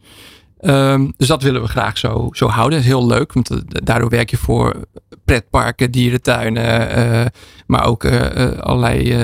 Ehm, 0.58 1.10
dus 1.16 1.26
dat 1.26 1.42
willen 1.42 1.62
we 1.62 1.68
graag 1.68 1.98
zo, 1.98 2.28
zo 2.32 2.46
houden. 2.46 2.82
Heel 2.82 3.06
leuk, 3.06 3.32
want 3.32 3.50
eh, 3.50 3.58
daardoor 3.66 4.08
werk 4.08 4.30
je 4.30 4.36
voor 4.36 4.88
pretparken, 5.24 5.90
dierentuinen, 5.90 6.90
eh, 6.90 7.26
maar 7.66 7.84
ook 7.84 8.04
allerlei 8.60 9.16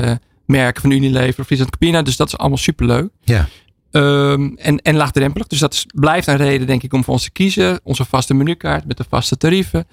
merken 0.44 0.82
van 0.82 0.90
Unilever, 0.90 1.44
Friesland 1.44 1.70
Campina. 1.70 2.02
Dus 2.02 2.16
dat 2.16 2.26
is 2.26 2.38
allemaal 2.38 2.58
superleuk. 2.58 3.08
Ja. 3.24 3.48
Ehm, 3.90 4.50
en, 4.56 4.78
en 4.78 4.96
laagdrempelig. 4.96 5.46
Dus 5.46 5.58
dat 5.58 5.72
is, 5.72 5.86
blijft 5.94 6.26
een 6.26 6.36
reden, 6.36 6.66
denk 6.66 6.82
ik, 6.82 6.92
om 6.92 7.04
voor 7.04 7.14
ons 7.14 7.22
te 7.22 7.30
kiezen. 7.30 7.80
Onze 7.82 8.04
vaste 8.04 8.34
menukaart 8.34 8.84
met 8.86 8.96
de 8.96 9.04
vaste 9.08 9.36
tarieven. 9.36 9.86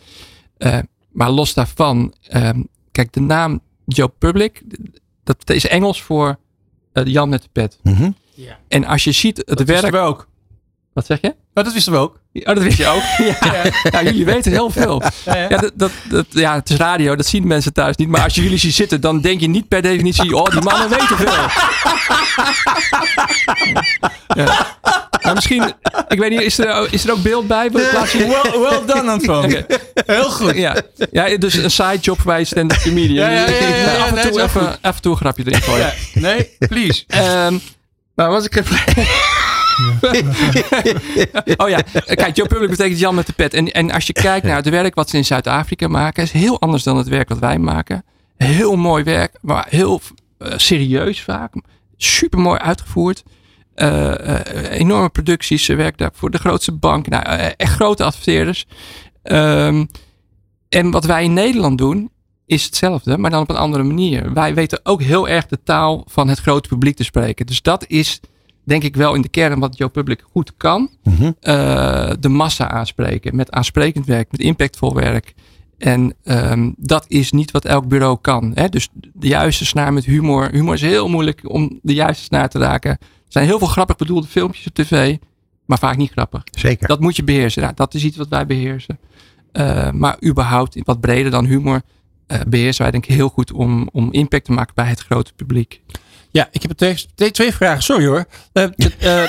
Eh, 0.58 0.80
maar 1.12 1.30
los 1.30 1.54
daarvan, 1.54 2.14
ehm, 2.28 2.62
kijk, 2.91 3.14
de 3.14 3.20
naam 3.22 3.60
Joe 3.86 4.08
Public, 4.08 4.62
dat 5.24 5.50
is 5.50 5.68
Engels 5.68 6.02
voor 6.02 6.38
eh, 6.93 7.06
Jan 7.06 7.30
met 7.30 7.41
de 7.41 7.50
pet. 7.52 7.80
Mhm. 7.84 8.12
En 8.68 8.86
als 8.86 9.04
je 9.04 9.12
ziet 9.12 9.38
het 9.38 9.58
Dat 9.58 9.68
werk. 9.68 9.91
we 9.91 9.98
ook. 9.98 10.28
Wat 10.96 11.06
zeg 11.06 11.22
je? 11.22 11.36
Nou, 11.54 11.66
dat 11.68 11.74
wisten 11.74 11.93
we 11.93 12.00
ook. 12.00 12.20
Oh, 12.34 12.46
dat 12.46 12.64
wist 12.64 12.78
je 12.78 12.88
ook. 12.88 13.02
ja. 13.41 13.64
ja, 13.91 14.04
jullie 14.04 14.26
weten 14.26 14.52
heel 14.52 14.70
veel. 14.70 15.02
Ja, 15.26 15.48
dat, 15.48 15.72
dat, 15.74 15.91
dat, 16.10 16.26
ja, 16.30 16.56
het 16.56 16.70
is 16.70 16.78
radio, 16.78 17.16
dat 17.16 17.26
zien 17.26 17.48
mensen 17.48 17.74
thuis 17.74 17.96
niet. 17.96 18.08
Maar 18.08 18.24
als 18.24 18.36
je 18.36 18.41
jullie 18.41 18.58
ziet 18.58 18.74
zitten, 18.74 19.02
dan 19.02 19.22
denk 19.22 19.39
je 19.39 19.48
niet 19.48 19.68
per 19.68 19.82
definitie: 19.82 20.36
oh, 20.36 20.50
die 20.50 20.62
mannen 20.62 20.89
weten 20.89 21.18
veel. 21.18 21.34
Ja. 24.36 24.78
Nou, 25.22 25.36
misschien, 25.36 25.74
ik 26.08 26.20
weet 26.20 26.30
niet, 26.30 26.41
is 26.41 26.58
er, 26.58 26.93
is 26.93 27.06
er 27.06 27.12
ook 27.12 27.22
beeld 27.24 27.48
bij? 27.48 27.72
Well, 27.72 28.08
well 28.60 28.86
done, 28.86 29.12
Antoine. 29.12 29.58
Oké. 29.58 29.80
Heel 30.06 30.30
goed. 30.30 30.56
Ja. 30.56 30.76
ja, 31.12 31.38
dus 31.38 31.54
een 31.54 31.72
sidejob 31.72 32.20
bij 32.26 32.43
stand-up 32.43 32.82
comedian. 32.82 33.32
Ja, 33.32 33.39
ja, 33.39 33.50
ja, 33.50 33.68
ja, 33.68 33.76
ja, 33.76 33.98
af, 33.98 34.08
en 34.08 34.14
nee, 34.14 34.24
toe 34.24 34.36
wel 34.36 34.46
even, 34.46 34.62
goed. 34.62 34.78
af 34.82 34.96
en 34.96 35.02
toe 35.02 35.12
een 35.12 35.18
grapje 35.18 35.43
erin 35.46 35.62
gooien. 35.62 35.93
Nee, 36.14 36.56
please. 36.58 37.04
Ehm, 37.08 37.58
maar 38.16 38.30
was 38.30 38.46
ik 38.46 38.56
even... 38.56 38.78
oh 41.57 41.69
ja, 41.69 41.82
kijk, 42.05 42.36
Joe 42.36 42.47
Public 42.47 42.69
betekent 42.69 42.99
Jan 42.99 43.15
met 43.15 43.26
de 43.26 43.34
pet. 43.34 43.53
En, 43.53 43.71
en 43.71 43.91
als 43.91 44.07
je 44.07 44.13
kijkt 44.13 44.45
naar 44.45 44.55
het 44.55 44.69
werk 44.69 44.95
wat 44.95 45.09
ze 45.09 45.17
in 45.17 45.26
Zuid-Afrika 45.26 45.88
maken, 45.88 46.23
is 46.23 46.32
heel 46.32 46.59
anders 46.59 46.84
dan 46.84 46.97
het 46.97 47.07
werk 47.07 47.30
wat 47.30 47.39
wij 47.39 47.57
maken. 47.57 48.03
Heel 48.38 48.76
mooi 48.76 49.03
werk, 49.03 49.38
maar 49.41 49.65
heel 49.69 50.01
eh, 50.38 50.53
serieus 50.57 51.21
vaak. 51.21 51.53
Super 51.97 52.39
mooi 52.39 52.59
uitgevoerd. 52.59 53.23
Eh, 53.73 54.39
eh, 54.39 54.80
enorme 54.80 55.09
producties. 55.09 55.65
Ze 55.65 55.76
werkt 55.76 55.97
daar 55.97 56.11
voor 56.13 56.32
de 56.32 56.38
grootste 56.38 56.71
bank. 56.71 57.07
Nou, 57.07 57.26
echt 57.57 57.73
grote 57.73 58.03
adverteerders. 58.03 58.65
Ehm, 59.23 59.86
en 60.69 60.91
wat 60.91 61.05
wij 61.05 61.23
in 61.23 61.34
Nederland 61.34 61.78
doen, 61.78 62.09
is 62.45 62.63
hetzelfde, 62.63 63.17
maar 63.17 63.32
dan 63.32 63.41
op 63.41 63.49
een 63.49 63.55
andere 63.55 63.84
manier. 63.84 64.34
Wij 64.34 64.53
weten 64.53 64.80
ook 64.84 65.01
heel 65.01 65.28
erg 65.28 65.45
de 65.45 65.63
taal 65.63 66.05
van 66.07 66.28
het 66.28 66.39
grote 66.39 66.69
publiek 66.69 66.95
te 66.95 67.03
spreken. 67.03 67.45
Dus 67.45 67.61
dat 67.61 67.86
is 67.88 68.19
denk 68.66 68.84
ik 68.84 68.95
wel 68.95 69.13
in 69.13 69.22
de 69.22 69.30
kern 69.30 69.59
wat 69.59 69.78
Joe 69.78 69.89
Public 69.89 70.24
goed 70.32 70.53
kan. 70.57 70.89
Mhm. 71.03 71.32
Eh, 71.39 72.11
de 72.20 72.30
massa 72.30 72.70
aanspreken. 72.70 73.36
Met 73.36 73.51
aansprekend 73.51 74.05
werk, 74.05 74.32
met 74.32 74.39
impactvol 74.39 74.93
werk. 74.95 75.34
En 75.78 76.13
ehm, 76.24 76.72
dat 76.78 77.05
is 77.07 77.32
niet 77.32 77.51
wat 77.51 77.66
elk 77.66 77.88
bureau 77.88 78.18
kan. 78.22 78.51
Hè? 78.53 78.70
Dus 78.70 78.89
de 79.13 79.28
juiste 79.28 79.66
snaar 79.66 79.93
met 79.93 80.05
humor. 80.05 80.49
Humor 80.51 80.74
is 80.74 80.82
heel 80.82 81.09
moeilijk 81.09 81.49
om 81.49 81.80
de 81.82 81.93
juiste 81.93 82.24
snaar 82.24 82.49
te 82.49 82.59
raken. 82.59 82.91
Er 82.91 82.97
zijn 83.28 83.45
heel 83.45 83.59
veel 83.59 83.68
grappig 83.68 83.95
bedoelde 83.95 84.28
filmpjes 84.28 84.68
op 84.68 84.74
tv, 84.74 85.18
maar 85.66 85.80
vaak 85.80 85.97
niet 85.97 86.11
grappig. 86.11 86.41
Zeker. 86.51 86.88
Dat 86.88 86.99
moet 86.99 87.16
je 87.16 87.24
beheersen. 87.24 87.61
Nou, 87.61 87.74
dat 87.76 87.93
is 87.93 88.03
iets 88.03 88.18
wat 88.18 88.28
wij 88.28 88.45
beheersen. 88.45 88.99
Eh, 89.51 89.91
maar 89.91 90.18
überhaupt, 90.26 90.78
wat 90.84 90.99
breder 90.99 91.32
dan 91.32 91.45
humor, 91.45 91.82
eh, 92.28 92.39
beheersen 92.47 92.82
wij 92.82 92.91
denk 92.91 93.05
ik 93.05 93.16
heel 93.16 93.30
goed 93.30 93.51
om, 93.51 93.89
om 93.91 94.11
impact 94.11 94.45
te 94.45 94.51
maken 94.51 94.76
bij 94.76 94.88
het 94.88 94.99
grote 94.99 95.34
publiek. 95.34 95.82
Ja, 96.36 96.48
ik 96.52 96.62
heb 96.62 96.72
twee, 97.16 97.32
twee, 97.32 97.54
vragen. 97.54 97.84
Sorry 97.84 98.06
hoor. 98.06 98.26
Uh, 98.54 98.64
uh, 98.78 99.24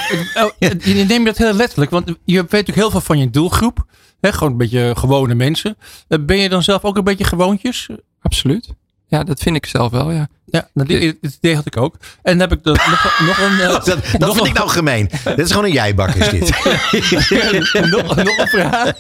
uh, 0.59 0.71
je 0.97 1.05
neemt 1.09 1.27
dat 1.27 1.39
heel 1.39 1.53
letterlijk, 1.53 1.91
want 1.91 2.07
je 2.07 2.15
weet 2.35 2.51
natuurlijk 2.51 2.77
heel 2.77 2.91
veel 2.91 3.01
van 3.01 3.19
je 3.19 3.31
doelgroep. 3.31 3.87
Hè, 4.21 4.33
gewoon 4.33 4.53
een 4.53 4.59
beetje 4.59 4.93
gewone 4.97 5.35
mensen. 5.35 5.77
ben 6.21 6.39
je 6.39 6.49
dan 6.49 6.63
zelf 6.63 6.85
ook 6.85 6.97
een 6.97 7.05
beetje 7.05 7.25
gewoontjes? 7.25 7.89
Absoluut. 8.23 8.69
Ja, 9.07 9.25
dat 9.25 9.41
vind 9.41 9.57
ik 9.57 9.67
zelf 9.67 9.91
wel, 9.91 10.11
ja. 10.11 10.29
Ja, 10.45 10.69
dat 10.75 10.89
idee 10.89 11.55
had 11.55 11.67
ik 11.67 11.77
ook. 11.77 11.97
En 12.23 12.39
dan 12.39 12.49
heb 12.49 12.59
ik 12.59 12.65
nog, 12.65 12.77
nog 13.27 13.39
een... 13.39 13.53
Uh, 13.53 13.69
dat 13.73 13.85
dat 13.85 14.19
nog 14.19 14.35
vind 14.35 14.47
ik 14.47 14.53
nou 14.53 14.69
gemeen. 14.69 15.11
dit 15.25 15.39
is 15.39 15.51
gewoon 15.51 15.65
een 15.65 15.73
jijbak, 15.73 16.15
is 16.15 16.29
dit. 16.29 16.49
nog, 17.91 18.17
nog 18.17 18.39
een 18.39 18.49
vraag. 18.49 18.93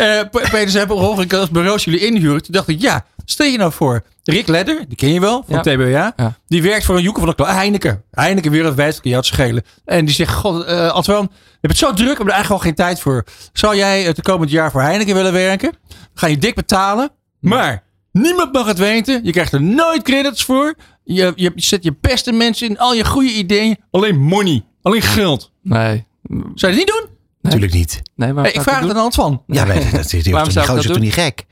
Uh, 0.00 0.20
Peter 0.30 0.70
zei 0.70 0.90
op 0.90 1.32
als 1.32 1.50
bureaus 1.50 1.84
jullie 1.84 2.00
inhuren. 2.00 2.42
Toen 2.42 2.54
dacht 2.54 2.68
ik, 2.68 2.80
ja, 2.80 3.06
stel 3.24 3.46
je 3.46 3.58
nou 3.58 3.72
voor. 3.72 4.02
Rick 4.24 4.46
Ledder, 4.46 4.84
die 4.88 4.96
ken 4.96 5.12
je 5.12 5.20
wel, 5.20 5.44
van 5.48 5.54
ja. 5.54 5.60
TBA. 5.60 6.12
Ja. 6.16 6.38
Die 6.46 6.62
werkt 6.62 6.84
voor 6.84 6.96
een 6.96 7.02
joeker 7.02 7.20
van 7.20 7.30
de 7.30 7.36
klas. 7.36 7.50
Heineken. 7.50 8.02
Heineken 8.10 8.50
wereldwijd, 8.50 9.00
kan 9.00 9.10
je 9.10 9.16
het 9.16 9.26
schelen. 9.26 9.62
En 9.84 10.04
die 10.04 10.14
zegt, 10.14 10.34
god, 10.34 10.68
uh, 10.68 10.88
Antoine, 10.88 11.28
je 11.32 11.58
hebt 11.60 11.78
het 11.78 11.88
zo 11.88 11.92
druk, 11.92 12.10
ik 12.10 12.18
heb 12.18 12.26
er 12.26 12.32
eigenlijk 12.32 12.62
al 12.62 12.68
geen 12.68 12.76
tijd 12.76 13.00
voor. 13.00 13.24
Zou 13.52 13.76
jij 13.76 14.02
het 14.02 14.22
komend 14.22 14.50
jaar 14.50 14.70
voor 14.70 14.82
Heineken 14.82 15.14
willen 15.14 15.32
werken? 15.32 15.72
Ga 16.14 16.26
je 16.26 16.38
dik 16.38 16.54
betalen, 16.54 17.10
maar 17.40 17.82
Niemand 18.12 18.52
mag 18.52 18.66
het 18.66 18.78
weten. 18.78 19.24
Je 19.24 19.32
krijgt 19.32 19.52
er 19.52 19.62
nooit 19.62 20.02
credits 20.02 20.44
voor. 20.44 20.74
Je, 21.04 21.32
je 21.36 21.52
zet 21.56 21.84
je 21.84 21.96
beste 22.00 22.32
mensen 22.32 22.68
in 22.68 22.78
al 22.78 22.94
je 22.94 23.04
goede 23.04 23.32
ideeën. 23.32 23.76
Alleen 23.90 24.18
money. 24.20 24.64
Alleen 24.82 25.02
geld. 25.02 25.52
Nee. 25.62 26.06
Zou 26.28 26.52
je 26.54 26.66
het 26.66 26.76
niet 26.76 26.86
doen? 26.86 27.06
Natuurlijk 27.40 27.72
niet. 27.72 28.02
Nee, 28.14 28.32
maar 28.32 28.46
ik 28.46 28.60
vraag 28.60 28.80
het 28.80 28.88
aan 28.88 28.94
de 28.94 29.00
hand 29.00 29.14
van. 29.14 29.42
Ja, 29.46 29.66
weet, 29.66 29.92
dat 29.92 30.12
is 30.12 30.30
Waarom 30.30 30.50
zou 30.50 30.80
toch 30.80 30.98
niet 30.98 31.12
gek? 31.12 31.44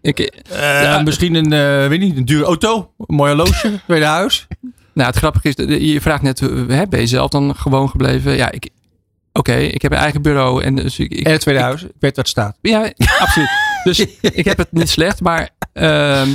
Ik, 0.00 0.18
uh, 0.18 0.82
ja, 0.82 1.02
misschien 1.02 1.34
een, 1.34 1.52
uh, 1.52 1.88
weet 1.88 2.00
niet, 2.00 2.16
een 2.16 2.24
dure 2.24 2.44
auto. 2.44 2.92
Een 2.98 3.14
mooi 3.14 3.34
horloge. 3.34 3.80
Tweede 3.86 4.04
huis. 4.04 4.46
Nou, 4.94 5.08
het 5.08 5.16
grappige 5.16 5.48
is, 5.48 5.92
je 5.92 6.00
vraagt 6.00 6.22
net, 6.22 6.40
hè, 6.40 6.86
ben 6.86 7.00
je 7.00 7.06
zelf 7.06 7.30
dan 7.30 7.56
gewoon 7.56 7.88
gebleven? 7.88 8.36
Ja, 8.36 8.50
ik, 8.50 8.68
oké, 9.32 9.54
ik 9.54 9.82
heb 9.82 9.92
een 9.92 9.98
eigen 9.98 10.22
bureau. 10.22 10.62
En, 10.62 10.74
dus 10.74 10.98
ik, 10.98 11.12
en 11.12 11.32
het 11.32 11.40
tweede 11.40 11.60
huis. 11.60 11.82
Ik 11.82 11.90
weet 11.98 12.16
wat 12.16 12.28
staat. 12.28 12.56
Ja, 12.60 12.92
absoluut. 13.18 13.48
Dus 13.84 13.98
ik 14.20 14.44
heb 14.44 14.58
het 14.58 14.72
niet 14.72 14.88
slecht, 14.88 15.20
maar 15.20 15.50
uh, 15.74 16.26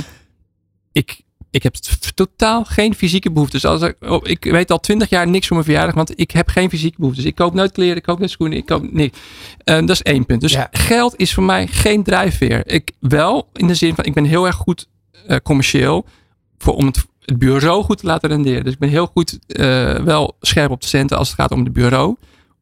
ik, 0.92 1.21
ik 1.52 1.62
heb 1.62 1.74
totaal 2.14 2.64
geen 2.64 2.94
fysieke 2.94 3.30
behoeftes. 3.30 3.62
Dus 3.62 3.70
als 3.70 3.82
ik, 3.82 3.96
oh, 4.00 4.20
ik 4.22 4.44
weet 4.44 4.70
al 4.70 4.80
twintig 4.80 5.08
jaar 5.08 5.28
niks 5.28 5.46
voor 5.46 5.56
mijn 5.56 5.68
verjaardag, 5.68 5.94
want 5.94 6.20
ik 6.20 6.30
heb 6.30 6.48
geen 6.48 6.68
fysieke 6.68 6.96
behoeftes. 6.98 7.24
Ik 7.24 7.34
koop 7.34 7.54
nooit 7.54 7.72
kleren, 7.72 7.96
ik 7.96 8.02
koop 8.02 8.18
nooit 8.18 8.30
schoenen, 8.30 8.58
ik 8.58 8.66
koop 8.66 8.92
niks. 8.92 9.18
Uh, 9.64 9.74
dat 9.80 9.90
is 9.90 10.02
één 10.02 10.26
punt. 10.26 10.40
Dus 10.40 10.56
geld 10.70 11.14
is 11.16 11.34
voor 11.34 11.42
mij 11.42 11.66
geen 11.66 12.02
drijfveer. 12.02 12.66
Ik 12.66 12.90
wel 13.00 13.48
in 13.52 13.66
de 13.66 13.74
zin 13.74 13.94
van, 13.94 14.04
ik 14.04 14.14
ben 14.14 14.24
heel 14.24 14.46
erg 14.46 14.56
goed 14.56 14.88
uh, 15.28 15.36
commercieel 15.42 16.06
voor, 16.58 16.74
om 16.74 16.86
het, 16.86 17.04
het, 17.20 17.38
bureau 17.38 17.82
goed 17.82 17.98
te 17.98 18.06
laten 18.06 18.28
renderen. 18.28 18.64
Dus 18.64 18.72
ik 18.72 18.78
ben 18.78 18.88
heel 18.88 19.06
goed 19.06 19.38
uh, 19.46 19.94
wel 19.94 20.36
scherp 20.40 20.70
op 20.70 20.80
de 20.80 20.86
centen 20.86 21.18
als 21.18 21.28
het 21.28 21.40
gaat 21.40 21.50
om 21.50 21.64
het 21.64 21.72
bureau. 21.72 22.16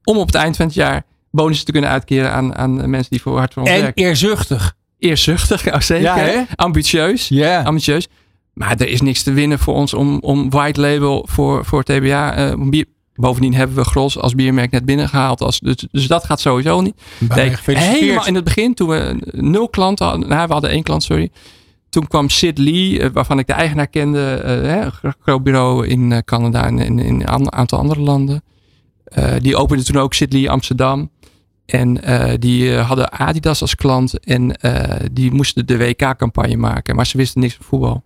Om 0.04 0.16
op 0.16 0.26
het 0.26 0.34
eind 0.34 0.56
van 0.56 0.66
het 0.66 0.74
jaar 0.74 1.02
bonussen 1.30 1.66
te 1.66 1.72
kunnen 1.72 1.90
uitkeren 1.90 2.32
aan, 2.32 2.56
aan 2.56 2.90
mensen 2.90 3.10
die 3.10 3.20
voor 3.20 3.38
hard 3.38 3.52
voor 3.52 3.62
ons 3.62 3.72
en 3.72 3.80
werken. 3.80 4.02
En 4.02 4.08
eerzuchtig 4.08 4.78
eerzuchtig, 5.00 5.64
ja, 5.64 5.80
zeker. 5.94 6.32
Ja, 6.32 6.46
ambitieus. 6.56 7.28
Ja. 7.28 7.62
Ambitieus. 7.62 8.08
Maar 8.52 8.76
er 8.76 8.88
is 8.88 9.00
niks 9.00 9.22
te 9.22 9.32
winnen 9.32 9.58
voor 9.58 9.74
ons 9.74 9.94
om, 9.94 10.18
om 10.20 10.50
white 10.50 10.80
label 10.80 11.26
voor, 11.28 11.64
voor 11.64 11.82
TBA. 11.82 12.50
Uh, 12.50 12.68
bier. 12.68 12.86
Bovendien 13.14 13.54
hebben 13.54 13.76
we 13.76 13.84
Gros 13.84 14.18
als 14.18 14.34
biermerk 14.34 14.70
net 14.70 14.84
binnengehaald. 14.84 15.40
Als, 15.40 15.58
dus, 15.60 15.86
dus 15.90 16.06
dat 16.06 16.24
gaat 16.24 16.40
sowieso 16.40 16.80
niet. 16.80 16.94
Nee, 17.34 17.56
helemaal 17.64 18.26
in 18.26 18.34
het 18.34 18.44
begin, 18.44 18.74
toen 18.74 18.88
we 18.88 19.16
nul 19.30 19.68
klanten 19.68 20.06
hadden. 20.06 20.28
Nou, 20.28 20.46
we 20.46 20.52
hadden 20.52 20.70
één 20.70 20.82
klant, 20.82 21.02
sorry. 21.02 21.30
Toen 21.88 22.06
kwam 22.06 22.28
Sid 22.28 22.58
Lee, 22.58 22.98
uh, 22.98 23.06
waarvan 23.12 23.38
ik 23.38 23.46
de 23.46 23.52
eigenaar 23.52 23.86
kende. 23.86 24.42
Uh, 24.64 24.84
een 25.02 25.14
groot 25.20 25.42
bureau 25.42 25.86
in 25.86 26.24
Canada 26.24 26.66
en 26.66 26.78
in, 26.78 26.98
in, 26.98 27.22
een 27.26 27.52
aantal 27.52 27.78
andere 27.78 28.00
landen. 28.00 28.42
die 29.38 29.56
opende 29.56 29.82
toen 29.82 29.96
ook 29.96 30.14
Sid 30.14 30.32
Lee 30.32 30.50
Amsterdam. 30.50 31.10
En 31.70 32.10
uh, 32.10 32.32
die 32.38 32.64
uh, 32.64 32.86
hadden 32.86 33.12
Adidas 33.12 33.60
als 33.60 33.74
klant 33.74 34.18
en 34.18 34.58
uh, 34.60 34.84
die 35.12 35.32
moesten 35.32 35.66
de 35.66 35.76
WK-campagne 35.76 36.56
maken, 36.56 36.96
maar 36.96 37.06
ze 37.06 37.16
wisten 37.16 37.40
niks 37.40 37.54
van 37.54 37.64
voetbal. 37.64 38.02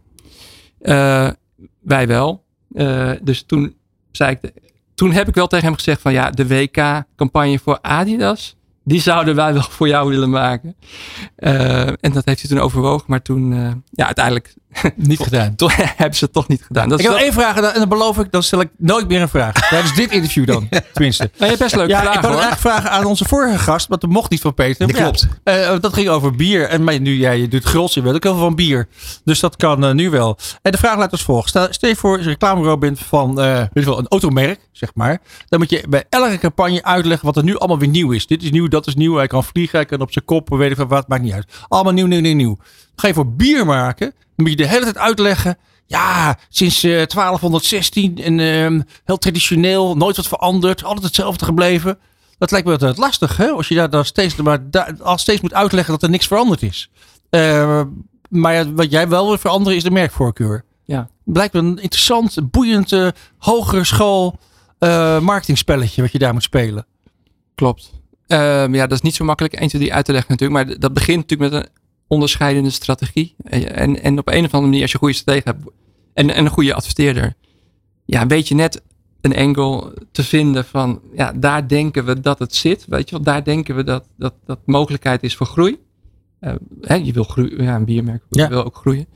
Wij 1.80 2.06
wel. 2.06 2.44
dus 3.22 3.42
toen, 3.42 3.74
zei 4.12 4.38
ik, 4.40 4.52
toen 4.94 5.12
heb 5.12 5.28
ik 5.28 5.34
wel 5.34 5.46
tegen 5.46 5.66
hem 5.66 5.74
gezegd 5.74 6.00
van 6.00 6.12
ja, 6.12 6.30
de 6.30 6.46
WK-campagne 6.46 7.58
voor 7.58 7.78
Adidas, 7.80 8.56
die 8.84 9.00
zouden 9.00 9.34
wij 9.34 9.52
wel 9.52 9.62
voor 9.76 9.88
jou 9.88 10.08
willen 10.08 10.30
maken. 10.30 10.76
Uh, 11.38 11.86
en 11.86 12.12
dat 12.12 12.24
heeft 12.24 12.40
hij 12.40 12.50
toen 12.50 12.58
overwogen, 12.58 13.04
maar 13.08 13.22
toen, 13.22 13.52
ja, 13.90 14.06
uiteindelijk 14.06 14.54
niet 14.96 15.20
gedaan. 15.20 15.54
Toen 15.54 15.70
hebben 15.96 16.16
ze 16.16 16.24
het 16.24 16.32
toch 16.32 16.48
niet 16.48 16.62
gedaan. 16.66 16.88
Dat 16.88 17.00
ik 17.00 17.06
heb 17.06 17.16
één 17.16 17.32
vraag 17.32 17.56
en 17.56 17.78
dan 17.78 17.88
beloof 17.88 18.18
ik, 18.18 18.32
dan 18.32 18.42
stel 18.42 18.60
ik 18.60 18.68
nooit 18.78 19.08
meer 19.08 19.20
een 19.20 19.28
vraag. 19.28 19.52
Tijdens 19.68 19.94
dit 19.94 20.10
interview 20.10 20.46
dan, 20.46 20.68
tenminste. 20.92 21.30
Maar 21.38 21.50
je 21.50 21.56
best 21.56 21.76
leuke 21.76 21.90
ja, 21.90 22.00
vragen 22.00 22.16
Ik 22.16 22.20
wil 22.20 22.30
eigenlijk 22.30 22.60
vragen 22.60 22.90
aan 22.90 23.04
onze 23.04 23.24
vorige 23.24 23.58
gast, 23.58 23.88
want 23.88 24.00
dat 24.00 24.10
mocht 24.10 24.30
niet 24.30 24.40
van 24.40 24.54
Peter. 24.54 24.86
Dat 24.86 24.96
klopt. 24.96 25.28
Ja, 25.44 25.72
uh, 25.74 25.80
dat 25.80 25.92
ging 25.92 26.08
over 26.08 26.36
bier. 26.36 26.68
En 26.68 26.84
maar 26.84 27.00
nu, 27.00 27.18
ja, 27.18 27.30
je 27.30 27.48
doet 27.48 27.92
je 27.92 28.02
weet 28.02 28.14
ook 28.14 28.22
heel 28.22 28.32
veel 28.32 28.42
van 28.42 28.54
bier. 28.54 28.88
Dus 29.24 29.40
dat 29.40 29.56
kan 29.56 29.96
nu 29.96 30.10
wel. 30.10 30.38
En 30.62 30.72
de 30.72 30.78
vraag 30.78 30.96
luidt 30.96 31.12
als 31.12 31.22
volgt. 31.22 31.48
Stel, 31.48 31.66
stel 31.70 31.88
je 31.88 31.96
voor, 31.96 32.16
als 32.16 32.24
je 32.24 32.30
reclamebureau 32.30 32.78
bent 32.78 32.98
van 32.98 33.38
een 33.38 34.08
automerk, 34.08 34.60
zeg 34.72 34.90
maar. 34.94 35.20
Dan 35.48 35.58
moet 35.58 35.70
je 35.70 35.84
bij 35.88 36.04
elke 36.08 36.38
campagne 36.38 36.84
uitleggen 36.84 37.26
wat 37.26 37.36
er 37.36 37.44
nu 37.44 37.56
allemaal 37.58 37.78
weer 37.78 37.88
nieuw 37.88 38.10
is. 38.10 38.26
Dit 38.26 38.42
is 38.42 38.50
nieuw, 38.50 38.68
dat 38.68 38.86
is 38.86 38.94
nieuw. 38.94 39.14
Hij 39.16 39.26
kan 39.26 39.44
vliegen, 39.44 39.78
hij 39.78 39.86
kan 39.86 40.00
op 40.00 40.12
zijn 40.12 40.24
kop, 40.24 40.48
weet 40.48 40.70
ik 40.70 40.76
van 40.76 40.88
wat, 40.88 41.08
maakt 41.08 41.22
niet 41.22 41.32
uit. 41.32 41.46
Allemaal 41.68 41.92
nieuw, 41.92 42.06
nieuw, 42.06 42.20
nieuw, 42.20 42.34
nieuw. 42.34 42.58
Ga 42.96 43.08
je 43.08 43.14
voor 43.14 43.32
bier 43.32 43.66
maken, 43.66 44.10
dan 44.16 44.32
moet 44.36 44.48
je 44.48 44.56
de 44.56 44.66
hele 44.66 44.84
tijd 44.84 44.98
uitleggen. 44.98 45.58
Ja, 45.86 46.38
sinds 46.48 46.84
uh, 46.84 46.92
1216 46.92 48.18
en 48.18 48.38
uh, 48.38 48.82
heel 49.04 49.18
traditioneel, 49.18 49.96
nooit 49.96 50.16
wat 50.16 50.28
veranderd, 50.28 50.84
altijd 50.84 51.04
hetzelfde 51.04 51.44
gebleven. 51.44 51.98
Dat 52.38 52.50
lijkt 52.50 52.66
me 52.66 52.72
altijd 52.72 52.96
lastig, 52.96 53.36
hè? 53.36 53.46
Als 53.46 53.68
je 53.68 53.74
daar 53.74 53.90
dan 53.90 54.04
steeds, 54.04 54.36
maar 54.36 54.70
daar, 54.70 54.94
al 55.02 55.18
steeds 55.18 55.40
moet 55.40 55.54
uitleggen 55.54 55.92
dat 55.92 56.02
er 56.02 56.10
niks 56.10 56.26
veranderd 56.26 56.62
is. 56.62 56.90
Uh, 57.30 57.80
maar 58.28 58.54
ja, 58.54 58.72
wat 58.72 58.90
jij 58.90 59.08
wel 59.08 59.26
wil 59.26 59.38
veranderen 59.38 59.76
is 59.76 59.82
de 59.84 59.90
merkvoorkeur. 59.90 60.64
Ja. 60.84 61.08
Blijkt 61.24 61.54
me 61.54 61.60
een 61.60 61.78
interessant, 61.78 62.50
boeiend, 62.50 62.92
uh, 62.92 63.08
hogere 63.38 63.84
school 63.84 64.38
uh, 64.78 65.20
marketingspelletje 65.20 66.02
wat 66.02 66.12
je 66.12 66.18
daar 66.18 66.32
moet 66.32 66.42
spelen. 66.42 66.86
Klopt. 67.54 67.92
Um, 68.26 68.74
ja, 68.74 68.86
dat 68.86 68.92
is 68.92 69.00
niet 69.00 69.14
zo 69.14 69.24
makkelijk 69.24 69.54
1, 69.54 69.68
2, 69.68 69.80
3 69.80 69.94
uit 69.94 70.04
te 70.04 70.12
leggen 70.12 70.30
natuurlijk. 70.30 70.66
Maar 70.66 70.78
dat 70.78 70.92
begint 70.92 71.18
natuurlijk 71.18 71.52
met 71.52 71.62
een 71.62 71.70
onderscheidende 72.06 72.70
strategie. 72.70 73.34
En, 73.44 74.02
en 74.02 74.18
op 74.18 74.28
een 74.28 74.44
of 74.44 74.52
andere 74.54 74.60
manier, 74.60 74.82
als 74.82 74.90
je 74.90 74.96
een 74.96 75.02
goede 75.02 75.16
stratege 75.16 75.48
hebt 75.48 75.64
en, 76.14 76.30
en 76.30 76.44
een 76.44 76.50
goede 76.50 76.74
adverteerder, 76.74 77.34
ja, 78.04 78.26
weet 78.26 78.48
je 78.48 78.54
net 78.54 78.82
een 79.20 79.36
angle 79.36 79.94
te 80.12 80.24
vinden 80.24 80.64
van, 80.64 81.00
ja, 81.14 81.32
daar 81.32 81.68
denken 81.68 82.04
we 82.04 82.20
dat 82.20 82.38
het 82.38 82.54
zit. 82.54 82.84
Weet 82.88 83.08
je 83.08 83.14
wel, 83.14 83.24
daar 83.24 83.44
denken 83.44 83.76
we 83.76 83.84
dat 83.84 84.08
dat, 84.16 84.34
dat 84.44 84.58
mogelijkheid 84.64 85.22
is 85.22 85.36
voor 85.36 85.46
groei. 85.46 85.78
Uh, 86.40 86.52
hè, 86.80 86.94
je 86.94 87.12
wil 87.12 87.24
groeien, 87.24 87.62
ja, 87.62 87.74
een 87.74 87.84
biermerk 87.84 88.22
ja. 88.30 88.48
wil 88.48 88.64
ook 88.64 88.76
groeien. 88.76 89.06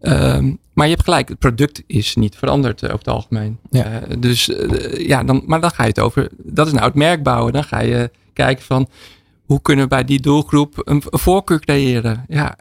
Um, 0.00 0.58
maar 0.72 0.86
je 0.86 0.92
hebt 0.92 1.04
gelijk, 1.04 1.28
het 1.28 1.38
product 1.38 1.82
is 1.86 2.14
niet 2.14 2.36
veranderd 2.36 2.82
uh, 2.82 2.88
over 2.88 2.98
het 2.98 3.14
algemeen. 3.14 3.58
Ja. 3.70 4.08
Uh, 4.08 4.16
dus 4.18 4.48
uh, 4.48 5.06
ja, 5.06 5.24
dan, 5.24 5.42
maar 5.46 5.60
dan 5.60 5.70
ga 5.70 5.82
je 5.82 5.88
het 5.88 6.00
over, 6.00 6.30
dat 6.36 6.66
is 6.66 6.72
nou 6.72 6.84
het 6.84 6.94
merk 6.94 7.22
bouwen. 7.22 7.52
Dan 7.52 7.64
ga 7.64 7.80
je 7.80 8.10
kijken 8.32 8.64
van, 8.64 8.88
hoe 9.48 9.62
kunnen 9.62 9.84
we 9.84 9.90
bij 9.90 10.04
die 10.04 10.20
doelgroep 10.20 10.82
een, 10.84 11.02
voorkeur 11.04 11.60
creëren? 11.60 12.24
Ja, 12.28 12.58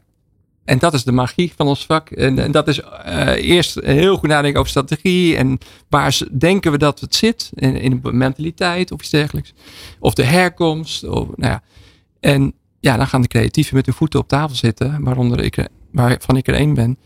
en 0.65 0.79
dat 0.79 0.93
is 0.93 1.03
de 1.03 1.11
magie 1.11 1.53
van 1.55 1.67
ons 1.67 1.85
vak. 1.85 2.09
En, 2.09 2.51
dat 2.51 2.67
is 2.67 2.81
eerst 3.35 3.79
heel 3.83 4.17
goed 4.17 4.29
nadenken 4.29 4.59
over 4.59 4.71
strategie. 4.71 5.35
En 5.35 5.57
waar 5.89 6.19
denken 6.37 6.71
we 6.71 6.77
dat 6.77 6.99
het 6.99 7.15
zit? 7.15 7.51
In, 7.53 7.75
in 7.75 7.99
de 8.03 8.13
mentaliteit 8.13 8.91
of 8.91 8.99
iets 8.99 9.09
dergelijks. 9.09 9.53
Of 9.99 10.13
de 10.13 10.23
herkomst. 10.23 11.03
Of, 11.03 11.27
nou 11.35 11.51
ja. 11.51 11.63
En 12.19 12.53
ja, 12.79 12.97
dan 12.97 13.07
gaan 13.07 13.21
de 13.21 13.27
creatieven 13.27 13.75
met 13.75 13.85
hun 13.85 13.95
voeten 13.95 14.19
op 14.19 14.27
tafel 14.27 14.55
zitten. 14.55 15.03
Waaronder 15.03 15.39
ik, 15.39 15.67
waarvan 15.91 16.37
ik 16.37 16.47
er 16.47 16.53
één 16.53 16.73
ben. 16.73 16.97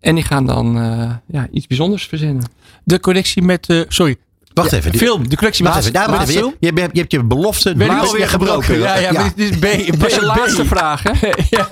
En 0.00 0.14
die 0.14 0.24
gaan 0.24 0.46
dan 0.46 0.78
uh, 0.78 1.14
ja, 1.26 1.48
iets 1.50 1.66
bijzonders 1.66 2.06
verzinnen. 2.06 2.44
De 2.84 3.00
connectie 3.00 3.42
met, 3.42 3.68
uh, 3.68 3.82
sorry. 3.88 4.16
Wacht 4.54 4.70
ja, 4.70 4.76
even. 4.76 4.94
Film, 4.94 5.28
de 5.28 5.36
connectie 5.36 5.64
met 5.64 5.76
even, 5.76 5.92
daar 5.92 6.20
even. 6.20 6.34
Je, 6.34 6.72
je, 6.74 6.88
je 6.92 7.00
hebt 7.00 7.12
je 7.12 7.24
belofte 7.24 7.74
ben 7.74 7.90
alweer 7.90 8.28
gebroken. 8.28 8.78
Ja, 8.78 8.96
ja, 8.96 9.12
ja. 9.12 9.32
dit 9.34 9.50
is 9.50 9.58
B. 9.58 9.62
Dat 9.98 10.08
is 10.08 10.14
je 10.14 10.24
laatste 10.24 10.64
vraag, 10.64 11.02
hè? 11.02 11.12
ja. 11.56 11.68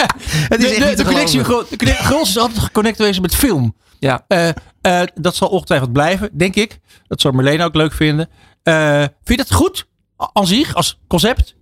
Het 0.48 0.64
is 0.64 0.78
de, 0.78 0.84
de, 0.84 0.96
de 0.96 1.04
connectie, 1.04 1.44
Gros 1.94 2.28
is 2.28 2.38
altijd 2.38 2.58
geconnect 2.58 2.96
geweest 2.96 3.20
met 3.20 3.34
film. 3.34 3.74
Ja. 3.98 4.24
Uh, 4.28 4.48
uh, 4.82 5.02
dat 5.14 5.36
zal 5.36 5.48
ongetwijfeld 5.48 5.92
blijven, 5.92 6.30
denk 6.32 6.54
ik. 6.54 6.78
Dat 7.06 7.20
zal 7.20 7.32
Marlene 7.32 7.64
ook 7.64 7.74
leuk 7.74 7.92
vinden. 7.92 8.28
Uh, 8.64 8.98
vind 8.98 9.10
je 9.24 9.36
dat 9.36 9.52
goed? 9.52 9.86
Aan 10.32 10.46
zich, 10.46 10.74
als 10.74 11.00
concept? 11.06 11.54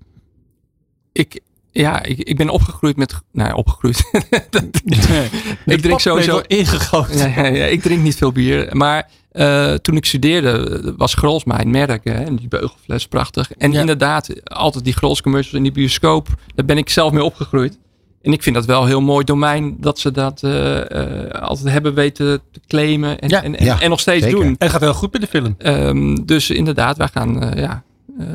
Ik, 1.12 1.40
ja, 1.81 2.03
ik, 2.03 2.18
ik 2.18 2.37
ben 2.37 2.49
opgegroeid 2.49 2.97
met. 2.97 3.22
Nou, 3.33 3.55
opgegroeid. 3.55 4.11
ik 5.66 5.81
drink 5.81 6.01
sowieso. 6.01 6.43
ingegoten. 6.47 7.16
Ja, 7.18 7.26
ja, 7.26 7.47
ja, 7.47 7.64
ik 7.64 7.83
drink 7.83 8.03
niet 8.03 8.16
veel 8.16 8.33
bier. 8.33 8.76
Maar 8.76 9.09
uh, 9.33 9.74
toen 9.74 9.97
ik 9.97 10.05
studeerde, 10.05 10.95
was 10.97 11.14
Grols 11.14 11.45
mijn 11.45 11.70
merk. 11.70 12.05
Hè, 12.05 12.12
en 12.24 12.37
die 12.37 12.49
beugelfles, 12.49 13.07
prachtig. 13.09 13.53
En 13.53 13.72
ja. 13.72 13.81
inderdaad, 13.81 14.51
altijd 14.51 14.85
die 14.85 14.93
Grols 14.93 15.22
commercials 15.22 15.57
in 15.57 15.62
die 15.62 15.72
bioscoop. 15.72 16.29
Daar 16.55 16.64
ben 16.66 16.79
ik 16.79 16.89
zelf 16.89 17.12
mee 17.12 17.24
opgegroeid. 17.24 17.79
En 18.22 18.33
ik 18.33 18.43
vind 18.43 18.55
dat 18.55 18.64
wel 18.64 18.81
een 18.83 18.89
heel 18.89 19.01
mooi 19.01 19.24
domein 19.24 19.76
dat 19.81 19.99
ze 19.99 20.11
dat 20.11 20.43
eh, 20.43 20.91
eh, 21.26 21.31
altijd 21.43 21.68
hebben 21.68 21.95
weten 21.95 22.41
te 22.53 22.61
claimen 22.66 23.18
en, 23.18 23.29
Ja. 23.29 23.43
en, 23.43 23.57
en, 23.59 23.64
Ja, 23.64 23.81
en 23.81 23.91
nog 23.91 24.01
steeds 24.01 24.24
zeker. 24.24 24.41
doen. 24.41 24.55
En 24.59 24.70
gaat 24.70 24.81
heel 24.81 24.95
goed 24.95 25.12
met 25.12 25.20
de 25.20 25.26
film. 25.26 25.55
Ehm, 25.59 26.14
dus 26.24 26.51
inderdaad, 26.51 26.97
wij 26.97 27.09
gaan, 27.12 27.43
eh, 27.43 27.62
ja, 27.62 27.83
eh, 28.18 28.26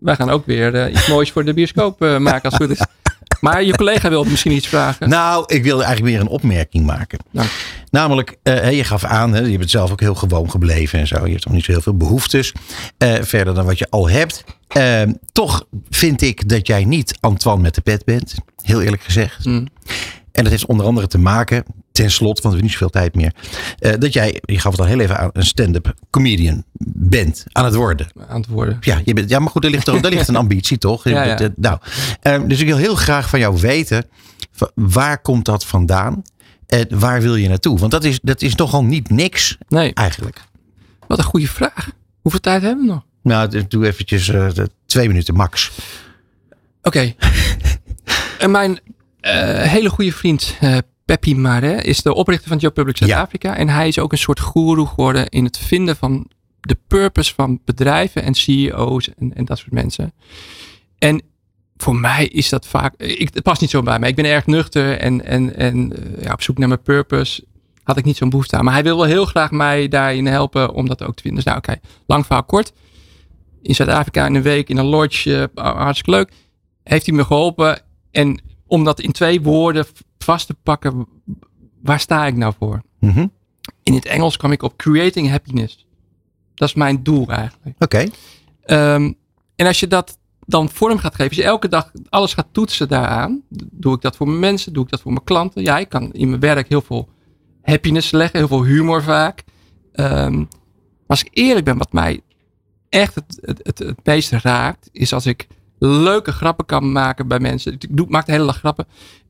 wij 0.00 0.16
gaan 0.16 0.30
ook 0.30 0.46
weer 0.46 0.74
eh, 0.74 0.92
iets 0.92 1.06
moois 1.08 1.30
voor 1.30 1.44
de 1.44 1.54
bioscoop 1.54 2.02
eh, 2.02 2.18
maken 2.18 2.50
als 2.50 2.58
het 2.58 2.62
goed 2.62 2.70
is. 2.78 2.86
Maar 3.40 3.62
je 3.62 3.76
collega 3.76 4.08
wil 4.08 4.24
misschien 4.24 4.52
iets 4.52 4.66
vragen. 4.66 5.08
Nou, 5.08 5.44
ik 5.46 5.62
wilde 5.62 5.84
eigenlijk 5.84 6.14
meer 6.14 6.24
een 6.24 6.32
opmerking 6.32 6.86
maken. 6.86 7.18
Dank. 7.30 7.50
Namelijk, 7.90 8.36
eh, 8.42 8.72
je 8.72 8.84
gaf 8.84 9.04
aan, 9.04 9.34
hè, 9.34 9.40
je 9.40 9.58
bent 9.58 9.70
zelf 9.70 9.90
ook 9.90 10.00
heel 10.00 10.14
gewoon 10.14 10.50
gebleven 10.50 10.98
en 10.98 11.06
zo. 11.06 11.26
Je 11.26 11.32
hebt 11.32 11.44
nog 11.44 11.54
niet 11.54 11.64
zo 11.64 11.72
heel 11.72 11.80
veel 11.80 11.96
behoeftes. 11.96 12.52
eh, 12.98 13.14
verder 13.20 13.54
dan 13.54 13.64
wat 13.64 13.78
je 13.78 13.86
al 13.90 14.08
hebt. 14.08 14.44
Eh, 14.68 15.02
toch 15.32 15.66
vind 15.90 16.22
ik 16.22 16.48
dat 16.48 16.66
jij 16.66 16.84
niet 16.84 17.16
Antoine 17.20 17.62
met 17.62 17.74
de 17.74 17.80
pet 17.80 18.04
bent. 18.04 18.34
Heel 18.62 18.82
eerlijk 18.82 19.02
gezegd. 19.02 19.44
Mm. 19.44 19.66
En 20.32 20.42
dat 20.42 20.52
heeft 20.52 20.66
onder 20.66 20.86
andere 20.86 21.06
te 21.06 21.18
maken, 21.18 21.64
ten 21.96 22.10
slotte, 22.10 22.42
want 22.42 22.54
we 22.54 22.60
hebben 22.60 22.62
niet 22.62 22.72
zoveel 22.72 22.88
tijd 22.88 23.14
meer. 23.14 23.32
eh, 23.78 23.92
dat 23.98 24.12
jij, 24.12 24.40
je 24.44 24.58
gaf 24.58 24.70
het 24.72 24.80
al 24.80 24.86
heel 24.86 25.00
even 25.00 25.18
aan, 25.18 25.30
een 25.32 25.44
stand-up 25.46 25.94
comedian 26.10 26.64
bent. 26.94 27.44
Aan 27.52 27.64
het 27.64 27.74
worden. 27.74 28.06
Aan 28.28 28.40
het 28.40 28.46
worden. 28.50 28.76
Ja, 28.80 29.00
je 29.04 29.14
bent, 29.14 29.30
ja 29.30 29.38
maar 29.38 29.50
goed, 29.50 29.64
er 29.64 29.70
ligt, 29.70 29.84
toch- 29.84 30.00
daar 30.00 30.10
ligt 30.10 30.28
een 30.28 30.36
ambitie, 30.36 30.78
toch? 30.78 31.04
Ja, 31.08 31.22
ja. 31.22 31.34
Dat- 31.36 31.52
Nou, 31.56 31.78
eh, 32.20 32.40
dus 32.46 32.60
ik 32.60 32.66
wil 32.66 32.76
heel 32.76 32.94
graag 32.94 33.28
van 33.28 33.38
jou 33.38 33.60
weten, 33.60 34.04
waar 34.74 35.18
komt 35.22 35.44
dat 35.44 35.64
vandaan? 35.66 36.22
En 36.66 36.98
waar 36.98 37.20
wil 37.22 37.36
je 37.36 37.48
naartoe? 37.48 37.78
Want 37.78 37.90
dat 37.92 38.04
is, 38.04 38.18
dat 38.22 38.42
is 38.42 38.54
nogal 38.54 38.84
niet 38.84 39.10
niks 39.10 39.56
Nee, 39.68 39.94
eigenlijk. 39.94 40.40
wat 41.06 41.18
een 41.18 41.24
goede 41.24 41.48
vraag. 41.48 41.90
Hoeveel 42.22 42.40
tijd 42.40 42.62
hebben 42.62 42.86
we 42.86 42.92
nog? 42.92 43.02
Nou, 43.22 43.66
doe 43.68 43.86
eventjes 43.86 44.28
eh, 44.28 44.46
twee 44.86 45.08
minuten 45.08 45.34
max. 45.34 45.70
Oké. 46.82 47.14
en 48.38 48.50
mijn 48.50 48.78
eh, 49.20 49.62
hele 49.62 49.88
goede 49.88 50.12
vriend 50.12 50.56
Peppi 51.06 51.36
Mare 51.36 51.82
is 51.82 52.02
de 52.02 52.14
oprichter 52.14 52.48
van 52.48 52.58
Joe 52.58 52.70
Public 52.70 52.96
Zuid-Afrika. 52.96 53.56
En 53.56 53.68
hij 53.68 53.88
is 53.88 53.98
ook 53.98 54.12
een 54.12 54.18
soort 54.18 54.40
goeroe 54.40 54.86
geworden 54.86 55.28
in 55.28 55.44
het 55.44 55.58
vinden 55.58 55.96
van 55.96 56.30
de 56.60 56.78
purpose 56.86 57.34
van 57.34 57.60
bedrijven 57.64 58.22
en 58.22 58.34
CEO's 58.34 59.08
en, 59.14 59.34
en 59.34 59.44
dat 59.44 59.58
soort 59.58 59.72
mensen. 59.72 60.12
En 60.98 61.22
voor 61.76 61.96
mij 61.96 62.26
is 62.26 62.48
dat 62.48 62.66
vaak, 62.66 62.94
ik, 62.96 63.34
het 63.34 63.42
past 63.42 63.60
niet 63.60 63.70
zo 63.70 63.82
bij 63.82 63.98
mij. 63.98 64.08
Ik 64.08 64.16
ben 64.16 64.24
erg 64.24 64.46
nuchter 64.46 64.98
en, 64.98 65.24
en, 65.24 65.56
en 65.56 65.92
eh, 65.92 66.24
ja, 66.24 66.32
op 66.32 66.42
zoek 66.42 66.58
naar 66.58 66.68
mijn 66.68 66.82
purpose 66.82 67.44
had 67.82 67.96
ik 67.96 68.04
niet 68.04 68.16
zo'n 68.16 68.30
behoefte 68.30 68.56
aan. 68.56 68.64
Maar 68.64 68.74
hij 68.74 68.82
wil 68.82 68.96
wel 68.96 69.06
heel 69.06 69.24
graag 69.24 69.50
mij 69.50 69.88
daarin 69.88 70.26
helpen 70.26 70.72
om 70.72 70.88
dat 70.88 71.02
ook 71.02 71.14
te 71.14 71.22
vinden. 71.22 71.44
Dus 71.44 71.52
nou 71.52 71.58
oké, 71.58 71.80
lang 72.06 72.26
verhaal 72.26 72.44
kort. 72.44 72.72
In 73.62 73.74
Zuid-Afrika 73.74 74.26
in 74.26 74.34
een 74.34 74.42
week 74.42 74.68
in 74.68 74.76
een 74.76 74.84
lodge, 74.84 75.50
eh, 75.54 75.76
hartstikke 75.76 76.10
leuk 76.10 76.32
heeft 76.82 77.06
hij 77.06 77.14
me 77.14 77.24
geholpen. 77.24 77.82
En 78.10 78.40
om 78.66 78.84
dat 78.84 79.00
in 79.00 79.12
twee 79.12 79.42
woorden 79.42 79.86
vast 80.18 80.46
te 80.46 80.54
pakken, 80.62 81.06
waar 81.82 82.00
sta 82.00 82.26
ik 82.26 82.36
nou 82.36 82.54
voor? 82.58 82.82
Mhm. 83.00 83.26
In 83.82 83.94
het 83.94 84.04
Engels 84.04 84.36
kwam 84.36 84.52
ik 84.52 84.62
op 84.62 84.76
creating 84.76 85.30
happiness. 85.30 85.86
Dat 86.54 86.68
is 86.68 86.74
mijn 86.74 87.02
doel 87.02 87.28
eigenlijk. 87.28 87.82
Oké. 87.82 88.06
Ehm, 88.62 89.12
en 89.56 89.66
als 89.66 89.80
je 89.80 89.86
dat 89.86 90.18
dan 90.46 90.68
vorm 90.68 90.98
gaat 90.98 91.14
geven, 91.14 91.28
als 91.28 91.36
je 91.36 91.44
elke 91.44 91.68
dag 91.68 91.92
alles 92.08 92.34
gaat 92.34 92.46
toetsen 92.52 92.88
daaraan, 92.88 93.42
doe 93.70 93.94
ik 93.94 94.00
dat 94.00 94.16
voor 94.16 94.26
mijn 94.26 94.40
mensen, 94.40 94.72
doe 94.72 94.84
ik 94.84 94.90
dat 94.90 95.00
voor 95.00 95.12
mijn 95.12 95.24
klanten. 95.24 95.62
Ja, 95.62 95.78
ik 95.78 95.88
kan 95.88 96.12
in 96.12 96.28
mijn 96.28 96.40
werk 96.40 96.68
heel 96.68 96.82
veel 96.82 97.08
happiness 97.62 98.10
leggen, 98.10 98.38
heel 98.38 98.48
veel 98.48 98.64
humor 98.64 99.02
vaak. 99.02 99.44
Ehm, 99.92 100.36
maar 100.36 101.16
als 101.16 101.24
ik 101.24 101.28
eerlijk 101.32 101.64
ben, 101.64 101.78
wat 101.78 101.92
mij 101.92 102.20
echt 102.88 103.14
het, 103.14 103.38
het, 103.40 103.60
het, 103.62 103.78
het 103.78 104.04
meest 104.04 104.30
raakt, 104.30 104.88
is 104.92 105.12
als 105.12 105.26
ik 105.26 105.46
leuke 105.78 106.32
grappen 106.32 106.66
kan 106.66 106.92
maken 106.92 107.28
bij 107.28 107.38
mensen. 107.40 107.72
Ik 107.72 107.96
doe, 107.96 108.06
maak 108.08 108.26
de 108.26 108.32
hele 108.32 108.44
dag 108.46 108.58
grappen. 108.58 108.86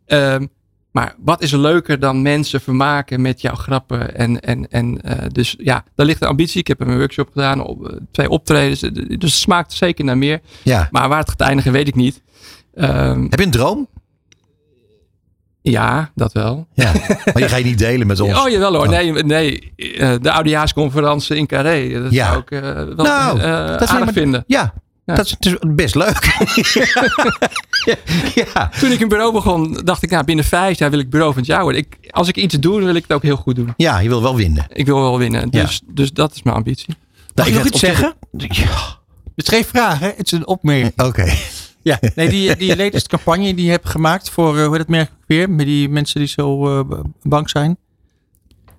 Ehm, 0.06 0.46
maar 0.92 1.14
wat 1.18 1.42
is 1.42 1.50
leuker 1.52 2.00
dan 2.00 2.22
mensen 2.22 2.60
vermaken 2.60 3.20
met 3.20 3.40
jouw 3.40 3.54
grappen? 3.54 4.14
En, 4.16 4.40
en, 4.40 4.70
en 4.70 5.00
eh, 5.02 5.26
dus 5.32 5.54
ja, 5.58 5.84
daar 5.94 6.06
ligt 6.06 6.20
de 6.20 6.26
ambitie. 6.26 6.60
Ik 6.60 6.66
heb 6.66 6.80
een 6.80 6.96
workshop 6.98 7.28
gedaan, 7.32 7.60
op, 7.64 7.88
eh, 7.88 7.96
twee 8.10 8.28
optredens. 8.28 8.82
eh, 8.82 8.90
Dus 8.94 9.06
het 9.18 9.30
smaakt 9.32 9.72
zeker 9.72 10.04
naar 10.04 10.18
meer. 10.18 10.40
Ja. 10.62 10.88
Maar 10.90 11.08
waar 11.08 11.18
het 11.18 11.28
gaat 11.30 11.40
eindigen, 11.40 11.72
weet 11.72 11.88
ik 11.88 11.94
niet. 11.94 12.22
Ehm, 12.74 13.22
Heb 13.22 13.38
je 13.38 13.44
een 13.44 13.50
droom? 13.50 13.88
ja, 15.62 16.10
dat 16.14 16.32
wel. 16.32 16.66
Ja. 16.74 16.92
maar 17.24 17.32
die 17.34 17.48
ga 17.48 17.56
je 17.56 17.64
niet 17.64 17.78
delen 17.78 18.06
met 18.06 18.20
ons. 18.26 18.38
Oh 18.44 18.48
jawel 18.48 18.72
hoor. 18.74 18.82
Oh. 18.84 18.88
Nee, 18.88 19.12
nee 19.12 19.72
de 20.20 20.32
oudejaarsconferentie 20.32 21.36
in 21.36 21.46
Carré. 21.46 22.02
Dat 22.02 22.12
Ja. 22.12 22.26
zou 22.26 22.38
ik 22.40 22.48
wel 22.48 22.62
Nou, 22.62 23.38
dat 23.38 23.82
ik 23.82 23.88
aardig 23.88 24.04
maar- 24.04 24.12
vinden. 24.12 24.44
Ja, 24.46 24.74
Ja. 25.06 25.14
dat 25.14 25.24
is, 25.24 25.30
het 25.30 25.46
is 25.46 25.54
best 25.74 25.94
leuk. 25.94 26.24
ja. 28.54 28.70
Toen 28.80 28.90
ik 28.92 29.00
een 29.00 29.08
bureau 29.08 29.32
begon, 29.32 29.80
dacht 29.84 30.02
ik, 30.02 30.10
nou, 30.10 30.24
binnen 30.24 30.44
vijf 30.44 30.78
jaar 30.78 30.90
wil 30.90 30.98
ik 30.98 31.10
bureau 31.10 31.32
van 31.32 31.42
het 31.42 31.50
jaar 31.50 31.62
worden. 31.62 31.80
Ik, 31.80 31.98
als 32.10 32.28
ik 32.28 32.36
iets 32.36 32.54
doe, 32.54 32.84
wil 32.84 32.94
ik 32.94 33.02
het 33.02 33.12
ook 33.12 33.22
heel 33.22 33.36
goed 33.36 33.56
doen. 33.56 33.72
ja, 33.76 33.98
je 33.98 34.08
wil 34.08 34.22
wel 34.22 34.36
winnen. 34.36 34.66
Ik 34.72 34.86
wil 34.86 35.00
wel 35.00 35.18
winnen. 35.18 35.48
Ja. 35.50 35.62
Dus, 35.62 35.80
dus 35.86 36.12
dat 36.12 36.34
is 36.34 36.42
mijn 36.42 36.56
ambitie. 36.56 36.94
Mag 37.34 37.46
Nou, 37.46 37.48
ik 37.48 37.54
nog 37.54 37.66
iets 37.72 37.80
zeggen? 37.80 38.14
Ja. 38.30 38.46
Het 39.34 39.46
is 39.46 39.48
geen 39.48 39.64
vraag, 39.64 39.98
hè? 39.98 40.06
Het 40.16 40.26
is 40.26 40.32
een 40.32 40.46
opmerking. 40.46 40.92
Oké. 41.02 41.34
Ja, 41.82 41.98
nee, 42.14 42.28
die, 42.28 42.56
die 42.56 42.76
latest 42.76 43.08
campagne 43.08 43.54
die 43.54 43.64
je 43.64 43.70
hebt 43.70 43.88
gemaakt 43.88 44.30
voor, 44.30 44.56
eh, 44.56 44.62
hoe 44.62 44.70
heet 44.70 44.78
het 44.78 44.88
merk 44.88 45.10
weer? 45.26 45.50
Met 45.50 45.66
die 45.66 45.88
mensen 45.88 46.18
die 46.20 46.28
zo 46.28 46.78
eh, 46.80 47.00
bang 47.22 47.50
zijn. 47.50 47.76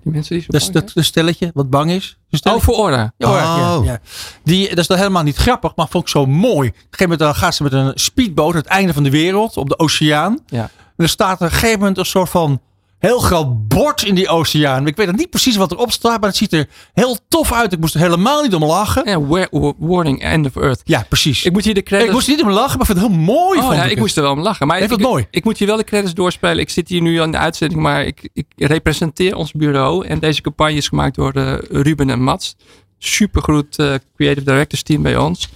Die 0.07 0.15
mensen 0.15 0.35
die 0.35 0.61
zo 0.61 0.71
Dat 0.93 1.05
stelletje 1.05 1.51
wat 1.53 1.69
bang 1.69 1.91
is. 1.91 2.17
Oh, 2.43 2.59
voor 2.61 2.75
orde. 2.75 3.11
Ja, 3.17 3.27
hoor, 3.27 3.37
ja, 3.37 3.77
Oh. 3.77 3.85
ja. 3.85 3.99
Die, 4.43 4.69
dat 4.69 4.77
is 4.77 4.87
dan 4.87 4.97
helemaal 4.97 5.23
niet 5.23 5.35
grappig, 5.35 5.75
maar 5.75 5.87
vond 5.87 6.03
ik 6.03 6.09
zo 6.09 6.25
mooi. 6.25 6.67
Op 6.69 6.75
een 6.75 6.81
gegeven 6.81 6.99
moment 6.99 7.19
dan 7.19 7.35
gaat 7.35 7.55
ze 7.55 7.63
met 7.63 7.73
een 7.73 7.91
speedboot 7.95 8.51
aan 8.53 8.59
het 8.59 8.65
einde 8.69 8.93
van 8.93 9.03
de 9.03 9.09
wereld 9.09 9.57
op 9.57 9.69
de 9.69 9.79
oceaan. 9.79 10.39
Ja. 10.47 10.61
En 10.97 11.03
er 11.03 11.09
staat 11.09 11.33
op 11.33 11.41
een 11.41 11.51
gegeven 11.51 11.79
moment 11.79 11.97
een 11.97 12.05
soort 12.05 12.29
van 12.29 12.61
heel 12.99 13.19
groot 13.19 13.67
bord 13.67 14.03
in 14.03 14.15
die 14.15 14.27
oceaan. 14.27 14.87
Ik 14.87 14.95
weet 14.95 15.15
niet 15.15 15.29
precies 15.29 15.55
wat 15.55 15.71
erop 15.71 15.91
staat, 15.91 16.19
maar 16.19 16.29
het 16.29 16.37
ziet 16.37 16.53
er 16.53 16.67
heel 16.93 17.17
tof 17.27 17.53
uit. 17.53 17.73
Ik 17.73 17.79
moest 17.79 17.93
er 17.93 17.99
helemaal 17.99 18.41
niet 18.43 18.53
om 18.55 18.63
lachen. 18.65 19.09
Ja, 19.09 19.21
wa- 19.21 19.73
warning, 19.77 20.21
end 20.21 20.45
of 20.45 20.55
earth. 20.55 20.81
Ja, 20.83 21.05
precies. 21.09 21.43
Ik 21.45 21.51
moet 21.51 21.63
hier 21.63 21.73
de 21.73 21.83
credits... 21.83 22.07
Ik 22.09 22.15
moest 22.15 22.27
niet 22.27 22.41
om 22.41 22.49
lachen, 22.49 22.77
maar 22.79 22.89
ik 22.89 22.95
vind 22.95 22.99
het 22.99 23.07
heel 23.07 23.17
mooi. 23.25 23.59
Oh, 23.59 23.73
ja, 23.73 23.83
ik 23.83 23.89
het. 23.89 23.99
moest 23.99 24.15
er 24.17 24.23
wel 24.23 24.31
om 24.31 24.39
lachen. 24.39 24.67
Maar 24.67 24.77
Ik 24.77 24.83
ik, 24.83 24.89
het 24.89 24.99
mooi. 25.01 25.27
Ik, 25.31 25.43
moet 25.43 25.57
hier 25.57 25.67
wel 25.67 25.77
de 25.77 25.83
credits 25.83 26.13
doorspelen. 26.13 26.59
Ik 26.59 26.69
zit 26.69 26.89
hier 26.89 27.01
nu 27.01 27.21
aan 27.21 27.31
de 27.31 27.37
uitzending, 27.37 27.81
maar 27.81 28.05
ik, 28.05 28.29
ik 28.33 28.45
representeer 28.55 29.35
ons 29.35 29.51
bureau. 29.51 30.05
En 30.05 30.19
deze 30.19 30.41
campagne 30.41 30.73
is 30.77 30.87
gemaakt 30.87 31.15
door 31.15 31.31
eh, 31.31 31.53
Ruben 31.69 32.09
en 32.09 32.21
Mats. 32.23 32.55
Supergoed 32.97 33.77
eh, 33.79 33.93
creative 34.15 34.45
directors 34.45 34.83
team 34.83 35.01
bij 35.01 35.17
ons. 35.17 35.49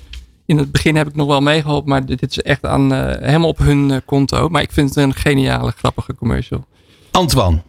In 0.45 0.57
het 0.57 0.71
begin 0.71 0.95
heb 0.95 1.07
ik 1.07 1.15
nog 1.15 1.27
wel 1.27 1.41
meegeholpen, 1.41 1.89
maar 1.89 2.05
dit, 2.05 2.21
is 2.21 2.41
echt 2.41 2.65
aan, 2.65 2.93
eh, 2.93 3.25
helemaal 3.27 3.49
op 3.49 3.57
hun 3.57 4.01
konto. 4.05 4.49
Maar 4.49 4.61
ik 4.61 4.71
vind 4.71 4.89
het 4.89 4.97
een 4.97 5.13
geniale, 5.13 5.73
grappige 5.77 6.15
commercial. 6.15 6.65
Antoine, 7.11 7.61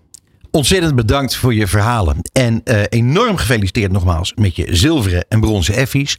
ontzettend 0.51 0.95
bedankt 0.95 1.37
voor 1.37 1.55
je 1.55 1.67
verhalen. 1.67 2.17
En 2.33 2.61
eh, 2.65 2.83
enorm 2.89 3.37
gefeliciteerd 3.37 3.93
nogmaals 3.93 4.33
met 4.35 4.57
je 4.57 4.77
zilveren 4.77 5.25
en 5.29 5.41
bronzen 5.41 5.75
effies. 5.75 6.17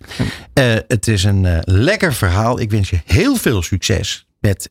Eh, 0.53 0.65
het 0.87 1.07
is 1.07 1.23
een 1.23 1.45
eh, 1.45 1.57
lekker 1.61 2.13
verhaal. 2.13 2.59
Ik 2.59 2.71
wens 2.71 2.89
je 2.89 2.99
heel 3.05 3.35
veel 3.35 3.61
succes 3.61 4.27
met 4.39 4.69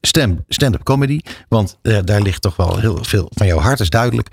stand-up 0.48 0.82
comedy. 0.82 1.20
Want 1.48 1.78
daar 1.82 2.22
ligt 2.22 2.42
toch 2.42 2.56
wel 2.56 2.78
heel 2.78 3.04
veel 3.04 3.30
van 3.34 3.46
jouw 3.46 3.58
hart, 3.58 3.80
is 3.80 3.90
duidelijk. 3.90 4.28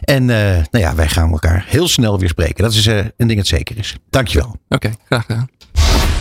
En 0.00 0.24
nou 0.24 0.64
ja, 0.70 0.94
wij 0.94 1.08
gaan 1.08 1.30
elkaar 1.30 1.64
heel 1.68 1.88
snel 1.88 2.18
weer 2.18 2.28
spreken. 2.28 2.64
Dat 2.64 2.72
is 2.72 2.86
een 2.86 3.12
ding 3.16 3.36
dat 3.36 3.46
zeker 3.46 3.78
is. 3.78 3.96
Dankjewel. 4.10 4.56
Oké, 4.68 4.90
graag 5.04 5.24
gedaan. 5.26 5.48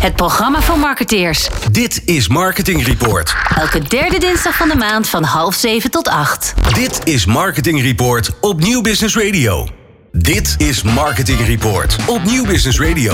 Het 0.02 0.16
programma 0.16 0.62
voor 0.62 0.80
marketeers. 0.80 1.50
Dit 1.72 2.02
is 2.06 2.28
Marketing 2.28 2.86
Report. 2.86 3.36
Elke 3.58 3.80
derde 3.80 4.20
dinsdag 4.20 4.56
van 4.58 4.70
de 4.70 4.76
maand 4.76 5.10
van 5.10 5.24
half 5.24 5.56
zeven 5.56 5.92
tot 5.92 6.08
acht. 6.08 6.54
Dit 6.74 7.02
is 7.04 7.26
Marketing 7.26 7.82
Report 7.82 8.30
op 8.40 8.60
Nieuw 8.60 8.82
Business 8.82 9.16
Radio. 9.16 9.81
Dit 10.12 10.56
is 10.58 10.84
Marketing 10.84 11.40
Report 11.40 11.98
op 12.08 12.24
Nieuw 12.24 12.46
Business 12.46 12.80
Radio. 12.80 13.14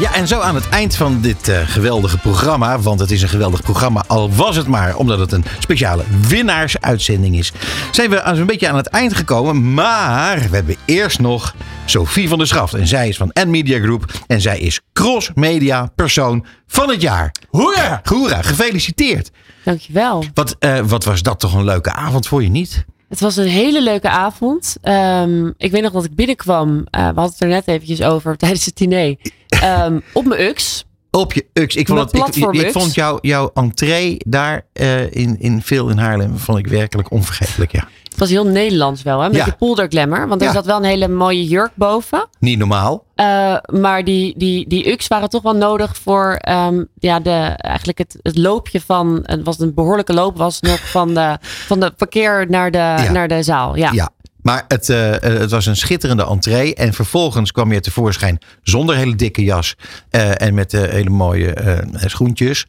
Ja, 0.00 0.14
en 0.14 0.28
zo 0.28 0.40
aan 0.40 0.54
het 0.54 0.68
eind 0.68 0.96
van 0.96 1.20
dit 1.20 1.48
eh, 1.48 1.60
geweldige 1.64 2.18
programma, 2.18 2.78
want 2.78 3.00
het 3.00 3.10
is 3.10 3.22
een 3.22 3.28
geweldig 3.28 3.62
programma, 3.62 4.04
al 4.06 4.30
was 4.30 4.56
het 4.56 4.66
maar 4.66 4.96
omdat 4.96 5.18
het 5.18 5.32
een 5.32 5.44
speciale 5.58 6.02
winnaarsuitzending 6.28 7.38
is, 7.38 7.52
zijn 7.90 8.10
we 8.10 8.22
aan 8.22 8.36
zo'n 8.36 8.46
beetje 8.46 8.68
aan 8.68 8.76
het 8.76 8.86
eind 8.86 9.14
gekomen. 9.14 9.74
Maar 9.74 10.38
we 10.38 10.56
hebben 10.56 10.76
eerst 10.84 11.18
nog 11.18 11.54
Sophie 11.84 12.28
van 12.28 12.38
der 12.38 12.46
Schaft. 12.46 12.74
En 12.74 12.86
zij 12.86 13.08
is 13.08 13.16
van 13.16 13.30
N-Media 13.32 13.78
Group 13.78 14.12
en 14.26 14.40
zij 14.40 14.58
is 14.58 14.80
Cross 14.92 15.30
Media 15.34 15.90
Persoon 15.94 16.46
van 16.66 16.88
het 16.90 17.00
jaar. 17.00 17.34
Hoera! 17.48 18.00
Hoera, 18.04 18.42
gefeliciteerd. 18.42 19.30
Dankjewel. 19.64 20.24
Wat, 20.34 20.56
eh, 20.58 20.78
wat 20.84 21.04
was 21.04 21.22
dat 21.22 21.40
toch 21.40 21.54
een 21.54 21.64
leuke 21.64 21.92
avond 21.92 22.26
voor 22.26 22.42
je 22.42 22.50
niet? 22.50 22.84
Het 23.12 23.20
was 23.20 23.36
een 23.36 23.48
hele 23.48 23.82
leuke 23.82 24.08
avond. 24.08 24.76
Ehm, 24.82 25.50
ik 25.56 25.70
weet 25.70 25.82
nog 25.82 25.92
dat 25.92 26.04
ik 26.04 26.14
binnenkwam. 26.14 26.86
eh, 26.90 27.00
we 27.00 27.04
hadden 27.04 27.24
het 27.24 27.40
er 27.40 27.48
net 27.48 27.68
eventjes 27.68 28.02
over 28.02 28.36
tijdens 28.42 28.64
het 28.64 28.76
diner. 28.76 29.16
Ehm, 29.48 30.00
op 30.12 30.24
mijn 30.24 30.40
UX. 30.40 30.84
Op 31.10 31.32
je 31.32 31.46
UX. 31.52 31.76
Ik 31.76 31.86
vond, 31.86 32.00
het, 32.00 32.36
ik, 32.36 32.44
ik, 32.44 32.72
vond 32.72 32.94
jouw, 32.94 33.18
jouw 33.20 33.50
entree 33.54 34.16
daar 34.26 34.66
eh, 34.72 35.14
in, 35.14 35.36
in 35.40 35.62
veel 35.62 35.88
in 35.88 35.98
Haarlem 35.98 36.38
vond 36.38 36.58
ik 36.58 36.66
werkelijk 36.66 37.10
onvergetelijk. 37.10 37.72
Ja. 37.72 37.88
Het 38.12 38.20
was 38.20 38.30
heel 38.30 38.46
Nederlands 38.46 39.02
wel, 39.02 39.20
hè? 39.20 39.26
Met 39.28 39.36
Ja. 39.36 39.44
die 39.44 39.52
polderglammer. 39.54 40.28
Want 40.28 40.40
er 40.40 40.46
Ja. 40.46 40.52
zat 40.52 40.66
wel 40.66 40.76
een 40.76 40.84
hele 40.84 41.08
mooie 41.08 41.44
jurk 41.44 41.70
boven. 41.74 42.28
Niet 42.38 42.58
normaal. 42.58 43.04
Eh, 43.14 43.56
maar 43.66 44.04
die, 44.04 44.34
die, 44.36 44.68
die 44.68 44.92
UX 44.92 45.08
waren 45.08 45.28
toch 45.28 45.42
wel 45.42 45.56
nodig 45.56 45.96
voor 45.96 46.34
ehm, 46.40 46.84
ja, 46.98 47.20
de, 47.20 47.30
eigenlijk 47.56 47.98
het, 47.98 48.16
het 48.22 48.36
loopje 48.38 48.80
van. 48.80 49.20
Het 49.22 49.42
was 49.44 49.58
een 49.60 49.74
behoorlijke 49.74 50.12
loop 50.14 50.36
was 50.36 50.60
nog 50.60 50.90
van 50.90 51.14
de, 51.14 51.38
van 51.42 51.80
de 51.80 51.90
parkeer 51.90 52.46
naar 52.48 52.70
de, 52.70 53.08
naar 53.12 53.28
de 53.28 53.42
zaal. 53.42 53.76
Ja. 53.76 53.90
Ja. 53.92 54.10
Maar 54.42 54.64
het, 54.68 54.88
eh, 54.88 55.14
eh, 55.14 55.40
het 55.40 55.50
was 55.50 55.66
een 55.66 55.76
schitterende 55.76 56.26
entree. 56.26 56.74
En 56.74 56.92
vervolgens 56.92 57.52
kwam 57.52 57.72
je 57.72 57.80
tevoorschijn 57.80 58.38
zonder 58.62 58.96
hele 58.96 59.14
dikke 59.14 59.44
jas. 59.44 59.74
en 60.10 60.54
met 60.54 60.72
hele 60.72 61.10
mooie 61.10 61.54
schoentjes. 61.94 62.66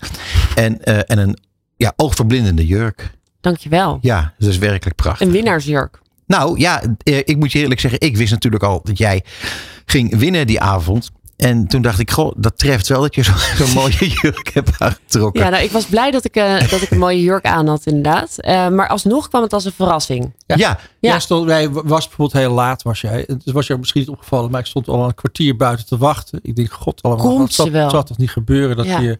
En, 0.56 0.84
en 0.84 1.18
een 1.18 1.38
ja, 1.78 1.94
oogverblindende 1.96 2.66
jurk. 2.66 3.12
Dankjewel. 3.44 3.98
Ja, 4.02 4.34
dat 4.38 4.50
is 4.50 4.58
werkelijk 4.58 4.96
prachtig. 4.96 5.28
Een 5.28 5.34
winnaarsjurk. 5.34 6.00
Nou 6.28 6.60
ja, 6.60 6.82
eh, 7.04 7.18
ik 7.18 7.38
moet 7.38 7.52
je 7.52 7.60
eerlijk 7.60 7.80
zeggen. 7.80 8.00
Ik 8.02 8.18
wist 8.18 8.32
natuurlijk 8.32 8.64
al 8.64 8.82
dat 8.84 8.98
jij 8.98 9.24
ging 9.86 10.18
winnen 10.18 10.48
die 10.48 10.60
avond. 10.62 11.12
En 11.38 11.68
toen 11.68 11.82
dacht 11.82 12.00
ik, 12.00 12.12
goh, 12.12 12.32
dat 12.38 12.58
treft 12.58 12.88
wel 12.88 13.02
dat 13.02 13.16
je 13.16 13.22
zo- 13.32 13.34
zo'n 13.58 13.74
mooie 13.74 14.08
jurk 14.22 14.50
hebt 14.54 14.70
aangetrokken. 14.80 15.44
Ja, 15.44 15.50
nou, 15.50 15.64
ik 15.64 15.72
was 15.72 15.86
blij 15.86 16.12
dat 16.12 16.26
ik, 16.26 16.36
eh, 16.36 16.60
dat 16.70 16.82
ik 16.82 16.92
een 16.92 16.98
mooie 16.98 17.22
jurk 17.22 17.46
aan 17.46 17.68
had, 17.68 17.86
inderdaad. 17.86 18.40
Eh, 18.40 18.68
maar 18.68 18.88
alsnog 18.88 19.28
kwam 19.28 19.42
het 19.42 19.54
als 19.54 19.66
een 19.66 19.72
verrassing. 19.72 20.34
Ja. 20.46 20.80
Jij 21.00 21.20
stond, 21.20 21.46
wij 21.46 21.70
was 21.70 22.08
bijvoorbeeld 22.08 22.34
heel 22.44 22.54
laat 22.54 22.82
was 22.84 23.02
jij. 23.02 23.24
Het 23.28 23.52
was 23.52 23.68
jou 23.68 23.80
misschien 23.80 24.02
niet 24.02 24.10
opgevallen, 24.10 24.52
maar 24.52 24.60
ik 24.60 24.66
stond 24.66 24.88
al 24.88 25.06
een 25.06 25.16
kwartier 25.16 25.56
buiten 25.56 25.86
te 25.86 25.98
wachten. 25.98 26.40
Ik 26.44 26.56
denk, 26.56 26.72
god 26.72 27.02
allemaal. 27.02 27.26
Komt 27.26 27.54
zal, 27.54 27.66
ze 27.66 27.72
wel. 27.72 27.82
het 27.82 27.92
zal 27.92 28.04
toch 28.04 28.18
niet 28.18 28.32
gebeuren 28.32 28.78
dat 28.78 28.86
Ja. 28.86 29.00
je 29.00 29.20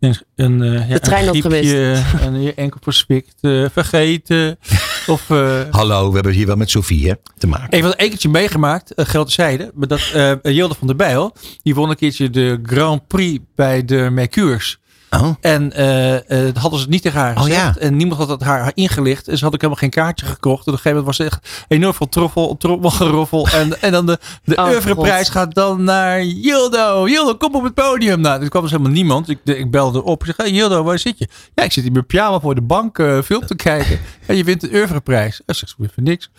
een, 0.00 0.16
een, 0.36 0.62
eh, 0.62 0.88
ja, 0.88 0.94
De 0.94 1.00
trein 1.00 1.28
een 1.28 1.42
had 1.42 1.52
griepje 1.52 2.02
en 2.20 2.42
je 2.42 2.54
enkel 2.54 2.80
verspikt, 2.82 3.34
eh, 3.40 3.64
vergeten. 3.72 4.58
of, 5.06 5.30
eh, 5.30 5.60
Hallo, 5.70 6.08
we 6.08 6.14
hebben 6.14 6.32
hier 6.32 6.46
wel 6.46 6.56
met 6.56 6.70
Sofie 6.70 7.08
hè, 7.08 7.14
te 7.38 7.46
maken. 7.46 7.70
Even 7.70 7.90
een 7.90 8.08
keertje 8.08 8.28
meegemaakt, 8.28 8.92
uh, 8.96 9.06
geld 9.06 9.32
zijde. 9.32 9.70
Maar 9.74 9.88
dat 9.88 10.10
eh 10.14 10.32
Jilde 10.42 10.74
van 10.74 10.86
der 10.86 10.96
Bijl, 10.96 11.32
die 11.62 11.74
won 11.74 11.90
een 11.90 11.96
keertje 11.96 12.30
de 12.30 12.60
Grand 12.62 13.06
Prix 13.06 13.44
bij 13.54 13.84
de 13.84 14.08
Mercures. 14.10 14.78
Oh. 15.10 15.34
En 15.40 15.72
eh, 15.72 16.14
eh, 16.16 16.22
dat 16.54 16.56
hadden 16.56 16.78
ze 16.78 16.84
het 16.84 16.92
niet 16.94 17.02
tegen 17.02 17.20
haar 17.20 17.36
Oh, 17.36 17.42
gezegd. 17.42 17.74
ja. 17.74 17.80
En 17.80 17.96
niemand 17.96 18.20
had 18.20 18.28
het 18.28 18.42
haar 18.42 18.70
ingelicht. 18.74 19.28
En 19.28 19.38
ze 19.38 19.44
had 19.44 19.54
ook 19.54 19.60
helemaal 19.60 19.82
geen 19.82 19.90
kaartje 19.90 20.26
gekocht. 20.26 20.66
En 20.66 20.72
op 20.72 20.78
een 20.78 20.82
gegeven 20.82 20.98
moment 20.98 21.06
was 21.18 21.18
er 21.18 21.32
echt 21.32 21.64
enorm 21.68 21.94
veel 21.94 22.08
troffel, 22.08 22.56
trommelgeroffel. 22.56 23.48
en, 23.60 23.82
en 23.82 23.92
dan 23.92 24.06
de, 24.06 24.18
de 24.44 24.56
Oh, 24.96 25.16
gaat 25.20 25.54
dan 25.54 25.84
naar 25.84 26.24
Jildo. 26.24 27.08
Jildo, 27.08 27.34
kom 27.34 27.54
op 27.54 27.62
het 27.62 27.74
podium. 27.74 28.20
Nou, 28.20 28.42
er 28.42 28.48
kwam 28.48 28.62
dus 28.62 28.70
helemaal 28.70 28.92
niemand. 28.92 29.28
Ik, 29.28 29.38
ik 29.44 29.70
belde 29.70 30.02
op. 30.04 30.20
Ik 30.20 30.26
zeg, 30.26 30.36
hey, 30.36 30.50
Jildo, 30.50 30.82
waar 30.82 30.98
zit 30.98 31.18
je? 31.18 31.28
Ja, 31.54 31.62
ik 31.64 31.72
zit 31.72 31.84
in 31.84 31.92
mijn 31.92 32.06
pyjama 32.06 32.40
voor 32.40 32.54
de 32.54 32.62
bank 32.62 32.98
eh, 32.98 33.22
film 33.22 33.46
te 33.46 33.54
kijken. 33.56 33.98
En 34.26 34.36
je 34.36 34.44
wint 34.44 34.60
de 34.60 34.68
oeuvreprijs. 34.72 35.40
Ik 35.46 35.54
zeg, 35.54 35.74
weer 35.78 35.90
voor 35.94 36.02
niks. 36.02 36.30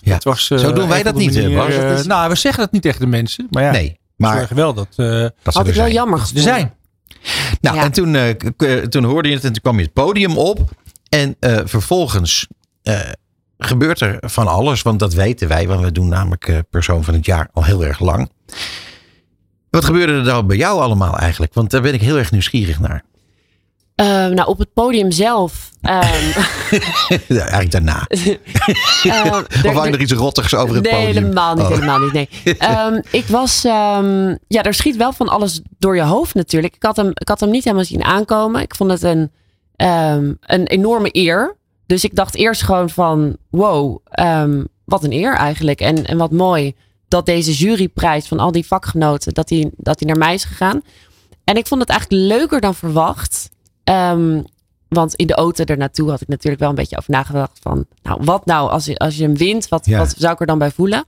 Ja. 0.00 0.14
Het 0.14 0.24
was, 0.24 0.46
Zo 0.46 0.72
doen 0.72 0.88
wij 0.88 1.02
dat 1.02 1.14
niet, 1.14 1.34
Dat 1.34 1.68
is- 1.98 2.06
nou, 2.06 2.28
we 2.28 2.34
zeggen 2.36 2.62
dat 2.62 2.72
niet 2.72 2.82
tegen 2.82 3.00
de 3.00 3.06
mensen. 3.06 3.46
Maar 3.50 3.62
ja, 3.62 3.70
Nee, 3.70 3.98
maar 4.16 4.36
zorgen 4.38 4.56
wel 4.56 4.74
dat, 4.74 4.86
eh, 4.96 5.06
dat 5.42 5.54
Had 5.54 5.62
er 5.64 5.68
ik 5.68 5.74
wel 5.74 5.88
jammer 5.88 6.14
er 6.14 6.20
gevonden. 6.20 6.42
zijn. 6.42 6.74
Nou, 7.60 7.76
Ja. 7.76 7.82
en 7.82 7.92
toen, 7.92 8.14
eh, 8.14 8.34
k- 8.56 8.90
toen 8.90 9.04
hoorde 9.04 9.28
je 9.28 9.34
het 9.34 9.44
en 9.44 9.52
toen 9.52 9.62
kwam 9.62 9.76
je 9.78 9.82
het 9.84 9.92
podium 9.92 10.36
op. 10.38 10.70
En 11.08 11.36
eh, 11.40 11.58
vervolgens 11.64 12.46
eh, 12.82 13.00
gebeurt 13.58 14.00
er 14.00 14.18
van 14.20 14.46
alles. 14.48 14.82
Want 14.82 14.98
dat 14.98 15.14
weten 15.14 15.48
wij, 15.48 15.68
want 15.68 15.80
we 15.80 15.92
doen 15.92 16.08
namelijk 16.08 16.48
eh, 16.48 16.58
persoon 16.70 17.04
van 17.04 17.14
het 17.14 17.26
jaar 17.26 17.48
al 17.52 17.64
heel 17.64 17.84
erg 17.84 18.00
lang. 18.00 18.30
Wat 19.70 19.84
gebeurde 19.84 20.12
er 20.12 20.24
dan 20.24 20.46
bij 20.46 20.56
jou 20.56 20.80
allemaal 20.80 21.18
eigenlijk? 21.18 21.54
Want 21.54 21.70
daar 21.70 21.82
ben 21.82 21.94
ik 21.94 22.00
heel 22.00 22.18
erg 22.18 22.30
nieuwsgierig 22.30 22.80
naar. 22.80 23.04
Eh, 23.98 24.06
nou, 24.06 24.48
op 24.48 24.58
het 24.58 24.72
podium 24.72 25.10
zelf. 25.10 25.70
ehm, 25.80 26.04
Ja, 27.28 27.40
eigenlijk 27.40 27.70
daarna. 27.70 28.06
eh, 28.08 29.36
Of 29.64 29.84
je 29.84 29.90
er 29.90 30.00
iets 30.00 30.12
rottigs 30.12 30.54
over 30.54 30.74
het 30.74 30.84
nee, 30.84 30.92
podium? 30.92 31.14
helemaal 31.24 31.54
niet. 31.54 31.64
Oh. 31.64 31.70
Helemaal 31.70 31.98
niet 31.98 32.12
nee. 32.12 32.28
Ehm, 32.58 33.00
ik 33.10 33.26
was, 33.26 33.64
ehm, 33.64 34.36
ja, 34.48 34.62
er 34.62 34.74
schiet 34.74 34.96
wel 34.96 35.12
van 35.12 35.28
alles 35.28 35.60
door 35.78 35.96
je 35.96 36.02
hoofd 36.02 36.34
natuurlijk. 36.34 36.74
Ik 36.74 36.82
had 36.82 36.96
hem, 36.96 37.10
ik 37.14 37.28
had 37.28 37.40
hem 37.40 37.50
niet 37.50 37.64
helemaal 37.64 37.84
zien 37.84 38.04
aankomen. 38.04 38.62
Ik 38.62 38.74
vond 38.74 38.90
het 38.90 39.02
een, 39.02 39.30
ehm, 39.76 40.32
een 40.40 40.66
enorme 40.66 41.08
eer. 41.12 41.56
Dus 41.86 42.04
ik 42.04 42.14
dacht 42.14 42.34
eerst 42.36 42.62
gewoon 42.62 42.90
van, 42.90 43.36
wow, 43.50 43.98
ehm, 44.04 44.64
wat 44.84 45.04
een 45.04 45.12
eer 45.12 45.34
eigenlijk. 45.34 45.80
En, 45.80 46.06
en 46.06 46.16
wat 46.16 46.30
mooi 46.32 46.74
dat 47.08 47.26
deze 47.26 47.52
juryprijs 47.52 48.26
van 48.26 48.38
al 48.38 48.52
die 48.52 48.66
vakgenoten, 48.66 49.34
dat 49.34 49.48
die, 49.48 49.70
dat 49.76 49.98
die 49.98 50.06
naar 50.06 50.18
mij 50.18 50.34
is 50.34 50.44
gegaan. 50.44 50.82
En 51.44 51.56
ik 51.56 51.66
vond 51.66 51.80
het 51.80 51.90
eigenlijk 51.90 52.22
leuker 52.22 52.60
dan 52.60 52.74
verwacht. 52.74 53.48
Ehm, 53.88 54.42
want 54.88 55.14
in 55.14 55.26
de 55.26 55.34
auto 55.34 55.64
ernaartoe 55.64 56.10
had 56.10 56.20
ik 56.20 56.28
natuurlijk 56.28 56.60
wel 56.60 56.68
een 56.70 56.74
beetje 56.74 56.96
over 56.98 57.10
nagedacht 57.10 57.58
van, 57.62 57.86
nou, 58.02 58.20
wat 58.24 58.46
nou 58.46 58.70
als 58.70 58.84
je, 58.84 58.96
als 58.96 59.16
je 59.16 59.22
hem 59.22 59.36
wint, 59.36 59.68
wat, 59.68 59.86
Ja. 59.86 59.98
wat 59.98 60.14
zou 60.18 60.32
ik 60.32 60.40
er 60.40 60.46
dan 60.46 60.58
bij 60.58 60.70
voelen? 60.70 61.04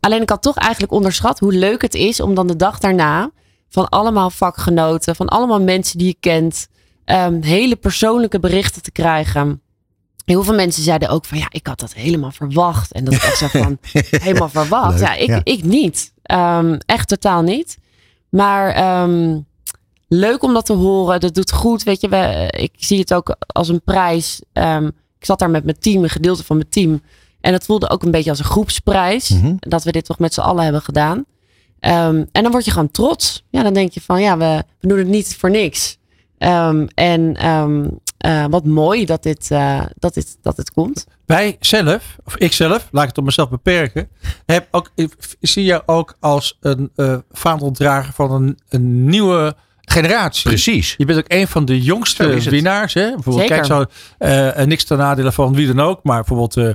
Alleen 0.00 0.22
ik 0.22 0.28
had 0.30 0.42
toch 0.42 0.56
eigenlijk 0.56 0.92
onderschat 0.92 1.38
hoe 1.38 1.52
leuk 1.52 1.82
het 1.82 1.94
is 1.94 2.20
om 2.20 2.34
dan 2.34 2.46
de 2.46 2.56
dag 2.56 2.78
daarna 2.78 3.30
van 3.68 3.88
allemaal 3.88 4.30
vakgenoten, 4.30 5.16
van 5.16 5.28
allemaal 5.28 5.60
mensen 5.62 5.98
die 5.98 6.06
je 6.06 6.16
kent, 6.20 6.66
ehm, 7.04 7.42
hele 7.42 7.76
persoonlijke 7.76 8.38
berichten 8.40 8.82
te 8.82 8.92
krijgen. 8.92 9.62
Heel 10.24 10.42
veel 10.42 10.54
mensen 10.54 10.82
zeiden 10.82 11.08
ook 11.08 11.24
van 11.24 11.38
ja, 11.38 11.46
ik 11.48 11.66
had 11.66 11.80
dat 11.80 11.94
helemaal 11.94 12.30
verwacht. 12.30 12.92
En 12.92 13.04
dat 13.04 13.14
ik 13.14 13.22
echt 13.22 13.38
zo 13.38 13.46
van 13.46 13.78
helemaal 14.26 14.48
verwacht. 14.48 14.98
Leuk, 14.98 15.08
ja, 15.08 15.14
ik, 15.14 15.28
ja. 15.28 15.40
ik 15.44 15.64
niet. 15.64 16.12
Ehm, 16.22 16.78
echt 16.86 17.08
totaal 17.08 17.42
niet. 17.42 17.78
Maar 18.28 18.74
leuk 20.08 20.42
om 20.42 20.52
dat 20.52 20.66
te 20.66 20.72
horen. 20.72 21.20
Dat 21.20 21.34
doet 21.34 21.52
goed. 21.52 21.82
Weet 21.82 22.00
je, 22.00 22.08
we, 22.08 22.46
ik 22.56 22.72
zie 22.76 22.98
het 22.98 23.14
ook 23.14 23.36
als 23.46 23.68
een 23.68 23.82
prijs. 23.82 24.42
Ehm, 24.52 24.86
ik 25.18 25.24
zat 25.24 25.38
daar 25.38 25.50
met 25.50 25.64
mijn 25.64 25.78
team, 25.78 26.02
een 26.02 26.10
gedeelte 26.10 26.44
van 26.44 26.56
mijn 26.56 26.68
team. 26.68 27.02
En 27.40 27.52
het 27.52 27.64
voelde 27.64 27.90
ook 27.90 28.02
een 28.02 28.10
beetje 28.10 28.30
als 28.30 28.38
een 28.38 28.44
groepsprijs. 28.44 29.28
Mhm. 29.28 29.54
Dat 29.58 29.84
we 29.84 29.92
dit 29.92 30.04
toch 30.04 30.18
met 30.18 30.34
z'n 30.34 30.40
allen 30.40 30.64
hebben 30.64 30.82
gedaan. 30.82 31.24
Ehm, 31.80 32.24
en 32.32 32.42
dan 32.42 32.50
word 32.50 32.64
je 32.64 32.70
gewoon 32.70 32.90
trots. 32.90 33.44
Ja, 33.50 33.62
dan 33.62 33.72
denk 33.74 33.92
je 33.92 34.00
van 34.00 34.20
ja, 34.20 34.38
we, 34.38 34.64
we 34.80 34.88
doen 34.88 34.98
het 34.98 35.08
niet 35.08 35.36
voor 35.36 35.50
niks. 35.50 35.98
Ehm, 36.38 36.86
en 36.94 37.36
eh, 38.24 38.44
wat 38.50 38.64
mooi 38.64 39.04
dat 39.04 39.22
dit, 39.22 39.50
eh, 39.50 39.82
dat, 39.98 40.14
dit, 40.14 40.36
dat 40.42 40.56
dit 40.56 40.72
komt. 40.72 41.06
Wij 41.26 41.56
zelf, 41.60 42.16
of 42.24 42.36
ik 42.36 42.52
zelf, 42.52 42.88
laat 42.90 43.02
ik 43.02 43.08
het 43.08 43.18
op 43.18 43.24
mezelf 43.24 43.48
beperken, 43.48 44.08
heb 44.46 44.68
ook, 44.70 44.90
ik 44.94 45.12
zie 45.40 45.64
je 45.64 45.82
ook 45.86 46.16
als 46.20 46.58
een 46.60 46.90
eh 46.94 47.18
vaandeldrager 47.30 48.12
van 48.12 48.32
een, 48.32 48.58
een 48.68 49.04
nieuwe 49.04 49.56
generatie. 49.84 50.48
Precies. 50.48 50.94
Je 50.96 51.04
bent 51.04 51.18
ook 51.18 51.24
een 51.28 51.48
van 51.48 51.64
de 51.64 51.80
jongste 51.82 52.40
winnaars. 52.50 52.94
Hè? 52.94 53.12
Bijvoorbeeld, 53.14 53.48
Zeker. 53.48 53.56
kijk 53.56 53.66
zo, 53.66 53.84
eh, 54.18 54.58
en 54.58 54.68
niks 54.68 54.84
ten 54.84 54.98
nadele 54.98 55.32
van 55.32 55.54
wie 55.54 55.66
dan 55.66 55.80
ook, 55.80 56.00
maar 56.02 56.16
bijvoorbeeld 56.16 56.56
eh, 56.56 56.70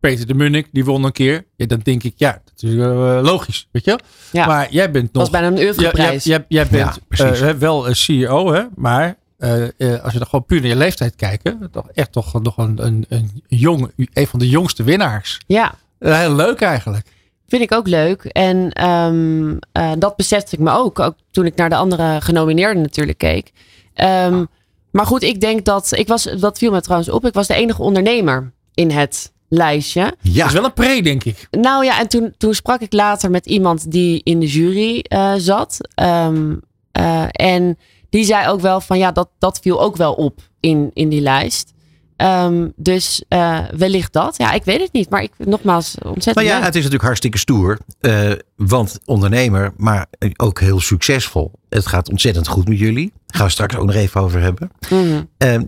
Peter 0.00 0.26
de 0.26 0.34
Munnik, 0.34 0.68
die 0.72 0.84
won 0.84 1.04
een 1.04 1.12
keer. 1.12 1.44
Ja, 1.56 1.66
dan 1.66 1.80
denk 1.82 2.02
ik, 2.02 2.12
ja, 2.16 2.42
dat 2.44 2.70
is 2.70 2.76
eh, 2.76 3.18
logisch, 3.22 3.68
weet 3.72 3.84
je? 3.84 3.98
Ja. 4.32 4.46
Maar 4.46 4.66
jij 4.70 4.90
bent 4.90 5.12
nog... 5.12 5.22
was 5.22 5.30
bijna 5.40 5.46
een 5.46 5.74
Ja, 5.80 5.90
jij, 5.92 6.16
jij, 6.22 6.44
jij 6.48 6.66
bent 6.66 6.94
Ja, 6.94 6.94
precies. 7.08 7.40
eh, 7.40 7.50
wel 7.50 7.88
een 7.88 7.96
CEO, 7.96 8.52
hè? 8.52 8.62
maar 8.74 9.16
eh, 9.38 9.62
eh, 9.62 10.02
als 10.02 10.12
je 10.12 10.18
dan 10.18 10.26
gewoon 10.28 10.44
puur 10.44 10.60
naar 10.60 10.68
je 10.68 10.76
leeftijd 10.76 11.16
kijkt, 11.16 11.50
toch 11.72 11.88
echt 11.94 12.12
toch 12.12 12.42
nog 12.42 12.56
een, 12.58 12.84
een, 12.86 13.04
een, 13.08 13.42
jong, 13.48 13.92
een 14.12 14.26
van 14.26 14.38
de 14.38 14.48
jongste 14.48 14.82
winnaars. 14.82 15.40
ja. 15.46 15.74
Heel 15.98 16.34
leuk 16.34 16.60
eigenlijk. 16.60 17.06
Vind 17.52 17.64
ik 17.64 17.72
ook 17.72 17.88
leuk. 17.88 18.24
En 18.24 18.72
ehm, 18.72 19.56
eh, 19.72 19.92
dat 19.98 20.16
besefte 20.16 20.56
ik 20.56 20.62
me 20.62 20.70
ook. 20.70 20.98
Ook 20.98 21.14
toen 21.30 21.46
ik 21.46 21.54
naar 21.54 21.68
de 21.68 21.76
andere 21.76 22.20
genomineerden 22.20 22.82
natuurlijk 22.82 23.18
keek. 23.18 23.52
Ehm, 23.94 24.44
maar 24.90 25.06
goed, 25.06 25.22
ik 25.22 25.40
denk 25.40 25.64
dat. 25.64 25.96
Ik 25.96 26.08
was, 26.08 26.22
dat 26.22 26.58
viel 26.58 26.70
me 26.70 26.80
trouwens 26.80 27.10
op. 27.10 27.26
Ik 27.26 27.34
was 27.34 27.46
de 27.46 27.54
enige 27.54 27.82
ondernemer 27.82 28.52
in 28.74 28.90
het 28.90 29.32
lijstje. 29.48 30.00
Ja, 30.20 30.38
Dat 30.38 30.46
is 30.46 30.52
wel 30.52 30.64
een 30.64 30.72
pre, 30.72 31.02
denk 31.02 31.24
ik. 31.24 31.48
Nou 31.50 31.84
ja, 31.84 32.00
en 32.00 32.08
toen, 32.08 32.34
toen 32.38 32.54
sprak 32.54 32.80
ik 32.80 32.92
later 32.92 33.30
met 33.30 33.46
iemand 33.46 33.90
die 33.90 34.20
in 34.24 34.40
de 34.40 34.46
jury 34.46 34.98
eh, 34.98 35.32
zat. 35.36 35.78
Ehm, 35.94 36.54
eh, 36.92 37.24
en 37.30 37.78
die 38.10 38.24
zei 38.24 38.48
ook 38.48 38.60
wel 38.60 38.80
van 38.80 38.98
ja, 38.98 39.12
dat, 39.12 39.28
dat 39.38 39.58
viel 39.58 39.80
ook 39.80 39.96
wel 39.96 40.12
op 40.12 40.40
in, 40.60 40.90
in 40.94 41.08
die 41.08 41.20
lijst. 41.20 41.72
Ehm, 42.16 42.68
dus 42.76 43.24
eh, 43.28 43.58
wellicht 43.76 44.12
dat. 44.12 44.36
Ja, 44.36 44.52
ik 44.52 44.64
weet 44.64 44.80
het 44.80 44.92
niet. 44.92 45.10
Maar 45.10 45.22
ik, 45.22 45.32
nogmaals, 45.38 45.94
ontzettend 46.02 46.34
Nou 46.34 46.46
ja, 46.48 46.54
leuk. 46.54 46.64
het 46.64 46.74
is 46.74 46.78
natuurlijk 46.80 47.04
hartstikke 47.04 47.38
stoer. 47.38 47.78
eh, 48.00 48.30
want 48.56 48.98
ondernemer, 49.04 49.72
maar 49.76 50.06
ook 50.36 50.60
heel 50.60 50.80
succesvol. 50.80 51.52
Het 51.68 51.86
gaat 51.86 52.10
ontzettend 52.10 52.46
goed 52.48 52.68
met 52.68 52.78
jullie. 52.78 53.12
Gaan 53.26 53.46
we 53.46 53.52
straks 53.52 53.76
ook 53.76 53.86
nog 53.86 53.94
even 53.94 54.20
over 54.20 54.40
hebben. 54.40 54.70
Mhm. 54.90 55.22
Ehm, 55.38 55.64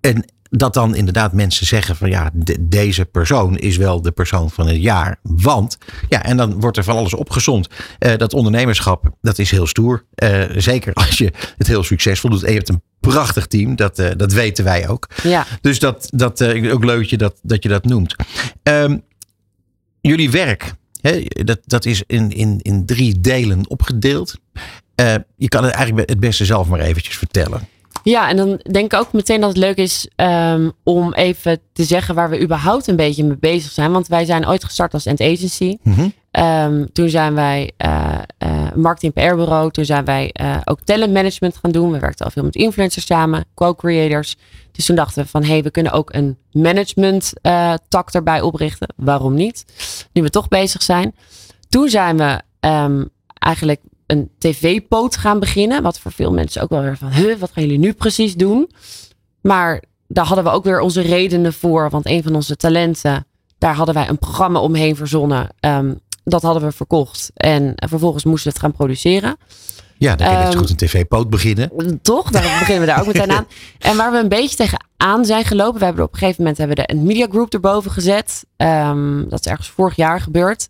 en 0.00 0.24
dat 0.50 0.74
dan 0.74 0.94
inderdaad 0.94 1.32
mensen 1.32 1.66
zeggen 1.66 1.96
van 1.96 2.08
ja, 2.10 2.30
de- 2.34 2.68
deze 2.68 3.04
persoon 3.04 3.58
is 3.58 3.76
wel 3.76 4.02
de 4.02 4.10
persoon 4.12 4.50
van 4.50 4.66
het 4.66 4.82
jaar. 4.82 5.18
Want, 5.22 5.78
ja, 6.08 6.22
en 6.22 6.36
dan 6.36 6.60
wordt 6.60 6.76
er 6.76 6.84
van 6.84 6.96
alles 6.96 7.14
opgezond. 7.14 7.68
Eh, 7.98 8.16
dat 8.16 8.34
ondernemerschap, 8.34 9.10
dat 9.20 9.38
is 9.38 9.50
heel 9.50 9.66
stoer. 9.66 10.04
Zeker 10.56 10.92
als 10.94 11.18
je 11.18 11.32
het 11.56 11.66
heel 11.66 11.82
succesvol 11.84 12.30
doet. 12.30 12.42
En 12.42 12.50
je 12.50 12.56
hebt 12.56 12.68
een 12.68 12.82
prachtig 13.10 13.46
team, 13.46 13.76
dat, 13.76 13.98
eh, 13.98 14.10
dat 14.16 14.32
weten 14.32 14.64
wij 14.64 14.88
ook. 14.88 15.08
Ja. 15.22 15.46
Dus 15.60 15.78
dat, 15.78 16.08
dat 16.10 16.40
eh, 16.40 16.72
ook 16.72 16.84
leuk 16.84 16.98
dat 16.98 17.10
je 17.10 17.16
dat, 17.16 17.38
dat 17.42 17.62
je 17.62 17.68
dat 17.68 17.84
noemt. 17.84 18.16
Ehm, 18.62 18.98
jullie 20.00 20.30
werk, 20.30 20.74
hè, 21.00 21.24
dat, 21.44 21.60
dat 21.64 21.84
is 21.84 22.02
in, 22.06 22.30
in, 22.30 22.58
in 22.62 22.86
drie 22.86 23.20
delen 23.20 23.68
opgedeeld. 23.68 24.34
Eh, 24.94 25.14
je 25.36 25.48
kan 25.48 25.64
het 25.64 25.72
eigenlijk 25.72 26.08
het 26.08 26.20
beste 26.20 26.44
zelf 26.44 26.68
maar 26.68 26.80
eventjes 26.80 27.16
vertellen. 27.16 27.68
Ja, 28.02 28.28
en 28.28 28.36
dan 28.36 28.60
denk 28.70 28.92
ik 28.92 28.98
ook 28.98 29.12
meteen 29.12 29.40
dat 29.40 29.48
het 29.48 29.58
leuk 29.58 29.76
is 29.76 30.08
ehm, 30.16 30.70
om 30.84 31.12
even 31.12 31.58
te 31.72 31.84
zeggen 31.84 32.14
waar 32.14 32.30
we 32.30 32.42
überhaupt 32.42 32.86
een 32.86 32.96
beetje 32.96 33.24
mee 33.24 33.36
bezig 33.36 33.72
zijn. 33.72 33.92
Want 33.92 34.08
wij 34.08 34.24
zijn 34.24 34.48
ooit 34.48 34.64
gestart 34.64 34.94
als 34.94 35.06
end 35.06 35.20
agency. 35.20 35.76
Mhm. 35.82 36.08
Ehm, 36.30 36.84
toen 36.92 37.08
zijn 37.08 37.34
wij 37.34 37.72
uh, 37.84 38.18
uh, 38.44 38.72
marketing 38.74 39.12
PR 39.12 39.34
bureau. 39.34 39.70
Toen 39.70 39.84
zijn 39.84 40.04
wij 40.04 40.34
uh, 40.40 40.56
ook 40.64 40.80
talent 40.80 41.12
management 41.12 41.56
gaan 41.56 41.70
doen. 41.70 41.92
We 41.92 41.98
werkten 41.98 42.24
al 42.24 42.30
veel 42.30 42.44
met 42.44 42.54
influencers 42.54 43.06
samen, 43.06 43.44
co-creators. 43.54 44.36
Dus 44.72 44.86
toen 44.86 44.96
dachten 44.96 45.22
we 45.22 45.28
van, 45.28 45.42
hé, 45.42 45.52
hey, 45.52 45.62
we 45.62 45.70
kunnen 45.70 45.92
ook 45.92 46.12
een 46.12 46.36
management 46.52 47.32
tak 47.88 48.10
erbij 48.10 48.40
oprichten. 48.40 48.88
Waarom 48.96 49.34
niet? 49.34 49.64
Nu 50.12 50.22
we 50.22 50.30
toch 50.30 50.48
bezig 50.48 50.82
zijn. 50.82 51.14
Toen 51.68 51.88
zijn 51.88 52.16
we 52.16 52.40
um, 52.68 53.10
eigenlijk 53.38 53.80
een 54.12 54.30
tv-poot 54.38 55.16
gaan 55.16 55.40
beginnen. 55.40 55.82
Wat 55.82 55.98
voor 55.98 56.12
veel 56.12 56.32
mensen 56.32 56.62
ook 56.62 56.70
wel 56.70 56.82
weer 56.82 56.96
van, 56.96 57.10
huh, 57.10 57.38
wat 57.38 57.50
gaan 57.52 57.62
jullie 57.62 57.78
nu 57.78 57.92
precies 57.92 58.34
doen? 58.34 58.70
Maar 59.40 59.82
daar 60.08 60.26
hadden 60.26 60.44
we 60.44 60.50
ook 60.50 60.64
weer 60.64 60.80
onze 60.80 61.00
redenen 61.00 61.52
voor. 61.52 61.90
Want 61.90 62.06
een 62.06 62.22
van 62.22 62.34
onze 62.34 62.56
talenten, 62.56 63.26
daar 63.58 63.74
hadden 63.74 63.94
wij 63.94 64.08
een 64.08 64.18
programma 64.18 64.60
omheen 64.60 64.96
verzonnen. 64.96 65.48
Um, 65.60 65.98
dat 66.24 66.42
hadden 66.42 66.62
we 66.62 66.72
verkocht. 66.72 67.30
En 67.34 67.72
vervolgens 67.74 68.24
moesten 68.24 68.52
we 68.52 68.58
het 68.58 68.64
gaan 68.64 68.76
produceren. 68.76 69.36
Ja, 69.98 70.16
dan 70.16 70.26
kun 70.28 70.36
je 70.36 70.42
Ehm, 70.42 70.58
goed 70.58 70.70
een 70.70 70.76
tv-poot 70.76 71.30
beginnen. 71.30 71.70
Toch? 72.02 72.30
Daar 72.30 72.42
beginnen 72.42 72.80
we 72.80 72.86
daar 72.86 73.00
ook 73.00 73.06
meteen 73.06 73.32
aan. 73.38 73.46
En 73.78 73.96
waar 73.96 74.12
we 74.12 74.18
een 74.18 74.28
beetje 74.28 74.56
tegenaan 74.56 75.24
zijn 75.24 75.44
gelopen. 75.44 75.78
We 75.78 75.84
hebben 75.84 76.04
op 76.04 76.12
een 76.12 76.18
gegeven 76.18 76.42
moment 76.42 76.58
hebben 76.58 76.76
we 76.76 76.86
de 76.86 76.94
media 76.94 77.26
group 77.30 77.54
erboven 77.54 77.90
gezet. 77.90 78.44
Ehm, 78.56 79.28
dat 79.28 79.40
is 79.40 79.46
ergens 79.46 79.68
vorig 79.68 79.96
jaar 79.96 80.20
gebeurd. 80.20 80.68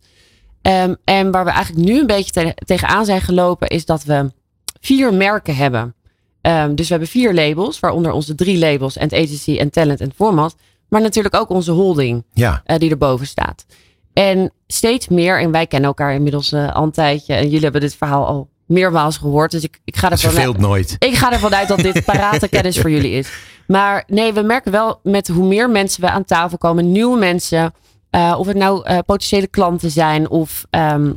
Ehm, 0.62 0.94
en 1.04 1.30
waar 1.30 1.44
we 1.44 1.50
eigenlijk 1.50 1.86
nu 1.88 2.00
een 2.00 2.06
beetje 2.06 2.32
te- 2.32 2.54
tegenaan 2.66 3.04
zijn 3.04 3.20
gelopen. 3.20 3.68
Is 3.68 3.84
dat 3.84 4.04
we 4.04 4.30
vier 4.80 5.14
merken 5.14 5.56
hebben. 5.56 5.94
Ehm, 6.40 6.74
dus 6.74 6.84
we 6.86 6.90
hebben 6.92 7.08
vier 7.10 7.34
labels. 7.34 7.80
Waaronder 7.80 8.12
onze 8.12 8.34
drie 8.34 8.58
labels. 8.58 8.98
And 8.98 9.12
Agency 9.12 9.56
en 9.58 9.70
Talent 9.70 10.00
en 10.00 10.12
Format. 10.16 10.54
Maar 10.88 11.00
natuurlijk 11.00 11.34
ook 11.34 11.50
onze 11.50 11.70
holding. 11.72 12.24
Ja. 12.32 12.62
eh, 12.64 12.78
die 12.78 12.90
erboven 12.90 13.26
staat. 13.26 13.64
En 14.12 14.52
steeds 14.66 15.08
meer. 15.08 15.40
En 15.40 15.50
wij 15.50 15.66
kennen 15.66 15.88
elkaar 15.88 16.14
inmiddels 16.14 16.52
eh, 16.52 16.74
al 16.74 16.82
een 16.82 16.90
tijdje. 16.90 17.34
En 17.34 17.44
jullie 17.44 17.60
hebben 17.62 17.80
dit 17.80 17.94
verhaal 17.94 18.26
al 18.26 18.48
meermaals 18.66 19.16
gehoord. 19.16 19.50
Dus 19.50 19.62
ik, 19.62 19.80
ik 19.84 19.96
ga 19.96 20.10
ervan 20.10 20.54
nooit. 20.58 20.96
ik 20.98 21.14
ga 21.14 21.32
ervan 21.32 21.54
uit 21.54 21.68
dat 21.68 21.78
dit 21.78 22.04
parate 22.12 22.48
kennis 22.48 22.78
voor 22.78 22.90
jullie 22.90 23.12
is. 23.12 23.28
Maar 23.66 24.04
nee, 24.06 24.32
we 24.32 24.42
merken 24.42 24.72
wel 24.72 25.00
met 25.02 25.28
hoe 25.28 25.46
meer 25.46 25.70
mensen 25.70 26.00
we 26.00 26.10
aan 26.10 26.24
tafel 26.24 26.58
komen, 26.58 26.92
nieuwe 26.92 27.18
mensen, 27.18 27.74
eh, 28.12 28.34
of 28.38 28.46
het 28.46 28.56
nou 28.56 28.84
eh, 28.84 28.98
potentiële 29.06 29.46
klanten 29.46 29.90
zijn 29.90 30.30
of 30.30 30.64
ehm, 30.70 31.12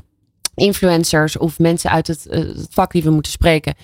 influencers 0.55 1.37
of 1.37 1.59
mensen 1.59 1.89
uit 1.89 2.07
het, 2.07 2.25
eh, 2.27 2.39
het 2.39 2.67
vak 2.69 2.91
die 2.91 3.03
we 3.03 3.09
moeten 3.09 3.31
spreken, 3.31 3.75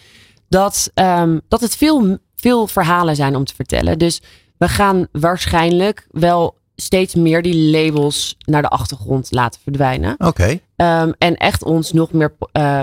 dat, 0.50 0.92
ehm, 0.94 1.40
dat 1.48 1.62
het 1.62 1.76
veel, 1.76 2.18
veel 2.36 2.68
verhalen 2.68 3.16
zijn 3.16 3.36
om 3.36 3.46
te 3.46 3.56
vertellen. 3.56 3.98
Dus 4.00 4.22
we 4.58 4.68
gaan 4.68 5.08
waarschijnlijk 5.12 6.08
wel 6.12 6.58
steeds 6.76 7.16
meer 7.16 7.42
die 7.42 7.72
labels 7.72 8.36
naar 8.46 8.62
de 8.62 8.68
achtergrond 8.68 9.32
laten 9.32 9.62
verdwijnen. 9.64 10.16
Oké. 10.18 10.60
Ehm, 10.76 11.12
en 11.18 11.36
echt 11.36 11.64
ons 11.64 11.92
nog 11.92 12.12
meer 12.12 12.34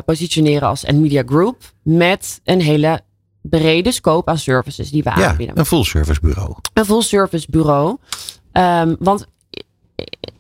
positioneren 0.05 0.69
als 0.69 0.87
een 0.89 1.01
media 1.01 1.23
group. 1.27 1.57
Met 1.83 2.41
een 2.45 2.61
hele 2.61 3.01
brede 3.43 3.93
scope 3.93 4.31
aan 4.31 4.39
services 4.39 4.91
die 4.91 5.03
we 5.03 5.11
Ja, 5.17 5.29
aanbieden. 5.31 5.59
een 5.59 5.67
full 5.67 5.85
service 5.85 6.21
bureau. 6.21 6.55
Een 6.73 6.85
full 6.85 7.03
service 7.03 7.47
bureau. 7.51 7.97
Want 8.99 9.27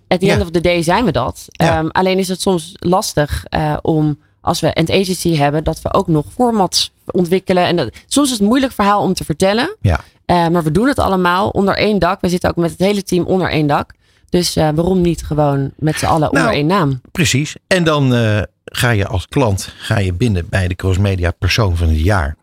at 0.08 0.20
the 0.20 0.26
Ja. 0.26 0.32
end 0.32 0.42
of 0.42 0.50
the 0.50 0.60
day 0.60 0.82
zijn 0.82 1.04
we 1.04 1.12
dat. 1.12 1.44
Ja. 1.48 1.76
Ehm, 1.78 1.88
alleen 1.88 2.18
is 2.18 2.28
het 2.28 2.40
soms 2.40 2.72
lastig 2.74 3.44
eh, 3.48 3.76
om 3.82 4.18
als 4.40 4.60
we 4.60 4.70
een 4.72 4.90
agency 4.90 5.36
hebben, 5.36 5.64
dat 5.64 5.82
we 5.82 5.92
ook 5.94 6.06
nog 6.08 6.24
formats 6.34 6.92
ontwikkelen. 7.10 7.64
En 7.66 7.76
dat, 7.76 7.90
soms 8.06 8.26
is 8.26 8.32
het 8.32 8.40
een 8.40 8.46
moeilijk 8.46 8.72
verhaal 8.72 9.02
om 9.02 9.14
te 9.14 9.24
vertellen. 9.24 9.76
Ja. 9.80 10.00
Eh, 10.24 10.48
maar 10.48 10.62
we 10.62 10.70
doen 10.72 10.88
het 10.88 10.98
allemaal 10.98 11.48
onder 11.48 11.76
één 11.76 11.98
dak. 11.98 12.20
We 12.20 12.28
zitten 12.28 12.50
ook 12.50 12.56
met 12.56 12.70
het 12.70 12.78
hele 12.80 13.02
team 13.02 13.24
onder 13.24 13.50
één 13.50 13.66
dak. 13.66 13.92
Dus 14.30 14.56
eh, 14.56 14.68
waarom 14.74 15.00
niet 15.00 15.22
gewoon 15.24 15.70
met 15.76 15.98
z'n 15.98 16.06
allen 16.06 16.28
onder 16.28 16.42
Nou, 16.42 16.54
één 16.54 16.66
naam? 16.66 17.00
Precies. 17.12 17.56
En 17.66 17.84
dan 17.84 18.14
eh, 18.14 18.42
ga 18.64 18.90
je 18.90 19.06
als 19.06 19.26
klant 19.28 19.72
ga 19.78 19.98
je 19.98 20.12
binnen 20.12 20.46
bij 20.48 20.68
de 20.68 20.74
Crossmedia 20.74 21.30
persoon 21.30 21.76
van 21.76 21.88
het 21.88 22.00
jaar. 22.00 22.36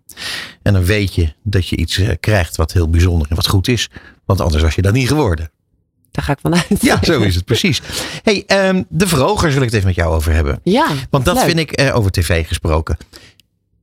En 0.62 0.74
dan 0.74 0.84
weet 0.84 1.16
je 1.16 1.34
dat 1.44 1.68
je 1.68 1.76
iets 1.76 2.02
krijgt 2.20 2.56
wat 2.56 2.72
heel 2.72 2.90
bijzonder 2.90 3.28
en 3.30 3.36
wat 3.36 3.48
goed 3.48 3.68
is. 3.68 3.90
Want 4.26 4.42
anders 4.42 4.64
was 4.64 4.76
je 4.76 4.82
dat 4.82 4.94
niet 4.94 5.08
geworden. 5.08 5.50
Daar 6.16 6.26
ga 6.26 6.32
ik 6.32 6.40
vanuit. 6.42 6.66
Ja, 6.82 7.00
zo 7.02 7.20
is 7.22 7.36
het 7.36 7.46
precies. 7.46 7.82
hey, 8.24 8.44
ehm, 8.48 8.84
de 8.90 9.08
verhoger 9.08 9.50
wil 9.50 9.58
ik 9.62 9.64
het 9.66 9.74
even 9.74 9.88
met 9.88 9.96
jou 9.96 10.16
over 10.16 10.32
hebben. 10.34 10.60
Ja, 10.64 10.88
Want 11.10 11.26
dat 11.26 11.36
leuk. 11.36 11.44
vind 11.46 11.60
ik, 11.60 11.72
eh, 11.72 11.96
over 11.96 12.12
tv 12.12 12.48
gesproken, 12.48 12.98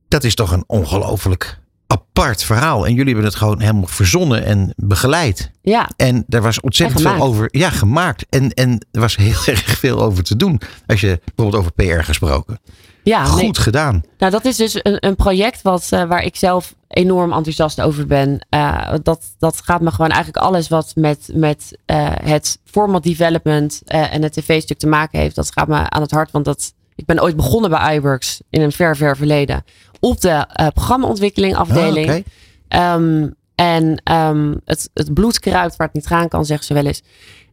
dat 0.07 0.23
is 0.23 0.35
toch 0.35 0.51
een 0.51 0.63
ongelooflijk 0.67 1.59
apart 1.87 2.43
verhaal. 2.43 2.85
En 2.85 2.93
jullie 2.93 3.13
hebben 3.13 3.25
het 3.31 3.35
gewoon 3.39 3.59
helemaal 3.59 3.87
verzonnen 3.87 4.45
en 4.45 4.73
begeleid. 4.75 5.51
Ja, 5.61 5.89
En 5.95 6.23
daar 6.27 6.41
was 6.41 6.59
ontzettend 6.59 7.05
En 7.05 7.11
veel 7.11 7.21
over. 7.25 7.47
Ja, 7.51 7.69
gemaakt. 7.69 8.25
En, 8.29 8.51
en 8.51 8.85
er 8.91 8.99
was 8.99 9.15
heel 9.15 9.39
erg 9.53 9.77
veel 9.77 10.01
over 10.01 10.23
te 10.23 10.35
doen. 10.35 10.61
Als 10.87 11.01
je 11.01 11.19
bijvoorbeeld 11.25 11.61
over 11.63 11.71
PR 11.71 12.03
gesproken. 12.03 12.59
Ja 13.03 13.25
Goed 13.25 13.41
nee. 13.41 13.55
gedaan. 13.55 14.03
Nou, 14.17 14.31
dat 14.31 14.45
is 14.45 14.55
dus 14.55 14.73
een, 14.73 14.97
een 14.99 15.15
project 15.15 15.61
wat, 15.61 15.87
eh, 15.89 16.03
waar 16.03 16.23
ik 16.23 16.35
zelf 16.35 16.75
enorm 16.87 17.33
enthousiast 17.33 17.81
over 17.81 18.07
ben. 18.07 18.45
Eh, 18.49 18.93
dat, 19.03 19.23
dat 19.39 19.61
gaat 19.63 19.81
me 19.81 19.91
gewoon 19.91 20.11
eigenlijk 20.11 20.45
alles 20.45 20.67
wat 20.67 20.91
met, 20.95 21.29
met 21.33 21.77
eh, 21.85 22.11
het 22.23 22.59
format 22.65 23.03
development 23.03 23.81
en 23.85 24.23
het 24.23 24.33
tv-stuk 24.33 24.77
te 24.77 24.87
maken 24.87 25.19
heeft. 25.19 25.35
Dat 25.35 25.51
gaat 25.51 25.67
me 25.67 25.89
aan 25.89 26.01
het 26.01 26.11
hart. 26.11 26.31
Want 26.31 26.45
dat, 26.45 26.73
ik 26.95 27.05
ben 27.05 27.21
ooit 27.21 27.35
begonnen 27.35 27.69
bij 27.69 27.95
iWorks 27.95 28.41
in 28.49 28.61
een 28.61 28.71
ver, 28.71 28.95
ver 28.95 29.17
verleden. 29.17 29.63
Op 29.99 30.21
de 30.21 30.47
programmaontwikkeling 30.73 31.55
afdeling. 31.55 32.09
Ah. 32.09 32.23
Ehm, 32.67 33.27
en 33.55 34.01
ehm, 34.03 34.55
het, 34.65 34.89
het 34.93 35.13
bloed 35.13 35.39
kruipt 35.39 35.75
waar 35.75 35.87
het 35.87 35.95
niet 35.95 36.07
gaan 36.07 36.27
kan, 36.27 36.45
zeggen 36.45 36.65
ze 36.65 36.73
wel 36.73 36.85
eens. 36.85 37.01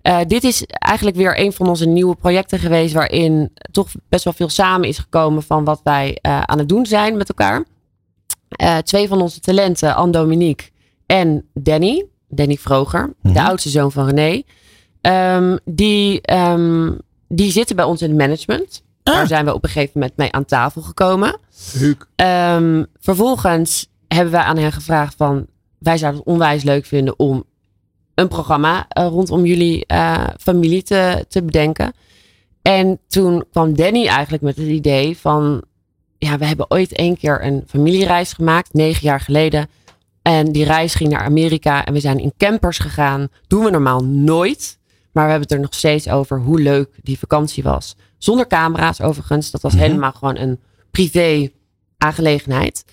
Eh, 0.03 0.19
dit 0.27 0.45
is 0.45 0.65
eigenlijk 0.67 1.17
weer 1.17 1.41
een 1.41 1.53
van 1.53 1.69
onze 1.69 1.87
nieuwe 1.87 2.15
projecten 2.17 2.59
geweest. 2.59 2.95
Waarin 2.95 3.53
toch 3.71 3.89
best 4.09 4.25
wel 4.25 4.33
veel 4.33 4.49
samen 4.49 4.89
is 4.89 4.99
gekomen 4.99 5.43
van 5.43 5.65
wat 5.65 5.81
wij 5.85 6.19
eh, 6.21 6.41
aan 6.41 6.59
het 6.59 6.69
doen 6.69 6.87
zijn 6.87 7.17
met 7.17 7.29
elkaar. 7.29 7.65
Eh, 8.49 8.79
twee 8.79 9.09
van 9.09 9.21
onze 9.21 9.41
talenten, 9.41 9.95
Anne 9.95 10.13
Dominique 10.13 10.69
en 11.07 11.45
Danny. 11.55 12.05
Danny 12.29 12.57
Vroger, 12.57 13.15
Mhm. 13.23 13.35
de 13.35 13.43
oudste 13.43 13.69
zoon 13.69 13.93
van 13.93 14.07
René. 14.09 14.43
Ehm, 15.01 15.57
die, 15.65 16.21
ehm, 16.21 16.93
die 17.29 17.51
zitten 17.53 17.77
bij 17.77 17.85
ons 17.85 18.03
in 18.03 18.09
het 18.09 18.19
management. 18.19 18.83
Daar 19.03 19.27
zijn 19.27 19.45
we 19.45 19.55
op 19.55 19.65
een 19.65 19.71
gegeven 19.71 19.93
moment 19.95 20.17
mee 20.17 20.33
aan 20.33 20.45
tafel 20.45 20.83
gekomen. 20.83 21.39
Ehm, 22.17 22.85
vervolgens 23.01 23.89
hebben 24.09 24.33
wij 24.33 24.43
aan 24.43 24.57
hen 24.59 24.73
gevraagd 24.73 25.15
van... 25.17 25.47
wij 25.79 25.99
zouden 25.99 26.21
het 26.21 26.29
onwijs 26.31 26.63
leuk 26.63 26.85
vinden 26.87 27.19
om 27.19 27.45
een 28.21 28.29
programma 28.29 28.87
eh, 28.89 29.07
rondom 29.07 29.45
jullie 29.45 29.87
eh, 29.87 30.25
familie 30.39 30.83
te, 30.83 31.25
te 31.29 31.43
bedenken. 31.43 31.93
En 32.63 32.99
toen 33.09 33.45
kwam 33.51 33.75
Danny 33.75 34.07
eigenlijk 34.07 34.43
met 34.43 34.57
het 34.57 34.67
idee 34.67 35.17
van... 35.19 35.63
ja, 36.19 36.39
we 36.39 36.45
hebben 36.45 36.71
ooit 36.71 36.93
één 36.93 37.17
keer 37.17 37.45
een 37.45 37.65
familiereis 37.67 38.33
gemaakt, 38.33 38.73
negen 38.73 39.03
jaar 39.03 39.21
geleden. 39.21 39.69
En 40.23 40.53
die 40.53 40.65
reis 40.65 40.95
ging 40.95 41.11
naar 41.11 41.25
Amerika 41.25 41.85
en 41.85 41.93
we 41.93 42.01
zijn 42.01 42.19
in 42.19 42.33
campers 42.37 42.79
gegaan. 42.79 43.29
Doen 43.47 43.65
we 43.65 43.71
normaal 43.71 44.05
nooit. 44.05 44.79
Maar 45.13 45.25
we 45.25 45.31
hebben 45.31 45.49
het 45.49 45.57
er 45.59 45.65
nog 45.65 45.75
steeds 45.75 46.09
over 46.09 46.39
hoe 46.41 46.61
leuk 46.61 46.89
die 47.03 47.19
vakantie 47.19 47.63
was. 47.63 47.97
Zonder 48.19 48.47
camera's 48.47 49.01
overigens. 49.01 49.51
Dat 49.51 49.61
was 49.61 49.73
Mhm. 49.75 49.83
helemaal 49.83 50.13
gewoon 50.13 50.37
een 50.37 50.61
privé 50.91 51.51
aangelegenheid. 51.99 52.85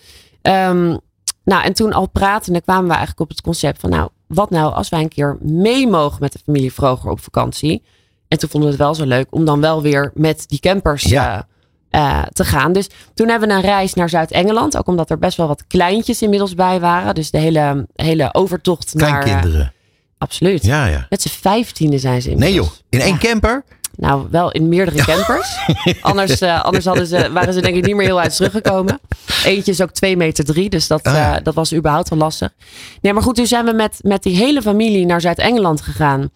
Ehm, 0.42 0.98
nou, 1.44 1.64
en 1.64 1.74
toen 1.74 1.94
al 1.94 2.10
pratende 2.10 2.62
kwamen 2.62 2.84
we 2.86 2.90
eigenlijk 2.90 3.20
op 3.20 3.30
het 3.30 3.42
concept 3.42 3.80
van... 3.80 3.90
nou, 3.90 4.10
wat 4.28 4.50
nou 4.50 4.74
als 4.74 4.90
wij 4.90 5.00
een 5.02 5.08
keer 5.10 5.38
mee 5.42 5.88
mogen 5.88 6.18
met 6.20 6.32
de 6.34 6.40
familie 6.46 6.74
Vroger 6.74 7.12
op 7.12 7.20
vakantie? 7.20 7.84
En 8.28 8.38
toen 8.40 8.50
vonden 8.50 8.70
we 8.70 8.76
het 8.76 8.84
wel 8.86 8.96
zo 8.96 9.06
leuk 9.06 9.28
om 9.30 9.46
dan 9.46 9.62
wel 9.62 9.82
weer 9.82 10.12
met 10.14 10.44
die 10.48 10.60
campers 10.60 11.04
Ja. 11.04 11.48
eh, 11.90 12.02
eh, 12.20 12.24
te 12.34 12.46
gaan. 12.46 12.74
Dus 12.74 12.90
toen 13.14 13.30
hebben 13.30 13.48
we 13.50 13.54
een 13.56 13.62
reis 13.62 13.94
naar 13.94 14.10
Zuid-Engeland. 14.10 14.78
Ook 14.78 14.88
omdat 14.88 15.10
er 15.10 15.18
best 15.18 15.38
wel 15.38 15.48
wat 15.48 15.68
kleintjes 15.68 16.22
inmiddels 16.22 16.56
bij 16.56 16.80
waren. 16.80 17.16
Dus 17.16 17.32
de 17.32 17.38
hele, 17.38 17.88
hele 17.96 18.30
overtocht 18.34 18.94
naar... 18.94 19.10
eh, 19.18 19.24
Kleinkinderen. 19.24 19.74
absoluut. 20.18 20.64
Ja, 20.66 20.86
ja. 20.86 21.06
Met 21.10 21.22
z'n 21.22 21.28
vijftiende 21.30 21.98
zijn 21.98 22.22
ze 22.22 22.28
Nee 22.30 22.38
inmiddels. 22.38 22.68
joh, 22.68 22.78
in 22.90 23.00
één 23.00 23.14
Ja. 23.14 23.18
camper? 23.20 23.64
Nou, 23.98 24.28
wel 24.32 24.52
in 24.52 24.70
meerdere 24.70 25.04
campers. 25.04 25.58
anders 26.02 26.42
eh, 26.42 26.64
anders 26.64 26.86
hadden 26.86 27.08
ze, 27.08 27.32
waren 27.32 27.54
ze 27.54 27.62
denk 27.62 27.76
ik 27.76 27.86
niet 27.86 27.96
meer 27.96 28.06
heel 28.06 28.20
uit 28.20 28.36
teruggekomen. 28.36 29.00
Eentje 29.44 29.72
is 29.72 29.82
ook 29.82 29.92
2 29.92 30.18
meter 30.18 30.46
drie, 30.46 30.70
dus 30.70 30.88
dat, 30.88 31.04
Ah, 31.04 31.36
eh, 31.36 31.44
dat 31.44 31.54
was 31.54 31.74
überhaupt 31.74 32.12
al 32.12 32.18
lastig. 32.18 32.54
Nee, 33.02 33.14
maar 33.14 33.24
goed, 33.24 33.36
toen 33.36 33.48
zijn 33.48 33.66
we 33.66 33.74
met, 33.74 34.00
met 34.02 34.24
die 34.24 34.36
hele 34.36 34.62
familie 34.62 35.06
naar 35.06 35.22
Zuid-Engeland 35.22 35.82
gegaan. 35.82 36.30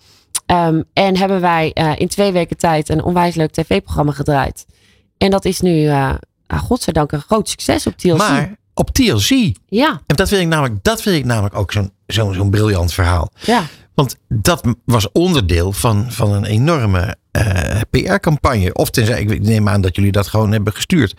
Ehm, 0.46 0.82
en 0.94 1.18
hebben 1.18 1.42
wij 1.42 1.72
eh, 1.74 1.92
in 1.98 2.08
twee 2.08 2.32
weken 2.32 2.58
tijd 2.58 2.90
een 2.90 3.04
onwijs 3.04 3.36
leuk 3.36 3.52
tv-programma 3.52 4.12
gedraaid. 4.12 4.66
En 5.18 5.32
dat 5.32 5.46
is 5.46 5.62
nu, 5.62 5.90
ah, 5.90 6.14
godzijdank, 6.48 7.12
een 7.12 7.22
groot 7.22 7.50
succes 7.50 7.88
op 7.88 7.98
TLC. 7.98 8.18
Maar 8.18 8.56
op 8.74 8.90
TLC. 8.90 9.56
Ja, 9.68 10.02
En 10.08 10.16
dat 10.16 10.28
vind 10.30 10.42
ik 10.42 10.48
namelijk, 10.48 10.84
dat 10.84 11.02
vind 11.02 11.16
ik 11.16 11.26
namelijk 11.26 11.56
ook 11.56 11.72
zo'n 11.72 11.92
zo'n 12.08 12.34
zo'n 12.34 12.50
briljant 12.50 12.94
verhaal. 12.94 13.32
ja. 13.46 13.64
Want 13.94 14.16
dat 14.28 14.62
was 14.86 15.12
onderdeel 15.12 15.72
van, 15.72 16.12
van 16.12 16.34
een 16.34 16.46
enorme 16.46 17.16
PR-campagne. 17.90 18.74
Of 18.74 18.90
tenzij, 18.90 19.22
ik 19.22 19.42
neem 19.42 19.70
aan 19.70 19.82
dat 19.82 19.96
jullie 19.96 20.12
dat 20.12 20.28
gewoon 20.28 20.52
hebben 20.52 20.74
gestuurd. 20.74 21.16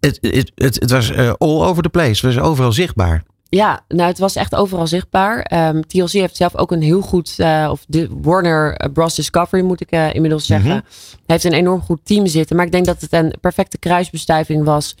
Het, 0.00 0.18
het, 0.20 0.52
het, 0.54 0.74
het 0.80 0.90
was 0.90 1.10
eh, 1.10 1.32
all 1.38 1.62
over 1.62 1.82
the 1.82 1.88
place. 1.88 2.26
Het 2.26 2.34
was 2.34 2.44
overal 2.44 2.72
zichtbaar. 2.72 3.22
ja, 3.48 3.84
nou 3.88 4.08
het 4.08 4.18
was 4.18 4.36
echt 4.36 4.54
overal 4.54 4.86
zichtbaar. 4.86 5.40
Ehm, 5.40 5.80
TLC 5.80 6.10
heeft 6.10 6.36
zelf 6.36 6.56
ook 6.56 6.72
een 6.72 6.82
heel 6.82 7.00
goed, 7.00 7.34
eh, 7.36 7.68
of 7.70 7.84
de 7.88 8.08
Warner 8.22 8.90
Bros. 8.92 9.14
Discovery 9.14 9.62
moet 9.62 9.80
ik 9.80 9.90
eh, 9.90 10.14
inmiddels 10.14 10.46
zeggen. 10.46 10.70
Mhm. 10.70 10.80
Heeft 11.26 11.44
een 11.44 11.52
enorm 11.52 11.80
goed 11.80 12.00
team 12.02 12.26
zitten. 12.26 12.56
Maar 12.56 12.64
ik 12.64 12.72
denk 12.72 12.84
dat 12.84 13.00
het 13.00 13.12
een 13.12 13.34
perfecte 13.40 13.78
kruisbestuiving 13.78 14.64
was 14.64 14.96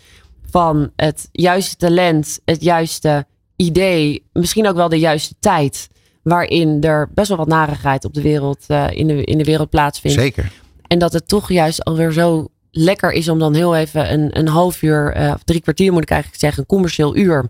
van 0.50 0.90
het 0.96 1.28
juiste 1.32 1.76
talent, 1.76 2.40
het 2.44 2.62
juiste 2.62 3.26
idee, 3.56 4.26
misschien 4.32 4.68
ook 4.68 4.76
wel 4.76 4.88
de 4.88 4.98
juiste 4.98 5.34
tijd. 5.40 5.88
Waarin 6.26 6.82
er 6.82 7.08
best 7.14 7.28
wel 7.28 7.36
wat 7.36 7.46
narigheid 7.46 8.04
op 8.04 8.14
de 8.14 8.22
wereld, 8.22 8.64
eh, 8.66 8.86
in, 8.90 9.06
de, 9.06 9.24
in 9.24 9.38
de 9.38 9.44
wereld 9.44 9.70
plaatsvindt. 9.70 10.20
Zeker. 10.20 10.52
En 10.86 10.98
dat 10.98 11.12
het 11.12 11.28
toch 11.28 11.48
juist 11.48 11.84
alweer 11.84 12.12
zo 12.12 12.48
lekker 12.70 13.12
is 13.12 13.28
om 13.28 13.38
dan 13.38 13.54
heel 13.54 13.76
even 13.76 14.12
een, 14.12 14.38
een 14.38 14.48
half 14.48 14.82
uur, 14.82 15.12
eh, 15.12 15.32
of 15.34 15.42
drie 15.42 15.60
kwartier 15.60 15.92
moet 15.92 16.02
ik 16.02 16.10
eigenlijk 16.10 16.40
zeggen, 16.40 16.60
een 16.60 16.68
commercieel 16.68 17.16
uur 17.16 17.44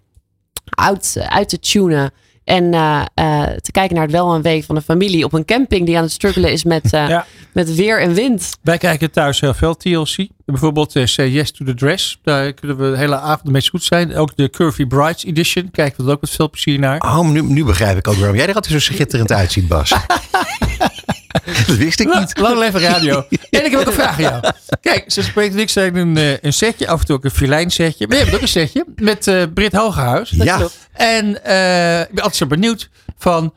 uit, 0.65 1.17
uit 1.29 1.49
te 1.49 1.59
tunen. 1.59 2.11
En 2.47 2.75
eh, 2.75 3.03
eh, 3.15 3.43
te 3.61 3.71
kijken 3.73 3.95
naar 3.95 4.05
het 4.05 4.13
wel 4.13 4.35
en 4.35 4.43
wee 4.43 4.65
van 4.65 4.77
een 4.77 4.83
familie 4.83 5.25
op 5.25 5.33
een 5.33 5.45
camping 5.45 5.87
die 5.87 5.97
aan 5.97 6.03
het 6.03 6.13
struggelen 6.13 6.53
is 6.53 6.65
met, 6.65 6.93
eh, 6.93 7.09
Ja. 7.09 7.27
met 7.53 7.75
weer 7.75 8.01
en 8.01 8.13
wind. 8.15 8.57
Wij 8.63 8.79
kijken 8.79 9.11
thuis 9.11 9.41
heel 9.41 9.55
veel 9.55 9.77
TLC. 9.77 10.27
Bijvoorbeeld 10.45 10.93
Say 11.05 11.29
Yes 11.29 11.51
to 11.51 11.65
the 11.65 11.75
Dress. 11.75 12.19
Daar 12.23 12.53
kunnen 12.53 12.77
we 12.77 12.91
de 12.91 12.97
hele 12.97 13.17
avond 13.17 13.51
mee 13.51 13.69
goed 13.69 13.85
zijn. 13.85 14.15
Ook 14.15 14.37
de 14.37 14.51
Curvy 14.51 14.87
Brides 14.87 15.25
Edition. 15.25 15.71
Kijken 15.71 16.01
we 16.03 16.09
er 16.09 16.15
ook 16.15 16.21
met 16.21 16.31
veel 16.31 16.51
plezier 16.51 16.79
naar. 16.79 17.01
Oh, 17.01 17.29
nu, 17.29 17.43
nu 17.43 17.65
begrijp 17.65 17.97
ik 17.99 18.09
ook 18.09 18.17
waarom 18.17 18.37
jij 18.37 18.47
er 18.49 18.55
altijd 18.55 18.73
zo 18.73 18.93
schitterend 18.93 19.33
uitziet, 19.33 19.69
Bas. 19.69 19.93
dat 21.67 21.77
wist 21.77 22.01
ik 22.01 22.15
niet. 22.15 22.39
Lang 22.39 22.59
leven 22.59 22.81
radio. 22.81 23.25
En 23.51 23.65
ik 23.65 23.71
heb 23.71 23.81
ook 23.81 23.87
een 23.87 23.93
vraag 23.93 24.17
aan 24.17 24.23
jou. 24.23 24.53
Kijk, 24.81 25.05
ze 25.07 25.23
spreekt 25.23 25.55
en 25.55 25.61
ik 25.61 25.71
zijn 25.71 25.97
een, 25.97 26.17
eh, 26.17 26.39
een 26.41 26.53
setje. 26.53 26.89
Af 26.89 27.01
en 27.01 27.07
toe 27.07 27.17
ook 27.17 27.25
een 27.25 27.31
filijn 27.31 27.71
setje. 27.71 28.07
Maar 28.07 28.17
je 28.17 28.23
hebt 28.23 28.37
ook 28.37 28.43
een 28.43 28.49
setje. 28.49 28.85
Met 28.97 29.27
eh 29.27 29.43
Britt 29.55 29.75
Hogehuis. 29.75 30.31
Ja. 30.31 30.69
En 30.93 31.45
eh, 31.45 32.01
ik 32.01 32.11
ben 32.11 32.23
altijd 32.23 32.37
zo 32.37 32.47
benieuwd 32.47 32.91
van... 33.19 33.55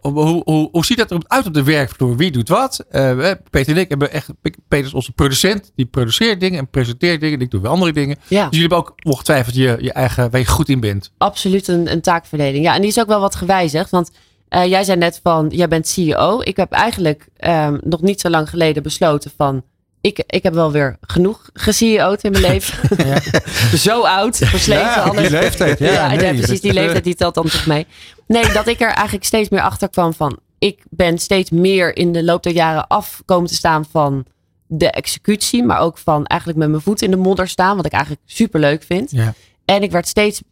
hoe, 0.00 0.42
hoe, 0.44 0.68
hoe 0.72 0.84
ziet 0.84 0.98
dat 0.98 1.10
eruit 1.10 1.46
op 1.46 1.54
de 1.54 1.62
werkvloer? 1.62 2.16
Wie 2.16 2.30
doet 2.30 2.48
wat? 2.48 2.84
Eh, 2.90 3.30
Peter 3.50 3.74
en 3.74 3.80
ik 3.80 3.88
hebben 3.88 4.12
echt... 4.12 4.28
Peter 4.68 4.86
is 4.86 4.94
onze 4.94 5.12
producent. 5.12 5.72
Die 5.76 5.86
produceert 5.86 6.40
dingen 6.40 6.58
en 6.58 6.68
presenteert 6.68 7.20
dingen. 7.20 7.38
En 7.38 7.44
ik 7.44 7.50
doe 7.50 7.60
weer 7.60 7.70
andere 7.70 7.92
dingen. 7.92 8.16
Ja. 8.28 8.48
Dus 8.48 8.58
jullie 8.58 8.60
hebben 8.60 8.78
ook 8.78 8.94
ongetwijfeld 9.02 9.54
je, 9.54 9.76
je 9.80 9.92
eigen... 9.92 10.30
waar 10.30 10.40
je 10.40 10.46
goed 10.46 10.68
in 10.68 10.80
bent. 10.80 11.12
Absoluut 11.18 11.68
een, 11.68 11.92
een 11.92 12.00
taakverdeling. 12.00 12.64
Ja, 12.64 12.74
en 12.74 12.80
die 12.80 12.90
is 12.90 13.00
ook 13.00 13.08
wel 13.08 13.20
wat 13.20 13.34
gewijzigd. 13.34 13.90
Want 13.90 14.10
eh, 14.50 14.66
jij 14.66 14.84
zei 14.84 14.98
net 14.98 15.20
van, 15.22 15.48
jij 15.48 15.68
bent 15.68 15.88
CEO. 15.88 16.40
Ik 16.42 16.56
heb 16.56 16.72
eigenlijk 16.72 17.28
ehm, 17.36 17.78
nog 17.82 18.00
niet 18.00 18.20
zo 18.20 18.28
lang 18.28 18.48
geleden 18.48 18.82
besloten 18.82 19.30
van... 19.36 19.62
Ik, 20.00 20.22
ik 20.26 20.42
heb 20.42 20.54
wel 20.54 20.72
weer 20.72 20.96
genoeg 21.00 21.50
ge-CEO'd 21.52 22.22
in 22.22 22.30
mijn 22.30 22.42
leven. 22.52 22.98
zo 23.78 24.02
oud, 24.02 24.36
versleten 24.36 24.84
Ja, 24.84 25.02
alles. 25.02 25.22
die 25.22 25.30
leeftijd, 25.30 25.78
ja, 25.78 25.92
ja, 25.92 26.14
nee, 26.14 26.34
precies, 26.34 26.60
die 26.60 26.72
leeftijd 26.72 27.04
die 27.04 27.14
telt 27.14 27.34
dan 27.34 27.48
toch 27.48 27.66
mee. 27.66 27.86
Nee, 28.26 28.52
dat 28.52 28.66
ik 28.66 28.80
er 28.80 28.90
eigenlijk 28.90 29.24
steeds 29.24 29.48
meer 29.48 29.62
achter 29.62 29.88
kwam 29.88 30.14
van... 30.14 30.38
Ik 30.58 30.82
ben 30.90 31.18
steeds 31.18 31.50
meer 31.50 31.96
in 31.96 32.12
de 32.12 32.24
loop 32.24 32.42
der 32.42 32.52
jaren 32.52 32.86
af 32.86 33.22
komen 33.24 33.48
te 33.48 33.54
staan 33.54 33.84
van 33.90 34.26
de 34.66 34.90
executie. 34.90 35.64
Maar 35.64 35.80
ook 35.80 35.98
van 35.98 36.26
eigenlijk 36.26 36.60
met 36.60 36.68
mijn 36.68 36.82
voet 36.82 37.02
in 37.02 37.10
de 37.10 37.16
modder 37.16 37.48
staan. 37.48 37.76
Wat 37.76 37.86
ik 37.86 37.92
eigenlijk 37.92 38.22
super 38.26 38.60
leuk 38.60 38.82
vind. 38.82 39.10
Ja. 39.10 39.34
En 39.64 39.82
ik 39.82 39.90
werd 39.90 40.08
steeds, 40.08 40.42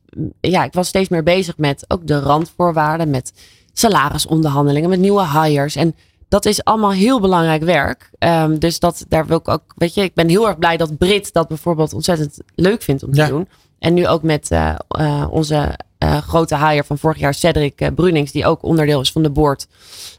ja, 0.41 0.65
ik 0.65 0.73
was 0.73 0.89
steeds 0.89 1.09
meer 1.09 1.23
bezig 1.23 1.57
met 1.57 1.85
ook 1.89 2.07
de 2.07 2.21
randvoorwaarden, 2.21 3.11
met 3.11 3.33
salarisonderhandelingen, 3.79 4.89
met 4.89 4.99
nieuwe 4.99 5.27
hires. 5.29 5.77
En 5.77 5.95
dat 6.29 6.45
is 6.47 6.65
allemaal 6.65 6.93
heel 6.93 7.21
belangrijk 7.21 7.63
werk. 7.63 8.11
Ehm, 8.19 8.59
dus 8.59 8.79
dat, 8.79 9.05
daar 9.09 9.27
wil 9.27 9.37
ik 9.39 9.49
ook, 9.49 9.63
weet 9.77 9.95
je, 9.95 10.03
ik 10.03 10.15
ben 10.15 10.29
heel 10.29 10.47
erg 10.49 10.59
blij 10.59 10.77
dat 10.77 10.99
Brit 10.99 11.33
dat 11.33 11.49
bijvoorbeeld 11.49 11.93
ontzettend 11.93 12.39
leuk 12.55 12.83
vindt 12.83 13.03
om 13.03 13.13
te 13.13 13.21
Ja. 13.21 13.29
doen. 13.29 13.49
En 13.79 13.95
nu 13.95 14.07
ook 14.09 14.23
met 14.23 14.51
eh, 14.51 14.75
eh, 14.89 15.27
onze 15.31 15.79
eh, 15.99 16.17
grote 16.17 16.57
hire 16.57 16.85
van 16.85 16.99
vorig 16.99 17.19
jaar, 17.19 17.35
Cedric 17.35 17.91
Brunings, 17.95 18.33
die 18.33 18.47
ook 18.47 18.63
onderdeel 18.63 19.01
is 19.01 19.13
van 19.13 19.23
de 19.23 19.31
board. 19.31 19.67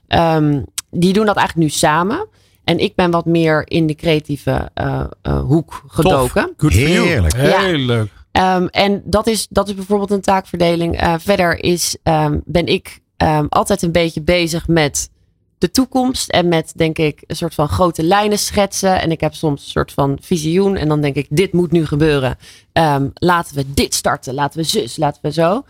Ehm, 0.08 0.62
die 0.92 1.14
doen 1.14 1.26
dat 1.26 1.36
eigenlijk 1.36 1.68
nu 1.70 1.78
samen. 1.78 2.28
En 2.64 2.80
ik 2.80 2.96
ben 2.96 3.12
wat 3.12 3.26
meer 3.26 3.64
in 3.68 3.88
de 3.88 3.96
creatieve 3.96 4.70
eh, 4.74 5.04
eh, 5.22 5.40
hoek 5.42 5.84
gedoken. 5.88 6.54
You. 6.58 6.74
Heerlijk. 6.74 7.36
Heel 7.36 7.78
leuk. 7.78 8.12
Ehm, 8.32 8.66
en 8.66 9.02
dat 9.06 9.28
is, 9.28 9.48
dat 9.50 9.68
is 9.68 9.74
bijvoorbeeld 9.76 10.12
een 10.12 10.22
taakverdeling. 10.22 10.98
Eh, 11.00 11.14
verder 11.18 11.64
is, 11.64 11.98
ehm, 12.04 12.40
ben 12.46 12.66
ik 12.66 13.00
ehm, 13.20 13.46
altijd 13.50 13.82
een 13.82 13.92
beetje 13.92 14.22
bezig 14.22 14.68
met 14.68 15.10
de 15.58 15.72
toekomst. 15.72 16.30
En 16.30 16.48
met, 16.48 16.74
denk 16.76 16.98
ik, 16.98 17.24
een 17.28 17.36
soort 17.36 17.54
van 17.54 17.70
grote 17.70 18.04
lijnen 18.04 18.40
schetsen. 18.40 19.02
En 19.02 19.12
ik 19.12 19.22
heb 19.22 19.34
soms 19.34 19.64
een 19.64 19.70
soort 19.70 19.92
van 19.92 20.18
visioen. 20.22 20.76
En 20.76 20.88
dan 20.88 21.02
denk 21.02 21.16
ik, 21.16 21.28
dit 21.30 21.54
moet 21.54 21.72
nu 21.72 21.86
gebeuren. 21.86 22.38
Ehm, 22.72 23.08
laten 23.14 23.56
we 23.56 23.74
dit 23.74 23.94
starten. 23.94 24.34
Laten 24.34 24.60
we 24.60 24.66
zus, 24.66 24.98
laten 24.98 25.22
we 25.22 25.32
zo. 25.32 25.64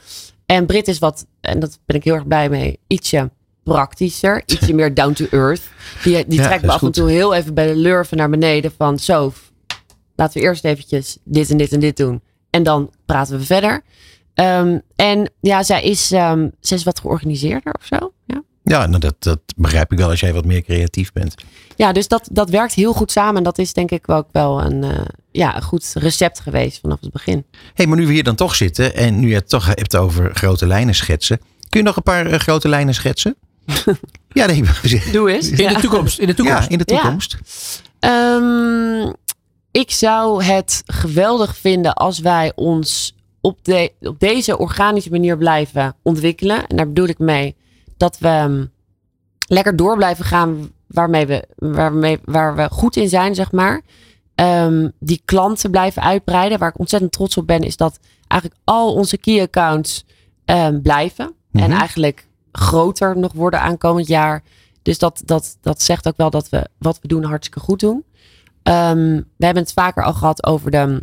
En 0.45 0.65
Brit 0.65 0.88
is 0.88 0.99
wat, 0.99 1.26
en 1.41 1.59
dat 1.59 1.80
ben 1.85 1.95
ik 1.95 2.03
heel 2.03 2.13
erg 2.13 2.27
blij 2.27 2.49
mee, 2.49 2.80
ietsje 2.88 3.30
praktischer. 3.63 4.43
Ietsje 4.45 4.73
meer 4.73 4.93
down 4.93 5.13
to 5.13 5.26
earth. 5.31 5.61
Die, 6.03 6.27
die 6.27 6.39
Ja, 6.39 6.47
trekt 6.47 6.65
me 6.65 6.71
af 6.71 6.81
en 6.81 6.91
toe 6.91 7.09
heel 7.09 7.34
even 7.34 7.53
bij 7.53 7.67
de 7.67 7.76
lurven 7.76 8.17
naar 8.17 8.30
beneden. 8.30 8.71
Van 8.77 8.99
zo, 8.99 9.34
laten 10.15 10.41
we 10.41 10.47
eerst 10.47 10.65
eventjes 10.65 11.17
dit 11.23 11.49
en 11.49 11.57
dit 11.57 11.71
en 11.71 11.80
dit 11.80 11.97
doen. 11.97 12.21
En 12.49 12.63
dan 12.63 12.91
praten 13.05 13.38
we 13.38 13.45
verder. 13.45 13.84
Ehm, 14.40 14.78
en 14.95 15.32
ja, 15.40 15.64
zij 15.64 15.84
is, 15.84 16.11
ehm, 16.11 16.48
zij 16.60 16.78
is 16.78 16.84
wat 16.84 16.99
georganiseerder 16.99 17.74
of 17.80 17.86
zo. 17.86 18.14
Ja, 18.26 18.44
Ja, 18.64 18.86
nou, 18.86 18.99
dat, 18.99 19.16
dat 19.20 19.40
begrijp 19.56 19.91
ik 19.91 19.98
wel 19.98 20.10
als 20.10 20.20
jij 20.20 20.34
wat 20.34 20.45
meer 20.45 20.61
creatief 20.61 21.11
bent. 21.11 21.36
ja 21.76 21.91
dus 21.91 22.07
dat, 22.07 22.30
dat 22.32 22.49
werkt 22.49 22.74
heel 22.74 22.94
goed 22.94 23.11
samen. 23.11 23.36
En 23.36 23.44
dat 23.44 23.57
is 23.57 23.74
denk 23.74 23.91
ik 23.91 24.10
ook 24.10 24.28
wel 24.32 24.61
een, 24.61 24.84
eh, 24.84 25.06
ja, 25.32 25.56
een 25.56 25.61
goed 25.61 25.91
recept 25.94 26.40
geweest 26.40 26.80
vanaf 26.80 26.99
het 27.02 27.11
begin. 27.11 27.45
hey, 27.74 27.88
maar 27.88 27.98
nu 27.98 28.07
we 28.07 28.14
hier 28.14 28.24
dan 28.24 28.36
toch 28.36 28.56
zitten 28.56 28.95
en 28.95 29.20
nu 29.20 29.30
je 29.30 29.36
het 29.36 29.49
toch 29.49 29.66
hebt 29.66 29.95
over 29.95 30.36
grote 30.36 30.68
lijnen 30.68 30.95
schetsen. 30.95 31.38
Kun 31.70 31.80
je 31.80 31.86
nog 31.86 31.95
een 31.95 32.03
paar 32.03 32.26
eh, 32.26 32.40
grote 32.40 32.68
lijnen 32.68 32.94
schetsen? 32.94 33.36
ja, 34.30 34.45
nee. 34.45 34.64
Doe 35.11 35.32
eens. 35.32 35.49
In 35.49 35.74
de 35.74 35.80
toekomst. 35.80 36.20
In 36.20 36.28
de 36.28 36.34
toekomst. 36.34 36.64
Ja, 36.64 36.70
in 36.70 36.78
de 36.78 36.86
toekomst. 36.86 37.38
Ehm, 37.99 39.11
ik 39.72 39.91
zou 39.91 40.44
het 40.44 40.84
geweldig 40.86 41.57
vinden 41.57 41.94
als 41.94 42.20
wij 42.20 42.52
ons 42.56 43.18
op, 43.41 43.66
de, 43.66 43.91
op 44.02 44.20
deze 44.20 44.57
organische 44.57 45.10
manier 45.10 45.38
blijven 45.38 45.95
ontwikkelen. 46.03 46.68
En 46.68 46.76
daar 46.78 46.88
bedoel 46.88 47.07
ik 47.07 47.20
mee 47.20 47.56
dat 47.98 48.18
we 48.18 48.28
ehm, 48.28 48.66
lekker 49.48 49.76
door 49.76 49.95
blijven 49.95 50.26
gaan 50.26 50.72
waarmee 50.88 51.26
we, 51.26 51.48
waarmee, 51.56 52.20
waar 52.26 52.56
we 52.56 52.68
goed 52.72 52.95
in 52.95 53.10
zijn, 53.10 53.36
zeg 53.36 53.52
maar. 53.52 53.82
Ehm, 54.36 54.90
die 54.99 55.22
klanten 55.26 55.72
blijven 55.72 56.02
uitbreiden. 56.02 56.60
Waar 56.60 56.70
ik 56.70 56.80
ontzettend 56.80 57.11
trots 57.11 57.38
op 57.38 57.48
ben, 57.48 57.61
is 57.64 57.78
dat 57.78 57.99
eigenlijk 58.28 58.61
al 58.64 58.94
onze 58.94 59.18
key 59.18 59.41
accounts 59.41 60.06
ehm, 60.45 60.82
blijven. 60.82 61.34
En 61.52 61.70
Mhm. 61.70 61.80
eigenlijk 61.80 62.28
groter 62.52 63.18
nog 63.18 63.34
worden 63.34 63.61
aankomend 63.61 64.07
jaar. 64.07 64.44
Dus 64.82 64.98
dat, 64.99 65.22
dat, 65.26 65.57
dat 65.61 65.82
zegt 65.82 66.07
ook 66.07 66.18
wel 66.18 66.30
dat 66.30 66.49
we 66.49 66.68
wat 66.78 66.99
we 67.02 67.07
doen 67.07 67.24
hartstikke 67.24 67.60
goed 67.60 67.80
doen. 67.80 68.03
We 68.64 69.45
hebben 69.45 69.64
het 69.64 69.74
vaker 69.74 70.03
al 70.03 70.14
gehad 70.14 70.45
over 70.45 70.72
de 70.72 71.02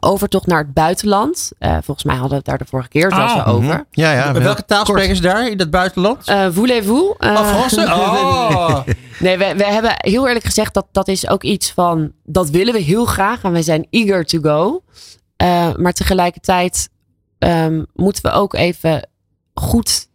overtocht 0.00 0.46
naar 0.46 0.58
het 0.58 0.74
buitenland. 0.74 1.50
Eh, 1.58 1.76
volgens 1.82 2.04
mij 2.04 2.14
hadden 2.14 2.30
we 2.30 2.36
het 2.36 2.44
daar 2.44 2.58
de 2.58 2.64
vorige 2.64 2.88
keer 2.88 3.12
zelfs 3.14 3.32
Ah, 3.34 3.46
al 3.46 3.52
over. 3.54 3.68
Mhm. 3.68 3.82
Ja, 3.90 4.12
ja. 4.12 4.32
Met 4.32 4.42
welke 4.42 4.64
taal 4.64 4.86
spreken 4.86 5.16
ze 5.16 5.22
daar 5.22 5.50
in 5.50 5.56
dat 5.56 5.70
buitenland? 5.70 6.28
Eh, 6.28 6.46
Voulez-vous? 6.50 7.14
Eh, 7.18 7.30
Oh, 7.30 7.48
Franse? 7.48 7.80
Oh. 7.90 8.80
Nee, 9.18 9.38
we, 9.38 9.54
we 9.56 9.64
hebben 9.64 9.92
heel 9.96 10.26
eerlijk 10.26 10.44
gezegd 10.44 10.74
dat 10.74 10.86
dat 10.92 11.08
is 11.08 11.28
ook 11.28 11.42
iets 11.42 11.72
van 11.72 12.12
dat 12.24 12.50
willen 12.50 12.74
we 12.74 12.80
heel 12.80 13.04
graag 13.04 13.42
en 13.42 13.52
wij 13.52 13.62
zijn 13.62 13.86
eager 13.90 14.24
to 14.24 14.38
go. 14.40 14.82
Eh, 15.36 15.74
maar 15.74 15.92
tegelijkertijd 15.92 16.88
ehm, 17.38 17.84
moeten 17.94 18.22
we 18.22 18.30
ook 18.30 18.54
even 18.54 19.08
goed 19.54 20.08